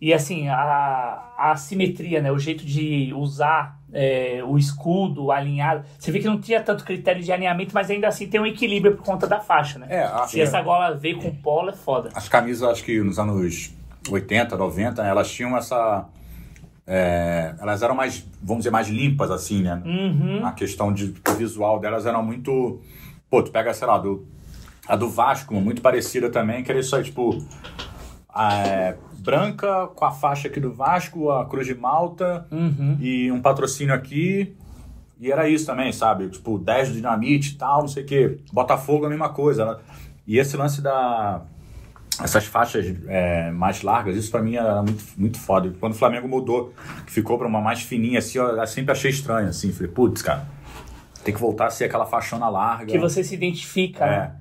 E 0.00 0.14
assim, 0.14 0.48
a, 0.48 1.32
a 1.36 1.56
simetria, 1.56 2.22
né? 2.22 2.32
O 2.32 2.38
jeito 2.38 2.64
de 2.64 3.12
usar 3.14 3.78
é, 3.92 4.40
o 4.46 4.56
escudo 4.56 5.30
alinhado. 5.30 5.84
Você 5.98 6.10
vê 6.10 6.20
que 6.20 6.26
não 6.26 6.40
tinha 6.40 6.62
tanto 6.62 6.84
critério 6.84 7.22
de 7.22 7.30
alinhamento, 7.30 7.74
mas 7.74 7.90
ainda 7.90 8.08
assim 8.08 8.26
tem 8.26 8.40
um 8.40 8.46
equilíbrio 8.46 8.96
por 8.96 9.04
conta 9.04 9.26
da 9.26 9.40
faixa, 9.40 9.78
né? 9.78 9.86
É, 9.90 10.26
Se 10.26 10.40
essa 10.40 10.60
gola 10.62 10.94
veio 10.94 11.18
com 11.18 11.34
polo, 11.34 11.70
é 11.70 11.72
foda. 11.74 12.10
As 12.14 12.28
camisas, 12.28 12.68
acho 12.68 12.84
que 12.84 13.00
nos 13.02 13.18
anos 13.18 13.72
80, 14.08 14.56
90, 14.56 15.02
né, 15.02 15.10
elas 15.10 15.30
tinham 15.30 15.56
essa. 15.56 16.06
é, 16.86 17.54
elas 17.60 17.82
eram 17.82 17.94
mais, 17.94 18.26
vamos 18.42 18.58
dizer, 18.62 18.70
mais 18.70 18.88
limpas, 18.88 19.30
assim, 19.30 19.62
né? 19.62 19.82
Uhum. 19.84 20.46
A 20.46 20.52
questão 20.52 20.92
de 20.92 21.14
o 21.28 21.34
visual 21.34 21.78
delas 21.78 22.06
era 22.06 22.22
muito. 22.22 22.80
Pô, 23.28 23.42
tu 23.42 23.50
pega, 23.50 23.72
sei 23.74 23.86
lá, 23.86 23.98
do, 23.98 24.26
a 24.88 24.96
do 24.96 25.08
Vasco, 25.08 25.54
muito 25.54 25.82
parecida 25.82 26.30
também, 26.30 26.62
que 26.62 26.70
era 26.70 26.80
isso 26.80 26.96
aí, 26.96 27.04
tipo. 27.04 27.38
A, 28.34 28.54
é, 28.66 28.96
branca 29.18 29.86
com 29.94 30.04
a 30.04 30.10
faixa 30.10 30.48
aqui 30.48 30.58
do 30.60 30.72
Vasco, 30.72 31.30
a 31.30 31.44
Cruz 31.46 31.66
de 31.66 31.74
Malta 31.74 32.46
Uhum. 32.50 32.96
e 33.00 33.30
um 33.30 33.40
patrocínio 33.40 33.94
aqui. 33.94 34.56
E 35.18 35.30
era 35.30 35.48
isso 35.48 35.66
também, 35.66 35.92
sabe? 35.92 36.28
Tipo, 36.30 36.58
10 36.58 36.88
do 36.88 36.94
dinamite 36.94 37.52
e 37.52 37.58
tal, 37.58 37.80
não 37.80 37.88
sei 37.88 38.02
o 38.02 38.06
quê. 38.06 38.38
Botafogo 38.52 39.04
a 39.04 39.08
mesma 39.10 39.28
coisa. 39.28 39.78
E 40.26 40.38
esse 40.38 40.56
lance 40.56 40.80
da. 40.80 41.42
Essas 42.22 42.44
faixas 42.46 42.94
é, 43.06 43.50
mais 43.50 43.82
largas, 43.82 44.14
isso 44.16 44.30
pra 44.30 44.42
mim 44.42 44.54
era 44.56 44.82
muito, 44.82 45.02
muito 45.16 45.38
foda. 45.38 45.72
Quando 45.80 45.92
o 45.92 45.96
Flamengo 45.96 46.28
mudou, 46.28 46.72
que 47.06 47.12
ficou 47.12 47.38
pra 47.38 47.46
uma 47.46 47.60
mais 47.60 47.80
fininha, 47.82 48.18
assim, 48.18 48.38
eu 48.38 48.66
sempre 48.66 48.92
achei 48.92 49.10
estranho, 49.10 49.48
assim. 49.48 49.72
Falei, 49.72 49.90
putz, 49.90 50.20
cara, 50.20 50.46
tem 51.24 51.32
que 51.32 51.40
voltar 51.40 51.66
a 51.66 51.70
ser 51.70 51.84
aquela 51.84 52.04
faixona 52.04 52.48
larga. 52.48 52.86
Que 52.86 52.98
você 52.98 53.22
se 53.24 53.34
identifica, 53.34 54.04
É. 54.04 54.08
né? 54.10 54.32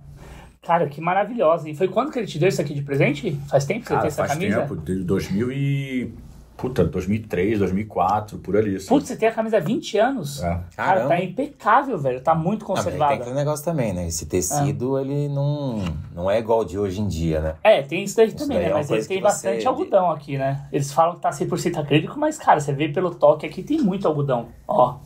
Cara, 0.61 0.87
que 0.87 0.99
maravilhosa. 1.01 1.69
E 1.69 1.75
foi 1.75 1.87
quando 1.87 2.11
que 2.11 2.19
ele 2.19 2.27
te 2.27 2.37
deu 2.37 2.49
isso 2.49 2.61
aqui 2.61 2.73
de 2.73 2.81
presente? 2.81 3.31
Faz 3.49 3.65
tempo 3.65 3.81
que 3.81 3.87
você 3.87 3.93
Cara, 3.93 4.01
tem 4.01 4.07
essa 4.09 4.17
faz 4.25 4.33
camisa? 4.33 4.61
tempo, 4.61 4.75
de 4.77 5.03
2000 5.03 5.51
e... 5.51 6.13
Puta, 6.57 6.83
2003, 6.83 7.57
2004, 7.59 8.37
por 8.39 8.57
ali. 8.57 8.75
assim. 8.75 8.89
Putz, 8.89 9.07
você 9.07 9.15
tem 9.15 9.29
a 9.29 9.31
camisa 9.31 9.55
há 9.55 9.59
20 9.61 9.97
anos? 9.97 10.43
É. 10.43 10.59
Cara, 10.75 11.07
tá 11.07 11.17
impecável, 11.23 11.97
velho. 11.97 12.19
Tá 12.19 12.35
muito 12.35 12.63
Ah, 12.63 12.67
conservada. 12.67 13.13
tem 13.13 13.21
aquele 13.21 13.35
negócio 13.37 13.63
também, 13.63 13.93
né? 13.93 14.05
Esse 14.05 14.25
tecido, 14.25 14.99
ele 14.99 15.29
não, 15.29 15.81
não 16.13 16.29
é 16.29 16.37
igual 16.37 16.65
de 16.65 16.77
hoje 16.77 16.99
em 16.99 17.07
dia, 17.07 17.39
né? 17.39 17.55
É, 17.63 17.81
tem 17.81 18.03
isso 18.03 18.17
daí 18.17 18.27
Isso 18.27 18.35
também, 18.35 18.57
daí 18.57 18.65
né? 18.65 18.71
é 18.71 18.73
Mas 18.73 18.91
ele 18.91 19.05
tem 19.05 19.21
bastante 19.21 19.61
você- 19.61 19.67
algodão 19.69 20.11
aqui, 20.11 20.37
né? 20.37 20.67
Eles 20.69 20.91
falam 20.91 21.15
que 21.15 21.21
tá 21.21 21.29
100% 21.31 21.77
acrílico, 21.79 22.19
mas, 22.19 22.37
cara, 22.37 22.59
você 22.59 22.73
vê 22.73 22.89
pelo 22.89 23.15
toque 23.15 23.45
aqui, 23.45 23.63
tem 23.63 23.79
muito 23.81 24.05
algodão. 24.05 24.49
Ó, 24.67 24.97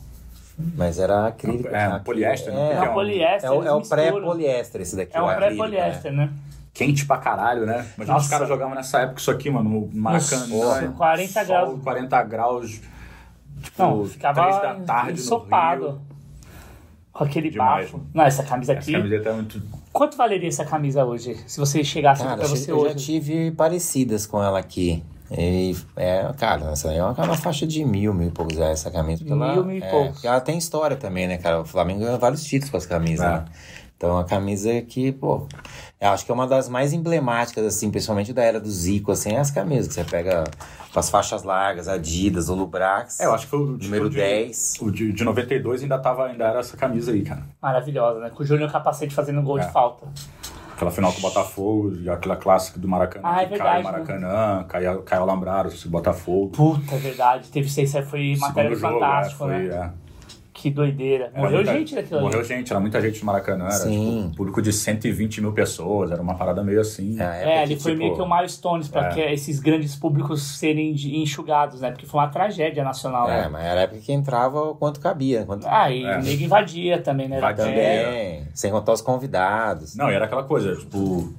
Mas 0.56 0.98
era 0.98 1.26
acrílico. 1.26 1.68
É, 1.68 1.84
acrílico. 1.84 2.04
poliéster, 2.04 2.52
né? 2.54 2.60
É, 2.60 2.72
é 2.72 2.74
Porque 2.76 2.88
um 2.88 2.94
poliéster. 2.94 3.50
é 3.50 3.52
o, 3.52 3.64
é 3.64 3.72
o 3.72 3.82
pré-poliéster 3.82 4.80
esse 4.80 4.96
daqui. 4.96 5.16
É 5.16 5.20
o 5.20 5.24
um 5.24 5.28
acrílico, 5.28 5.56
pré-poliéster, 5.64 6.12
né? 6.12 6.30
Quente 6.72 7.06
pra 7.06 7.18
caralho, 7.18 7.66
né? 7.66 7.86
Imagina 7.96 8.14
Nossa. 8.14 8.24
os 8.24 8.30
caras 8.30 8.48
jogavam 8.48 8.74
nessa 8.74 9.00
época 9.00 9.20
isso 9.20 9.30
aqui, 9.30 9.48
mano, 9.50 9.70
no 9.70 9.90
Maracanã. 9.92 10.46
Nossa, 10.48 10.88
40 10.88 11.32
sol, 11.32 11.46
graus. 11.46 11.82
40 11.82 12.22
graus. 12.24 12.70
Tipo, 13.62 13.82
Não, 13.82 14.04
ficava 14.06 14.42
três 14.42 14.56
da 14.62 14.74
tarde 14.84 15.12
no 15.12 15.18
ensopado. 15.18 15.86
Rio. 15.86 16.00
Com 17.12 17.22
aquele 17.24 17.48
Demais, 17.48 17.84
bafo. 17.86 17.98
mano. 17.98 18.10
Não, 18.12 18.24
essa 18.24 18.42
camisa 18.42 18.72
Essa 18.72 18.80
aqui. 18.82 18.92
camiseta 18.92 19.28
é 19.28 19.32
muito... 19.32 19.62
Quanto 19.92 20.16
valeria 20.16 20.48
essa 20.48 20.64
camisa 20.64 21.04
hoje? 21.04 21.36
Se 21.46 21.60
você 21.60 21.84
chegasse 21.84 22.22
aqui 22.22 22.28
Cara, 22.30 22.40
pra 22.42 22.50
eu 22.50 22.56
você 22.56 22.72
eu 22.72 22.80
já 22.80 22.86
hoje. 22.90 23.04
tive 23.06 23.52
parecidas 23.52 24.26
com 24.26 24.42
ela 24.42 24.58
aqui. 24.58 25.00
E, 25.36 25.76
é, 25.96 26.32
cara, 26.38 26.70
essa 26.72 26.90
aí 26.90 26.96
é 26.98 27.02
uma, 27.04 27.12
uma 27.12 27.36
faixa 27.36 27.66
de 27.66 27.84
mil, 27.84 28.14
mil 28.14 28.28
e 28.28 28.30
poucos 28.30 28.56
reais 28.56 28.80
essa 28.80 28.90
camisa. 28.90 29.24
porque 29.24 29.32
ela- 29.32 29.52
Mil, 29.54 29.64
mil 29.64 29.76
e 29.78 29.82
é, 29.82 29.90
poucos. 29.90 30.24
ela 30.24 30.40
tem 30.40 30.56
história 30.56 30.96
também, 30.96 31.26
né, 31.26 31.38
cara? 31.38 31.60
O 31.60 31.64
Flamengo 31.64 32.00
ganhou 32.00 32.18
vários 32.18 32.44
títulos 32.44 32.70
com 32.70 32.76
as 32.76 32.86
camisas, 32.86 33.26
É. 33.26 33.30
né? 33.30 33.44
Então, 33.96 34.10
é 34.10 34.12
uma 34.14 34.24
camisa 34.24 34.82
que, 34.82 35.12
pô, 35.12 35.46
eu 36.00 36.08
acho 36.10 36.24
que 36.26 36.30
é 36.30 36.34
uma 36.34 36.46
das 36.46 36.68
mais 36.68 36.92
emblemáticas, 36.92 37.64
assim, 37.64 37.90
principalmente 37.90 38.32
da 38.32 38.42
era 38.42 38.60
do 38.60 38.68
Zico, 38.68 39.12
assim, 39.12 39.30
é 39.32 39.38
as 39.38 39.50
camisas 39.50 39.86
que 39.88 39.94
você 39.94 40.04
pega 40.04 40.44
com 40.92 40.98
as 41.00 41.08
faixas 41.08 41.42
largas, 41.42 41.88
Adidas, 41.88 42.48
o 42.48 42.54
Lubrax. 42.54 43.20
É, 43.20 43.26
eu 43.26 43.32
acho 43.32 43.44
que 43.44 43.50
foi 43.50 43.60
o 43.60 43.66
Número 43.78 44.10
de, 44.10 44.16
10. 44.16 44.74
O 44.80 44.90
de, 44.90 45.12
de 45.12 45.24
92 45.24 45.82
ainda, 45.82 45.98
tava, 45.98 46.26
ainda 46.26 46.44
era 46.44 46.58
essa 46.60 46.76
camisa 46.76 47.12
aí, 47.12 47.22
cara. 47.22 47.44
Maravilhosa, 47.62 48.20
né? 48.20 48.30
Com 48.30 48.42
o 48.42 48.46
Júnior 48.46 48.70
Capacete 48.70 49.14
fazendo 49.14 49.40
gol 49.42 49.58
É. 49.58 49.66
de 49.66 49.72
falta. 49.72 50.06
Aquela 50.74 50.90
final 50.90 51.12
com 51.12 51.18
o 51.18 51.22
Botafogo, 51.22 51.92
aquela 52.10 52.36
clássica 52.36 52.80
do 52.80 52.88
Maracanã, 52.88 53.28
Ah, 53.28 53.42
é 53.42 53.44
que 53.44 53.50
verdade, 53.50 53.70
cai 53.70 53.80
o 53.80 53.84
Maracanã, 53.84 54.64
cai, 54.68 54.98
cai 55.04 55.18
o 55.20 55.22
Alambrado, 55.22 55.68
o 55.68 55.88
Botafogo. 55.88 56.48
Puta, 56.48 56.96
é 56.96 56.98
verdade. 56.98 57.48
Teve 57.48 57.68
aí, 57.96 58.02
foi 58.02 58.34
matéria 58.36 58.74
é, 58.74 59.30
foi, 59.30 59.48
né? 59.48 59.66
é. 59.66 60.03
Que 60.64 60.70
doideira. 60.70 61.30
Morreu 61.36 61.56
muita- 61.56 61.72
gente 61.74 61.94
daquilo 61.94 62.20
ali. 62.20 62.26
Morreu 62.26 62.42
gente, 62.42 62.70
era 62.72 62.80
muita 62.80 62.98
gente 62.98 63.20
no 63.20 63.26
Maracanã, 63.26 63.64
era 63.66 63.72
Sim. 63.72 64.22
tipo, 64.24 64.36
público 64.38 64.62
de 64.62 64.72
120 64.72 65.42
mil 65.42 65.52
pessoas, 65.52 66.10
era 66.10 66.22
uma 66.22 66.36
parada 66.36 66.64
meio 66.64 66.80
assim. 66.80 67.20
É, 67.20 67.56
É, 67.56 67.62
ali 67.64 67.76
que, 67.76 67.82
foi 67.82 67.92
tipo, 67.92 68.02
meio 68.02 68.14
que 68.16 68.22
o 68.22 68.26
milestones 68.26 68.88
pra 68.88 69.08
é. 69.10 69.12
que 69.12 69.20
esses 69.20 69.60
grandes 69.60 69.94
públicos 69.94 70.40
serem 70.58 70.92
enxugados, 71.22 71.82
né? 71.82 71.90
Porque 71.90 72.06
foi 72.06 72.18
uma 72.18 72.28
tragédia 72.28 72.82
nacional. 72.82 73.28
É, 73.28 73.42
né? 73.42 73.48
mas 73.52 73.62
era 73.62 73.80
a 73.80 73.82
época 73.82 74.00
que 74.00 74.10
entrava 74.10 74.58
o 74.70 74.74
quanto 74.74 75.00
cabia. 75.00 75.44
Quanto... 75.44 75.66
Ah, 75.68 75.90
e 75.90 76.02
É. 76.02 76.18
o 76.18 76.22
nego 76.22 76.42
invadia 76.42 76.98
também, 76.98 77.28
né? 77.28 77.36
Era 77.36 77.52
Invadia. 77.52 77.66
Também, 77.66 78.48
sem 78.54 78.70
contar 78.70 78.94
os 78.94 79.02
convidados. 79.02 79.94
Não, 79.94 80.10
e 80.10 80.14
era 80.14 80.24
aquela 80.24 80.44
coisa, 80.44 80.74
tipo, 80.76 81.30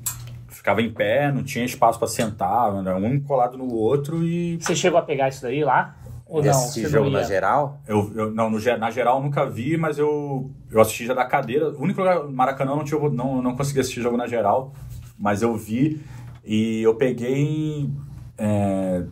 ficava 0.50 0.84
em 0.84 0.92
pé, 0.92 1.32
não 1.32 1.44
tinha 1.44 1.66
espaço 1.66 1.98
pra 1.98 2.08
sentar, 2.08 2.72
né, 2.84 2.94
um 2.94 3.20
colado 3.22 3.58
no 3.58 3.74
outro 3.74 4.24
e 4.24 4.58
Você 4.62 4.76
chegou 4.76 5.00
a 5.00 5.02
pegar 5.02 5.30
isso 5.30 5.42
daí 5.42 5.64
lá? 5.64 5.96
Ou 6.28 6.44
não? 6.44 6.54
Você 6.54 6.90
jogo 6.90 7.06
não 7.06 7.12
na 7.20 7.24
geral? 7.24 7.80
eu, 7.88 8.12
eu 8.16 8.32
não, 8.32 8.50
no, 8.50 8.60
na 8.78 8.92
geral 8.92 9.18
eu 9.18 9.24
nunca 9.24 9.46
vi, 9.46 9.78
mas 9.78 9.98
eu, 10.00 10.50
eu 10.72 10.82
assisti 10.82 11.06
já 11.06 11.14
da 11.14 11.26
cadeira. 11.26 11.70
O 11.70 11.82
único 11.82 12.02
lugar, 12.02 12.24
Maracanã, 12.28 12.72
eu 12.72 12.78
não, 12.78 12.84
tinha, 12.84 13.00
não, 13.10 13.42
não 13.42 13.56
consegui 13.56 13.80
assistir 13.80 14.02
jogo 14.02 14.18
na 14.18 14.26
geral, 14.28 14.74
mas 15.18 15.42
eu 15.42 15.56
vi. 15.56 16.02
E 16.44 16.82
eu 16.82 16.96
peguei. 16.96 17.90
É, 18.38 19.04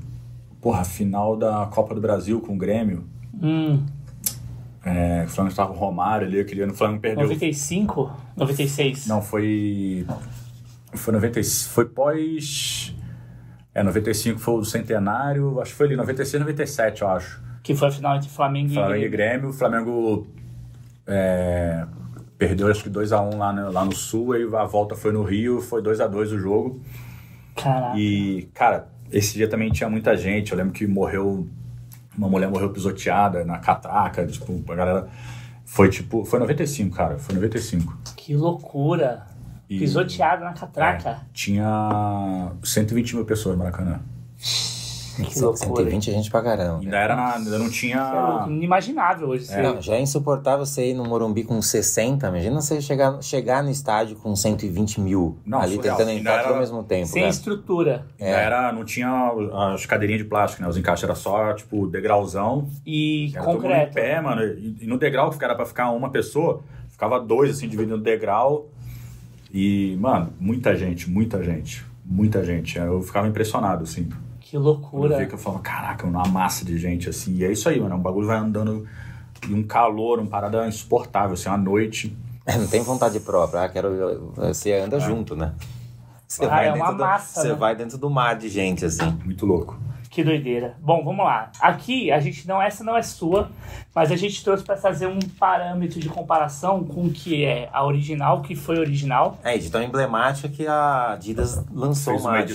porra, 0.62 0.84
final 0.84 1.38
da 1.38 1.66
Copa 1.68 1.94
do 1.94 2.02
Brasil 2.02 2.42
com 2.42 2.56
o 2.56 2.58
Grêmio. 2.58 3.04
Hum, 3.42 3.86
É, 4.86 5.24
o 5.26 5.30
Flamengo 5.30 5.52
estava 5.52 5.70
com 5.72 5.78
o 5.78 5.80
Romário 5.80 6.28
ali, 6.28 6.40
aquele 6.40 6.62
ano 6.62 6.74
o 6.74 6.76
Flamengo 6.76 7.00
perdeu. 7.02 7.24
95? 7.24 8.12
96? 8.36 9.08
Não, 9.08 9.22
foi. 9.22 10.06
Foi 10.94 11.14
90, 11.14 11.42
foi 11.70 11.86
pós. 11.86 12.93
É, 13.76 13.82
95 13.82 14.40
foi 14.40 14.54
o 14.56 14.64
centenário, 14.64 15.60
acho 15.60 15.72
que 15.72 15.78
foi 15.78 15.88
ali, 15.88 15.96
96, 15.96 16.40
97, 16.42 17.02
eu 17.02 17.08
acho. 17.10 17.42
Que 17.64 17.74
foi 17.76 17.88
a 17.88 17.92
final 17.92 18.16
entre 18.18 18.30
Flamengo 18.30 18.72
e 18.72 18.74
Flamengo 18.74 18.96
e 19.06 19.10
Grêmio. 19.10 19.12
Grêmio, 19.12 19.50
o 19.50 19.54
Flamengo 19.54 20.28
é, 21.08 21.86
perdeu 22.38 22.68
acho 22.70 22.84
que 22.84 22.90
2x1 22.90 23.38
lá, 23.38 23.52
no- 23.54 23.72
lá 23.72 23.86
no 23.86 23.96
Sul, 23.96 24.34
aí 24.34 24.44
a 24.44 24.66
volta 24.66 24.96
foi 24.96 25.12
no 25.12 25.24
Rio, 25.24 25.62
foi 25.62 25.82
2x2 25.82 26.32
o 26.34 26.38
jogo. 26.40 26.82
Caraca. 27.56 27.98
E, 27.98 28.50
cara, 28.54 28.88
esse 29.12 29.34
dia 29.36 29.48
também 29.48 29.72
tinha 29.72 29.90
muita 29.90 30.16
gente. 30.18 30.52
Eu 30.52 30.58
lembro 30.58 30.74
que 30.74 30.88
morreu. 30.88 31.48
Uma 32.18 32.28
mulher 32.28 32.50
morreu 32.50 32.72
pisoteada 32.72 33.44
na 33.46 33.60
catraca. 33.60 34.26
Tipo, 34.26 34.60
a 34.72 34.76
galera. 34.76 35.08
Foi 35.66 35.88
tipo. 35.90 36.26
Foi 36.26 36.40
95, 36.40 36.96
cara. 36.96 37.18
Foi 37.20 37.36
95. 37.36 37.96
Que 38.18 38.36
loucura. 38.36 39.24
E- 39.76 39.80
Pisoteado 39.80 40.44
na 40.44 40.54
catraca. 40.54 41.10
É, 41.10 41.16
tinha 41.34 42.52
120 42.64 43.16
mil 43.16 43.26
pessoas 43.26 43.56
no 43.58 43.64
Maracanã. 43.64 44.00
Que 45.16 45.40
loucura. 45.40 45.58
120 45.84 46.10
é 46.10 46.14
gente 46.14 46.32
pra 46.32 46.42
caramba. 46.42 46.80
Ainda, 46.80 46.98
era 46.98 47.16
na, 47.16 47.36
ainda 47.36 47.60
não 47.60 47.68
Isso 47.68 47.76
é 47.76 47.80
tinha. 47.82 48.46
Inimaginável 48.48 49.28
hoje. 49.30 49.46
É. 49.54 49.62
Não, 49.62 49.80
já 49.80 49.94
é 49.94 50.02
insuportável 50.02 50.66
você 50.66 50.90
ir 50.90 50.96
no 50.96 51.04
Morumbi 51.06 51.44
com 51.44 51.62
60. 51.62 52.28
Imagina 52.30 52.60
você 52.60 52.82
chegar, 52.82 53.22
chegar 53.22 53.62
no 53.64 53.70
estádio 53.70 54.16
com 54.16 54.36
120 54.36 55.00
mil 55.00 55.38
Não, 55.46 55.60
ali 55.60 55.76
surreal. 55.76 55.98
tentando 55.98 56.18
entrar 56.18 56.32
tudo 56.38 56.46
era- 56.46 56.54
ao 56.56 56.60
mesmo 56.60 56.84
tempo. 56.84 57.06
Sem 57.06 57.22
cara. 57.22 57.32
estrutura. 57.32 58.08
Ainda 58.20 58.38
era, 58.38 58.72
não 58.74 58.84
tinha 58.84 59.32
as 59.76 59.86
cadeirinhas 59.86 60.24
de 60.24 60.28
plástico, 60.28 60.64
né? 60.64 60.68
Os 60.68 60.78
encaixes 60.78 61.04
era 61.04 61.14
só, 61.14 61.54
tipo, 61.54 61.86
degrauzão. 61.88 62.68
E 62.84 63.32
Era 63.36 63.44
todo 63.44 63.54
mundo 63.54 63.66
em 63.66 63.70
concreto. 63.70 63.94
pé, 63.94 64.20
mano. 64.20 64.42
E, 64.44 64.78
e 64.82 64.88
no 64.88 64.98
degrau 64.98 65.30
que 65.30 65.46
era 65.46 65.54
pra 65.54 65.68
ficar 65.68 65.92
uma 65.92 66.10
pessoa, 66.10 66.64
ficava 66.90 67.20
dois, 67.20 67.52
assim, 67.52 67.68
dividindo 67.68 67.98
o 67.98 68.02
degrau. 68.02 68.68
E, 69.54 69.96
mano, 70.00 70.34
muita 70.40 70.76
gente, 70.76 71.10
muita 71.10 71.44
gente. 71.44 71.86
Muita 72.06 72.44
gente. 72.44 72.78
Eu 72.78 73.02
ficava 73.02 73.28
impressionado, 73.28 73.84
assim. 73.84 74.10
Que 74.40 74.58
Quando 74.58 74.66
eu 74.66 74.72
loucura. 74.74 75.18
vi 75.20 75.28
que 75.28 75.34
eu 75.36 75.38
falava, 75.38 75.62
caraca, 75.62 76.06
uma 76.08 76.28
massa 76.28 76.66
de 76.66 76.78
gente, 76.78 77.08
assim. 77.10 77.36
E 77.36 77.46
é 77.46 77.52
isso 77.52 77.70
aí, 77.70 77.80
mano. 77.80 77.96
O 77.96 78.00
bagulho 78.00 78.28
vai 78.28 78.38
andando 78.38 78.86
e 79.48 79.54
um 79.54 79.64
calor, 79.64 80.20
uma 80.20 80.28
parada 80.30 80.68
insuportável, 80.68 81.34
assim, 81.34 81.50
à 81.50 81.58
noite. 81.58 82.16
Não 82.48 82.68
tem 82.68 82.82
vontade 82.82 83.20
própria. 83.20 83.62
Ah, 83.64 83.70
quero. 83.70 84.34
Você 84.36 84.74
anda 84.74 85.00
junto, 85.00 85.36
né? 85.36 85.54
Você 86.28 86.46
Ah, 86.46 86.64
é 86.64 86.74
uma 86.74 86.92
do- 86.92 87.00
massa, 87.04 87.42
Você 87.42 87.50
né? 87.50 87.54
vai 87.54 87.76
dentro 87.76 87.98
do 87.98 88.10
mar 88.10 88.36
de 88.36 88.50
gente, 88.50 88.84
assim. 88.84 89.06
Muito 89.24 89.46
louco. 89.46 89.78
Que 90.14 90.24
doideira. 90.24 90.76
Bom, 90.80 91.04
vamos 91.04 91.26
lá. 91.26 91.52
Aqui, 91.60 92.12
a 92.12 92.20
gente 92.20 92.48
não, 92.48 92.62
essa 92.62 92.84
não 92.84 92.96
é 92.96 93.02
sua, 93.02 93.50
mas 93.96 94.12
a 94.12 94.16
gente 94.16 94.44
trouxe 94.44 94.64
para 94.64 94.76
trazer 94.76 95.08
um 95.08 95.18
parâmetro 95.40 96.00
de 96.00 96.08
comparação 96.08 96.84
com 96.84 97.06
o 97.06 97.10
que 97.12 97.44
é 97.44 97.68
a 97.74 97.84
original, 97.84 98.44
que 98.44 98.56
foi 98.56 98.78
original. 98.78 99.40
É, 99.44 99.58
de 99.58 99.72
tão 99.72 99.82
emblemática 99.82 100.48
que 100.48 100.68
a 100.68 101.14
Adidas 101.14 101.66
lançou 101.74 102.14
uma, 102.14 102.30
uma 102.30 102.38
Adida- 102.38 102.52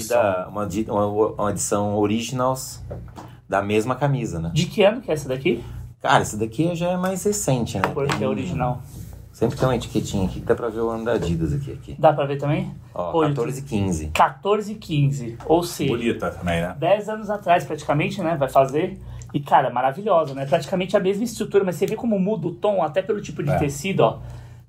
edição. 0.68 0.94
uma, 0.94 1.04
uma, 1.08 1.26
uma 1.32 1.50
edição 1.50 1.96
originals 1.96 2.80
da 3.48 3.60
mesma 3.60 3.96
camisa, 3.96 4.38
né? 4.38 4.52
De 4.54 4.66
que 4.66 4.84
ano 4.84 5.00
que 5.00 5.10
é 5.10 5.14
essa 5.14 5.28
daqui? 5.28 5.64
Cara, 6.00 6.22
esse 6.22 6.36
daqui 6.36 6.72
já 6.76 6.90
é 6.90 6.96
mais 6.96 7.24
recente, 7.24 7.76
né? 7.76 7.88
Porque 7.92 8.22
é 8.22 8.28
original. 8.28 8.80
Sempre 9.38 9.56
tem 9.56 9.68
uma 9.68 9.76
etiquetinha 9.76 10.24
aqui 10.24 10.40
que 10.40 10.46
dá 10.46 10.52
pra 10.52 10.68
ver 10.68 10.80
o 10.80 10.90
ano 10.90 11.04
da 11.04 11.12
Adidas 11.12 11.52
aqui. 11.52 11.70
aqui. 11.70 11.96
Dá 11.96 12.12
pra 12.12 12.26
ver 12.26 12.38
também? 12.38 12.74
Ó, 12.92 13.12
Pô, 13.12 13.20
14 13.20 13.60
e 13.60 13.62
15. 13.62 14.06
14 14.08 14.72
e 14.72 14.74
15. 14.74 15.38
Ou 15.46 15.62
seja, 15.62 15.92
Bonita 15.92 16.28
também, 16.32 16.60
né? 16.60 16.74
10 16.76 17.08
anos 17.08 17.30
atrás 17.30 17.64
praticamente, 17.64 18.20
né? 18.20 18.34
Vai 18.36 18.48
fazer. 18.48 18.98
E, 19.32 19.38
cara, 19.38 19.70
maravilhosa, 19.70 20.34
né? 20.34 20.44
Praticamente 20.44 20.96
a 20.96 21.00
mesma 21.00 21.22
estrutura, 21.22 21.62
mas 21.62 21.76
você 21.76 21.86
vê 21.86 21.94
como 21.94 22.18
muda 22.18 22.48
o 22.48 22.52
tom, 22.52 22.82
até 22.82 23.00
pelo 23.00 23.20
tipo 23.20 23.40
de 23.44 23.50
É. 23.50 23.58
tecido, 23.60 24.00
ó. 24.00 24.18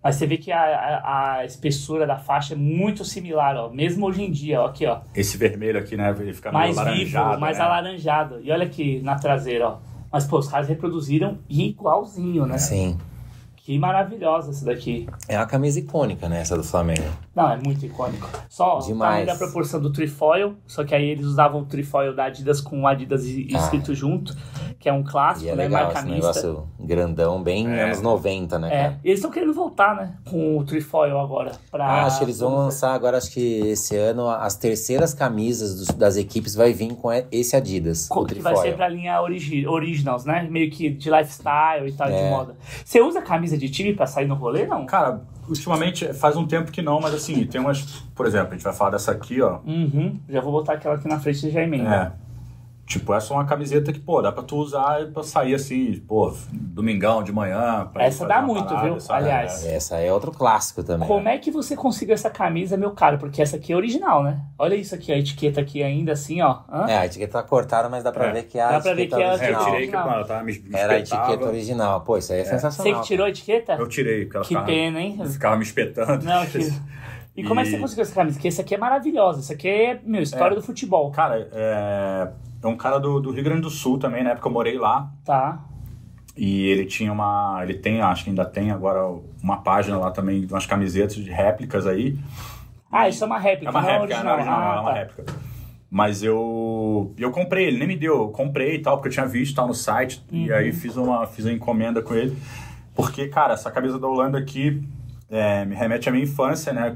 Mas 0.03 0.17
você 0.17 0.27
vê 0.27 0.37
que 0.37 0.51
a, 0.51 0.61
a, 0.61 1.33
a 1.37 1.45
espessura 1.45 2.05
da 2.05 2.17
faixa 2.17 2.53
é 2.53 2.57
muito 2.57 3.03
similar, 3.03 3.55
ó. 3.57 3.69
Mesmo 3.69 4.05
hoje 4.05 4.21
em 4.21 4.29
dia, 4.29 4.61
ó. 4.61 4.67
Aqui, 4.67 4.85
ó. 4.85 4.99
Esse 5.15 5.35
vermelho 5.35 5.79
aqui, 5.79 5.97
né? 5.97 6.15
Ele 6.19 6.31
fica 6.31 6.51
mais 6.51 6.77
alaranjado, 6.77 7.29
vivo, 7.29 7.41
mais 7.41 7.57
né? 7.57 7.63
alaranjado. 7.63 8.39
E 8.43 8.51
olha 8.51 8.65
aqui 8.65 9.01
na 9.01 9.15
traseira, 9.15 9.67
ó. 9.67 9.77
Mas, 10.11 10.25
pô, 10.27 10.37
os 10.37 10.47
caras 10.47 10.67
reproduziram 10.69 11.39
igualzinho, 11.49 12.45
né? 12.45 12.59
Sim. 12.59 12.95
Que 13.69 13.77
maravilhosa 13.77 14.49
essa 14.49 14.65
daqui. 14.65 15.07
É 15.27 15.37
uma 15.37 15.45
camisa 15.45 15.77
icônica, 15.77 16.27
né? 16.27 16.41
Essa 16.41 16.57
do 16.57 16.63
Flamengo. 16.63 17.03
Não, 17.35 17.51
é 17.51 17.59
muito 17.63 17.85
icônico. 17.85 18.27
Só 18.49 18.79
o 18.79 18.81
Demais. 18.81 19.27
da 19.27 19.35
proporção 19.35 19.79
do 19.79 19.93
trifoil, 19.93 20.55
só 20.65 20.83
que 20.83 20.95
aí 20.95 21.05
eles 21.09 21.23
usavam 21.23 21.61
o 21.61 21.65
trifoil 21.65 22.15
da 22.15 22.23
Adidas 22.23 22.59
com 22.61 22.81
o 22.81 22.87
Adidas 22.87 23.23
Ah. 23.25 23.57
escrito 23.59 23.93
junto, 23.93 24.35
que 24.79 24.89
é 24.89 24.93
um 24.93 25.03
clássico, 25.03 25.45
E 25.45 25.49
é 25.49 25.55
né? 25.55 25.65
legal 25.65 25.83
Marca 25.83 25.99
esse 25.99 26.07
mista. 26.07 26.27
negócio 26.41 26.67
grandão, 26.79 27.43
bem 27.43 27.67
É. 27.69 27.83
anos 27.83 28.01
90, 28.01 28.57
né, 28.57 28.67
É, 28.73 28.81
cara? 28.85 28.99
eles 29.03 29.19
estão 29.19 29.29
querendo 29.29 29.53
voltar, 29.53 29.95
né? 29.95 30.15
Com 30.27 30.57
o 30.57 30.63
trifoil 30.63 31.19
agora. 31.19 31.51
Pra... 31.69 31.85
Ah, 31.85 32.05
acho 32.07 32.17
que 32.17 32.25
eles 32.25 32.39
vão 32.39 32.55
lançar 32.55 32.95
agora, 32.95 33.19
acho 33.19 33.29
que 33.31 33.59
esse 33.67 33.95
ano, 33.95 34.27
as 34.27 34.55
terceiras 34.55 35.13
camisas 35.13 35.75
dos- 35.75 35.89
das 35.95 36.17
equipes 36.17 36.55
vai 36.55 36.73
vir 36.73 36.95
com 36.95 37.09
esse 37.31 37.55
Adidas, 37.55 38.07
o 38.09 38.25
Que 38.25 38.39
vai 38.39 38.55
ser 38.55 38.75
pra 38.75 38.87
linha 38.89 39.21
origi 39.21 39.67
originals, 39.67 40.25
né? 40.25 40.47
Meio 40.49 40.71
que 40.71 40.89
de 40.89 41.11
lifestyle 41.11 41.87
e 41.87 41.91
tal, 41.91 42.07
de 42.07 42.13
É. 42.15 42.29
moda. 42.31 42.55
Você 42.83 42.99
usa 42.99 43.21
camisa 43.21 43.58
de 43.59 43.69
time 43.69 43.93
pra 43.93 44.07
sair 44.07 44.27
no 44.27 44.35
rolê, 44.35 44.65
não? 44.65 44.85
Cara, 44.85 45.21
ultimamente 45.47 46.13
faz 46.13 46.35
um 46.35 46.45
tempo 46.47 46.71
que 46.71 46.81
não, 46.81 46.99
mas 46.99 47.13
assim, 47.13 47.45
tem 47.45 47.59
umas. 47.59 47.81
Por 48.15 48.25
exemplo, 48.25 48.49
a 48.49 48.53
gente 48.53 48.63
vai 48.63 48.73
falar 48.73 48.91
dessa 48.91 49.11
aqui, 49.11 49.41
ó. 49.41 49.59
Uhum. 49.65 50.19
Já 50.27 50.41
vou 50.41 50.51
botar 50.51 50.73
aquela 50.73 50.95
aqui 50.95 51.07
na 51.07 51.19
frente 51.19 51.47
e 51.47 51.51
já 51.51 51.61
emenda. 51.61 52.15
É. 52.15 52.28
Tipo, 52.89 53.13
essa 53.13 53.31
é 53.31 53.37
uma 53.37 53.45
camiseta 53.45 53.93
que, 53.93 53.99
pô, 53.99 54.19
dá 54.19 54.31
pra 54.31 54.41
tu 54.41 54.55
usar 54.57 55.05
pra 55.13 55.21
sair 55.21 55.53
assim, 55.53 55.93
pô, 56.07 56.33
domingão 56.51 57.21
de 57.21 57.31
manhã. 57.31 57.87
Essa 57.93 58.25
dá 58.25 58.41
muito, 58.41 58.65
parada, 58.65 58.87
viu? 58.89 58.99
sabe? 58.99 59.19
Aliás. 59.25 59.63
É. 59.63 59.75
Essa 59.75 59.97
é 59.97 60.11
outro 60.11 60.31
clássico 60.31 60.83
também. 60.83 61.07
Como 61.07 61.23
né? 61.25 61.35
é 61.35 61.37
que 61.37 61.51
você 61.51 61.75
conseguiu 61.75 62.15
essa 62.15 62.31
camisa, 62.31 62.75
meu 62.77 62.89
caro? 62.89 63.19
Porque 63.19 63.43
essa 63.43 63.57
aqui 63.57 63.71
é 63.73 63.75
original, 63.75 64.23
né? 64.23 64.41
Olha 64.57 64.73
isso 64.73 64.95
aqui, 64.95 65.11
a 65.13 65.17
etiqueta 65.19 65.61
aqui 65.61 65.83
ainda 65.83 66.13
assim, 66.13 66.41
ó. 66.41 66.61
Hã? 66.67 66.87
É, 66.89 66.97
a 66.97 67.05
etiqueta 67.05 67.33
tá 67.33 67.43
cortada, 67.43 67.87
mas 67.89 68.03
dá 68.03 68.11
pra 68.11 68.25
É. 68.25 68.31
ver 68.31 68.43
que 68.45 68.57
é 68.57 68.63
a 68.63 68.71
Dá 68.71 68.79
pra 68.79 68.93
ver 68.95 69.05
que 69.05 69.13
é 69.13 69.17
a 69.17 69.19
É, 69.19 69.23
eu 69.23 69.33
original. 69.33 69.59
tirei 69.65 69.71
que, 69.71 69.75
Original. 69.95 70.09
mano, 70.09 70.25
tava 70.25 70.43
me, 70.43 70.51
me 70.59 70.75
Era 70.75 70.93
a 70.93 70.97
etiqueta 70.99 71.45
original. 71.45 72.01
Pô, 72.01 72.17
isso 72.17 72.33
aí 72.33 72.39
é 72.39 72.43
Você 72.43 72.49
sensacional. 72.49 73.01
que 73.01 73.07
tirou 73.07 73.25
a 73.27 73.29
etiqueta? 73.29 73.73
Eu 73.73 73.87
tirei, 73.87 74.25
Que 74.25 74.43
ficava, 74.43 74.65
pena, 74.65 74.99
hein? 74.99 75.15
ficava 75.31 75.55
me 75.55 75.63
espetando. 75.63 76.25
Não, 76.25 76.43
que... 76.47 76.57
E 77.37 77.43
como 77.43 77.59
é 77.59 77.63
que 77.63 77.69
você 77.69 77.77
conseguiu 77.77 78.01
essa 78.01 78.15
camisa? 78.15 78.35
Porque 78.35 78.47
essa 78.47 78.63
aqui 78.63 78.73
é 78.73 78.77
maravilhosa. 78.79 79.41
Isso 79.41 79.53
aqui 79.53 79.69
é, 79.69 79.99
meu, 80.03 80.23
história 80.23 80.53
É. 80.53 80.55
do 80.55 80.61
futebol. 80.63 81.09
Cara, 81.11 81.47
é, 81.53 82.27
é 82.61 82.67
um 82.67 82.77
cara 82.77 82.99
do, 82.99 83.19
do 83.19 83.31
Rio 83.31 83.43
Grande 83.43 83.61
do 83.61 83.69
Sul 83.69 83.97
também, 83.97 84.23
na 84.23 84.31
época 84.31 84.47
eu 84.47 84.51
morei 84.53 84.77
lá. 84.77 85.11
Tá. 85.25 85.59
E 86.37 86.67
ele 86.67 86.85
tinha 86.85 87.11
uma. 87.11 87.59
Ele 87.63 87.73
tem, 87.73 88.01
acho 88.01 88.23
que 88.23 88.29
ainda 88.29 88.45
tem 88.45 88.71
agora 88.71 89.01
uma 89.43 89.57
página 89.57 89.97
lá 89.97 90.09
também 90.11 90.45
umas 90.49 90.65
camisetas 90.65 91.15
de 91.15 91.29
réplicas 91.29 91.85
aí. 91.85 92.17
Ah, 92.91 93.09
isso 93.09 93.23
é 93.23 93.27
uma 93.27 93.37
réplica, 93.37 93.67
É 93.67 93.71
uma 93.71 93.81
não 93.81 93.87
réplica, 93.89 94.13
é 94.15 94.23
não 94.23 94.29
é 94.29 94.33
original. 94.35 94.57
original, 94.57 94.71
ah, 94.71 94.75
é 94.75 94.79
uma 94.79 94.91
tá. 94.93 94.97
réplica. 94.99 95.33
Mas 95.91 96.23
eu. 96.23 97.13
Eu 97.17 97.31
comprei, 97.31 97.65
ele 97.67 97.77
nem 97.79 97.87
me 97.87 97.97
deu. 97.97 98.15
Eu 98.21 98.29
comprei 98.29 98.75
e 98.75 98.79
tal, 98.79 98.97
porque 98.97 99.09
eu 99.09 99.11
tinha 99.13 99.25
visto 99.25 99.55
tal 99.55 99.67
no 99.67 99.73
site. 99.73 100.23
E 100.31 100.49
Uhum. 100.49 100.55
aí 100.55 100.71
fiz 100.71 100.95
uma, 100.95 101.25
fiz 101.27 101.45
uma 101.45 101.53
encomenda 101.53 102.01
com 102.01 102.13
ele. 102.13 102.37
Porque, 102.95 103.27
cara, 103.27 103.53
essa 103.53 103.71
camisa 103.71 103.97
da 103.99 104.07
Holanda 104.07 104.37
aqui 104.37 104.81
é, 105.29 105.65
me 105.65 105.75
remete 105.75 106.07
à 106.07 106.11
minha 106.11 106.23
infância, 106.23 106.71
né? 106.71 106.95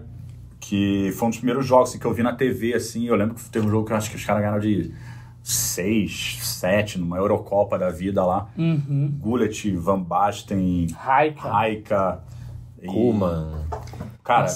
Que 0.60 1.12
foi 1.18 1.28
um 1.28 1.30
dos 1.32 1.40
primeiros 1.40 1.66
jogos 1.66 1.90
assim, 1.90 2.00
que 2.00 2.06
eu 2.06 2.14
vi 2.14 2.24
na 2.24 2.34
TV, 2.34 2.74
assim. 2.76 3.06
Eu 3.08 3.16
lembro 3.16 3.36
que 3.36 3.44
teve 3.50 3.66
um 3.66 3.70
jogo 3.70 3.86
que 3.88 3.94
eu 3.94 3.98
acho 3.98 4.10
que 4.10 4.16
os 4.16 4.24
caras 4.24 4.42
ganharam 4.42 4.60
de 4.60 4.94
6, 5.44 6.40
7, 6.42 6.98
numa 6.98 7.18
Eurocopa 7.18 7.78
da 7.78 7.90
vida 7.90 8.26
lá. 8.26 8.48
Uhum. 8.58 9.14
Gullet, 9.20 9.72
Van 9.76 10.00
Basten, 10.00 10.88
Raika. 10.96 11.50
Raika. 11.50 12.24
e- 12.82 12.88
Kuman. 12.88 13.66
Cara, 14.24 14.48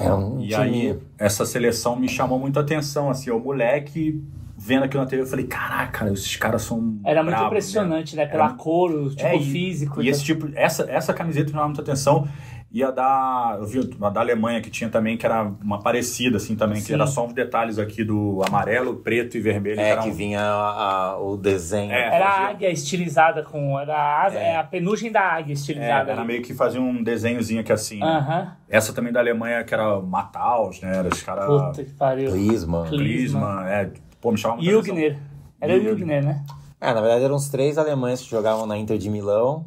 Era 0.00 0.16
um 0.16 0.40
e 0.42 0.48
time... 0.48 0.56
aí, 0.62 0.98
essa 1.18 1.44
seleção 1.44 1.94
me 1.94 2.08
chamou 2.08 2.38
muito 2.38 2.58
a 2.58 2.62
atenção, 2.62 3.10
assim, 3.10 3.30
o 3.30 3.38
moleque 3.38 4.22
vendo 4.60 4.82
aquilo 4.84 5.04
na 5.04 5.08
TV, 5.08 5.22
eu 5.22 5.26
falei, 5.26 5.46
caraca, 5.46 6.10
esses 6.12 6.34
caras 6.36 6.62
são 6.62 6.98
Era 7.04 7.22
muito 7.22 7.30
bravos, 7.36 7.46
impressionante, 7.46 8.16
né? 8.16 8.22
Era- 8.22 8.30
Pela 8.32 8.50
cor, 8.54 8.90
o 8.90 9.10
tipo 9.10 9.22
É, 9.24 9.36
e- 9.36 9.44
físico. 9.52 10.02
E 10.02 10.08
esse 10.08 10.24
tipo, 10.24 10.48
essa, 10.54 10.82
essa 10.90 11.14
camiseta 11.14 11.44
me 11.46 11.50
chamava 11.52 11.68
muita 11.68 11.82
atenção. 11.82 12.26
E 12.70 12.84
a 12.84 12.90
da, 12.90 13.56
eu 13.58 13.64
vi 13.66 13.78
a 14.02 14.10
da 14.10 14.20
Alemanha 14.20 14.60
que 14.60 14.68
tinha 14.70 14.90
também, 14.90 15.16
que 15.16 15.24
era 15.24 15.42
uma 15.62 15.80
parecida, 15.80 16.36
assim, 16.36 16.54
também, 16.54 16.76
que 16.76 16.88
Sim. 16.88 16.94
era 16.94 17.06
só 17.06 17.24
uns 17.24 17.32
detalhes 17.32 17.78
aqui 17.78 18.04
do 18.04 18.42
amarelo, 18.46 18.96
preto 18.96 19.38
e 19.38 19.40
vermelho. 19.40 19.80
É, 19.80 19.88
era 19.88 20.02
que 20.02 20.10
um- 20.10 20.12
vinha 20.12 20.40
a- 20.42 21.12
a- 21.12 21.18
o 21.18 21.38
desenho. 21.38 21.90
É. 21.92 22.14
Era 22.14 22.26
a 22.28 22.30
fazia- 22.32 22.48
águia 22.48 22.70
estilizada 22.70 23.42
com. 23.42 23.80
Era 23.80 23.96
a, 23.96 24.26
asa, 24.26 24.38
É. 24.38 24.48
é. 24.52 24.56
a 24.58 24.64
penugem 24.64 25.10
da 25.10 25.22
águia 25.22 25.52
é, 25.52 25.54
estilizada. 25.54 26.12
era 26.12 26.20
ali. 26.20 26.26
meio 26.28 26.42
que 26.42 26.52
fazia 26.52 26.78
um 26.78 27.02
desenhozinho 27.02 27.62
aqui 27.62 27.72
assim. 27.72 28.00
né? 28.00 28.06
Aham. 28.06 28.52
Essa 28.68 28.92
também 28.92 29.14
da 29.14 29.20
Alemanha, 29.20 29.64
que 29.64 29.72
era 29.72 29.98
Mataus, 30.02 30.82
né? 30.82 30.94
Era 30.98 31.08
os 31.08 31.22
caras. 31.22 31.46
Puta 31.46 31.82
que 31.84 31.92
pariu. 31.94 32.30
Klinsmann. 32.32 32.90
Klinsmann, 32.90 33.66
é. 33.66 33.90
Pô, 34.20 34.30
me 34.30 34.36
chamava. 34.36 34.60
Jugner. 34.60 35.16
Era. 35.58 35.80
Jugner, 35.80 36.22
né? 36.22 36.44
É, 36.78 36.92
na 36.92 37.00
verdade 37.00 37.24
eram 37.24 37.34
os 37.36 37.48
três 37.48 37.78
alemães 37.78 38.20
que 38.20 38.30
jogavam 38.30 38.66
na 38.66 38.76
Inter 38.76 38.98
de 38.98 39.08
Milão, 39.08 39.64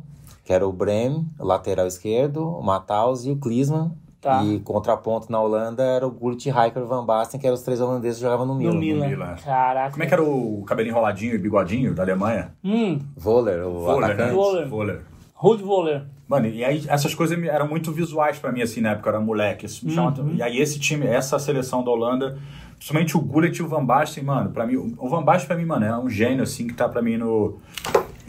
que 0.51 0.55
era 0.55 0.67
o 0.67 0.73
Brem, 0.73 1.25
lateral 1.39 1.87
esquerdo, 1.87 2.45
o 2.45 2.61
Matthaus 2.61 3.25
e 3.25 3.31
o 3.31 3.37
Klinsmann, 3.37 3.93
Tá. 4.19 4.43
E 4.43 4.59
contraponto 4.59 5.31
na 5.31 5.41
Holanda 5.41 5.81
era 5.81 6.05
o 6.05 6.11
Gullit, 6.11 6.47
e 6.47 6.51
Van 6.51 7.03
Basten, 7.03 7.39
que 7.39 7.47
eram 7.47 7.55
os 7.55 7.63
três 7.63 7.81
holandeses 7.81 8.17
que 8.17 8.23
jogavam 8.23 8.45
no 8.45 8.53
Milan. 8.53 8.73
No 8.73 8.79
Milan. 8.79 9.07
Milan. 9.07 9.35
Caraca. 9.43 9.89
Como 9.91 10.03
é 10.03 10.05
que 10.05 10.13
era 10.13 10.21
o 10.23 10.63
cabelinho 10.63 10.91
enroladinho 10.93 11.33
e 11.33 11.37
bigodinho 11.39 11.95
da 11.95 12.03
Alemanha? 12.03 12.51
Hum, 12.63 12.99
Voller, 13.17 13.65
o 13.65 13.79
Voller, 13.79 14.09
né? 14.09 14.13
atacante. 14.13 14.35
Voller. 14.35 14.67
Voller. 14.69 15.01
Ruud 15.33 15.63
Voller. 15.63 16.03
Mano, 16.27 16.45
e 16.45 16.63
aí 16.63 16.83
essas 16.87 17.15
coisas 17.15 17.41
eram 17.45 17.67
muito 17.67 17.91
visuais 17.91 18.37
pra 18.37 18.51
mim, 18.51 18.61
assim, 18.61 18.79
na 18.79 18.91
época, 18.91 19.09
eu 19.09 19.15
era 19.15 19.23
moleque. 19.23 19.65
Isso 19.65 19.83
me 19.87 19.91
chama- 19.91 20.13
Uhum. 20.19 20.35
E 20.35 20.43
aí 20.43 20.59
esse 20.59 20.79
time, 20.79 21.07
essa 21.07 21.39
seleção 21.39 21.83
da 21.83 21.89
Holanda, 21.89 22.37
principalmente 22.77 23.17
o 23.17 23.21
Gullit 23.21 23.57
e 23.59 23.63
o 23.63 23.67
Van 23.67 23.83
Basten, 23.83 24.23
mano, 24.23 24.51
pra 24.51 24.67
mim, 24.67 24.75
o 24.99 25.09
Van 25.09 25.23
Basten 25.23 25.47
pra 25.47 25.57
mim, 25.57 25.65
mano, 25.65 25.83
é 25.83 25.97
um 25.97 26.07
gênio, 26.07 26.43
assim, 26.43 26.67
que 26.67 26.75
tá 26.75 26.87
pra 26.87 27.01
mim 27.01 27.17
no, 27.17 27.57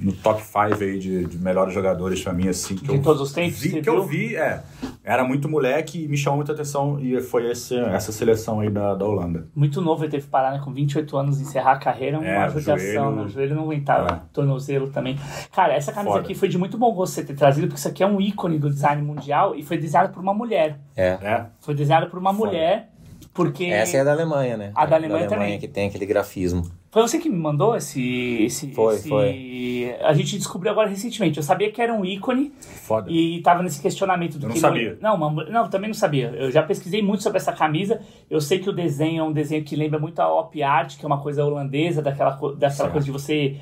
no 0.03 0.13
top 0.13 0.43
5 0.43 0.83
aí 0.83 0.99
de, 0.99 1.25
de 1.27 1.39
melhores 1.39 1.73
jogadores 1.73 2.23
pra 2.23 2.33
mim, 2.33 2.49
assim. 2.49 2.75
Que 2.77 2.87
De 2.87 2.95
eu 2.97 3.03
todos 3.03 3.23
os 3.23 3.33
tempos, 3.33 3.59
Vi, 3.61 3.81
que 3.81 3.89
eu 3.89 4.05
viu? 4.05 4.29
vi, 4.29 4.37
é. 4.37 4.63
Era 5.05 5.25
muito 5.25 5.49
moleque 5.49 6.05
e 6.05 6.09
me 6.09 6.17
chamou 6.17 6.37
muita 6.39 6.53
atenção 6.53 6.99
e 7.01 7.21
foi 7.21 7.51
esse, 7.51 7.77
essa 7.77 8.13
seleção 8.13 8.61
aí 8.61 8.71
da, 8.71 8.95
da 8.95 9.05
Holanda. 9.05 9.47
Muito 9.55 9.81
novo, 9.81 10.05
ele 10.05 10.11
teve 10.11 10.25
que 10.25 10.29
parar 10.31 10.53
né, 10.53 10.61
com 10.65 10.73
28 10.73 11.17
anos, 11.17 11.41
encerrar 11.41 11.73
a 11.73 11.79
carreira, 11.79 12.19
uma 12.19 12.27
É, 12.27 12.49
judiação, 12.51 12.77
joelho- 12.77 13.11
né? 13.17 13.23
O 13.23 13.29
joelho 13.29 13.55
não 13.57 13.63
aguentava, 13.65 14.09
É. 14.15 14.21
tornozelo 14.33 14.89
também. 14.91 15.17
Cara, 15.55 15.73
essa 15.75 15.93
camisa 15.93 16.13
Foda. 16.15 16.25
aqui 16.25 16.35
foi 16.35 16.49
de 16.49 16.59
muito 16.59 16.77
bom 16.79 16.93
gosto 16.93 17.15
você 17.15 17.25
ter 17.25 17.35
trazido, 17.35 17.67
porque 17.67 17.79
isso 17.79 17.89
aqui 17.89 18.03
é 18.03 18.07
um 18.07 18.21
ícone 18.21 18.59
do 18.59 18.69
design 18.71 19.03
mundial 19.03 19.55
e 19.57 19.63
foi 19.63 19.77
desenhado 19.79 20.13
por 20.13 20.23
uma 20.23 20.35
mulher. 20.35 20.79
É. 20.97 21.19
É. 21.23 21.47
Foi 21.61 21.75
desenhado 21.75 22.09
por 22.09 22.19
uma 22.19 22.33
Foda. 22.35 22.47
mulher, 22.51 22.91
porque... 23.35 23.65
Essa 23.65 23.97
é 23.97 24.01
a 24.01 24.05
da 24.05 24.13
Alemanha, 24.13 24.57
né? 24.57 24.73
A 24.75 24.87
da 24.87 24.97
Alemanha 24.97 25.27
também. 25.29 25.59
que 25.59 25.67
tem 25.69 25.89
aquele 25.89 26.07
grafismo. 26.07 26.63
Foi 26.93 27.01
você 27.01 27.19
que 27.19 27.29
me 27.31 27.37
mandou 27.39 27.75
esse... 27.75 28.43
esse 28.45 28.71
Foi, 28.73 28.95
esse- 28.97 29.09
foi. 29.09 29.97
A 30.03 30.13
gente 30.13 30.37
descobriu 30.37 30.71
agora 30.71 30.91
recentemente. 30.91 31.39
Eu 31.39 31.43
sabia 31.43 31.73
que 31.73 31.81
era 31.81 31.91
um 31.93 32.05
ícone 32.05 32.53
Foda. 32.61 33.11
e 33.11 33.41
tava 33.41 33.63
nesse 33.63 33.81
questionamento 33.81 34.39
do 34.39 34.45
Eu 34.45 34.49
não 34.49 34.55
que 34.55 34.61
sabia. 34.61 34.99
Não, 35.01 35.15
uma 35.17 35.31
mu- 35.31 35.45
não, 35.51 35.69
também 35.71 35.89
não 35.89 35.95
sabia. 35.95 36.29
Eu 36.37 36.51
já 36.51 36.63
pesquisei 36.63 37.01
muito 37.03 37.23
sobre 37.23 37.39
essa 37.39 37.51
camisa. 37.53 38.03
Eu 38.29 38.43
sei 38.43 38.59
que 38.59 38.69
o 38.69 38.73
desenho 38.75 39.21
é 39.23 39.25
um 39.25 39.33
desenho 39.33 39.65
que 39.65 39.75
lembra 39.75 39.99
muito 39.99 40.21
a 40.21 40.31
op 40.39 40.63
art, 40.63 40.99
que 40.99 41.05
é 41.05 41.07
uma 41.07 41.19
coisa 41.23 41.43
holandesa, 41.43 42.03
daquela, 42.03 42.33
daquela 42.33 42.71
Certo. 42.71 42.93
coisa 42.93 43.07
de 43.07 43.11
você 43.11 43.57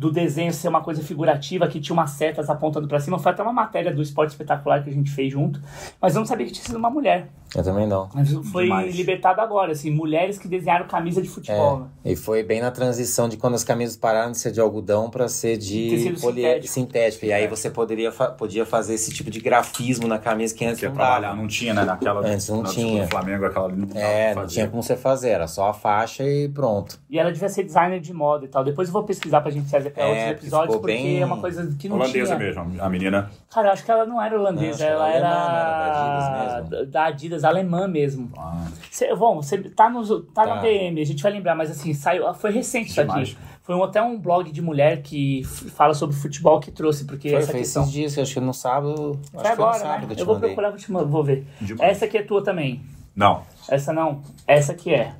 do 0.00 0.10
desenho 0.10 0.50
ser 0.50 0.68
uma 0.68 0.80
coisa 0.80 1.02
figurativa, 1.02 1.68
que 1.68 1.78
tinha 1.78 1.92
umas 1.92 2.12
setas 2.12 2.48
apontando 2.48 2.88
pra 2.88 2.98
cima. 2.98 3.18
Foi 3.18 3.32
até 3.32 3.42
uma 3.42 3.52
matéria 3.52 3.92
do 3.94 4.00
Esporte 4.00 4.30
Espetacular 4.30 4.82
que 4.82 4.88
a 4.88 4.92
gente 4.92 5.10
fez 5.10 5.30
junto. 5.30 5.60
Mas 6.00 6.14
eu 6.14 6.20
não 6.20 6.26
sabia 6.26 6.46
que 6.46 6.52
tinha 6.52 6.64
sido 6.64 6.78
uma 6.78 6.88
mulher. 6.88 7.28
Eu 7.54 7.62
também 7.62 7.86
não. 7.86 8.08
Mas 8.14 8.32
foi 8.50 8.62
Demais. 8.64 8.94
libertado 8.94 9.40
agora, 9.42 9.72
assim, 9.72 9.90
mulheres 9.90 10.38
que 10.38 10.48
desenharam 10.48 10.86
camisa 10.86 11.20
de 11.20 11.28
futebol. 11.28 11.80
né? 11.80 11.86
É, 12.04 12.12
e 12.12 12.16
foi 12.16 12.42
bem 12.42 12.60
na 12.62 12.70
transição 12.70 13.28
de 13.28 13.36
quando 13.36 13.54
as 13.56 13.64
camisas 13.64 13.94
pararam 13.96 14.30
de 14.32 14.38
ser 14.38 14.52
de 14.52 14.60
algodão 14.60 15.10
para 15.10 15.28
ser 15.28 15.58
de 15.58 16.14
poli- 16.20 16.36
sintético. 16.42 16.72
sintético. 16.72 17.24
E 17.26 17.32
aí 17.32 17.46
você 17.46 17.68
poderia 17.68 18.10
fa- 18.10 18.30
podia 18.30 18.64
fazer 18.64 18.94
esse 18.94 19.12
tipo 19.12 19.30
de 19.30 19.40
grafismo 19.40 20.08
na 20.08 20.18
camisa 20.18 20.54
que 20.54 20.64
antes 20.64 20.80
Que 20.80 20.86
não 20.88 20.94
trabalhar, 20.94 21.36
não 21.36 21.46
tinha, 21.46 21.74
né? 21.74 21.84
Naquela, 21.84 22.20
Antes 22.26 22.48
não 22.48 22.62
na 22.62 22.68
tinha. 22.70 23.02
do 23.04 23.10
Flamengo, 23.10 23.44
aquela 23.44 23.66
ali 23.66 23.76
não 23.76 23.88
É, 24.00 24.28
não 24.34 24.42
fazer. 24.42 24.54
tinha 24.54 24.68
como 24.68 24.82
você 24.82 24.96
fazer, 24.96 25.30
era 25.30 25.46
só 25.46 25.68
a 25.68 25.74
faixa 25.74 26.22
e 26.24 26.48
pronto. 26.48 26.98
E 27.10 27.18
ela 27.18 27.30
devia 27.32 27.48
ser 27.48 27.64
designer 27.64 28.00
de 28.00 28.14
moda 28.14 28.44
e 28.44 28.48
tal. 28.48 28.62
Depois 28.64 28.88
eu 28.88 28.92
vou 28.92 29.02
pesquisar 29.02 29.40
pra 29.40 29.50
gente 29.50 29.68
trazer 29.90 30.10
pra 30.10 30.20
É, 30.20 30.28
outros 30.28 30.42
episódios, 30.44 30.76
porque 30.76 30.92
bem 30.92 31.20
é 31.20 31.24
uma 31.26 31.38
coisa 31.38 31.76
que 31.78 31.88
não 31.88 31.96
Holandesa 31.96 32.36
tinha. 32.36 32.38
mesmo, 32.38 32.82
a 32.82 32.88
menina. 32.88 33.30
Cara, 33.50 33.68
eu 33.68 33.72
acho 33.72 33.84
que 33.84 33.90
ela 33.90 34.06
não 34.06 34.20
era 34.22 34.34
Não, 34.34 34.40
holandesa, 34.40 34.70
acho 34.70 34.78
que 34.78 34.82
ela 34.84 35.08
era 35.08 35.16
era, 35.16 35.28
alemã, 35.28 35.50
né? 35.50 36.44
Era 36.44 36.60
da 36.60 36.60
Adidas 36.60 36.70
mesmo. 36.70 36.86
da 36.92 37.04
Adidas, 37.04 37.44
alemã 37.44 37.88
mesmo. 37.88 38.30
Ah, 38.38 38.66
Cê, 38.90 39.14
bom, 39.14 39.36
você 39.42 39.58
tá, 39.58 39.88
no, 39.90 40.20
tá, 40.22 40.44
Tá. 40.46 40.54
no 40.56 40.62
DM, 40.62 41.00
a 41.00 41.04
gente 41.06 41.22
vai 41.22 41.32
lembrar, 41.32 41.54
mas 41.54 41.70
assim, 41.70 41.92
saiu, 41.94 42.32
foi 42.34 42.50
recente 42.50 42.90
isso 42.90 43.00
aqui. 43.00 43.36
Foi 43.62 43.74
um, 43.76 43.84
até 43.84 44.02
um 44.02 44.18
blog 44.18 44.50
de 44.50 44.60
mulher 44.60 45.00
que 45.02 45.44
fala 45.44 45.94
sobre 45.94 46.16
futebol 46.16 46.58
que 46.58 46.70
trouxe, 46.72 47.04
porque 47.04 47.28
Foi, 47.30 47.38
essa 47.38 47.52
fez 47.52 47.62
questão. 47.64 47.82
esses 47.82 47.92
dias, 47.94 48.18
acho 48.18 48.34
que 48.34 48.40
no 48.40 48.52
sábado. 48.54 49.20
Acho 49.22 49.30
Foi 49.32 49.42
que 49.42 49.48
agora, 49.48 49.72
foi 49.74 49.78
no 49.80 49.84
sábado 49.86 50.00
né? 50.00 50.06
que 50.06 50.12
eu 50.12 50.16
te 50.16 50.20
Eu 50.20 50.26
vou 50.26 50.34
mandei. 50.34 50.48
procurar, 50.50 50.70
vou, 50.70 50.78
te, 50.78 50.90
vou 50.90 51.24
ver. 51.24 51.46
Demais. 51.60 51.90
Essa 51.90 52.04
aqui 52.06 52.18
é 52.18 52.22
tua 52.22 52.42
também. 52.42 52.82
não, 53.14 53.42
Essa 53.68 53.92
não. 53.92 54.22
Essa 54.46 54.72
aqui 54.72 54.92
é. 54.92 55.14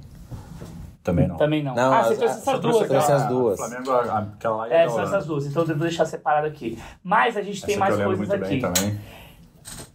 Também 1.03 1.27
não. 1.29 1.37
Também 1.37 1.63
não. 1.63 1.75
Não, 1.75 1.93
ah, 1.93 2.03
você 2.05 2.13
as- 2.13 2.19
trouxe 2.19 2.35
as- 2.35 2.41
essas 2.49 2.61
duas, 2.61 2.77
trouxe 2.89 2.95
essas 3.13 3.27
duas. 3.27 3.57
Flamengo, 3.59 3.91
aquela 3.93 4.57
lá 4.57 4.69
e 4.69 4.73
É, 4.73 4.89
são 4.89 5.03
essas 5.03 5.27
duas. 5.27 5.47
Então 5.47 5.63
eu 5.63 5.69
devo 5.69 5.81
deixar 5.81 6.05
separado 6.05 6.47
aqui. 6.47 6.79
Mas 7.03 7.37
a 7.37 7.43
gente 7.43 7.63
tem 7.63 7.75
Essa 7.75 7.81
mais 7.81 7.93
eu 7.95 7.99
lembro 8.01 8.17
coisas 8.19 8.39
muito 8.39 8.45
aqui. 8.45 8.61
bem 8.61 8.73
também. 8.73 9.01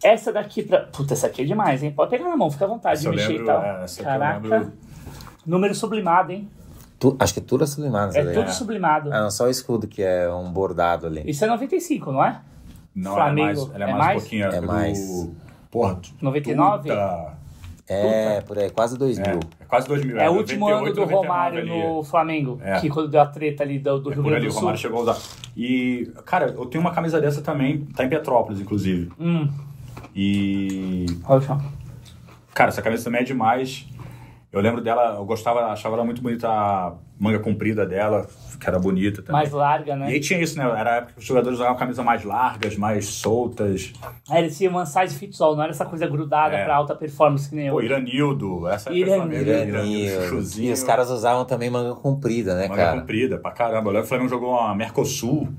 Essa 0.04 0.32
daqui 0.32 0.64
pra. 0.64 0.82
Puta, 0.82 1.14
essa 1.14 1.28
aqui 1.28 1.42
é 1.42 1.46
demais, 1.46 1.82
hein? 1.84 1.92
Pode 1.92 2.12
pegar 2.12 2.28
na 2.30 2.38
mão, 2.38 2.50
fica 2.52 2.66
à 2.66 2.68
vontade 2.68 3.00
Essa 3.00 3.10
de 3.10 3.16
mexer 3.16 3.28
lembro, 3.30 3.44
e 3.44 3.48
tal. 3.48 3.62
é, 3.64 3.86
Caraca. 4.04 4.48
lembro. 4.48 4.74
Número 5.46 5.76
sublimado, 5.76 6.32
hein? 6.32 6.50
Tu- 7.00 7.16
acho 7.20 7.34
que 7.34 7.42
tudo 7.42 7.64
é 7.64 7.68
sublimado. 7.68 8.16
É 8.16 8.20
essa 8.20 8.26
daí. 8.26 8.36
tudo 8.36 8.52
sublimado. 8.52 9.12
Ah, 9.14 9.22
não, 9.22 9.32
só 9.32 9.46
o 9.46 9.50
escudo 9.50 9.88
que 9.88 10.02
é 10.02 10.30
um 10.32 10.52
bordado 10.52 11.08
ali. 11.08 11.24
Isso 11.30 11.44
é 11.44 11.48
95, 11.48 12.12
não 12.12 12.24
é? 12.24 12.40
Não, 12.96 13.14
Flamengo, 13.14 13.50
ela 13.50 13.50
é 13.50 13.54
mais, 13.54 13.74
ela 13.74 13.86
é 13.86 13.90
é 13.90 13.92
mais, 13.92 13.98
mais? 13.98 14.18
um 14.18 14.20
pouquinho. 14.22 14.46
É 14.48 14.62
do- 14.62 14.68
mais. 14.68 15.30
Porra, 15.70 16.00
99? 16.22 16.90
Tuta. 16.90 17.34
É, 17.88 18.42
por 18.42 18.58
aí, 18.58 18.70
quase 18.72 18.98
2 18.98 19.20
É, 19.20 19.24
mil. 19.76 19.88
é 19.88 19.88
quase 19.88 19.88
2000. 19.88 20.18
É 20.20 20.30
o 20.30 20.34
último 20.34 20.68
ano 20.68 20.78
98, 20.86 20.96
do 20.96 21.02
99 21.02 21.28
Romário 21.28 21.60
ali. 21.60 21.70
no 21.96 22.04
Flamengo. 22.04 22.60
É. 22.64 22.80
Que 22.80 22.90
quando 22.90 23.10
deu 23.10 23.22
a 23.22 23.26
treta 23.26 23.64
ali 23.64 23.80
do, 23.80 24.00
do 24.00 24.12
É 24.12 24.16
Rio 24.16 24.22
ali, 24.24 24.30
Grande 24.32 24.46
o 24.46 24.50
do 24.50 24.52
Sul. 24.54 24.60
Romário 24.62 24.80
chegou 24.80 25.00
a 25.00 25.02
usar. 25.04 25.18
E, 25.58 26.12
cara, 26.26 26.48
eu 26.58 26.66
tenho 26.66 26.82
uma 26.84 26.92
camisa 26.92 27.20
dessa 27.22 27.42
também, 27.42 27.82
tá 27.96 28.04
em 28.04 28.10
Petrópolis, 28.10 28.60
inclusive. 28.62 29.12
Hum, 29.20 29.48
E, 30.16 31.06
olha 31.28 31.42
só. 31.42 31.60
cara, 32.54 32.70
essa 32.70 32.82
camisa 32.82 33.04
também 33.04 33.22
é 33.22 33.24
demais. 33.24 33.86
Eu 34.52 34.62
lembro 34.62 34.82
dela, 34.82 35.16
eu 35.18 35.26
gostava, 35.26 35.66
achava 35.66 35.96
ela 35.96 36.06
muito 36.06 36.22
bonita 36.22 36.48
a 36.50 36.94
manga 37.20 37.40
comprida 37.40 37.86
dela, 37.86 38.26
que 38.60 38.68
era 38.70 38.80
bonita 38.80 39.22
também. 39.22 39.34
Mais 39.42 39.52
larga, 39.52 39.94
E 39.94 39.96
né? 39.96 40.06
aí 40.08 40.20
tinha 40.20 40.40
isso, 40.42 40.58
né? 40.58 40.64
Era 40.66 40.94
a 40.94 40.96
época 40.98 41.14
que 41.14 41.20
os 41.20 41.26
jogadores 41.26 41.58
usavam 41.60 41.76
camisas 41.78 42.04
mais 42.06 42.24
largas, 42.24 42.76
mais 42.78 43.06
soltas. 43.06 43.94
Aí 44.30 44.44
eles 44.44 44.58
tinham 44.58 44.76
one 44.76 44.86
size 44.88 45.16
fits 45.18 45.40
all, 45.42 45.56
não 45.56 45.64
era 45.64 45.72
essa 45.72 45.86
coisa 45.86 46.08
grudada 46.08 46.56
É. 46.56 46.64
pra 46.66 46.76
alta 46.76 46.96
performance 46.96 47.50
que 47.50 47.56
nem 47.56 47.70
Pô, 47.70 47.80
eu. 47.82 47.86
Iranildo, 47.86 48.68
essa 48.68 48.90
época 48.90 49.06
do 49.06 49.12
Iranildo. 49.12 49.46
Flamengo, 49.46 49.70
Iranil. 49.70 50.22
chuchuzinho. 50.24 50.70
E 50.70 50.74
os 50.74 50.84
caras 50.84 51.10
usavam 51.10 51.46
também 51.46 51.70
manga 51.70 51.94
comprida, 51.96 52.56
né, 52.56 52.68
Manga 52.68 52.76
cara? 52.86 53.00
comprida, 53.00 53.38
pra 53.38 53.52
caramba. 53.52 53.90
Eu 53.90 53.94
lembro 53.94 54.00
que 54.02 54.06
o 54.06 54.10
Flamengo 54.10 54.30
jogou 54.30 54.50
uma 54.52 54.74
Mercosul, 54.76 55.50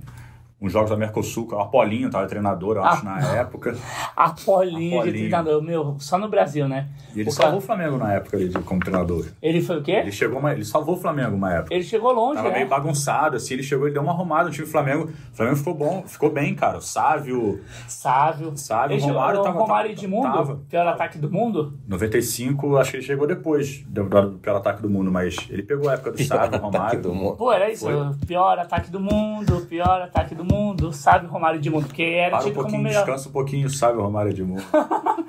uns 0.60 0.72
jogos 0.72 0.90
da 0.90 0.96
Mercosul, 0.96 1.46
o 1.52 1.58
Apolinho 1.60 2.08
tava 2.10 2.26
treinador, 2.26 2.76
eu 2.76 2.84
acho, 2.84 3.02
Ah. 3.06 3.20
na 3.20 3.36
época. 3.36 3.76
Apolinho 4.16 4.90
de 4.90 4.96
Apolinho. 4.96 5.12
treinador. 5.14 5.62
Meu, 5.62 5.96
só 5.98 6.16
no 6.18 6.28
Brasil, 6.28 6.66
né? 6.68 6.88
E 7.14 7.20
ele 7.20 7.28
O 7.28 7.32
salvou 7.32 7.46
cara- 7.52 7.56
o 7.58 7.60
Flamengo 7.60 7.96
na 7.98 8.14
época 8.14 8.36
ali, 8.36 8.48
de- 8.48 8.58
como 8.60 8.80
treinador. 8.80 9.26
Ele 9.42 9.60
foi 9.60 9.78
o 9.78 9.82
quê? 9.82 9.92
Ele 9.92 10.12
chegou, 10.12 10.38
uma- 10.38 10.52
ele 10.52 10.64
salvou 10.64 10.96
o 10.96 10.98
Flamengo 10.98 11.36
uma 11.36 11.52
época. 11.52 11.74
Ele 11.74 11.84
chegou 11.84 12.12
longe, 12.12 12.36
Tava 12.36 12.48
né? 12.48 12.54
meio 12.56 12.68
bagunçado, 12.68 13.36
assim, 13.36 13.54
ele 13.54 13.62
chegou 13.62 13.86
e 13.88 13.92
deu 13.92 14.02
uma 14.02 14.12
arrumada 14.12 14.44
no 14.44 14.50
time 14.50 14.66
do 14.66 14.70
Flamengo. 14.70 15.10
O 15.32 15.36
Flamengo 15.36 15.56
ficou 15.56 15.74
bom, 15.74 16.02
ficou 16.06 16.30
bem, 16.30 16.54
cara. 16.54 16.78
O 16.78 16.82
Sávio, 16.82 17.60
Sávio. 17.86 18.52
Sávio, 18.56 18.96
Ele 18.96 19.02
Romário 19.02 19.40
o 19.40 19.42
tava- 19.42 19.58
Romário 19.60 19.90
Edmundo, 19.90 20.32
tava. 20.32 20.60
pior 20.68 20.86
ataque 20.86 21.18
do 21.18 21.30
mundo. 21.30 21.74
95, 21.86 22.76
acho 22.78 22.90
que 22.92 22.96
ele 22.98 23.04
chegou 23.04 23.26
depois 23.26 23.82
do, 23.88 24.04
do 24.04 24.38
pior 24.38 24.56
ataque 24.56 24.80
do 24.82 24.88
mundo, 24.90 25.10
mas 25.10 25.36
ele 25.50 25.62
pegou 25.62 25.88
a 25.90 25.94
época 25.94 26.12
do 26.12 26.22
Sávio, 26.22 26.58
Romário. 26.60 27.00
do 27.02 27.14
mundo. 27.14 27.36
Pô, 27.36 27.52
era 27.52 27.70
isso. 27.70 27.84
Foi. 27.84 28.26
Pior 28.26 28.58
ataque 28.58 28.90
do 28.90 29.00
mundo, 29.00 29.66
pior 29.68 30.00
ataque 30.02 30.34
do 30.34 30.44
mundo. 30.47 30.93
Sabe 30.93 31.27
Romário 31.27 31.59
Edmundo, 31.59 31.86
porque 31.86 32.02
era 32.02 32.31
Para 32.36 32.40
um 32.40 32.43
tido 32.44 32.55
como 32.55 32.60
o 32.60 32.70
pouquinho, 32.70 32.82
melhor. 32.82 33.05
descansa 33.05 33.28
um 33.28 33.32
pouquinho, 33.32 33.70
sabe, 33.70 33.98
o 33.98 34.02
Romário 34.02 34.31
Edmundo. 34.31 34.62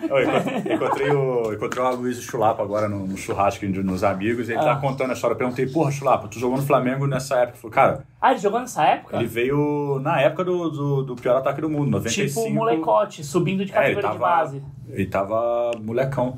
Eu 0.09 0.23
encontrei, 0.23 0.73
encontrei 0.73 1.09
o, 1.11 1.53
encontrei 1.53 1.83
o 1.83 1.95
Luiz 1.95 2.21
Chulapa 2.21 2.61
agora 2.63 2.87
no, 2.87 3.05
no 3.07 3.17
churrasco 3.17 3.65
de- 3.67 3.83
nos 3.83 4.03
amigos, 4.03 4.49
e 4.49 4.53
ele 4.53 4.59
Ah. 4.61 4.65
tá 4.65 4.75
contando 4.77 5.09
a 5.09 5.13
história. 5.13 5.33
Eu 5.33 5.37
perguntei, 5.37 5.67
porra, 5.67 5.91
Chulapa, 5.91 6.27
tu 6.27 6.39
jogou 6.39 6.57
no 6.57 6.63
Flamengo 6.63 7.07
nessa 7.07 7.35
época? 7.35 7.51
Ele 7.53 7.61
falou, 7.61 7.73
cara, 7.73 8.05
Ah, 8.21 8.31
ele 8.31 8.39
jogou 8.39 8.59
nessa 8.59 8.83
época? 8.83 9.15
ele 9.17 9.25
veio 9.25 9.99
na 10.01 10.21
época 10.21 10.43
do, 10.43 10.69
do, 10.69 11.03
do 11.03 11.15
pior 11.15 11.37
ataque 11.37 11.61
do 11.61 11.69
mundo, 11.69 11.89
95. 11.91 12.27
Tipo 12.27 12.41
o 12.41 12.53
molecote, 12.53 13.23
subindo 13.23 13.65
de 13.65 13.71
É, 13.71 13.75
categoria 13.75 14.01
tava, 14.03 14.13
de 14.13 14.19
base. 14.19 14.63
ele 14.89 15.05
tava 15.05 15.71
molecão. 15.81 16.37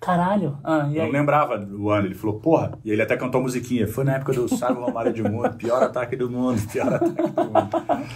Caralho. 0.00 0.56
Ah, 0.64 0.88
e 0.90 0.96
não 0.98 1.10
lembrava 1.10 1.58
do 1.58 1.90
ano. 1.90 2.06
Ele 2.06 2.14
falou, 2.14 2.40
porra. 2.40 2.72
E 2.84 2.90
ele 2.90 3.02
até 3.02 3.16
cantou 3.16 3.40
a 3.40 3.42
musiquinha. 3.42 3.86
Foi 3.86 4.02
na 4.02 4.14
época 4.16 4.32
do 4.32 4.48
Sábio 4.48 4.82
Romário 4.82 5.12
de 5.12 5.22
Mundo. 5.22 5.50
Pior 5.56 5.82
ataque 5.82 6.16
do 6.16 6.30
mundo. 6.30 6.60
Pior 6.72 6.94
ataque 6.94 7.12
do 7.30 7.44
mundo. 7.44 8.06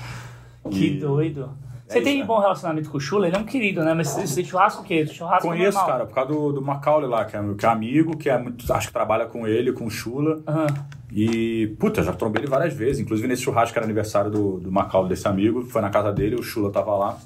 Que 0.70 0.86
E- 0.86 0.98
doido. 0.98 1.51
É 1.86 1.93
Você 1.93 1.98
isso, 1.98 2.05
tem 2.05 2.19
né? 2.20 2.24
bom 2.24 2.39
relacionamento 2.40 2.89
com 2.89 2.97
o 2.97 3.01
Chula? 3.01 3.27
Ele 3.27 3.36
é 3.36 3.39
um 3.39 3.44
querido, 3.44 3.85
né? 3.85 3.93
Mas 3.93 4.16
esse 4.16 4.43
churrasco 4.43 4.81
o 4.81 4.85
quê? 4.86 5.06
Churrasco 5.06 5.47
Conheço, 5.47 5.77
normal. 5.77 5.86
cara, 5.93 6.06
por 6.06 6.15
causa 6.15 6.32
do, 6.32 6.52
do 6.52 6.62
Macaulay 6.62 7.06
lá, 7.11 7.27
que 7.27 7.36
é, 7.36 7.40
que 7.59 7.66
é 7.66 7.69
amigo, 7.69 8.16
que 8.16 8.31
é 8.31 8.39
muito, 8.39 8.73
acho 8.73 8.86
que 8.86 8.93
trabalha 8.94 9.27
com 9.27 9.47
ele, 9.47 9.70
com 9.70 9.85
o 9.85 9.90
Chula. 9.90 10.43
Aham. 10.48 10.66
E, 11.12 11.77
puta, 11.78 12.02
já 12.02 12.15
trombei 12.15 12.40
ele 12.40 12.48
várias 12.51 12.73
vezes. 12.73 13.01
Inclusive 13.01 13.28
nesse 13.28 13.43
churrasco 13.43 13.74
que 13.74 13.78
era 13.78 13.85
aniversário 13.86 14.31
do, 14.31 14.59
do 14.59 14.73
Macaulay, 14.73 15.11
desse 15.11 15.28
amigo. 15.28 15.61
Foi 15.66 15.82
na 15.82 15.90
casa 15.90 16.11
dele, 16.11 16.36
o 16.36 16.43
Chula 16.43 16.73
tava 16.73 16.97
lá. 16.97 17.19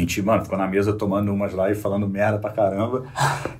A 0.00 0.02
gente, 0.02 0.22
mano, 0.22 0.42
ficou 0.42 0.56
na 0.56 0.66
mesa 0.66 0.94
tomando 0.94 1.30
umas 1.30 1.52
lá 1.52 1.70
e 1.70 1.74
falando 1.74 2.08
merda 2.08 2.38
pra 2.38 2.48
caramba. 2.50 3.04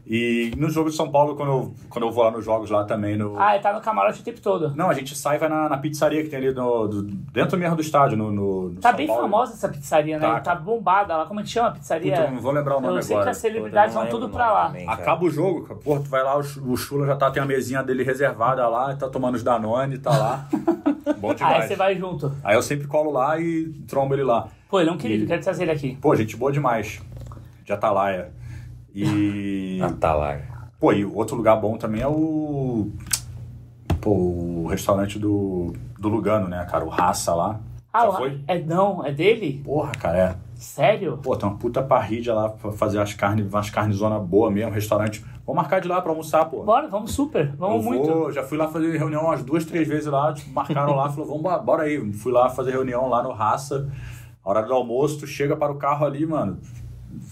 E 0.06 0.50
no 0.56 0.70
jogo 0.70 0.88
de 0.88 0.96
São 0.96 1.10
Paulo, 1.10 1.36
quando 1.36 1.52
eu, 1.52 1.74
quando 1.90 2.06
eu 2.06 2.10
vou 2.10 2.24
lá 2.24 2.30
nos 2.30 2.42
jogos 2.44 2.70
lá 2.70 2.82
também, 2.84 3.14
no... 3.14 3.38
Ah, 3.38 3.54
ele 3.54 3.62
tá 3.62 3.74
no 3.74 3.80
camarote 3.82 4.20
o 4.22 4.24
tempo 4.24 4.40
todo. 4.40 4.74
Não, 4.74 4.88
a 4.88 4.94
gente 4.94 5.14
sai 5.16 5.36
e 5.36 5.38
vai 5.38 5.50
na, 5.50 5.68
na 5.68 5.76
pizzaria 5.76 6.22
que 6.22 6.30
tem 6.30 6.38
ali 6.38 6.52
no, 6.54 6.88
do- 6.88 7.02
dentro 7.02 7.58
mesmo 7.58 7.76
do 7.76 7.82
estádio, 7.82 8.16
no, 8.16 8.32
no, 8.32 8.70
no 8.70 8.80
Tá 8.80 8.88
São 8.88 8.96
bem 8.96 9.06
Paulo. 9.06 9.22
famosa 9.22 9.52
essa 9.52 9.68
pizzaria, 9.68 10.18
né? 10.18 10.26
Tá. 10.26 10.40
Tá 10.40 10.54
bombada 10.54 11.14
lá. 11.14 11.26
Como 11.26 11.40
é 11.40 11.42
que 11.42 11.50
chama 11.50 11.68
a 11.68 11.72
pizzaria? 11.72 12.16
Puta, 12.16 12.30
não 12.30 12.40
vou 12.40 12.52
lembrar 12.52 12.78
o 12.78 12.80
nome 12.80 12.96
Eu 12.96 13.02
sei 13.02 13.14
agora. 13.16 13.26
que 13.26 13.30
as 13.32 13.36
celebridades 13.36 13.94
vão 13.94 14.06
tudo 14.06 14.30
pra 14.30 14.50
lá. 14.50 14.66
também. 14.68 14.88
Acaba 14.88 15.24
o 15.26 15.30
jogo, 15.30 15.76
pô, 15.84 15.98
tu 16.00 16.08
vai 16.08 16.22
lá, 16.24 16.38
o 16.38 16.40
o 16.40 16.76
Chula 16.76 17.06
já 17.06 17.16
tá, 17.16 17.30
tem 17.30 17.42
a 17.42 17.46
mesinha 17.46 17.82
dele 17.82 18.02
reservada 18.02 18.66
lá, 18.66 18.94
tá 18.96 19.08
tomando 19.10 19.34
os 19.34 19.42
Danone, 19.42 19.98
tá 19.98 20.10
lá. 20.10 20.48
Bom 21.20 21.32
Ah, 21.32 21.34
demais. 21.34 21.62
aí 21.62 21.68
você 21.68 21.76
vai 21.76 21.94
junto. 21.96 22.32
Aí 22.42 22.54
eu 22.56 22.62
sempre 22.62 22.86
colo 22.86 23.10
lá 23.12 23.38
e 23.38 23.66
trombo 23.86 24.14
ele 24.14 24.22
lá. 24.24 24.48
Pô, 24.70 24.80
ele 24.80 24.88
é 24.90 24.92
um 24.92 24.96
querido, 24.98 25.24
E- 25.24 25.26
quero 25.26 25.42
trazer 25.42 25.62
ele 25.64 25.72
aqui. 25.72 25.96
Pô, 26.00 26.14
gente 26.14 26.36
boa 26.36 26.52
demais. 26.52 27.00
Lá, 27.82 28.10
é. 28.12 28.30
E. 28.94 29.80
Atalar. 29.84 30.70
Pô, 30.78 30.92
e 30.92 31.04
outro 31.04 31.36
lugar 31.36 31.56
bom 31.60 31.76
também 31.76 32.00
é 32.02 32.06
o. 32.08 32.90
Pô, 34.00 34.10
o 34.12 34.66
restaurante 34.68 35.18
do, 35.18 35.74
do 35.98 36.08
Lugano, 36.08 36.48
né, 36.48 36.64
cara? 36.70 36.84
O 36.84 36.88
Raça 36.88 37.34
lá. 37.34 37.60
Ah, 37.92 38.06
Já 38.06 38.12
foi? 38.12 38.40
é 38.46 38.58
não, 38.62 39.04
é 39.04 39.12
dele? 39.12 39.60
Porra, 39.64 39.92
cara, 39.92 40.18
é. 40.18 40.36
Sério? 40.54 41.18
Pô, 41.22 41.36
tem 41.36 41.48
uma 41.48 41.58
puta 41.58 41.82
parrilha 41.82 42.32
lá 42.34 42.48
pra 42.48 42.70
fazer 42.72 43.00
as 43.00 43.12
carnes, 43.14 43.46
umas 43.52 43.68
carnes 43.70 43.96
zona 43.96 44.18
boa 44.18 44.50
mesmo, 44.50 44.70
restaurante. 44.72 45.24
Vou 45.44 45.54
marcar 45.56 45.80
de 45.80 45.88
lá 45.88 46.00
pra 46.00 46.12
almoçar, 46.12 46.44
pô. 46.46 46.62
Bora, 46.62 46.86
vamos 46.88 47.12
super, 47.12 47.52
vamos 47.56 47.84
eu 47.84 47.90
muito. 47.90 48.06
vou, 48.06 48.32
já 48.32 48.42
fui 48.44 48.56
lá 48.56 48.68
fazer 48.68 48.96
reunião 48.96 49.24
umas 49.24 49.42
duas, 49.42 49.64
três 49.64 49.88
vezes 49.88 50.06
lá, 50.06 50.32
tipo, 50.32 50.50
marcaram 50.52 50.94
lá, 50.94 51.08
falou, 51.10 51.26
vamos, 51.26 51.42
bo- 51.42 51.58
bora 51.64 51.82
aí. 51.84 52.12
Fui 52.12 52.30
lá 52.32 52.48
fazer 52.48 52.70
reunião 52.72 53.08
lá 53.08 53.22
no 53.22 53.32
Raça, 53.32 53.90
hora 54.44 54.62
do 54.62 54.72
almoço, 54.72 55.18
tu 55.20 55.26
chega 55.26 55.56
para 55.56 55.72
o 55.72 55.76
carro 55.76 56.04
ali, 56.06 56.24
mano, 56.26 56.58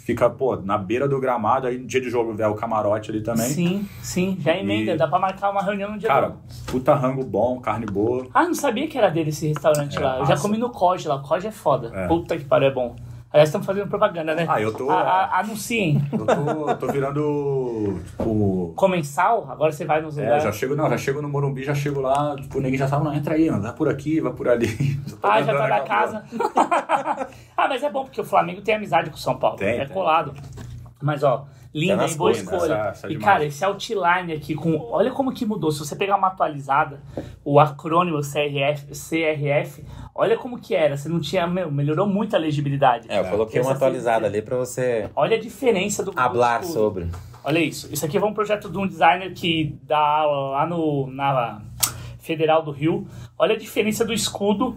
fica, 0.05 0.29
pô, 0.29 0.57
na 0.57 0.77
beira 0.77 1.09
do 1.09 1.19
gramado, 1.21 1.67
aí 1.67 1.79
no 1.79 1.87
dia 1.87 2.01
de 2.01 2.11
jogo 2.11 2.35
é 2.41 2.47
o 2.49 2.55
camarote 2.55 3.11
ali 3.11 3.23
também. 3.23 3.47
Sim, 3.47 3.89
sim, 4.03 4.37
já 4.41 4.57
emenda, 4.57 4.93
E- 4.93 4.97
dá 4.97 5.07
pra 5.09 5.19
marcar 5.19 5.51
uma 5.51 5.63
reunião 5.63 5.93
no 5.93 5.99
dia 5.99 6.09
Cara, 6.09 6.31
do... 6.31 6.37
puta 6.67 6.95
rango 6.95 7.25
bom, 7.25 7.61
carne 7.61 7.87
boa. 7.87 8.27
Ah, 8.35 8.45
não 8.45 8.55
sabia 8.55 8.87
que 8.89 8.99
era 8.99 9.09
dele 9.09 9.31
esse 9.31 9.47
restaurante 9.49 9.97
É, 9.97 10.01
lá. 10.01 10.19
Eu 10.19 10.25
já 10.25 10.31
massa. 10.31 10.43
comi 10.43 10.59
no 10.59 10.71
Cod 10.71 11.07
lá, 11.09 11.19
Cod 11.21 11.47
é 11.47 11.51
foda. 11.51 11.91
É. 11.95 12.07
Puta 12.09 12.37
que 12.37 12.45
pariu, 12.45 12.69
é 12.69 12.73
bom. 12.73 12.97
Aliás, 13.31 13.51
estamos 13.51 13.67
fazendo 13.67 13.89
propaganda, 13.89 14.35
né? 14.35 14.47
Ah, 14.49 14.59
eu 14.61 14.73
tô- 14.73 14.89
A- 14.91 15.01
a- 15.03 15.41
anunciem. 15.41 16.03
Eu 16.13 16.25
tô, 16.27 16.75
tô 16.77 16.87
virando, 16.93 18.01
tipo... 18.07 18.73
Comensal, 18.75 19.47
agora 19.51 19.71
você 19.71 19.85
vai 19.85 20.01
nos 20.01 20.17
É, 20.17 20.23
lugares. 20.23 20.45
já 20.45 20.53
chego, 20.53 20.75
não, 20.75 20.89
já 20.89 20.97
chego 20.97 21.21
no 21.21 21.29
Morumbi, 21.29 21.63
já 21.63 21.75
chego 21.75 22.01
lá, 22.01 22.35
tipo, 22.37 22.59
ninguém 22.59 22.79
já 22.79 22.89
sabe, 22.89 23.05
não, 23.05 23.13
entra 23.13 23.35
aí, 23.35 23.51
mano, 23.51 23.63
vai 23.63 23.73
por 23.75 23.87
aqui, 23.89 24.19
vai 24.21 24.33
por 24.33 24.49
ali. 24.49 24.69
Ah, 25.23 25.43
já 25.43 25.53
tá 25.53 25.69
na 25.69 25.77
aquela 25.77 25.81
casa. 25.85 26.25
ah, 27.57 27.69
mas 27.69 27.83
é 27.83 27.91
bom 27.91 28.05
porque 28.05 28.21
o 28.21 28.25
Flamengo 28.25 28.63
tem 28.63 28.75
amizade 28.77 29.11
com 29.11 29.17
o 29.17 29.19
São 29.21 29.37
Paulo. 29.39 29.59
Tem, 29.59 29.79
é 29.81 29.85
tem. 29.85 29.89
colado. 29.89 30.33
Mas, 31.03 31.23
ó, 31.23 31.47
linda, 31.75 31.97
nas 31.97 32.13
hein? 32.13 32.17
Boa 32.17 32.31
escolha. 32.33 32.57
Essa- 32.75 32.89
essa 32.89 33.07
é 33.07 33.11
e, 33.11 33.13
demais. 33.15 33.25
cara, 33.33 33.45
esse 33.45 33.65
outline 33.65 34.33
aqui, 34.33 34.55
com, 34.55 34.79
olha 34.91 35.11
como 35.11 35.33
que 35.33 35.45
mudou. 35.45 35.71
Se 35.71 35.81
você 35.81 35.95
pegar 35.97 36.17
uma 36.17 36.29
atualizada, 36.29 37.01
o 37.45 37.61
acrônimo 37.61 38.21
CRF, 38.21 38.87
CRF 38.93 39.85
olha 40.19 40.37
como 40.37 40.59
que 40.59 40.75
era. 40.75 40.97
Você 40.97 41.09
não 41.09 41.21
tinha, 41.21 41.47
meu, 41.47 41.71
melhorou 41.71 42.07
muito 42.07 42.35
a 42.35 42.39
legibilidade. 42.39 43.07
É, 43.09 43.21
eu 43.21 43.25
coloquei 43.27 43.61
uma 43.61 43.73
atualizada 43.73 44.27
ali 44.27 44.43
pra 44.43 44.57
você 44.57 45.09
Olha 45.15 45.37
a 45.37 45.41
diferença 45.41 46.03
do 46.03 46.11
do 46.11 46.21
hablar 46.21 46.61
escudo. 46.61 46.79
sobre. 46.79 47.07
Olha 47.45 47.61
isso. 47.61 47.89
Isso 47.93 48.05
aqui 48.05 48.19
foi 48.19 48.29
um 48.29 48.35
projeto 48.35 48.69
de 48.69 48.77
um 48.77 48.87
designer 48.87 49.33
que 49.33 49.79
dá 49.85 49.99
aula 49.99 50.51
lá 50.51 50.67
no, 50.67 51.07
na 51.07 51.63
Federal 52.19 52.63
do 52.63 52.73
Rio. 52.73 53.07
Olha 53.39 53.55
a 53.55 53.59
diferença 53.59 54.05
do 54.05 54.13
escudo. 54.13 54.77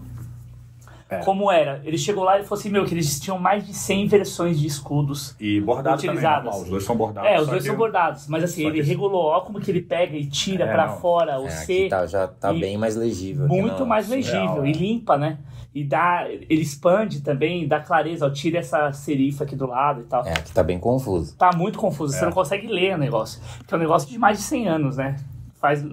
É. 1.12 1.18
Como 1.26 1.52
era. 1.52 1.82
Ele 1.84 1.98
chegou 1.98 2.24
lá 2.24 2.40
e 2.40 2.44
falou 2.44 2.58
assim: 2.58 2.70
Meu, 2.70 2.86
que 2.86 2.94
eles 2.94 3.20
tinham 3.20 3.38
mais 3.38 3.68
de 3.68 3.74
100 3.74 4.08
versões 4.08 4.58
de 4.58 4.66
escudos. 4.66 5.36
E 5.40 5.60
bordado 5.60 5.98
também, 5.98 6.12
Utilizadas. 6.12 6.44
normal, 6.46 6.62
os 6.62 6.70
dois 6.70 6.84
são 6.86 6.96
bordados. 6.96 7.30
É, 7.30 7.40
os 7.42 7.48
dois 7.48 7.62
que- 7.64 7.68
são 7.68 7.76
bordados. 7.78 8.28
Mas 8.30 8.44
assim, 8.46 8.62
só 8.64 8.70
ele 8.70 8.82
que- 8.82 8.88
regulou. 8.88 9.26
Olha 9.26 9.42
como 9.44 9.60
que 9.60 9.70
ele 9.70 9.82
pega 9.82 10.16
e 10.16 10.26
tira 10.26 10.64
É, 10.66 10.72
pra 10.72 10.88
não. 10.88 10.98
fora 10.98 11.38
o 11.40 11.48
É, 11.48 11.50
C. 11.50 11.88
tá, 11.90 12.08
já 12.08 12.28
tá 12.28 12.54
e- 12.54 12.60
bem 12.62 12.78
mais 12.78 12.96
legível. 12.96 13.48
Muito 13.48 13.86
mais 13.86 14.08
legível 14.08 14.54
Real, 14.54 14.66
e 14.66 14.70
é. 14.70 14.74
limpa, 14.74 15.18
né? 15.18 15.38
E 15.76 15.84
dá, 15.84 16.26
ele 16.30 16.62
expande 16.62 17.22
também, 17.22 17.66
dá 17.68 17.80
clareza, 17.80 18.26
ó, 18.26 18.30
tira 18.30 18.60
essa 18.60 18.92
serifa 18.94 19.44
aqui 19.46 19.56
do 19.56 19.66
lado 19.68 20.02
e 20.02 20.04
tal. 20.04 20.26
É, 20.26 20.32
aqui 20.32 20.52
tá 20.54 20.62
bem 20.64 20.78
confuso. 20.80 21.36
Tá 21.38 21.50
muito 21.56 21.78
confuso, 21.80 22.14
você 22.14 22.24
É. 22.24 22.26
não 22.26 22.32
consegue 22.34 22.68
ler 22.68 22.96
o 22.96 22.98
negócio. 22.98 23.42
Que 23.68 23.74
é 23.74 23.78
um 23.78 23.80
negócio 23.80 24.10
de 24.10 24.18
mais 24.18 24.38
de 24.38 24.44
100 24.44 24.68
anos, 24.68 24.98
né? 24.98 25.16
Faz, 25.62 25.86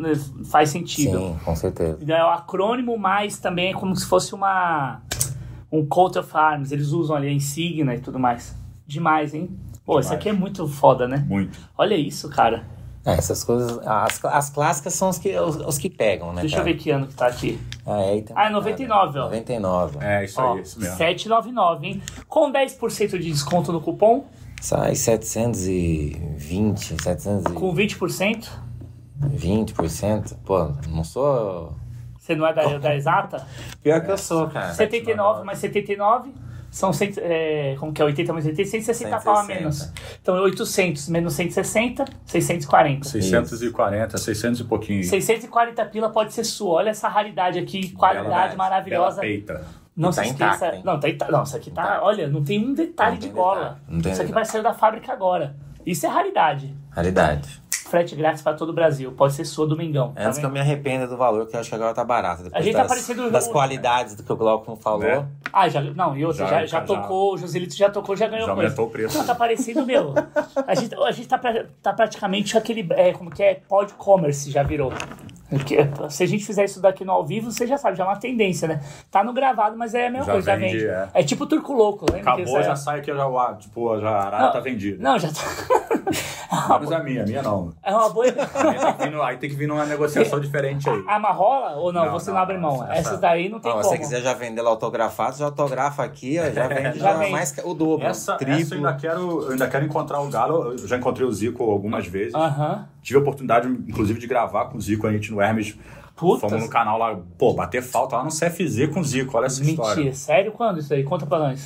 faz 0.50 0.70
sentido. 0.70 1.18
Sim, 1.18 1.36
com 1.44 1.54
certeza. 1.54 1.98
E 2.00 2.04
daí 2.06 2.18
é 2.20 2.24
o 2.24 2.30
acrônimo, 2.30 2.96
mas 2.98 3.38
também 3.38 3.70
é 3.70 3.74
como 3.74 3.94
se 3.94 4.06
fosse 4.06 4.34
uma 4.34 5.02
um 5.70 5.84
coat 5.86 6.18
of 6.18 6.34
arms. 6.34 6.72
Eles 6.72 6.88
usam 6.88 7.14
ali 7.14 7.28
a 7.28 7.32
insígnia 7.32 7.94
e 7.94 8.00
tudo 8.00 8.18
mais. 8.18 8.56
Demais, 8.86 9.34
hein? 9.34 9.50
Pô, 9.84 10.00
isso 10.00 10.12
aqui 10.12 10.30
é 10.30 10.32
muito 10.32 10.66
foda, 10.66 11.06
né? 11.06 11.22
Muito. 11.28 11.58
Olha 11.76 11.94
isso, 11.94 12.28
cara. 12.30 12.64
É, 13.04 13.12
essas 13.12 13.44
coisas. 13.44 13.78
As, 13.86 14.24
as 14.24 14.50
clássicas 14.50 14.94
são 14.94 15.10
os 15.10 15.18
que, 15.18 15.38
os, 15.38 15.56
os 15.56 15.78
que 15.78 15.88
pegam, 15.90 16.32
né? 16.32 16.40
Deixa 16.40 16.56
eu 16.56 16.60
cara? 16.60 16.72
ver 16.72 16.78
que 16.78 16.90
ano 16.90 17.06
que 17.06 17.14
tá 17.14 17.26
aqui. 17.26 17.58
Ah, 17.86 18.00
é, 18.00 18.10
aí 18.12 18.22
tem- 18.22 18.36
Ah, 18.38 18.46
é 18.46 18.50
99, 18.50 19.18
ó. 19.18 19.24
99. 19.24 19.98
É, 20.00 20.24
isso 20.24 20.40
Ó, 20.40 20.54
aí, 20.54 20.62
isso 20.62 20.80
mesmo. 20.80 20.96
799, 20.96 21.86
hein? 21.86 22.02
Com 22.26 22.50
10% 22.52 23.18
de 23.18 23.30
desconto 23.30 23.70
no 23.72 23.80
cupom, 23.80 24.24
Sai 24.60 24.94
720, 24.96 26.94
720%. 26.96 27.52
com 27.54 27.74
20%. 27.74 28.48
Pô, 30.44 30.70
não 30.88 31.04
sou. 31.04 31.74
Você 32.18 32.34
não 32.34 32.46
é 32.46 32.52
da, 32.52 32.78
da 32.78 32.94
exata? 32.94 33.46
Pior 33.82 34.00
que 34.04 34.10
eu 34.10 34.18
sou, 34.18 34.48
cara. 34.48 34.72
79 34.74 35.44
mais 35.44 35.58
79 35.58 36.30
são 36.70 36.92
100, 36.92 37.14
é, 37.18 37.76
como 37.80 37.92
que 37.92 38.02
é 38.02 38.04
80 38.04 38.32
mais 38.34 38.44
80, 38.44 38.68
160 38.68 39.20
pau 39.20 39.34
a 39.34 39.44
160. 39.44 39.60
menos. 39.60 39.92
Então 40.20 40.36
é 40.36 40.40
800 40.42 41.08
menos 41.08 41.32
160, 41.32 42.04
640. 42.26 43.08
640, 43.08 44.18
600 44.18 44.60
e 44.60 44.64
pouquinho. 44.64 45.02
640 45.04 45.84
pila 45.86 46.10
pode 46.10 46.32
ser 46.34 46.44
sua. 46.44 46.74
Olha 46.74 46.90
essa 46.90 47.08
raridade 47.08 47.58
aqui, 47.58 47.90
qualidade 47.92 48.28
Bela- 48.28 48.56
maravilhosa. 48.56 49.22
Bela. 49.22 49.64
Não 49.96 50.10
tá 50.10 50.22
se 50.22 50.28
esqueça. 50.28 50.74
hein? 50.76 50.82
não, 50.84 51.00
tá 51.00 51.08
intacta. 51.08 51.32
Não, 51.36 51.42
isso 51.42 51.56
aqui 51.56 51.70
tá. 51.70 52.00
Olha, 52.02 52.28
não 52.28 52.44
tem 52.44 52.64
um 52.64 52.72
detalhe 52.74 53.12
Não 53.14 53.18
de 53.20 53.28
gola. 53.30 53.60
detalhe. 53.60 53.76
Não 53.88 54.00
tem 54.02 54.12
Isso 54.12 54.20
aqui 54.22 54.28
detalhe. 54.28 54.32
vai 54.32 54.44
sair 54.44 54.62
da 54.62 54.74
fábrica 54.74 55.12
agora. 55.12 55.56
Isso 55.84 56.04
é 56.06 56.08
raridade. 56.08 56.76
Raridade. 56.90 57.62
Frete 57.88 58.14
grátis 58.14 58.42
para 58.42 58.52
todo 58.54 58.68
o 58.68 58.72
Brasil. 58.74 59.10
Pode 59.12 59.32
ser 59.32 59.46
sua 59.46 59.66
domingão. 59.66 60.12
tá 60.12 60.26
Antes 60.26 60.38
que 60.38 60.44
eu 60.44 60.50
vendo? 60.50 60.54
me 60.56 60.60
arrependa 60.60 61.06
do 61.06 61.16
valor, 61.16 61.46
que 61.46 61.56
eu 61.56 61.60
acho 61.60 61.70
que 61.70 61.74
agora 61.74 61.94
tá 61.94 62.04
barato. 62.04 62.42
Depois 62.42 62.60
A 62.60 62.62
gente 62.62 62.74
tá 62.74 62.80
das, 62.82 62.88
parecendo- 62.88 63.30
das 63.30 63.48
qualidades 63.48 64.14
do 64.14 64.22
que 64.22 64.30
o 64.30 64.36
Glaucon 64.36 64.76
falou. 64.76 65.00
Né? 65.00 65.26
Ah, 65.50 65.68
já. 65.70 65.80
Não, 65.80 66.14
e 66.14 66.22
outra, 66.22 66.44
já, 66.44 66.50
Já, 66.50 66.60
já, 66.60 66.66
já. 66.80 66.80
tocou, 66.82 67.32
o 67.34 67.38
Joselito 67.38 67.74
já 67.74 67.88
tocou, 67.88 68.14
já 68.14 68.26
ganhou 68.26 68.46
Já 68.46 68.52
coisa. 68.54 68.66
aumentou 68.68 68.86
o 68.86 68.90
preço. 68.90 69.16
Não, 69.16 69.24
tá 69.24 69.34
parecendo, 69.34 69.86
meu. 69.86 70.12
A 70.66 70.74
gente, 70.74 70.94
a 70.94 71.10
gente 71.12 71.26
tá, 71.28 71.38
pra- 71.38 71.64
tá 71.82 71.92
praticamente 71.94 72.58
aquele. 72.58 72.86
É, 72.90 73.12
como 73.14 73.30
que 73.30 73.42
é? 73.42 73.54
Pod 73.66 73.94
commerce 73.94 74.50
já 74.50 74.62
virou. 74.62 74.92
Porque, 75.48 75.78
se 76.10 76.22
a 76.22 76.26
gente 76.26 76.44
fizer 76.44 76.64
isso 76.66 76.82
daqui 76.82 77.06
no 77.06 77.12
ao 77.12 77.24
vivo, 77.24 77.50
você 77.50 77.66
já 77.66 77.78
sabe, 77.78 77.96
já 77.96 78.04
é 78.04 78.06
uma 78.06 78.16
tendência, 78.18 78.68
né? 78.68 78.82
Tá 79.10 79.24
no 79.24 79.32
gravado, 79.32 79.78
mas 79.78 79.94
é 79.94 80.08
a 80.08 80.10
mesma 80.10 80.26
Já 80.26 80.32
coisa, 80.32 80.56
vende, 80.56 80.78
já 80.80 81.00
vende. 81.04 81.10
é. 81.16 81.20
É. 81.20 81.22
tipo 81.22 81.46
Turco 81.46 81.72
Louco, 81.72 82.04
lembra? 82.12 82.32
Acabou, 82.34 82.44
isso 82.44 82.62
já 82.66 82.72
é- 82.72 82.76
sai 82.76 82.98
aqui, 82.98 83.14
já, 83.14 83.26
o- 83.26 83.54
tipo, 83.56 83.98
já 83.98 84.10
a 84.10 84.26
arara 84.26 84.44
Não, 84.44 84.52
tá 84.52 84.60
vendida. 84.60 85.02
Não, 85.02 85.18
já 85.18 85.28
tá. 85.28 85.40
Menos 86.88 87.00
a 87.00 87.04
minha, 87.04 87.22
a 87.22 87.26
minha 87.26 87.42
não. 87.42 87.72
É 87.82 87.92
uma 87.94 88.08
boa. 88.10 88.26
Aí 88.26 88.32
tem 88.34 88.92
que 88.94 89.02
vir, 89.04 89.10
no- 89.10 89.22
aí 89.22 89.36
tem 89.36 89.50
que 89.50 89.56
vir 89.56 89.68
numa 89.68 89.84
negociação 89.86 90.40
diferente 90.40 90.88
aí. 90.88 91.04
Amarrola 91.06 91.76
ou 91.76 91.92
não? 91.92 92.06
Não, 92.06 92.12
você 92.12 92.30
não, 92.30 92.36
não, 92.36 92.42
abre 92.42 92.58
mão. 92.58 92.82
essa- 92.84 92.92
Essas 92.94 93.20
daí 93.20 93.48
não 93.48 93.60
tem 93.60 93.70
Não, 93.70 93.78
como. 93.80 93.84
se 93.90 93.96
você 93.96 93.98
quiser 93.98 94.22
já 94.22 94.34
vender 94.34 94.62
lá 94.62 94.70
autografado, 94.70 95.36
já 95.36 95.44
autografa 95.44 96.02
aqui, 96.04 96.38
ó, 96.38 96.50
já 96.50 96.66
vende 96.68 96.98
Já 96.98 97.12
já 97.22 97.28
mais 97.30 97.52
que 97.52 97.60
o 97.60 97.74
dobro. 97.74 98.06
Essa, 98.06 98.32
essa 98.34 98.44
eu 98.44 98.56
triplo. 98.56 98.74
ainda 98.76 98.92
quero, 98.94 99.42
eu 99.44 99.50
ainda 99.52 99.68
quero 99.68 99.84
encontrar 99.84 100.20
o 100.20 100.28
Galo. 100.28 100.72
Eu 100.72 100.86
já 100.86 100.96
encontrei 100.96 101.26
o 101.26 101.32
Zico 101.32 101.62
algumas 101.70 102.06
vezes. 102.06 102.32
Tive 103.02 103.18
a 103.18 103.22
oportunidade, 103.22 103.68
inclusive, 103.68 104.18
de 104.18 104.26
gravar 104.26 104.66
com 104.66 104.78
o 104.78 104.80
Zico, 104.80 105.06
a 105.06 105.12
gente 105.12 105.30
no 105.32 105.40
Hermes. 105.40 105.76
Putas. 106.16 106.50
Fomos 106.50 106.64
no 106.64 106.68
canal 106.70 106.98
lá, 106.98 107.16
pô, 107.38 107.54
bater 107.54 107.80
falta 107.80 108.16
lá 108.16 108.24
no 108.24 108.30
CFZ 108.30 108.88
com 108.92 108.98
o 108.98 109.04
Zico, 109.04 109.36
olha 109.36 109.46
essa 109.46 109.62
história. 109.62 109.94
Mentira. 109.96 110.14
Sério? 110.16 110.50
Quando 110.50 110.80
isso 110.80 110.92
aí? 110.92 111.04
Conta 111.04 111.24
pra 111.26 111.38
nós. 111.38 111.64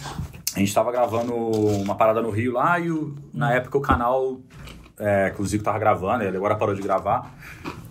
A 0.55 0.59
gente 0.59 0.75
tava 0.75 0.93
gravando 0.93 1.35
uma 1.35 1.95
parada 1.95 2.21
no 2.21 2.29
Rio 2.29 2.53
lá 2.53 2.79
e 2.79 2.91
o- 2.91 3.15
na 3.33 3.55
época 3.55 3.79
o 3.79 3.81
canal 3.81 4.37
é, 5.03 5.31
que 5.31 5.43
o 5.43 5.45
Zico 5.45 5.65
tava 5.65 5.79
gravando, 5.79 6.25
ele 6.25 6.37
agora 6.37 6.55
parou 6.55 6.75
de 6.75 6.83
gravar 6.83 7.35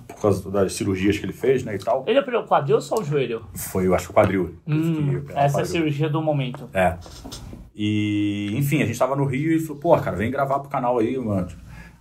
por 0.07 0.21
causa 0.21 0.49
das 0.51 0.73
cirurgias 0.73 1.17
que 1.17 1.25
ele 1.25 1.33
fez, 1.33 1.63
né, 1.63 1.75
e 1.75 1.79
tal. 1.79 2.03
Ele 2.07 2.19
operou 2.19 2.43
o 2.43 2.47
quadril 2.47 2.75
ou 2.75 2.81
só 2.81 2.95
o 2.95 3.03
joelho? 3.03 3.43
Foi, 3.55 3.88
eu 3.88 3.95
acho 3.95 4.05
que 4.05 4.11
o 4.11 4.13
quadril. 4.15 4.55
Hum, 4.67 5.17
operado 5.17 5.45
essa 5.45 5.59
é 5.59 5.61
a 5.63 5.65
cirurgia 5.65 6.09
do 6.09 6.21
momento. 6.21 6.69
É. 6.73 6.97
E, 7.75 8.51
enfim, 8.55 8.81
a 8.81 8.85
gente 8.85 8.99
tava 8.99 9.15
no 9.15 9.25
Rio 9.25 9.51
e 9.51 9.59
falou, 9.59 9.81
pô, 9.81 9.97
cara, 9.97 10.15
vem 10.15 10.29
gravar 10.29 10.59
pro 10.59 10.69
canal 10.69 10.99
aí, 10.99 11.17
mano. 11.17 11.47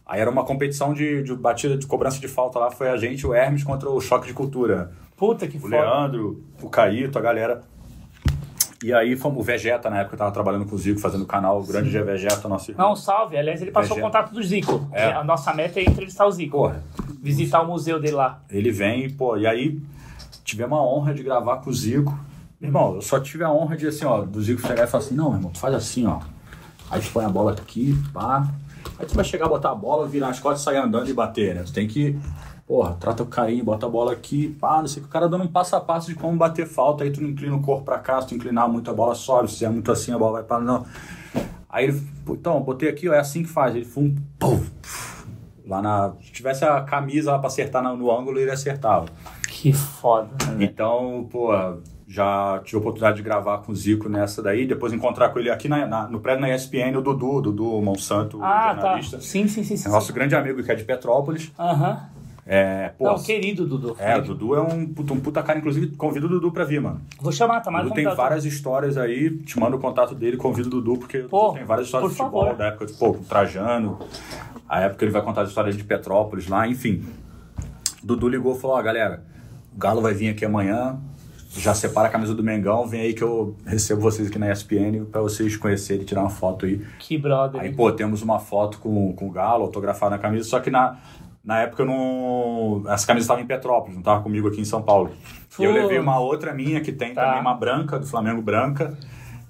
Aí 0.04 0.20
era 0.20 0.30
uma 0.30 0.44
competição 0.44 0.92
de, 0.92 1.22
de 1.22 1.34
batida, 1.34 1.76
de 1.78 1.86
cobrança 1.86 2.20
de 2.20 2.28
falta 2.28 2.58
lá, 2.58 2.70
foi 2.70 2.90
a 2.90 2.96
gente, 2.96 3.26
o 3.26 3.32
Hermes, 3.32 3.64
contra 3.64 3.88
o 3.88 4.00
Choque 4.00 4.26
de 4.26 4.34
Cultura. 4.34 4.90
Puta 5.16 5.46
que 5.46 5.56
O 5.56 5.60
foda. 5.60 5.80
Leandro, 5.80 6.42
o 6.60 6.68
Caíto, 6.68 7.18
a 7.18 7.22
galera. 7.22 7.62
E 8.82 8.94
aí 8.94 9.14
fomos 9.14 9.38
o 9.38 9.42
Vegeta, 9.42 9.90
na 9.90 9.98
época 10.00 10.14
eu 10.14 10.18
tava 10.18 10.32
trabalhando 10.32 10.64
com 10.64 10.74
o 10.74 10.78
Zico, 10.78 10.98
fazendo 10.98 11.22
o 11.22 11.26
canal, 11.26 11.60
o 11.60 11.66
grande 11.66 11.90
G 11.90 12.02
Vegeta, 12.02 12.48
nosso 12.48 12.70
irmão. 12.70 12.88
Não, 12.88 12.96
salve. 12.96 13.36
Aliás, 13.36 13.60
ele 13.60 13.70
passou 13.70 13.92
o 13.92 13.94
Vegeta. 13.96 14.18
contato 14.18 14.32
do 14.34 14.42
Zico. 14.42 14.88
É. 14.92 15.12
A 15.12 15.22
nossa 15.22 15.52
meta 15.52 15.78
é 15.80 15.82
entrevistar 15.84 16.26
o 16.26 16.30
Zico. 16.32 16.56
Porra, 16.56 16.82
Visitar 17.22 17.60
o 17.60 17.66
museu 17.66 18.00
dele 18.00 18.14
lá. 18.14 18.40
ele 18.48 18.70
vem, 18.70 19.10
pô, 19.10 19.36
e 19.36 19.46
aí 19.46 19.78
tivemos 20.44 20.78
a 20.78 20.82
honra 20.82 21.12
de 21.12 21.22
gravar 21.22 21.58
com 21.58 21.68
o 21.68 21.74
Zico. 21.74 22.18
Irmão, 22.60 22.94
eu 22.94 23.02
só 23.02 23.20
tive 23.20 23.44
a 23.44 23.50
honra 23.52 23.76
de, 23.76 23.86
assim, 23.86 24.06
ó, 24.06 24.22
do 24.22 24.40
Zico 24.42 24.60
chegar 24.66 24.84
e 24.84 24.86
falar 24.86 25.04
assim, 25.04 25.14
não, 25.14 25.34
irmão, 25.34 25.50
tu 25.50 25.58
faz 25.58 25.74
assim, 25.74 26.06
ó. 26.06 26.20
Aí 26.90 27.00
tu 27.02 27.10
põe 27.12 27.24
a 27.24 27.28
bola 27.28 27.52
aqui, 27.52 27.94
pá. 28.14 28.48
Aí 28.98 29.04
tu 29.06 29.14
vai 29.14 29.24
chegar, 29.24 29.46
botar 29.48 29.70
a 29.70 29.74
bola, 29.74 30.06
virar 30.08 30.28
as 30.28 30.40
costas 30.40 30.62
e 30.62 30.64
sair 30.64 30.78
andando 30.78 31.08
e 31.08 31.12
bater, 31.12 31.54
né? 31.54 31.62
Tu 31.64 31.72
tem 31.72 31.86
que, 31.86 32.18
porra, 32.70 32.94
trata 33.00 33.24
o 33.24 33.26
carinho, 33.26 33.64
bota 33.64 33.84
a 33.86 33.88
bola 33.88 34.12
aqui, 34.12 34.56
pá, 34.60 34.78
não 34.78 34.86
sei 34.86 35.00
o 35.00 35.02
que. 35.02 35.08
O 35.08 35.12
cara 35.12 35.28
dando 35.28 35.42
um 35.42 35.48
passo 35.48 35.74
a 35.74 35.80
passo 35.80 36.06
de 36.06 36.14
como 36.14 36.36
bater 36.38 36.68
falta, 36.68 37.02
aí 37.02 37.10
tu 37.10 37.20
não 37.20 37.28
inclina 37.30 37.56
o 37.56 37.60
corpo 37.60 37.82
pra 37.84 37.98
cá, 37.98 38.20
se 38.22 38.28
tu 38.28 38.34
inclinar 38.36 38.68
muito 38.68 38.88
a 38.88 38.94
bola 38.94 39.12
sobe, 39.16 39.50
se 39.50 39.64
é 39.64 39.68
muito 39.68 39.90
assim 39.90 40.12
a 40.12 40.18
bola 40.18 40.34
vai 40.34 40.42
pra... 40.44 40.60
Não. 40.60 40.86
Aí 41.68 41.86
ele, 41.86 42.00
então, 42.28 42.60
botei 42.62 42.88
aqui, 42.88 43.08
ó, 43.08 43.12
é 43.12 43.18
assim 43.18 43.42
que 43.42 43.48
faz. 43.48 43.74
Ele 43.74 43.84
foi 43.84 44.04
um... 44.04 44.16
Pum, 44.38 44.62
lá 45.66 45.82
na... 45.82 46.12
Se 46.22 46.30
tivesse 46.30 46.64
a 46.64 46.80
camisa 46.82 47.32
lá 47.32 47.38
pra 47.40 47.48
acertar 47.48 47.82
no, 47.82 47.96
no 47.96 48.16
ângulo, 48.16 48.38
ele 48.38 48.52
acertava. 48.52 49.06
Que 49.48 49.72
foda. 49.72 50.28
né? 50.52 50.64
Então, 50.64 51.26
pô, 51.28 51.50
Já 52.06 52.60
tive 52.64 52.76
a 52.76 52.80
oportunidade 52.80 53.16
de 53.18 53.22
gravar 53.22 53.58
com 53.58 53.70
o 53.70 53.74
Zico 53.76 54.08
nessa 54.08 54.42
daí, 54.42 54.66
depois 54.66 54.92
encontrar 54.92 55.28
com 55.28 55.38
ele 55.38 55.48
aqui 55.48 55.68
na- 55.68 55.86
na- 55.86 56.08
no 56.08 56.18
prédio 56.18 56.40
na 56.40 56.52
ESPN, 56.52 56.96
o 56.96 57.00
Dudu, 57.00 57.40
Dudu 57.40 57.80
Monsanto, 57.80 58.40
Ah, 58.42 58.74
tá. 58.74 58.80
jornalista. 58.80 59.20
Sim, 59.20 59.46
sim, 59.46 59.62
sim. 59.62 59.76
sim, 59.76 59.88
É 59.88 59.92
nosso 59.92 60.08
sim. 60.08 60.12
grande 60.12 60.34
amigo 60.34 60.60
que 60.60 60.72
é 60.72 60.74
de 60.74 60.82
Petrópolis. 60.82 61.52
Aham. 61.56 62.09
É, 62.52 62.88
pô, 62.98 63.04
Não, 63.04 63.22
querido 63.22 63.64
Dudu. 63.64 63.94
é, 63.96 64.16
o 64.18 64.22
Dudu 64.22 64.56
é 64.56 64.60
um 64.60 64.84
puta, 64.84 65.12
um 65.12 65.20
puta 65.20 65.40
cara, 65.40 65.60
inclusive 65.60 65.94
convido 65.94 66.26
o 66.26 66.28
Dudu 66.28 66.50
pra 66.50 66.64
vir, 66.64 66.80
mano. 66.80 67.00
Vou 67.20 67.30
chamar, 67.30 67.60
tá 67.60 67.70
mais 67.70 67.84
Dudu 67.84 67.94
tem 67.94 68.02
contato. 68.02 68.16
várias 68.18 68.44
histórias 68.44 68.96
aí, 68.98 69.30
te 69.38 69.56
mando 69.56 69.76
o 69.76 69.80
contato 69.80 70.16
dele, 70.16 70.36
convido 70.36 70.66
o 70.66 70.70
Dudu, 70.72 70.98
porque 70.98 71.18
Pô, 71.20 71.42
Dudu 71.42 71.54
tem 71.58 71.64
várias 71.64 71.86
histórias 71.86 72.10
de 72.10 72.16
futebol 72.16 72.42
favor. 72.42 72.56
da 72.58 72.66
época, 72.66 72.86
pô, 72.98 73.12
Trajano, 73.28 74.00
a 74.68 74.80
época 74.80 75.04
ele 75.04 75.12
vai 75.12 75.22
contar 75.22 75.42
as 75.42 75.48
histórias 75.50 75.76
de 75.76 75.84
Petrópolis 75.84 76.48
lá, 76.48 76.66
enfim. 76.66 77.04
Dudu 78.02 78.28
ligou 78.28 78.56
e 78.56 78.58
falou, 78.58 78.76
ó, 78.78 78.82
galera, 78.82 79.22
o 79.72 79.78
Galo 79.78 80.00
vai 80.00 80.12
vir 80.12 80.30
aqui 80.30 80.44
amanhã, 80.44 80.98
já 81.52 81.72
separa 81.72 82.08
a 82.08 82.10
camisa 82.10 82.34
do 82.34 82.42
Mengão, 82.42 82.86
vem 82.86 83.00
aí 83.02 83.14
que 83.14 83.22
eu 83.22 83.54
recebo 83.64 84.00
vocês 84.00 84.26
aqui 84.28 84.38
na 84.40 84.50
ESPN 84.50 85.04
pra 85.10 85.20
vocês 85.20 85.56
conhecerem, 85.56 86.04
tirar 86.04 86.22
uma 86.22 86.30
foto 86.30 86.66
aí. 86.66 86.80
Que 86.98 87.16
brother. 87.16 87.60
Aí, 87.60 87.72
pô, 87.72 87.92
temos 87.92 88.22
uma 88.22 88.38
foto 88.40 88.78
com, 88.78 89.12
com 89.12 89.28
o 89.28 89.30
Galo, 89.30 89.62
autografada 89.64 90.16
na 90.16 90.18
camisa, 90.22 90.48
só 90.48 90.58
que 90.60 90.70
na, 90.70 90.96
na 91.44 91.60
época 91.62 91.82
eu 91.82 91.86
não. 91.86 92.82
As 92.88 93.04
camisas 93.04 93.24
estavam 93.24 93.42
em 93.42 93.46
Petrópolis, 93.46 93.94
não 93.94 94.00
estavam 94.00 94.22
comigo 94.22 94.48
aqui 94.48 94.60
em 94.60 94.64
São 94.64 94.82
Paulo. 94.82 95.10
E 95.58 95.64
eu 95.64 95.72
levei 95.72 95.98
uma 95.98 96.18
outra 96.18 96.52
minha 96.54 96.80
que 96.80 96.92
tem 96.92 97.14
Tá. 97.14 97.24
também, 97.26 97.40
uma 97.40 97.54
branca, 97.54 97.98
do 97.98 98.06
Flamengo 98.06 98.40
branca. 98.42 98.96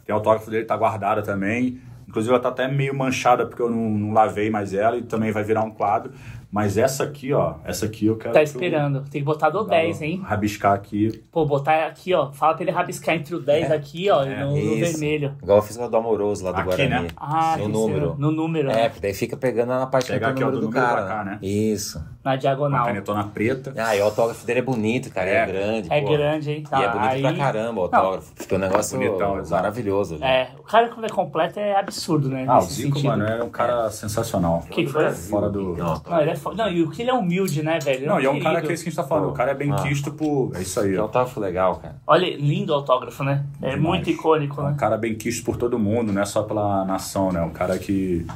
Tem 0.04 0.14
autógrafo 0.14 0.50
dele, 0.50 0.64
tá 0.64 0.76
guardada 0.76 1.22
também. 1.22 1.80
Inclusive 2.08 2.32
ela 2.32 2.42
tá 2.42 2.48
até 2.48 2.66
meio 2.66 2.92
manchada 2.96 3.46
porque 3.46 3.62
eu 3.62 3.70
não, 3.70 3.88
não 3.90 4.12
lavei 4.12 4.50
mais 4.50 4.74
ela 4.74 4.96
e 4.96 5.02
também 5.02 5.30
vai 5.30 5.44
virar 5.44 5.62
um 5.62 5.70
quadro. 5.70 6.12
Mas 6.52 6.76
essa 6.76 7.04
aqui, 7.04 7.32
ó, 7.32 7.54
essa 7.64 7.86
aqui 7.86 8.06
eu 8.06 8.16
quero. 8.16 8.32
Tá 8.34 8.40
que 8.40 8.46
esperando. 8.46 9.02
Tem 9.02 9.20
que 9.20 9.24
botar 9.24 9.50
do 9.50 9.58
eu- 9.58 9.64
10, 9.64 10.02
hein? 10.02 10.20
Rabiscar 10.24 10.72
aqui. 10.72 11.22
Pô, 11.30 11.46
botar 11.46 11.86
aqui, 11.86 12.12
ó. 12.12 12.32
Fala 12.32 12.54
pra 12.54 12.62
ele 12.64 12.72
rabiscar 12.72 13.14
entre 13.14 13.34
o 13.36 13.40
10 13.40 13.70
aqui, 13.70 14.10
ó, 14.10 14.24
e 14.24 14.34
no, 14.34 14.50
no 14.56 14.76
vermelho. 14.76 15.34
Igual 15.40 15.58
eu 15.58 15.62
fiz 15.62 15.76
com 15.76 15.84
o 15.84 15.88
do 15.88 15.96
Amoroso 15.96 16.44
lá 16.44 16.50
do 16.50 16.56
Aqui, 16.58 16.64
Guarani. 16.66 16.90
né? 16.90 17.08
Ah, 17.16 17.56
no 17.56 17.68
número. 17.68 18.16
No 18.18 18.30
número, 18.32 18.68
É, 18.70 18.74
né? 18.74 18.88
porque 18.88 19.00
daí 19.00 19.14
fica 19.14 19.36
pegando 19.36 19.68
na 19.68 19.86
parte 19.86 20.08
Pega 20.10 20.26
do 20.26 20.30
aqui, 20.32 20.42
ó, 20.42 20.46
número 20.46 20.60
do 20.60 20.66
do, 20.66 20.74
número 20.74 20.86
cara. 20.86 21.02
pra 21.06 21.14
cá, 21.16 21.24
né? 21.24 21.38
Isso. 21.40 21.98
Na 22.24 22.32
Uma 22.32 22.36
diagonal. 22.36 22.84
canetona 22.84 23.24
preta. 23.24 23.72
Ah, 23.78 23.94
e 23.96 24.00
o 24.00 24.04
autógrafo 24.04 24.44
dele 24.44 24.58
é 24.58 24.62
bonito, 24.62 25.10
cara. 25.10 25.30
É, 25.30 25.36
É. 25.36 25.46
grande. 25.46 25.92
É 25.92 26.00
pô. 26.02 26.08
grande, 26.10 26.50
hein? 26.50 26.62
Tá, 26.68 26.80
E 26.80 26.84
é 26.84 26.88
bonito 26.90 27.08
aí... 27.12 27.22
pra 27.22 27.32
caramba 27.34 27.80
o 27.80 27.82
autógrafo. 27.84 28.32
Fica 28.34 28.56
um 28.56 28.58
negócio 28.58 28.98
Bonitão, 28.98 29.42
maravilhoso. 29.48 30.18
né? 30.18 30.42
É, 30.42 30.50
o 30.58 30.62
cara 30.64 30.88
quando 30.88 31.04
é 31.06 31.08
completo 31.08 31.58
é 31.60 31.76
absurdo, 31.78 32.28
né? 32.28 32.44
Ah, 32.48 32.58
o 32.58 32.62
Zico, 32.62 32.96
sentido. 32.96 33.06
mano, 33.08 33.24
é 33.24 33.42
um 33.42 33.48
cara 33.48 33.88
sensacional. 33.90 34.64
Que 34.68 34.86
foi? 34.86 35.08
Fora 35.12 35.48
do. 35.48 35.76
Não, 35.76 36.02
Não, 36.08 36.20
ele 36.20 36.30
é 36.30 36.36
foda. 36.40 36.64
Não, 36.64 36.70
e 36.72 36.82
o 36.82 36.90
que 36.90 37.02
ele 37.02 37.10
é 37.10 37.14
humilde, 37.14 37.62
né, 37.62 37.78
velho? 37.78 37.98
Ele 38.00 38.06
Não, 38.06 38.20
e 38.20 38.24
é 38.26 38.30
um 38.30 38.40
cara 38.40 38.60
que 38.60 38.68
é 38.68 38.72
isso 38.74 38.82
que 38.82 38.88
a 38.88 38.92
gente 38.92 38.96
tá 39.02 39.04
falando. 39.06 39.28
O 39.30 39.32
cara 39.32 39.52
é 39.52 39.54
bem 39.54 39.70
Ah. 39.72 39.76
quisto 39.76 40.10
por. 40.12 40.50
É 40.54 40.60
isso 40.62 40.80
aí, 40.80 40.92
Que 40.92 40.96
autógrafo 40.98 41.38
legal, 41.40 41.76
cara. 41.76 41.96
Olha, 42.06 42.36
lindo 42.36 42.72
o 42.72 42.76
autógrafo, 42.76 43.22
né? 43.22 43.44
É 43.62 43.70
Demais. 43.70 43.82
muito 43.82 44.10
icônico, 44.10 44.60
É 44.60 44.64
um 44.64 44.68
né? 44.70 44.76
cara 44.78 44.96
bem 44.96 45.14
quisto 45.14 45.44
por 45.44 45.56
todo 45.56 45.78
mundo, 45.78 46.12
não 46.12 46.22
é 46.22 46.24
só 46.24 46.42
pela 46.42 46.84
nação, 46.84 47.30
né? 47.32 47.40
Um 47.42 47.50
cara 47.50 47.78
que. 47.78 48.26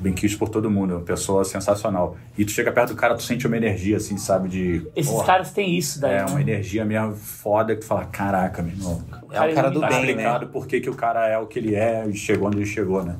Bem 0.00 0.12
quisto 0.12 0.38
por 0.38 0.48
todo 0.48 0.70
mundo, 0.70 0.94
uma 0.94 1.00
pessoa 1.04 1.44
sensacional. 1.44 2.16
E 2.36 2.44
tu 2.44 2.52
chega 2.52 2.70
perto 2.70 2.90
do 2.90 2.96
cara, 2.96 3.14
tu 3.16 3.22
sente 3.22 3.46
uma 3.48 3.56
energia, 3.56 3.96
assim, 3.96 4.16
sabe? 4.16 4.48
De. 4.48 4.86
Esses 4.94 5.10
porra, 5.10 5.26
caras 5.26 5.52
têm 5.52 5.76
isso 5.76 6.00
daí, 6.00 6.14
É, 6.14 6.18
né? 6.18 6.26
uma 6.30 6.40
energia 6.40 6.84
mesmo 6.84 7.14
foda 7.14 7.74
que 7.74 7.80
tu 7.80 7.86
fala: 7.86 8.04
caraca, 8.04 8.62
meu 8.62 8.72
irmão. 8.74 9.02
É 9.30 9.40
um 9.40 9.54
cara 9.54 9.70
do 9.70 9.80
Tá 9.80 9.88
bem, 9.88 10.00
né? 10.02 10.08
explicado 10.10 10.46
por 10.48 10.66
que, 10.68 10.80
que 10.80 10.88
o 10.90 10.94
cara 10.94 11.26
é 11.28 11.36
o 11.38 11.46
que 11.46 11.58
ele 11.58 11.74
é 11.74 12.06
e 12.08 12.14
chegou 12.14 12.46
onde 12.48 12.58
ele 12.58 12.66
chegou, 12.66 13.04
né? 13.04 13.16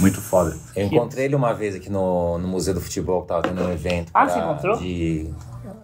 Muito 0.00 0.20
foda. 0.20 0.56
Eu 0.74 0.86
encontrei 0.86 1.26
ele 1.26 1.34
uma 1.36 1.52
vez 1.52 1.74
aqui 1.74 1.90
no, 1.90 2.38
no 2.38 2.48
Museu 2.48 2.74
do 2.74 2.80
Futebol, 2.80 3.22
que 3.22 3.28
tava 3.28 3.42
tendo 3.42 3.62
um 3.62 3.70
evento. 3.70 4.10
Ah, 4.14 4.24
pra- 4.24 4.32
você 4.34 4.38
encontrou? 4.40 4.76
De... 4.78 5.30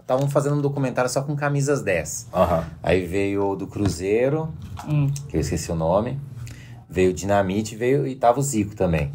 Estavam 0.01 0.29
fazendo 0.29 0.57
um 0.57 0.61
documentário 0.61 1.09
só 1.11 1.23
com 1.23 1.37
camisas 1.37 1.83
10. 1.83 2.29
Aham. 2.35 2.65
Aí 2.83 3.07
veio 3.07 3.51
o 3.51 3.57
do 3.57 3.67
Cruzeiro, 3.67 4.49
Hum. 4.89 5.09
que 5.29 5.37
eu 5.37 5.41
esqueci 5.41 5.71
o 5.71 5.75
nome. 5.77 6.19
Veio 6.89 7.11
o 7.11 7.15
Dinamite 7.15 7.77
veio, 7.77 8.07
e 8.07 8.17
tava 8.17 8.41
o 8.41 8.43
Zico 8.43 8.75
também. 8.75 9.13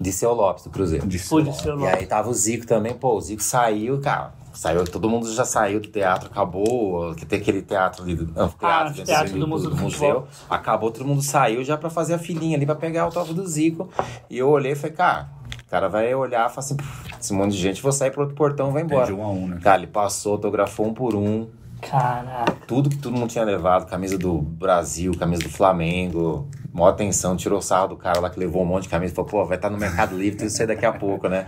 Disseu 0.00 0.32
Lopes, 0.32 0.64
do 0.64 0.70
Cruzeiro. 0.70 1.06
De 1.06 1.18
Pude 1.18 1.54
ser 1.54 1.76
E 1.78 1.86
aí 1.86 2.06
tava 2.06 2.30
o 2.30 2.34
Zico 2.34 2.66
também, 2.66 2.94
pô, 2.94 3.14
o 3.16 3.20
Zico 3.20 3.42
saiu, 3.42 4.00
cara. 4.00 4.32
Saiu, 4.52 4.84
todo 4.84 5.08
mundo 5.08 5.32
já 5.32 5.44
saiu 5.44 5.80
do 5.80 5.88
teatro, 5.88 6.28
acabou, 6.30 7.14
que 7.14 7.24
tem 7.24 7.40
aquele 7.40 7.62
teatro 7.62 8.02
ali, 8.02 8.14
do 8.14 8.24
anfiteatro, 8.40 8.56
Ah, 8.66 8.82
dentro 8.84 9.02
anfiteatro 9.02 9.38
do 9.38 9.48
Museu 9.48 9.70
do 9.70 9.76
Futebol. 9.76 10.28
Acabou, 10.50 10.90
todo 10.90 11.04
mundo 11.06 11.22
saiu 11.22 11.64
já 11.64 11.76
pra 11.76 11.88
fazer 11.90 12.14
a 12.14 12.18
filinha 12.18 12.56
ali 12.56 12.66
pra 12.66 12.74
pegar 12.74 13.02
o 13.02 13.06
autógrafo 13.06 13.34
do 13.34 13.46
Zico. 13.46 13.88
E 14.28 14.36
eu 14.38 14.48
olhei 14.48 14.72
e 14.72 14.74
falei, 14.74 14.94
cara, 14.96 15.28
o 15.66 15.70
cara 15.70 15.88
vai 15.88 16.14
olhar 16.14 16.46
e 16.46 16.48
falar 16.50 16.58
assim, 16.58 16.76
"Pff, 16.76 17.14
esse 17.18 17.32
monte 17.32 17.52
de 17.52 17.58
gente, 17.58 17.80
vou 17.82 17.92
sair 17.92 18.10
pro 18.10 18.20
outro 18.22 18.36
portão 18.36 18.70
e 18.70 18.72
vai 18.72 18.82
embora. 18.82 19.06
de 19.06 19.12
um 19.12 19.22
a 19.22 19.28
um, 19.30 19.48
né? 19.48 19.58
Cara, 19.62 19.78
ele 19.78 19.86
passou, 19.86 20.32
autografou 20.34 20.86
um 20.86 20.92
por 20.94 21.14
um, 21.14 21.48
Caraca. 21.80 22.52
tudo 22.66 22.90
que 22.90 22.96
todo 22.98 23.16
mundo 23.16 23.28
tinha 23.30 23.44
levado, 23.44 23.86
camisa 23.86 24.16
do 24.18 24.38
Brasil, 24.40 25.12
camisa 25.18 25.42
do 25.42 25.48
Flamengo, 25.48 26.46
maior 26.72 26.90
atenção, 26.90 27.36
tirou 27.36 27.60
sarro 27.62 27.88
do 27.88 27.96
cara 27.96 28.20
lá 28.20 28.30
que 28.30 28.38
levou 28.38 28.62
um 28.62 28.66
monte 28.66 28.84
de 28.84 28.88
camisa, 28.90 29.14
falou, 29.14 29.30
pô, 29.30 29.44
vai 29.44 29.56
estar 29.56 29.68
no 29.70 29.78
Mercado 29.78 30.16
Livre, 30.16 30.38
tem 30.38 30.46
que 30.46 30.52
sair 30.52 30.66
daqui 30.66 30.86
a 30.86 30.92
pouco, 30.92 31.28
né? 31.28 31.46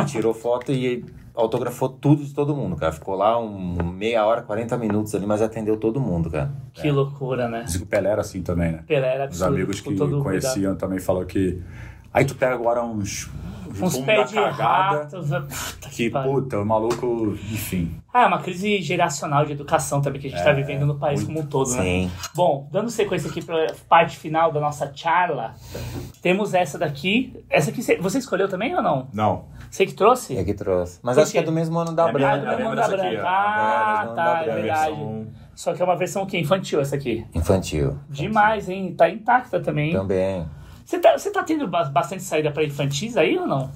E 0.00 0.04
tirou 0.06 0.32
foto 0.34 0.70
e 0.72 1.04
autografou 1.34 1.88
tudo 1.88 2.24
de 2.24 2.32
todo 2.34 2.54
mundo, 2.54 2.76
cara. 2.76 2.92
Ficou 2.92 3.14
lá 3.14 3.38
um 3.38 3.82
meia 3.92 4.24
hora, 4.26 4.42
40 4.42 4.76
minutos 4.76 5.14
ali, 5.14 5.26
mas 5.26 5.40
atendeu 5.42 5.76
todo 5.76 6.00
mundo, 6.00 6.30
cara. 6.30 6.52
Que 6.74 6.90
loucura, 6.90 7.48
né? 7.48 7.64
Zico 7.66 7.86
Pelé 7.86 8.10
era 8.10 8.20
assim 8.20 8.42
também, 8.42 8.72
né? 8.72 8.84
Pelé 8.86 9.14
era 9.14 9.24
Os 9.24 9.40
absurdo. 9.42 9.54
amigos 9.54 9.80
com 9.80 9.90
que 9.90 9.96
todo 9.96 10.20
o 10.20 10.22
conheciam 10.22 10.76
também 10.76 10.98
falaram 10.98 11.26
que. 11.26 11.62
Aí 12.12 12.24
tu 12.24 12.34
pega 12.34 12.54
agora 12.54 12.82
uns. 12.84 13.24
cuidado. 13.24 13.42
Uns 13.86 13.94
um 13.94 14.04
pés 14.04 14.28
de 14.28 14.34
cagada, 14.34 14.98
rato. 14.98 15.16
Puta 15.16 15.88
Que, 15.88 16.10
pariu. 16.10 16.30
puta, 16.30 16.58
o 16.58 16.66
maluco, 16.66 17.32
enfim. 17.50 17.96
Ah, 18.12 18.24
é 18.24 18.26
uma 18.26 18.38
crise 18.42 18.82
geracional 18.82 19.46
de 19.46 19.52
educação 19.52 20.02
também 20.02 20.20
que 20.20 20.26
a 20.26 20.30
gente 20.30 20.38
está 20.38 20.52
vivendo 20.52 20.84
no 20.84 20.96
país 20.98 21.24
como 21.24 21.40
um 21.40 21.46
todo, 21.46 21.70
né? 21.74 21.82
Sim. 21.82 22.10
Bom, 22.34 22.68
dando 22.70 22.90
sequência 22.90 23.30
aqui 23.30 23.42
para 23.42 23.72
parte 23.88 24.18
final 24.18 24.52
da 24.52 24.60
nossa 24.60 24.92
charla, 24.94 25.54
temos 26.20 26.52
essa 26.52 26.78
daqui. 26.78 27.42
Essa 27.48 27.70
aqui, 27.70 27.80
você 27.98 28.18
escolheu 28.18 28.46
também 28.46 28.74
ou 28.76 28.82
não? 28.82 29.08
Não. 29.10 29.46
Você 29.72 29.86
que 29.86 29.94
trouxe? 29.94 30.36
É 30.36 30.44
que 30.44 30.52
trouxe. 30.52 30.98
Mas 31.02 31.16
Por 31.16 31.22
acho 31.22 31.32
que 31.32 31.38
é 31.38 31.42
do 31.42 31.50
mesmo 31.50 31.78
ano 31.78 31.94
da 31.94 32.04
É 32.04 32.08
Ah, 32.10 32.12
Branca. 32.12 32.36
do 32.36 32.42
minha- 32.42 32.56
mesmo 32.56 32.68
lembra 32.70 32.76
da 32.76 32.88
dessa 32.88 33.02
aqui, 33.02 33.14
branca. 33.16 33.26
ó. 33.26 33.30
Ah, 33.32 34.00
É, 34.02 34.06
do 34.06 34.14
tá, 34.14 34.22
é 34.22 34.46
da 34.46 34.54
verdade. 34.54 34.90
versão- 34.90 35.26
Só 35.54 35.72
que 35.74 35.80
é 35.80 35.84
uma 35.86 35.96
versão 35.96 36.26
que 36.26 36.38
infantil 36.38 36.80
essa 36.82 36.94
aqui. 36.96 37.26
Infantil. 37.34 37.96
Demais, 38.10 38.68
hein? 38.68 38.94
Tá 38.94 39.08
intacta 39.08 39.60
também. 39.60 39.92
Também. 39.94 40.46
Você 40.84 40.98
tá, 40.98 41.16
você 41.16 41.30
tá 41.30 41.42
tendo 41.42 41.66
ba- 41.66 41.84
bastante 41.84 42.22
saída 42.22 42.50
para 42.50 42.64
infantis 42.64 43.16
aí 43.16 43.38
ou 43.38 43.46
não? 43.46 43.70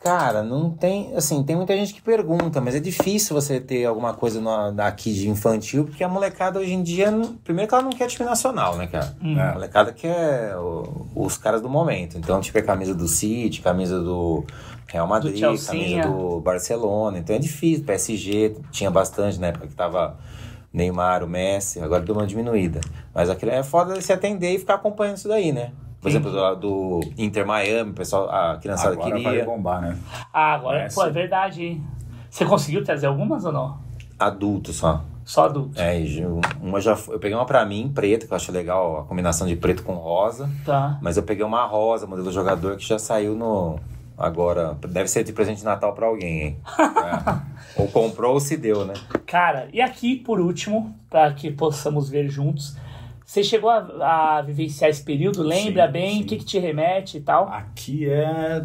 Cara, 0.00 0.42
não 0.42 0.70
tem. 0.70 1.14
Assim, 1.14 1.42
tem 1.42 1.54
muita 1.54 1.76
gente 1.76 1.92
que 1.92 2.00
pergunta, 2.00 2.58
mas 2.58 2.74
é 2.74 2.80
difícil 2.80 3.34
você 3.38 3.60
ter 3.60 3.84
alguma 3.84 4.14
coisa 4.14 4.40
no- 4.40 4.80
aqui 4.82 5.12
de 5.12 5.28
infantil, 5.28 5.84
porque 5.84 6.02
a 6.02 6.08
molecada 6.08 6.58
hoje 6.58 6.72
em 6.72 6.82
dia. 6.82 7.12
Primeiro 7.44 7.68
que 7.68 7.74
ela 7.74 7.82
não 7.84 7.90
quer 7.90 8.06
time 8.06 8.26
nacional, 8.26 8.76
né, 8.78 8.86
cara? 8.86 9.14
A 9.22 9.52
molecada 9.52 9.92
quer 9.92 10.56
o- 10.56 11.06
os 11.14 11.36
caras 11.36 11.60
do 11.60 11.68
momento. 11.68 12.16
Então, 12.16 12.40
tipo, 12.40 12.56
é 12.56 12.62
camisa 12.62 12.94
do 12.94 13.06
City, 13.06 13.60
camisa 13.60 14.00
do 14.00 14.42
Real 14.86 15.06
Madrid, 15.06 15.38
Chelseainha. 15.38 16.02
camisa 16.02 16.18
do 16.18 16.40
Barcelona. 16.40 17.18
Então 17.18 17.36
é 17.36 17.38
difícil. 17.38 17.84
PSG 17.84 18.56
tinha 18.72 18.90
bastante 18.90 19.38
na 19.38 19.48
época 19.48 19.66
que 19.66 19.74
tava. 19.74 20.18
Neymar, 20.72 21.24
o 21.24 21.28
Messi, 21.28 21.80
agora 21.80 22.00
deu 22.00 22.14
uma 22.14 22.24
diminuída. 22.24 22.80
Mas 23.12 23.28
aquilo 23.28 23.50
é 23.50 23.60
foda 23.60 24.00
se 24.00 24.12
atender 24.12 24.54
e 24.54 24.58
ficar 24.60 24.74
acompanhando 24.76 25.16
isso 25.16 25.26
daí, 25.26 25.50
né? 25.50 25.72
Por 26.00 26.08
exemplo, 26.08 26.30
do, 26.30 26.54
do 26.56 27.00
Inter 27.18 27.46
Miami, 27.46 27.90
o 27.90 27.94
pessoal, 27.94 28.30
a 28.30 28.56
criançada 28.56 28.94
Agora 28.94 29.10
vai 29.10 29.22
queria. 29.22 29.44
bombar, 29.44 29.82
né? 29.82 29.98
Ah, 30.32 30.54
agora, 30.54 30.88
pô, 30.94 31.04
é 31.04 31.10
verdade, 31.10 31.64
hein? 31.64 31.84
Você 32.30 32.46
conseguiu 32.46 32.82
trazer 32.82 33.06
algumas 33.06 33.44
ou 33.44 33.52
não? 33.52 33.78
Adulto 34.18 34.72
só. 34.72 35.04
Só 35.24 35.44
adulto. 35.44 35.80
É, 35.80 36.00
e 36.00 36.24
uma 36.60 36.80
já 36.80 36.96
eu 37.08 37.18
peguei 37.18 37.36
uma 37.36 37.44
pra 37.44 37.64
mim, 37.66 37.90
preta, 37.94 38.26
que 38.26 38.32
eu 38.32 38.36
acho 38.36 38.50
legal 38.50 39.00
a 39.00 39.04
combinação 39.04 39.46
de 39.46 39.54
preto 39.56 39.82
com 39.82 39.94
rosa. 39.94 40.50
Tá. 40.64 40.98
Mas 41.02 41.16
eu 41.16 41.22
peguei 41.22 41.44
uma 41.44 41.64
rosa, 41.66 42.06
modelo 42.06 42.32
jogador, 42.32 42.76
que 42.76 42.86
já 42.86 42.98
saiu 42.98 43.34
no. 43.34 43.78
Agora, 44.16 44.76
deve 44.88 45.08
ser 45.08 45.24
de 45.24 45.32
presente 45.32 45.58
de 45.58 45.64
Natal 45.64 45.92
pra 45.94 46.06
alguém, 46.06 46.42
hein? 46.42 46.56
É. 47.76 47.80
Ou 47.80 47.88
comprou 47.88 48.34
ou 48.34 48.40
se 48.40 48.56
deu, 48.56 48.84
né? 48.84 48.94
Cara, 49.26 49.68
e 49.72 49.80
aqui, 49.80 50.16
por 50.16 50.40
último, 50.40 50.94
para 51.08 51.32
que 51.32 51.50
possamos 51.50 52.08
ver 52.10 52.28
juntos, 52.28 52.76
você 53.30 53.44
chegou 53.44 53.70
a, 53.70 54.38
a 54.38 54.42
vivenciar 54.42 54.90
esse 54.90 55.04
período? 55.04 55.40
Lembra 55.40 55.86
Sim, 55.86 55.92
bem? 55.92 56.22
O 56.22 56.24
que, 56.26 56.36
que 56.36 56.44
te 56.44 56.58
remete 56.58 57.18
e 57.18 57.20
tal? 57.20 57.46
Aqui 57.46 58.10
é. 58.10 58.64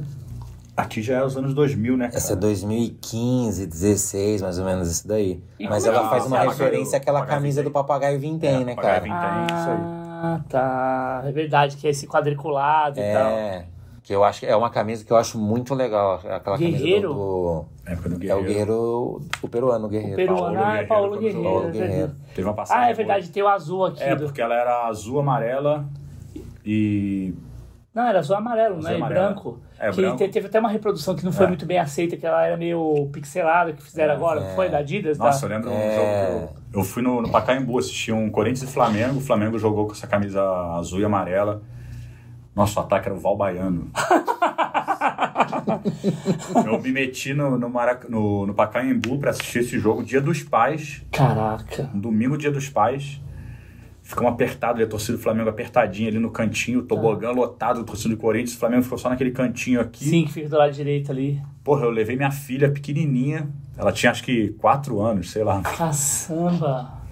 Aqui 0.76 1.04
já 1.04 1.18
é 1.18 1.24
os 1.24 1.38
anos 1.38 1.54
2000, 1.54 1.96
né? 1.96 2.08
Cara? 2.08 2.18
Essa 2.18 2.34
é 2.34 2.36
2015, 2.36 3.68
16, 3.68 4.42
mais 4.42 4.58
ou 4.58 4.66
menos 4.66 4.90
isso 4.90 5.08
daí. 5.08 5.40
E 5.60 5.70
Mas 5.70 5.86
é 5.86 5.90
ela 5.90 6.10
faz 6.10 6.26
uma 6.26 6.40
referência 6.40 6.98
àquela 6.98 7.20
Papagaio 7.20 7.40
camisa 7.40 7.62
Vintém. 7.62 7.72
do 7.72 7.74
papagaio 7.74 8.20
vintém, 8.20 8.62
É, 8.62 8.66
né, 8.66 8.76
Papagaio 8.76 9.04
cara? 9.08 9.44
Vintém, 9.44 9.56
isso 9.56 9.70
aí. 9.70 9.78
Ah, 9.78 10.42
tá. 10.50 11.24
É 11.28 11.32
verdade, 11.32 11.78
que 11.78 11.86
é 11.86 11.92
esse 11.92 12.08
quadriculado 12.08 13.00
e 13.00 13.14
tal. 13.14 13.32
É. 13.32 13.68
Que 14.06 14.14
eu 14.14 14.24
acho 14.24 14.42
que 14.42 14.46
é 14.46 14.56
uma 14.56 14.70
camisa 14.70 15.04
que 15.04 15.12
eu 15.12 15.18
acho 15.18 15.36
muito 15.40 15.74
legal. 15.74 16.22
Aquela 16.30 16.58
Guerreiro? 16.58 17.10
camisa 17.10 17.14
do. 17.16 17.66
Época 17.88 18.10
do 18.10 18.16
do- 18.20 18.24
É 18.24 18.28
Guerreiro. 18.28 18.40
o 18.40 18.46
Guerreiro. 18.46 19.22
O 19.42 19.48
peruano, 19.50 19.86
o 19.86 19.90
Guerreiro. 19.90 20.14
O 20.14 20.16
peruano, 20.16 20.60
ah, 20.64 20.78
é 20.78 20.84
Paulo 20.86 21.18
Guerreiro. 21.18 21.44
Paulo 21.44 21.72
Guerreiro. 21.72 22.12
Teve 22.36 22.48
uma 22.48 22.54
passagem. 22.54 22.84
Ah, 22.84 22.90
é 22.90 22.94
verdade, 22.94 23.30
tem 23.32 23.42
o 23.42 23.48
azul 23.48 23.86
aqui. 23.86 24.04
É, 24.04 24.16
do... 24.16 24.26
porque 24.26 24.42
ela 24.42 24.54
era 24.54 24.86
azul, 24.88 25.20
amarela 25.20 25.86
e 26.64 27.34
Não, 27.94 28.04
era 28.08 28.20
azul 28.20 28.36
amarelo, 28.36 28.78
Azul 28.78 28.90
né? 28.92 28.98
e 29.00 29.02
E 29.02 29.08
branco. 29.08 29.60
É, 29.80 29.90
que 29.90 29.96
branco. 30.02 30.18
te- 30.18 30.28
teve 30.30 30.48
até 30.48 30.60
uma 30.60 30.70
reprodução 30.70 31.16
que 31.16 31.26
não 31.26 31.32
foi 31.32 31.46
É. 31.46 31.48
muito 31.50 31.66
bem 31.66 31.80
aceita, 31.80 32.16
que 32.16 32.26
ela 32.28 32.46
era 32.46 32.58
meio 32.58 33.10
pixelada, 33.12 33.74
que 33.74 33.82
fizeram 33.82 34.14
agora. 34.14 34.42
É. 34.42 34.56
Foi 34.56 34.70
da 34.70 34.78
Adidas? 34.80 35.18
Nossa, 35.18 35.46
eu 35.46 35.50
da... 35.50 35.56
lembro 35.56 35.72
um 35.72 35.74
É. 35.74 35.96
jogo 35.96 36.48
que 36.72 36.78
eu, 36.78 36.82
eu 36.82 36.84
fui 36.86 37.02
no, 37.02 37.22
no 37.24 37.30
Pacaembu, 37.32 37.80
assisti 37.80 38.12
um 38.12 38.30
Corinthians 38.30 38.70
e 38.70 38.74
Flamengo. 38.74 39.18
O 39.18 39.22
Flamengo 39.22 39.58
jogou 39.58 39.86
com 39.88 39.94
essa 39.94 40.06
camisa 40.08 40.42
azul 40.78 41.00
e 41.00 41.06
amarela. 41.06 41.62
Nossa, 42.56 42.80
o 42.80 42.84
ataque 42.84 43.10
era 43.10 43.16
o 43.16 43.20
Val 43.20 43.36
Baiano. 43.36 43.92
eu 46.66 46.82
me 46.82 46.92
meti 46.92 47.34
no, 47.34 47.58
no, 47.58 47.70
Marac... 47.70 48.10
no, 48.10 48.48
no 48.48 48.54
Pacaembu 48.54 49.20
pra 49.20 49.32
assistir 49.32 49.60
esse 49.60 49.78
jogo, 49.78 50.04
dia 50.04 50.22
dos 50.22 50.42
pais. 50.42 51.04
Caraca. 51.12 51.90
Um 51.94 52.00
domingo, 52.00 52.38
dia 52.38 52.52
dos 52.52 52.70
pais. 52.70 53.22
Ficamos 54.02 54.32
apertados, 54.32 54.82
a 54.82 54.88
torcida 54.88 55.18
do 55.18 55.24
Flamengo 55.24 55.50
apertadinha 55.50 56.10
ali 56.10 56.20
no 56.20 56.30
cantinho, 56.30 56.80
o 56.80 56.84
tobogã 56.84 57.32
lotado, 57.32 57.82
a 57.82 57.84
torcida 57.84 58.16
do 58.16 58.22
Corinthians. 58.22 58.54
O 58.54 58.60
Flamengo 58.60 58.84
ficou 58.84 59.00
só 59.00 59.10
naquele 59.10 59.32
cantinho 59.32 59.82
aqui. 59.82 60.06
Sim, 60.06 60.26
que 60.26 60.32
fica 60.32 60.48
do 60.48 60.58
lado 60.58 60.72
direito 60.72 61.12
ali. 61.12 61.42
Porra, 61.64 61.86
eu 61.86 61.90
levei 61.90 62.16
minha 62.16 62.30
filha 62.30 62.70
pequenininha. 62.70 63.50
Ela 63.76 63.92
tinha 63.92 64.12
acho 64.12 64.24
que 64.24 64.50
quatro 64.60 65.02
anos, 65.02 65.32
sei 65.32 65.44
lá. 65.44 65.62
Caçamba. 65.62 67.05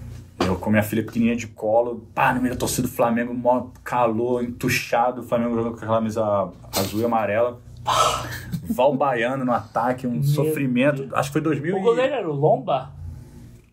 Eu 0.46 0.56
com 0.56 0.70
minha 0.70 0.82
filha 0.82 1.02
pequenininha 1.02 1.36
de 1.36 1.46
colo, 1.46 2.06
pá, 2.14 2.32
no 2.34 2.40
meio 2.40 2.54
da 2.54 2.58
torcida 2.60 2.86
do 2.86 2.92
Flamengo, 2.92 3.32
mó 3.32 3.68
calor, 3.82 4.42
entuchado. 4.44 5.20
O 5.22 5.24
Flamengo 5.24 5.54
jogando 5.54 5.72
com 5.72 5.78
aquela 5.78 5.96
camisa 5.98 6.50
azul 6.76 7.00
e 7.00 7.04
amarela. 7.04 7.60
Val 8.68 8.94
Baiano 8.96 9.44
no 9.44 9.52
ataque, 9.52 10.06
um 10.06 10.22
sofrimento. 10.22 11.08
Acho 11.14 11.28
que 11.30 11.34
foi 11.34 11.40
2000 11.42 11.74
O 11.76 11.78
e... 11.78 11.82
goleiro 11.82 12.14
era 12.14 12.28
o 12.28 12.32
Lomba? 12.32 12.90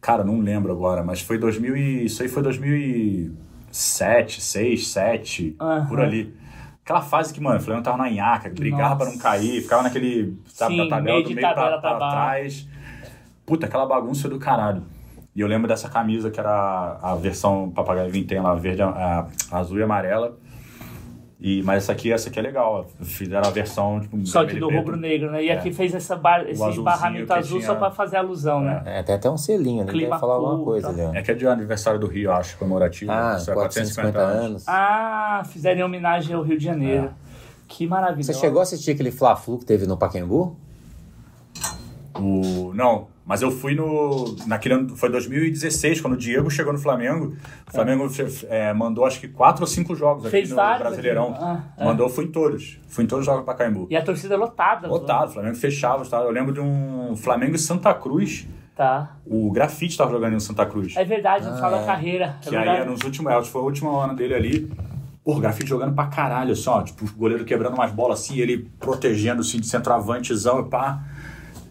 Cara, 0.01 0.23
não 0.23 0.39
lembro 0.39 0.71
agora, 0.71 1.03
mas 1.03 1.21
foi 1.21 1.37
2000 1.37 1.75
e... 1.77 2.05
Isso 2.05 2.21
aí 2.23 2.29
foi 2.29 2.41
2007, 2.43 4.41
6, 4.41 4.87
7, 4.87 5.55
Aham. 5.59 5.85
por 5.87 5.99
ali. 6.01 6.33
Aquela 6.83 7.01
fase 7.01 7.33
que, 7.33 7.39
mano, 7.39 7.57
o 7.57 7.61
Flamengo 7.61 7.83
tava 7.85 7.97
na 7.97 8.09
nhaca, 8.09 8.49
brigava 8.49 8.95
pra 8.95 9.05
não 9.05 9.13
Nossa. 9.13 9.23
cair, 9.23 9.61
ficava 9.61 9.83
naquele, 9.83 10.35
sabe, 10.47 10.73
Sim, 10.73 10.77
da 10.79 10.89
tabela, 10.89 11.17
meio 11.17 11.23
do 11.23 11.35
meio 11.35 11.39
pra, 11.47 11.53
tabela 11.53 11.79
pra 11.79 11.89
pra 11.91 11.99
baixo. 11.99 12.15
trás. 12.15 12.67
Puta, 13.45 13.65
aquela 13.67 13.85
bagunça 13.85 14.27
do 14.27 14.39
caralho. 14.39 14.83
E 15.35 15.39
eu 15.41 15.47
lembro 15.47 15.67
dessa 15.67 15.87
camisa 15.89 16.29
que 16.29 16.39
era 16.39 16.97
a 17.01 17.15
versão 17.15 17.69
Papagaio 17.69 18.11
Vintém 18.11 18.39
lá, 18.41 18.53
verde, 18.53 18.81
a, 18.81 19.27
a 19.51 19.57
azul 19.59 19.79
e 19.79 19.83
amarela. 19.83 20.37
E, 21.43 21.63
mas 21.63 21.83
essa 21.83 21.93
aqui, 21.93 22.11
essa 22.11 22.29
aqui 22.29 22.37
é 22.37 22.41
legal. 22.41 22.85
Fizeram 23.01 23.47
a 23.47 23.51
versão, 23.51 23.99
tipo, 23.99 24.23
Só 24.27 24.45
que 24.45 24.59
do 24.59 24.69
rubro-negro, 24.69 25.31
né? 25.31 25.43
E 25.43 25.49
É. 25.49 25.53
aqui 25.57 25.73
fez 25.73 25.95
essa 25.95 26.15
bar- 26.15 26.45
esse 26.47 26.79
barramento 26.81 27.33
azul 27.33 27.57
tinha- 27.57 27.71
só 27.71 27.75
pra 27.75 27.89
fazer 27.89 28.17
alusão, 28.17 28.59
né? 28.61 28.83
É, 28.85 29.01
tem 29.01 29.15
até 29.15 29.27
um 29.27 29.37
selinho 29.37 29.81
ali, 29.81 29.91
Clima 29.91 30.19
falar 30.19 30.35
alguma 30.35 30.63
coisa 30.63 30.87
tá. 30.87 30.93
ali, 30.93 31.01
ó. 31.01 31.13
É 31.15 31.21
que 31.23 31.31
é 31.31 31.33
de 31.33 31.47
aniversário 31.47 31.99
do 31.99 32.05
Rio, 32.05 32.31
acho, 32.31 32.55
comemorativo. 32.59 33.11
Ah, 33.11 33.37
Isso 33.39 33.49
é 33.49 33.53
450 33.55 34.19
anos. 34.19 34.63
Ah, 34.67 35.41
fizeram 35.47 35.79
em 35.79 35.83
homenagem 35.83 36.35
ao 36.35 36.43
Rio 36.43 36.59
de 36.59 36.65
Janeiro. 36.65 37.09
Que 37.67 37.87
maravilha. 37.87 38.21
Você 38.23 38.33
chegou 38.33 38.59
a 38.59 38.63
assistir 38.63 38.91
aquele 38.91 39.11
Fla-Flu 39.11 39.57
que 39.57 39.65
teve 39.65 39.87
no 39.87 39.97
Pacaembu? 39.97 40.55
O... 42.21 42.73
Não, 42.73 43.07
mas 43.25 43.41
eu 43.41 43.51
fui 43.51 43.73
no. 43.73 44.35
Naquele 44.45 44.75
ano. 44.75 44.95
Foi 44.95 45.09
2016, 45.09 46.01
quando 46.01 46.13
o 46.13 46.17
Diego 46.17 46.49
chegou 46.49 46.73
no 46.73 46.79
Flamengo. 46.79 47.35
O 47.67 47.71
Flamengo 47.71 48.07
é, 48.49 48.73
mandou 48.73 49.05
acho 49.05 49.19
que 49.19 49.27
quatro 49.27 49.63
ou 49.63 49.67
cinco 49.67 49.95
jogos 49.95 50.25
aqui 50.25 50.31
Fez 50.31 50.49
no 50.49 50.55
vários 50.55 50.87
Brasileirão. 50.87 51.29
aqui. 51.31 51.39
Ah, 51.41 51.63
é. 51.77 51.85
Mandou, 51.85 52.09
fui 52.09 52.25
em 52.25 52.31
todos. 52.31 52.79
Fui 52.87 53.03
em 53.03 53.07
todos 53.07 53.21
os 53.21 53.25
jogos 53.25 53.45
pra 53.45 53.53
Caimbu. 53.53 53.87
E 53.89 53.95
a 53.95 54.01
torcida 54.03 54.35
lotada. 54.35 54.87
Lotado, 54.87 55.29
o 55.29 55.33
Flamengo 55.33 55.55
fechava. 55.55 56.05
Tá? 56.05 56.17
Eu 56.17 56.31
lembro 56.31 56.53
de 56.53 56.59
um 56.59 57.15
Flamengo 57.15 57.55
e 57.55 57.59
Santa 57.59 57.93
Cruz. 57.93 58.47
Tá. 58.75 59.15
O 59.25 59.51
Grafite 59.51 59.97
tava 59.97 60.11
jogando 60.11 60.33
em 60.33 60.39
Santa 60.39 60.65
Cruz. 60.65 60.95
É 60.97 61.05
verdade, 61.05 61.45
a 61.45 61.51
gente 61.51 61.59
fala 61.59 61.77
é. 61.77 61.79
da 61.81 61.85
carreira. 61.85 62.35
É 62.41 62.49
Que 62.49 62.55
aí, 62.55 62.65
verdade. 62.65 62.89
nos 62.89 63.01
últimos, 63.03 63.31
acho 63.31 63.45
que 63.45 63.51
foi 63.51 63.61
a 63.61 63.65
última 63.65 64.03
ano 64.03 64.15
dele 64.15 64.33
ali. 64.33 64.71
Pô, 65.23 65.35
o 65.35 65.39
Grafite 65.39 65.69
jogando 65.69 65.93
pra 65.93 66.07
caralho, 66.07 66.53
assim, 66.53 66.67
ó. 66.67 66.81
Tipo, 66.81 67.05
o 67.05 67.11
goleiro 67.15 67.45
quebrando 67.45 67.75
umas 67.75 67.91
bolas 67.91 68.19
assim, 68.19 68.39
ele 68.39 68.69
protegendo, 68.79 69.41
assim, 69.41 69.59
de 69.59 69.67
centroavantezão 69.67 70.61
e 70.61 70.63
pá. 70.69 71.03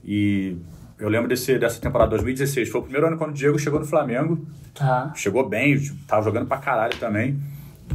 E 0.04 0.56
eu 0.98 1.08
lembro 1.08 1.28
desse, 1.28 1.58
dessa 1.58 1.80
temporada 1.80 2.10
2016. 2.10 2.68
Foi 2.68 2.80
o 2.80 2.84
primeiro 2.84 3.06
ano 3.06 3.16
quando 3.16 3.30
o 3.30 3.34
Diego 3.34 3.58
chegou 3.58 3.80
no 3.80 3.86
Flamengo. 3.86 4.38
Tá. 4.74 5.12
Chegou 5.14 5.48
bem, 5.48 5.78
tava 6.06 6.22
jogando 6.22 6.46
pra 6.46 6.58
caralho 6.58 6.96
também. 6.98 7.38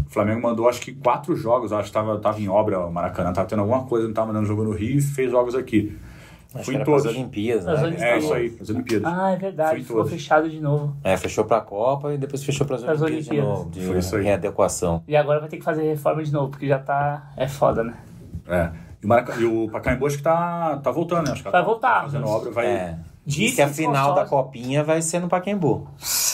O 0.07 0.09
Flamengo 0.09 0.41
mandou, 0.41 0.67
acho 0.67 0.81
que 0.81 0.93
quatro 0.93 1.35
jogos. 1.35 1.71
Acho 1.71 1.87
que 1.87 1.93
tava, 1.93 2.17
tava 2.19 2.39
em 2.41 2.49
obra 2.49 2.79
o 2.79 2.91
Maracanã. 2.91 3.31
Tava 3.31 3.47
tendo 3.47 3.59
alguma 3.61 3.83
coisa, 3.85 4.07
não 4.07 4.13
tava 4.13 4.27
mandando 4.27 4.45
jogo 4.47 4.63
no 4.63 4.71
Rio 4.71 4.97
e 4.97 5.01
fez 5.01 5.31
jogos 5.31 5.55
aqui. 5.55 5.97
Acho 6.53 6.65
Fui 6.65 6.75
que 6.75 6.81
em 6.81 6.83
pras 6.85 7.03
todos. 7.03 7.17
Olimpíadas, 7.17 7.67
As 7.67 7.81
né? 7.81 7.87
Olimpíadas. 7.87 8.13
É 8.13 8.17
isso 8.17 8.33
aí, 8.33 8.57
as 8.61 8.69
Olimpíadas. 8.69 9.13
Ah, 9.13 9.31
é 9.31 9.35
verdade. 9.35 9.83
Ficou 9.83 10.05
fechado 10.05 10.49
de 10.49 10.59
novo. 10.61 10.95
É, 11.03 11.17
fechou 11.17 11.43
pra 11.43 11.59
Copa 11.59 12.13
e 12.13 12.17
depois 12.17 12.43
fechou 12.43 12.65
pras 12.65 12.81
Pras 12.81 13.01
Olimpíadas, 13.01 13.25
de 13.25 13.31
Olimpíadas. 13.31 13.59
novo, 13.59 13.69
de 13.71 13.81
Foi 13.85 13.97
isso 13.99 14.15
aí. 14.15 14.23
readequação. 14.23 15.03
E 15.07 15.15
agora 15.17 15.41
vai 15.41 15.49
ter 15.49 15.57
que 15.57 15.63
fazer 15.65 15.83
reforma 15.83 16.23
de 16.23 16.31
novo, 16.31 16.49
porque 16.51 16.65
já 16.67 16.79
tá. 16.79 17.31
É 17.35 17.45
foda, 17.47 17.83
né? 17.83 17.93
É. 18.47 18.69
E 19.05 19.07
o, 19.07 19.07
Maraca... 19.07 19.35
e 19.35 19.45
o 19.45 19.69
Pacaembu 19.69 20.07
acho 20.07 20.17
que 20.17 20.23
tá, 20.23 20.77
tá 20.83 20.89
voltando, 20.91 21.27
né? 21.27 21.33
Acho 21.33 21.43
que 21.43 21.49
Vai 21.51 21.61
tá 21.61 21.65
voltar. 21.67 22.01
Fazendo 22.03 22.27
obra, 22.27 22.51
vai... 22.51 22.65
É. 22.65 22.97
Diz 23.25 23.55
que 23.55 23.61
a 23.61 23.67
final 23.67 24.13
da 24.13 24.25
Copinha 24.25 24.83
vai 24.83 25.01
ser 25.01 25.19
no 25.19 25.27
Pacaembu. 25.27 25.87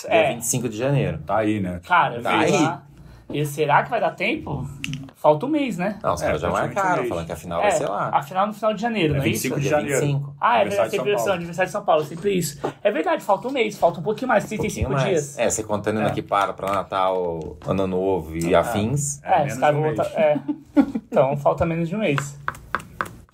É. 0.07 0.23
Dia 0.23 0.33
25 0.35 0.69
de 0.69 0.77
janeiro. 0.77 1.19
Tá 1.25 1.37
aí, 1.37 1.59
né? 1.59 1.79
Cara, 1.87 2.21
Tá 2.21 2.39
aí. 2.39 2.51
lá. 2.51 2.83
E 3.29 3.45
será 3.45 3.81
que 3.83 3.89
vai 3.89 4.01
dar 4.01 4.11
tempo? 4.11 4.67
Falta 5.15 5.45
um 5.45 5.49
mês, 5.49 5.77
né? 5.77 5.97
Não, 6.03 6.15
os 6.15 6.21
É, 6.21 6.25
caras 6.25 6.41
já 6.41 6.49
um 6.49 6.51
marcaram, 6.51 6.97
mês. 6.97 7.07
falando 7.09 7.25
que 7.27 7.31
a 7.31 7.35
final 7.37 7.59
é, 7.59 7.63
vai 7.63 7.71
ser 7.71 7.85
lá. 7.87 8.09
a 8.11 8.21
final 8.21 8.47
no 8.47 8.53
final 8.53 8.73
de 8.73 8.81
janeiro, 8.81 9.13
É 9.13 9.17
não 9.17 9.23
é 9.23 9.25
25 9.29 9.53
isso? 9.55 9.63
de 9.63 9.69
janeiro. 9.69 10.01
25. 10.01 10.35
Ah, 10.41 10.57
é 10.57 10.61
Aniversário 10.61 10.65
verdade, 10.65 10.89
de 10.89 10.91
São 10.91 10.99
sempre 10.99 11.13
isso, 11.13 11.23
Paulo. 11.23 11.33
aniversário 11.37 11.67
de 11.67 11.71
São 11.71 11.83
Paulo, 11.85 12.03
sempre 12.03 12.33
isso. 12.37 12.59
É 12.83 12.91
verdade, 12.91 13.23
falta 13.23 13.47
um 13.47 13.51
mês, 13.51 13.77
falta 13.77 13.99
um 14.01 14.03
pouquinho 14.03 14.27
mais, 14.27 14.43
Um 14.43 14.47
pouquinho 14.49 14.61
35 14.71 14.91
mais. 14.91 15.03
dias. 15.07 15.39
É, 15.39 15.49
você 15.49 15.63
contando 15.63 15.99
ainda 15.99 16.11
que 16.11 16.21
para 16.21 16.51
pra 16.51 16.73
Natal, 16.73 17.55
Ano 17.65 17.87
Novo 17.87 18.35
e 18.35 18.53
afins. 18.53 19.23
É, 19.23 19.43
É, 19.43 19.45
os 19.47 19.57
caras 19.57 19.77
um 19.77 19.81
vão 19.81 19.95
voltar. 19.95 20.11
É. 20.19 20.37
Então, 20.75 21.37
falta 21.37 21.65
menos 21.65 21.87
de 21.87 21.95
um 21.95 21.99
mês. 21.99 22.37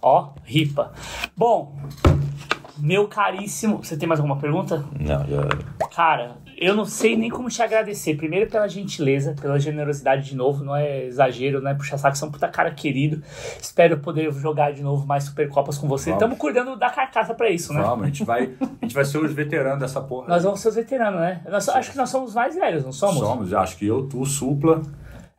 Ó, 0.01 0.29
ripa. 0.43 0.91
Bom, 1.35 1.75
meu 2.77 3.07
caríssimo. 3.07 3.77
Você 3.83 3.97
tem 3.97 4.07
mais 4.07 4.19
alguma 4.19 4.37
pergunta? 4.37 4.83
Não, 4.99 5.25
já... 5.25 5.47
Cara, 5.95 6.37
eu 6.55 6.75
não 6.75 6.85
sei 6.85 7.17
nem 7.17 7.29
como 7.31 7.49
te 7.49 7.61
agradecer. 7.63 8.15
Primeiro 8.15 8.49
pela 8.49 8.67
gentileza, 8.67 9.33
pela 9.41 9.59
generosidade 9.59 10.29
de 10.29 10.35
novo. 10.35 10.63
Não 10.63 10.75
é 10.75 11.05
exagero, 11.05 11.59
não 11.61 11.71
é 11.71 11.73
puxa 11.73 11.97
saco, 11.97 12.15
você 12.15 12.23
é 12.23 12.27
um 12.27 12.31
puta 12.31 12.47
cara 12.47 12.69
querido. 12.71 13.23
Espero 13.59 13.97
poder 13.97 14.31
jogar 14.33 14.71
de 14.71 14.83
novo 14.83 15.07
mais 15.07 15.23
Supercopas 15.23 15.77
com 15.79 15.87
você. 15.87 16.11
Estamos 16.11 16.37
cuidando 16.37 16.75
da 16.75 16.89
carcaça 16.91 17.33
pra 17.33 17.49
isso, 17.49 17.73
né? 17.73 17.81
Vamos, 17.81 18.03
a 18.03 18.07
gente 18.07 18.23
vai, 18.23 18.51
a 18.61 18.85
gente 18.85 18.93
vai 18.93 19.03
ser 19.05 19.17
os 19.17 19.33
veteranos 19.33 19.79
dessa 19.79 19.99
porra. 20.01 20.27
Nós 20.27 20.43
vamos 20.43 20.59
ser 20.59 20.69
os 20.69 20.75
veteranos, 20.75 21.19
né? 21.19 21.41
Nós- 21.49 21.67
acho 21.69 21.91
que 21.91 21.97
nós 21.97 22.09
somos 22.11 22.35
mais 22.35 22.53
velhos, 22.53 22.85
não 22.85 22.91
somos? 22.91 23.17
Somos, 23.17 23.51
acho 23.53 23.75
que 23.77 23.87
eu, 23.87 24.07
tu, 24.07 24.23
Supla. 24.25 24.83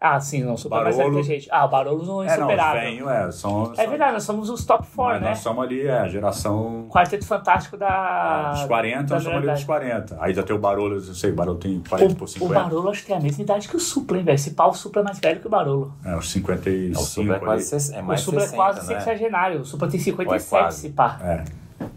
Ah, 0.01 0.21
sim, 0.21 0.45
não 0.45 0.57
super 0.57 0.85
mais 0.85 0.95
que 0.95 1.03
a 1.03 1.23
gente. 1.23 1.49
Ah, 1.51 1.65
o 1.65 1.69
Barolo 1.69 2.05
não 2.07 2.23
é 2.23 2.27
É, 2.27 2.29
não, 2.31 2.37
insuperável. 2.47 2.81
venho, 2.83 3.11
é. 3.11 3.33
São, 3.33 3.73
É 3.77 3.85
verdade, 3.85 4.13
nós 4.13 4.23
somos 4.23 4.49
os 4.49 4.65
top 4.65 4.87
4, 4.95 5.15
Mas 5.15 5.23
né? 5.23 5.29
nós 5.31 5.39
somos 5.41 5.65
ali, 5.65 5.87
é, 5.89 5.99
a 5.99 6.07
geração 6.07 6.87
Quarteto 6.89 7.27
Fantástico 7.27 7.77
da. 7.77 8.53
dos 8.53 8.65
40, 8.67 9.03
da 9.03 9.15
nós 9.17 9.25
somos 9.25 9.39
ali 9.39 9.51
dos 9.51 9.65
40. 9.65 10.17
Aí 10.21 10.33
já 10.33 10.45
tem 10.45 10.55
o 10.55 10.59
Barolo, 10.61 10.95
eu 10.95 11.01
sei, 11.01 11.33
o 11.33 11.35
Barolo 11.35 11.59
tem 11.59 11.81
40 11.81 12.15
por 12.15 12.23
O, 12.23 12.25
o 12.27 12.29
50. 12.29 12.55
Barolo 12.61 12.91
acho 12.91 13.01
que 13.01 13.07
tem 13.09 13.17
a 13.17 13.21
mesma 13.21 13.43
idade 13.43 13.69
que 13.69 13.75
o 13.77 13.81
Supla, 13.81 14.19
hein, 14.19 14.23
velho? 14.25 14.37
Esse 14.37 14.53
pau 14.53 14.71
o 14.71 14.75
Supla 14.75 15.03
é 15.03 15.05
mais 15.05 15.19
velho 15.19 15.41
que 15.41 15.47
o 15.49 15.51
Barolo. 15.51 15.93
É, 16.05 16.15
os 16.17 16.31
55 16.31 17.01
o 17.01 17.05
Supla 17.05 17.33
é 17.33 17.37
ali. 17.37 17.45
quase 17.45 17.65
60, 17.65 17.99
é 17.99 18.03
mais 18.03 18.21
o 18.21 18.25
Supla 18.25 18.41
60, 18.43 18.55
é 18.55 18.57
quase 18.57 18.79
né? 18.81 19.01
sexagenário. 19.01 19.61
O 19.61 19.65
Supla 19.65 19.89
tem 19.89 19.99
Ou 19.99 20.03
é 20.03 20.05
57, 20.05 20.49
quase? 20.49 20.81
se 20.81 20.89
pá. 20.91 21.19
É, 21.21 21.45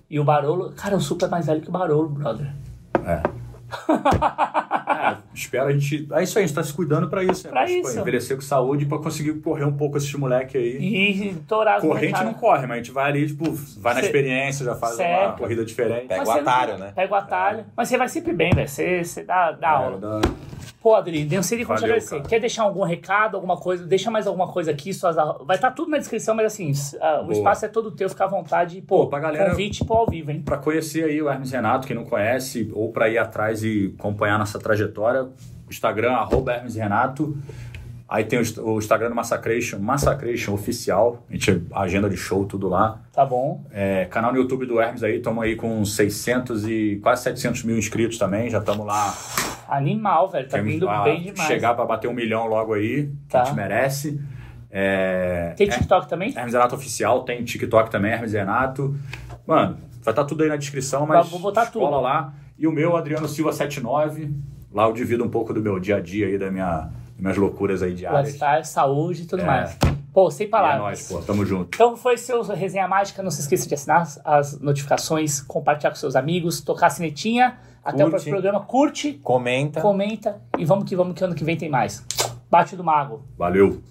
E 0.09 0.19
o 0.19 0.23
Barolo. 0.23 0.71
Cara, 0.75 0.95
o 0.95 0.99
Supla 0.99 1.27
é 1.27 1.31
mais 1.31 1.45
velho 1.45 1.61
que 1.61 1.69
o 1.69 1.71
Barolo, 1.71 2.09
brother. 2.09 2.51
é. 3.05 3.21
É, 4.88 5.18
espero 5.34 5.65
a 5.68 5.72
gente. 5.72 6.07
É 6.11 6.23
isso 6.23 6.38
aí, 6.38 6.43
a 6.43 6.48
gente 6.48 6.56
tá 6.56 6.64
se 6.64 6.73
cuidando 6.73 7.10
pra 7.10 7.23
isso. 7.23 7.45
né? 7.45 7.52
Pra 7.52 7.65
Tipo, 7.65 7.88
isso. 7.88 7.99
Envelhecer 7.99 8.35
com 8.35 8.41
saúde 8.41 8.85
pra 8.85 8.98
conseguir 8.99 9.34
correr 9.41 9.65
um 9.65 9.76
pouco 9.76 9.98
esses 9.98 10.14
moleque 10.14 10.57
aí. 10.57 10.77
E 10.77 11.35
torar 11.48 11.77
as 11.77 11.81
Correr 11.81 12.07
a 12.07 12.10
gente 12.10 12.23
não 12.23 12.34
corre, 12.34 12.61
mas 12.68 12.72
a 12.72 12.76
gente 12.77 12.91
vai 12.91 13.10
ali, 13.10 13.27
tipo, 13.27 13.52
vai 13.80 13.93
na 13.95 13.99
Cê- 14.02 14.06
experiência, 14.07 14.65
já 14.65 14.76
faz 14.76 14.93
uma 14.93 14.98
Certo. 14.98 15.38
corrida 15.38 15.65
diferente. 15.65 16.07
Pega 16.07 16.18
Mas 16.19 16.30
o 16.30 16.31
você 16.34 16.41
não- 16.41 16.52
atalho, 16.52 16.77
né? 16.77 16.91
Pega 16.95 17.14
o 17.14 17.18
atalho. 17.18 17.65
Mas 17.76 17.88
você 17.89 17.98
vai 17.98 18.10
sempre 18.10 18.34
bem, 18.34 18.52
velho. 18.52 18.68
Você, 18.68 19.03
você 19.03 19.23
dá, 19.23 19.52
dá 19.52 19.68
É, 19.68 19.72
aula. 19.76 19.98
dá- 19.98 20.22
Pô, 20.81 20.95
Adri, 20.95 21.26
não 21.26 21.43
sei 21.43 21.60
nem 21.60 21.65
como 21.65 21.77
te 21.77 21.81
Valeu, 21.81 21.95
agradecer. 21.95 22.18
cara. 22.18 22.27
Quer 22.27 22.39
deixar 22.39 22.64
algum 22.64 22.81
recado, 22.84 23.35
alguma 23.35 23.56
coisa? 23.56 23.85
Deixa 23.85 24.10
mais 24.10 24.26
alguma 24.26 24.48
coisa 24.48 24.72
aqui. 24.72 24.91
Suas... 24.91 25.15
Vai 25.45 25.56
estar 25.56 25.69
tudo 25.72 25.91
na 25.91 25.99
descrição, 25.99 26.34
mas 26.34 26.48
assim, 26.48 26.72
o 27.27 27.31
espaço 27.31 27.65
é 27.65 27.68
todo 27.68 27.91
teu, 27.91 28.10
fica 28.10 28.23
à 28.26 28.27
vontade. 28.27 28.81
Pô, 28.81 29.02
Pô, 29.03 29.07
pra 29.07 29.19
galera- 29.19 29.52
convite 29.52 29.85
pro 29.85 29.95
ao 29.95 30.07
vivo, 30.07 30.31
hein? 30.31 30.41
Pra 30.43 30.57
conhecer 30.57 31.03
aí 31.03 31.22
o 31.22 31.30
Hermes 31.30 31.52
Renato, 31.52 31.85
quem 31.85 31.95
não 31.95 32.03
conhece, 32.03 32.72
ou 32.73 32.91
pra 32.91 33.07
ir 33.10 33.19
atrás 33.19 33.60
e 33.63 33.93
acompanhar 33.97 34.38
nossa 34.39 34.59
trajetória, 34.59 35.27
Instagram, 35.69 36.11
arroba 36.13 36.53
Hermes 36.53 36.75
Renato. 36.75 37.38
Aí 38.09 38.25
tem 38.25 38.39
o 38.39 38.41
Inst- 38.41 38.57
o 38.57 38.77
Instagram 38.77 39.07
do 39.09 39.15
Massacration, 39.15 39.79
Massacration 39.79 40.53
Oficial. 40.53 41.23
A 41.29 41.33
gente 41.33 41.63
agenda 41.73 42.09
de 42.09 42.17
show, 42.17 42.43
tudo 42.45 42.67
lá. 42.67 42.99
Tá 43.13 43.25
bom. 43.25 43.63
É, 43.71 44.03
canal 44.05 44.33
no 44.33 44.38
YouTube 44.38 44.65
do 44.65 44.81
Hermes 44.81 45.01
aí, 45.01 45.17
estamos 45.17 45.41
aí 45.41 45.55
com 45.55 45.85
600 45.85 46.67
e 46.67 46.99
quase 47.01 47.23
700 47.23 47.63
mil 47.63 47.77
inscritos 47.77 48.17
também. 48.17 48.49
Já 48.49 48.57
estamos 48.59 48.85
lá. 48.85 49.15
Animal, 49.69 50.27
velho. 50.29 50.49
Tá 50.49 50.57
vindo 50.57 50.85
bem 51.05 51.21
demais. 51.21 51.47
chegar 51.47 51.73
pra 51.73 51.85
bater 51.85 52.09
um 52.09 52.13
milhão 52.13 52.47
logo 52.47 52.73
aí, 52.73 53.05
que 53.07 53.29
Tá. 53.29 53.43
a 53.43 53.45
gente 53.45 53.55
merece. 53.55 54.19
É, 54.69 55.53
Tem 55.57 55.67
TikTok 55.69 56.07
também? 56.09 56.33
Hermes 56.35 56.53
Renato 56.53 56.75
Oficial, 56.75 57.23
tem 57.23 57.43
TikTok 57.43 57.89
também, 57.89 58.11
Hermes 58.11 58.33
Renato. 58.33 58.95
Mano, 59.45 59.77
vai 60.03 60.11
estar 60.11 60.23
tudo 60.25 60.43
aí 60.43 60.49
na 60.49 60.55
descrição, 60.57 61.05
mas 61.05 61.29
Vou 61.29 61.39
botar 61.39 61.63
escola 61.63 61.85
tudo. 61.91 62.01
lá. 62.01 62.33
E 62.61 62.67
o 62.67 62.71
meu, 62.71 62.95
Adriano 62.95 63.27
Silva 63.27 63.51
79. 63.51 64.29
Lá 64.71 64.85
eu 64.85 64.93
divido 64.93 65.23
um 65.23 65.29
pouco 65.29 65.51
do 65.51 65.59
meu 65.59 65.79
dia 65.79 65.95
a 65.95 65.99
dia 65.99 66.27
aí, 66.27 66.38
da 66.38 66.51
minha, 66.51 66.81
das 66.81 67.19
minhas 67.19 67.35
loucuras 67.38 67.81
aí 67.81 67.91
diárias. 67.95 68.25
Lifestyle, 68.33 68.63
saúde 68.63 69.23
e 69.23 69.25
tudo 69.25 69.41
É. 69.41 69.45
mais. 69.47 69.75
Pô, 70.13 70.29
sem 70.29 70.45
é 70.45 70.49
palavras. 70.49 70.79
nóis, 70.79 71.07
pô. 71.07 71.17
Tamo 71.21 71.43
junto. 71.43 71.73
Então 71.73 71.97
foi 71.97 72.17
seu 72.17 72.43
Resenha 72.43 72.88
Mágica. 72.88 73.23
Não 73.23 73.31
se 73.31 73.41
esqueça 73.41 73.67
de 73.67 73.73
assinar 73.73 74.07
as, 74.23 74.59
notificações, 74.59 75.41
compartilhar 75.41 75.89
com 75.89 75.95
seus 75.95 76.15
amigos, 76.15 76.61
tocar 76.61 76.85
a 76.88 76.89
sinetinha. 76.91 77.57
Até 77.83 77.95
o 77.95 77.99
Curte. 78.01 78.09
próximo 78.11 78.31
programa. 78.33 78.59
Curte, 78.63 79.13
Comenta. 79.23 79.81
comenta 79.81 80.39
e 80.55 80.63
vamos 80.63 80.85
que 80.88 80.95
vamos 80.95 81.15
que 81.15 81.23
ano 81.23 81.33
que 81.33 81.43
vem 81.43 81.57
tem 81.57 81.67
mais. 81.67 82.05
Bate 82.47 82.75
do 82.75 82.83
Mago. 82.83 83.23
Valeu. 83.35 83.81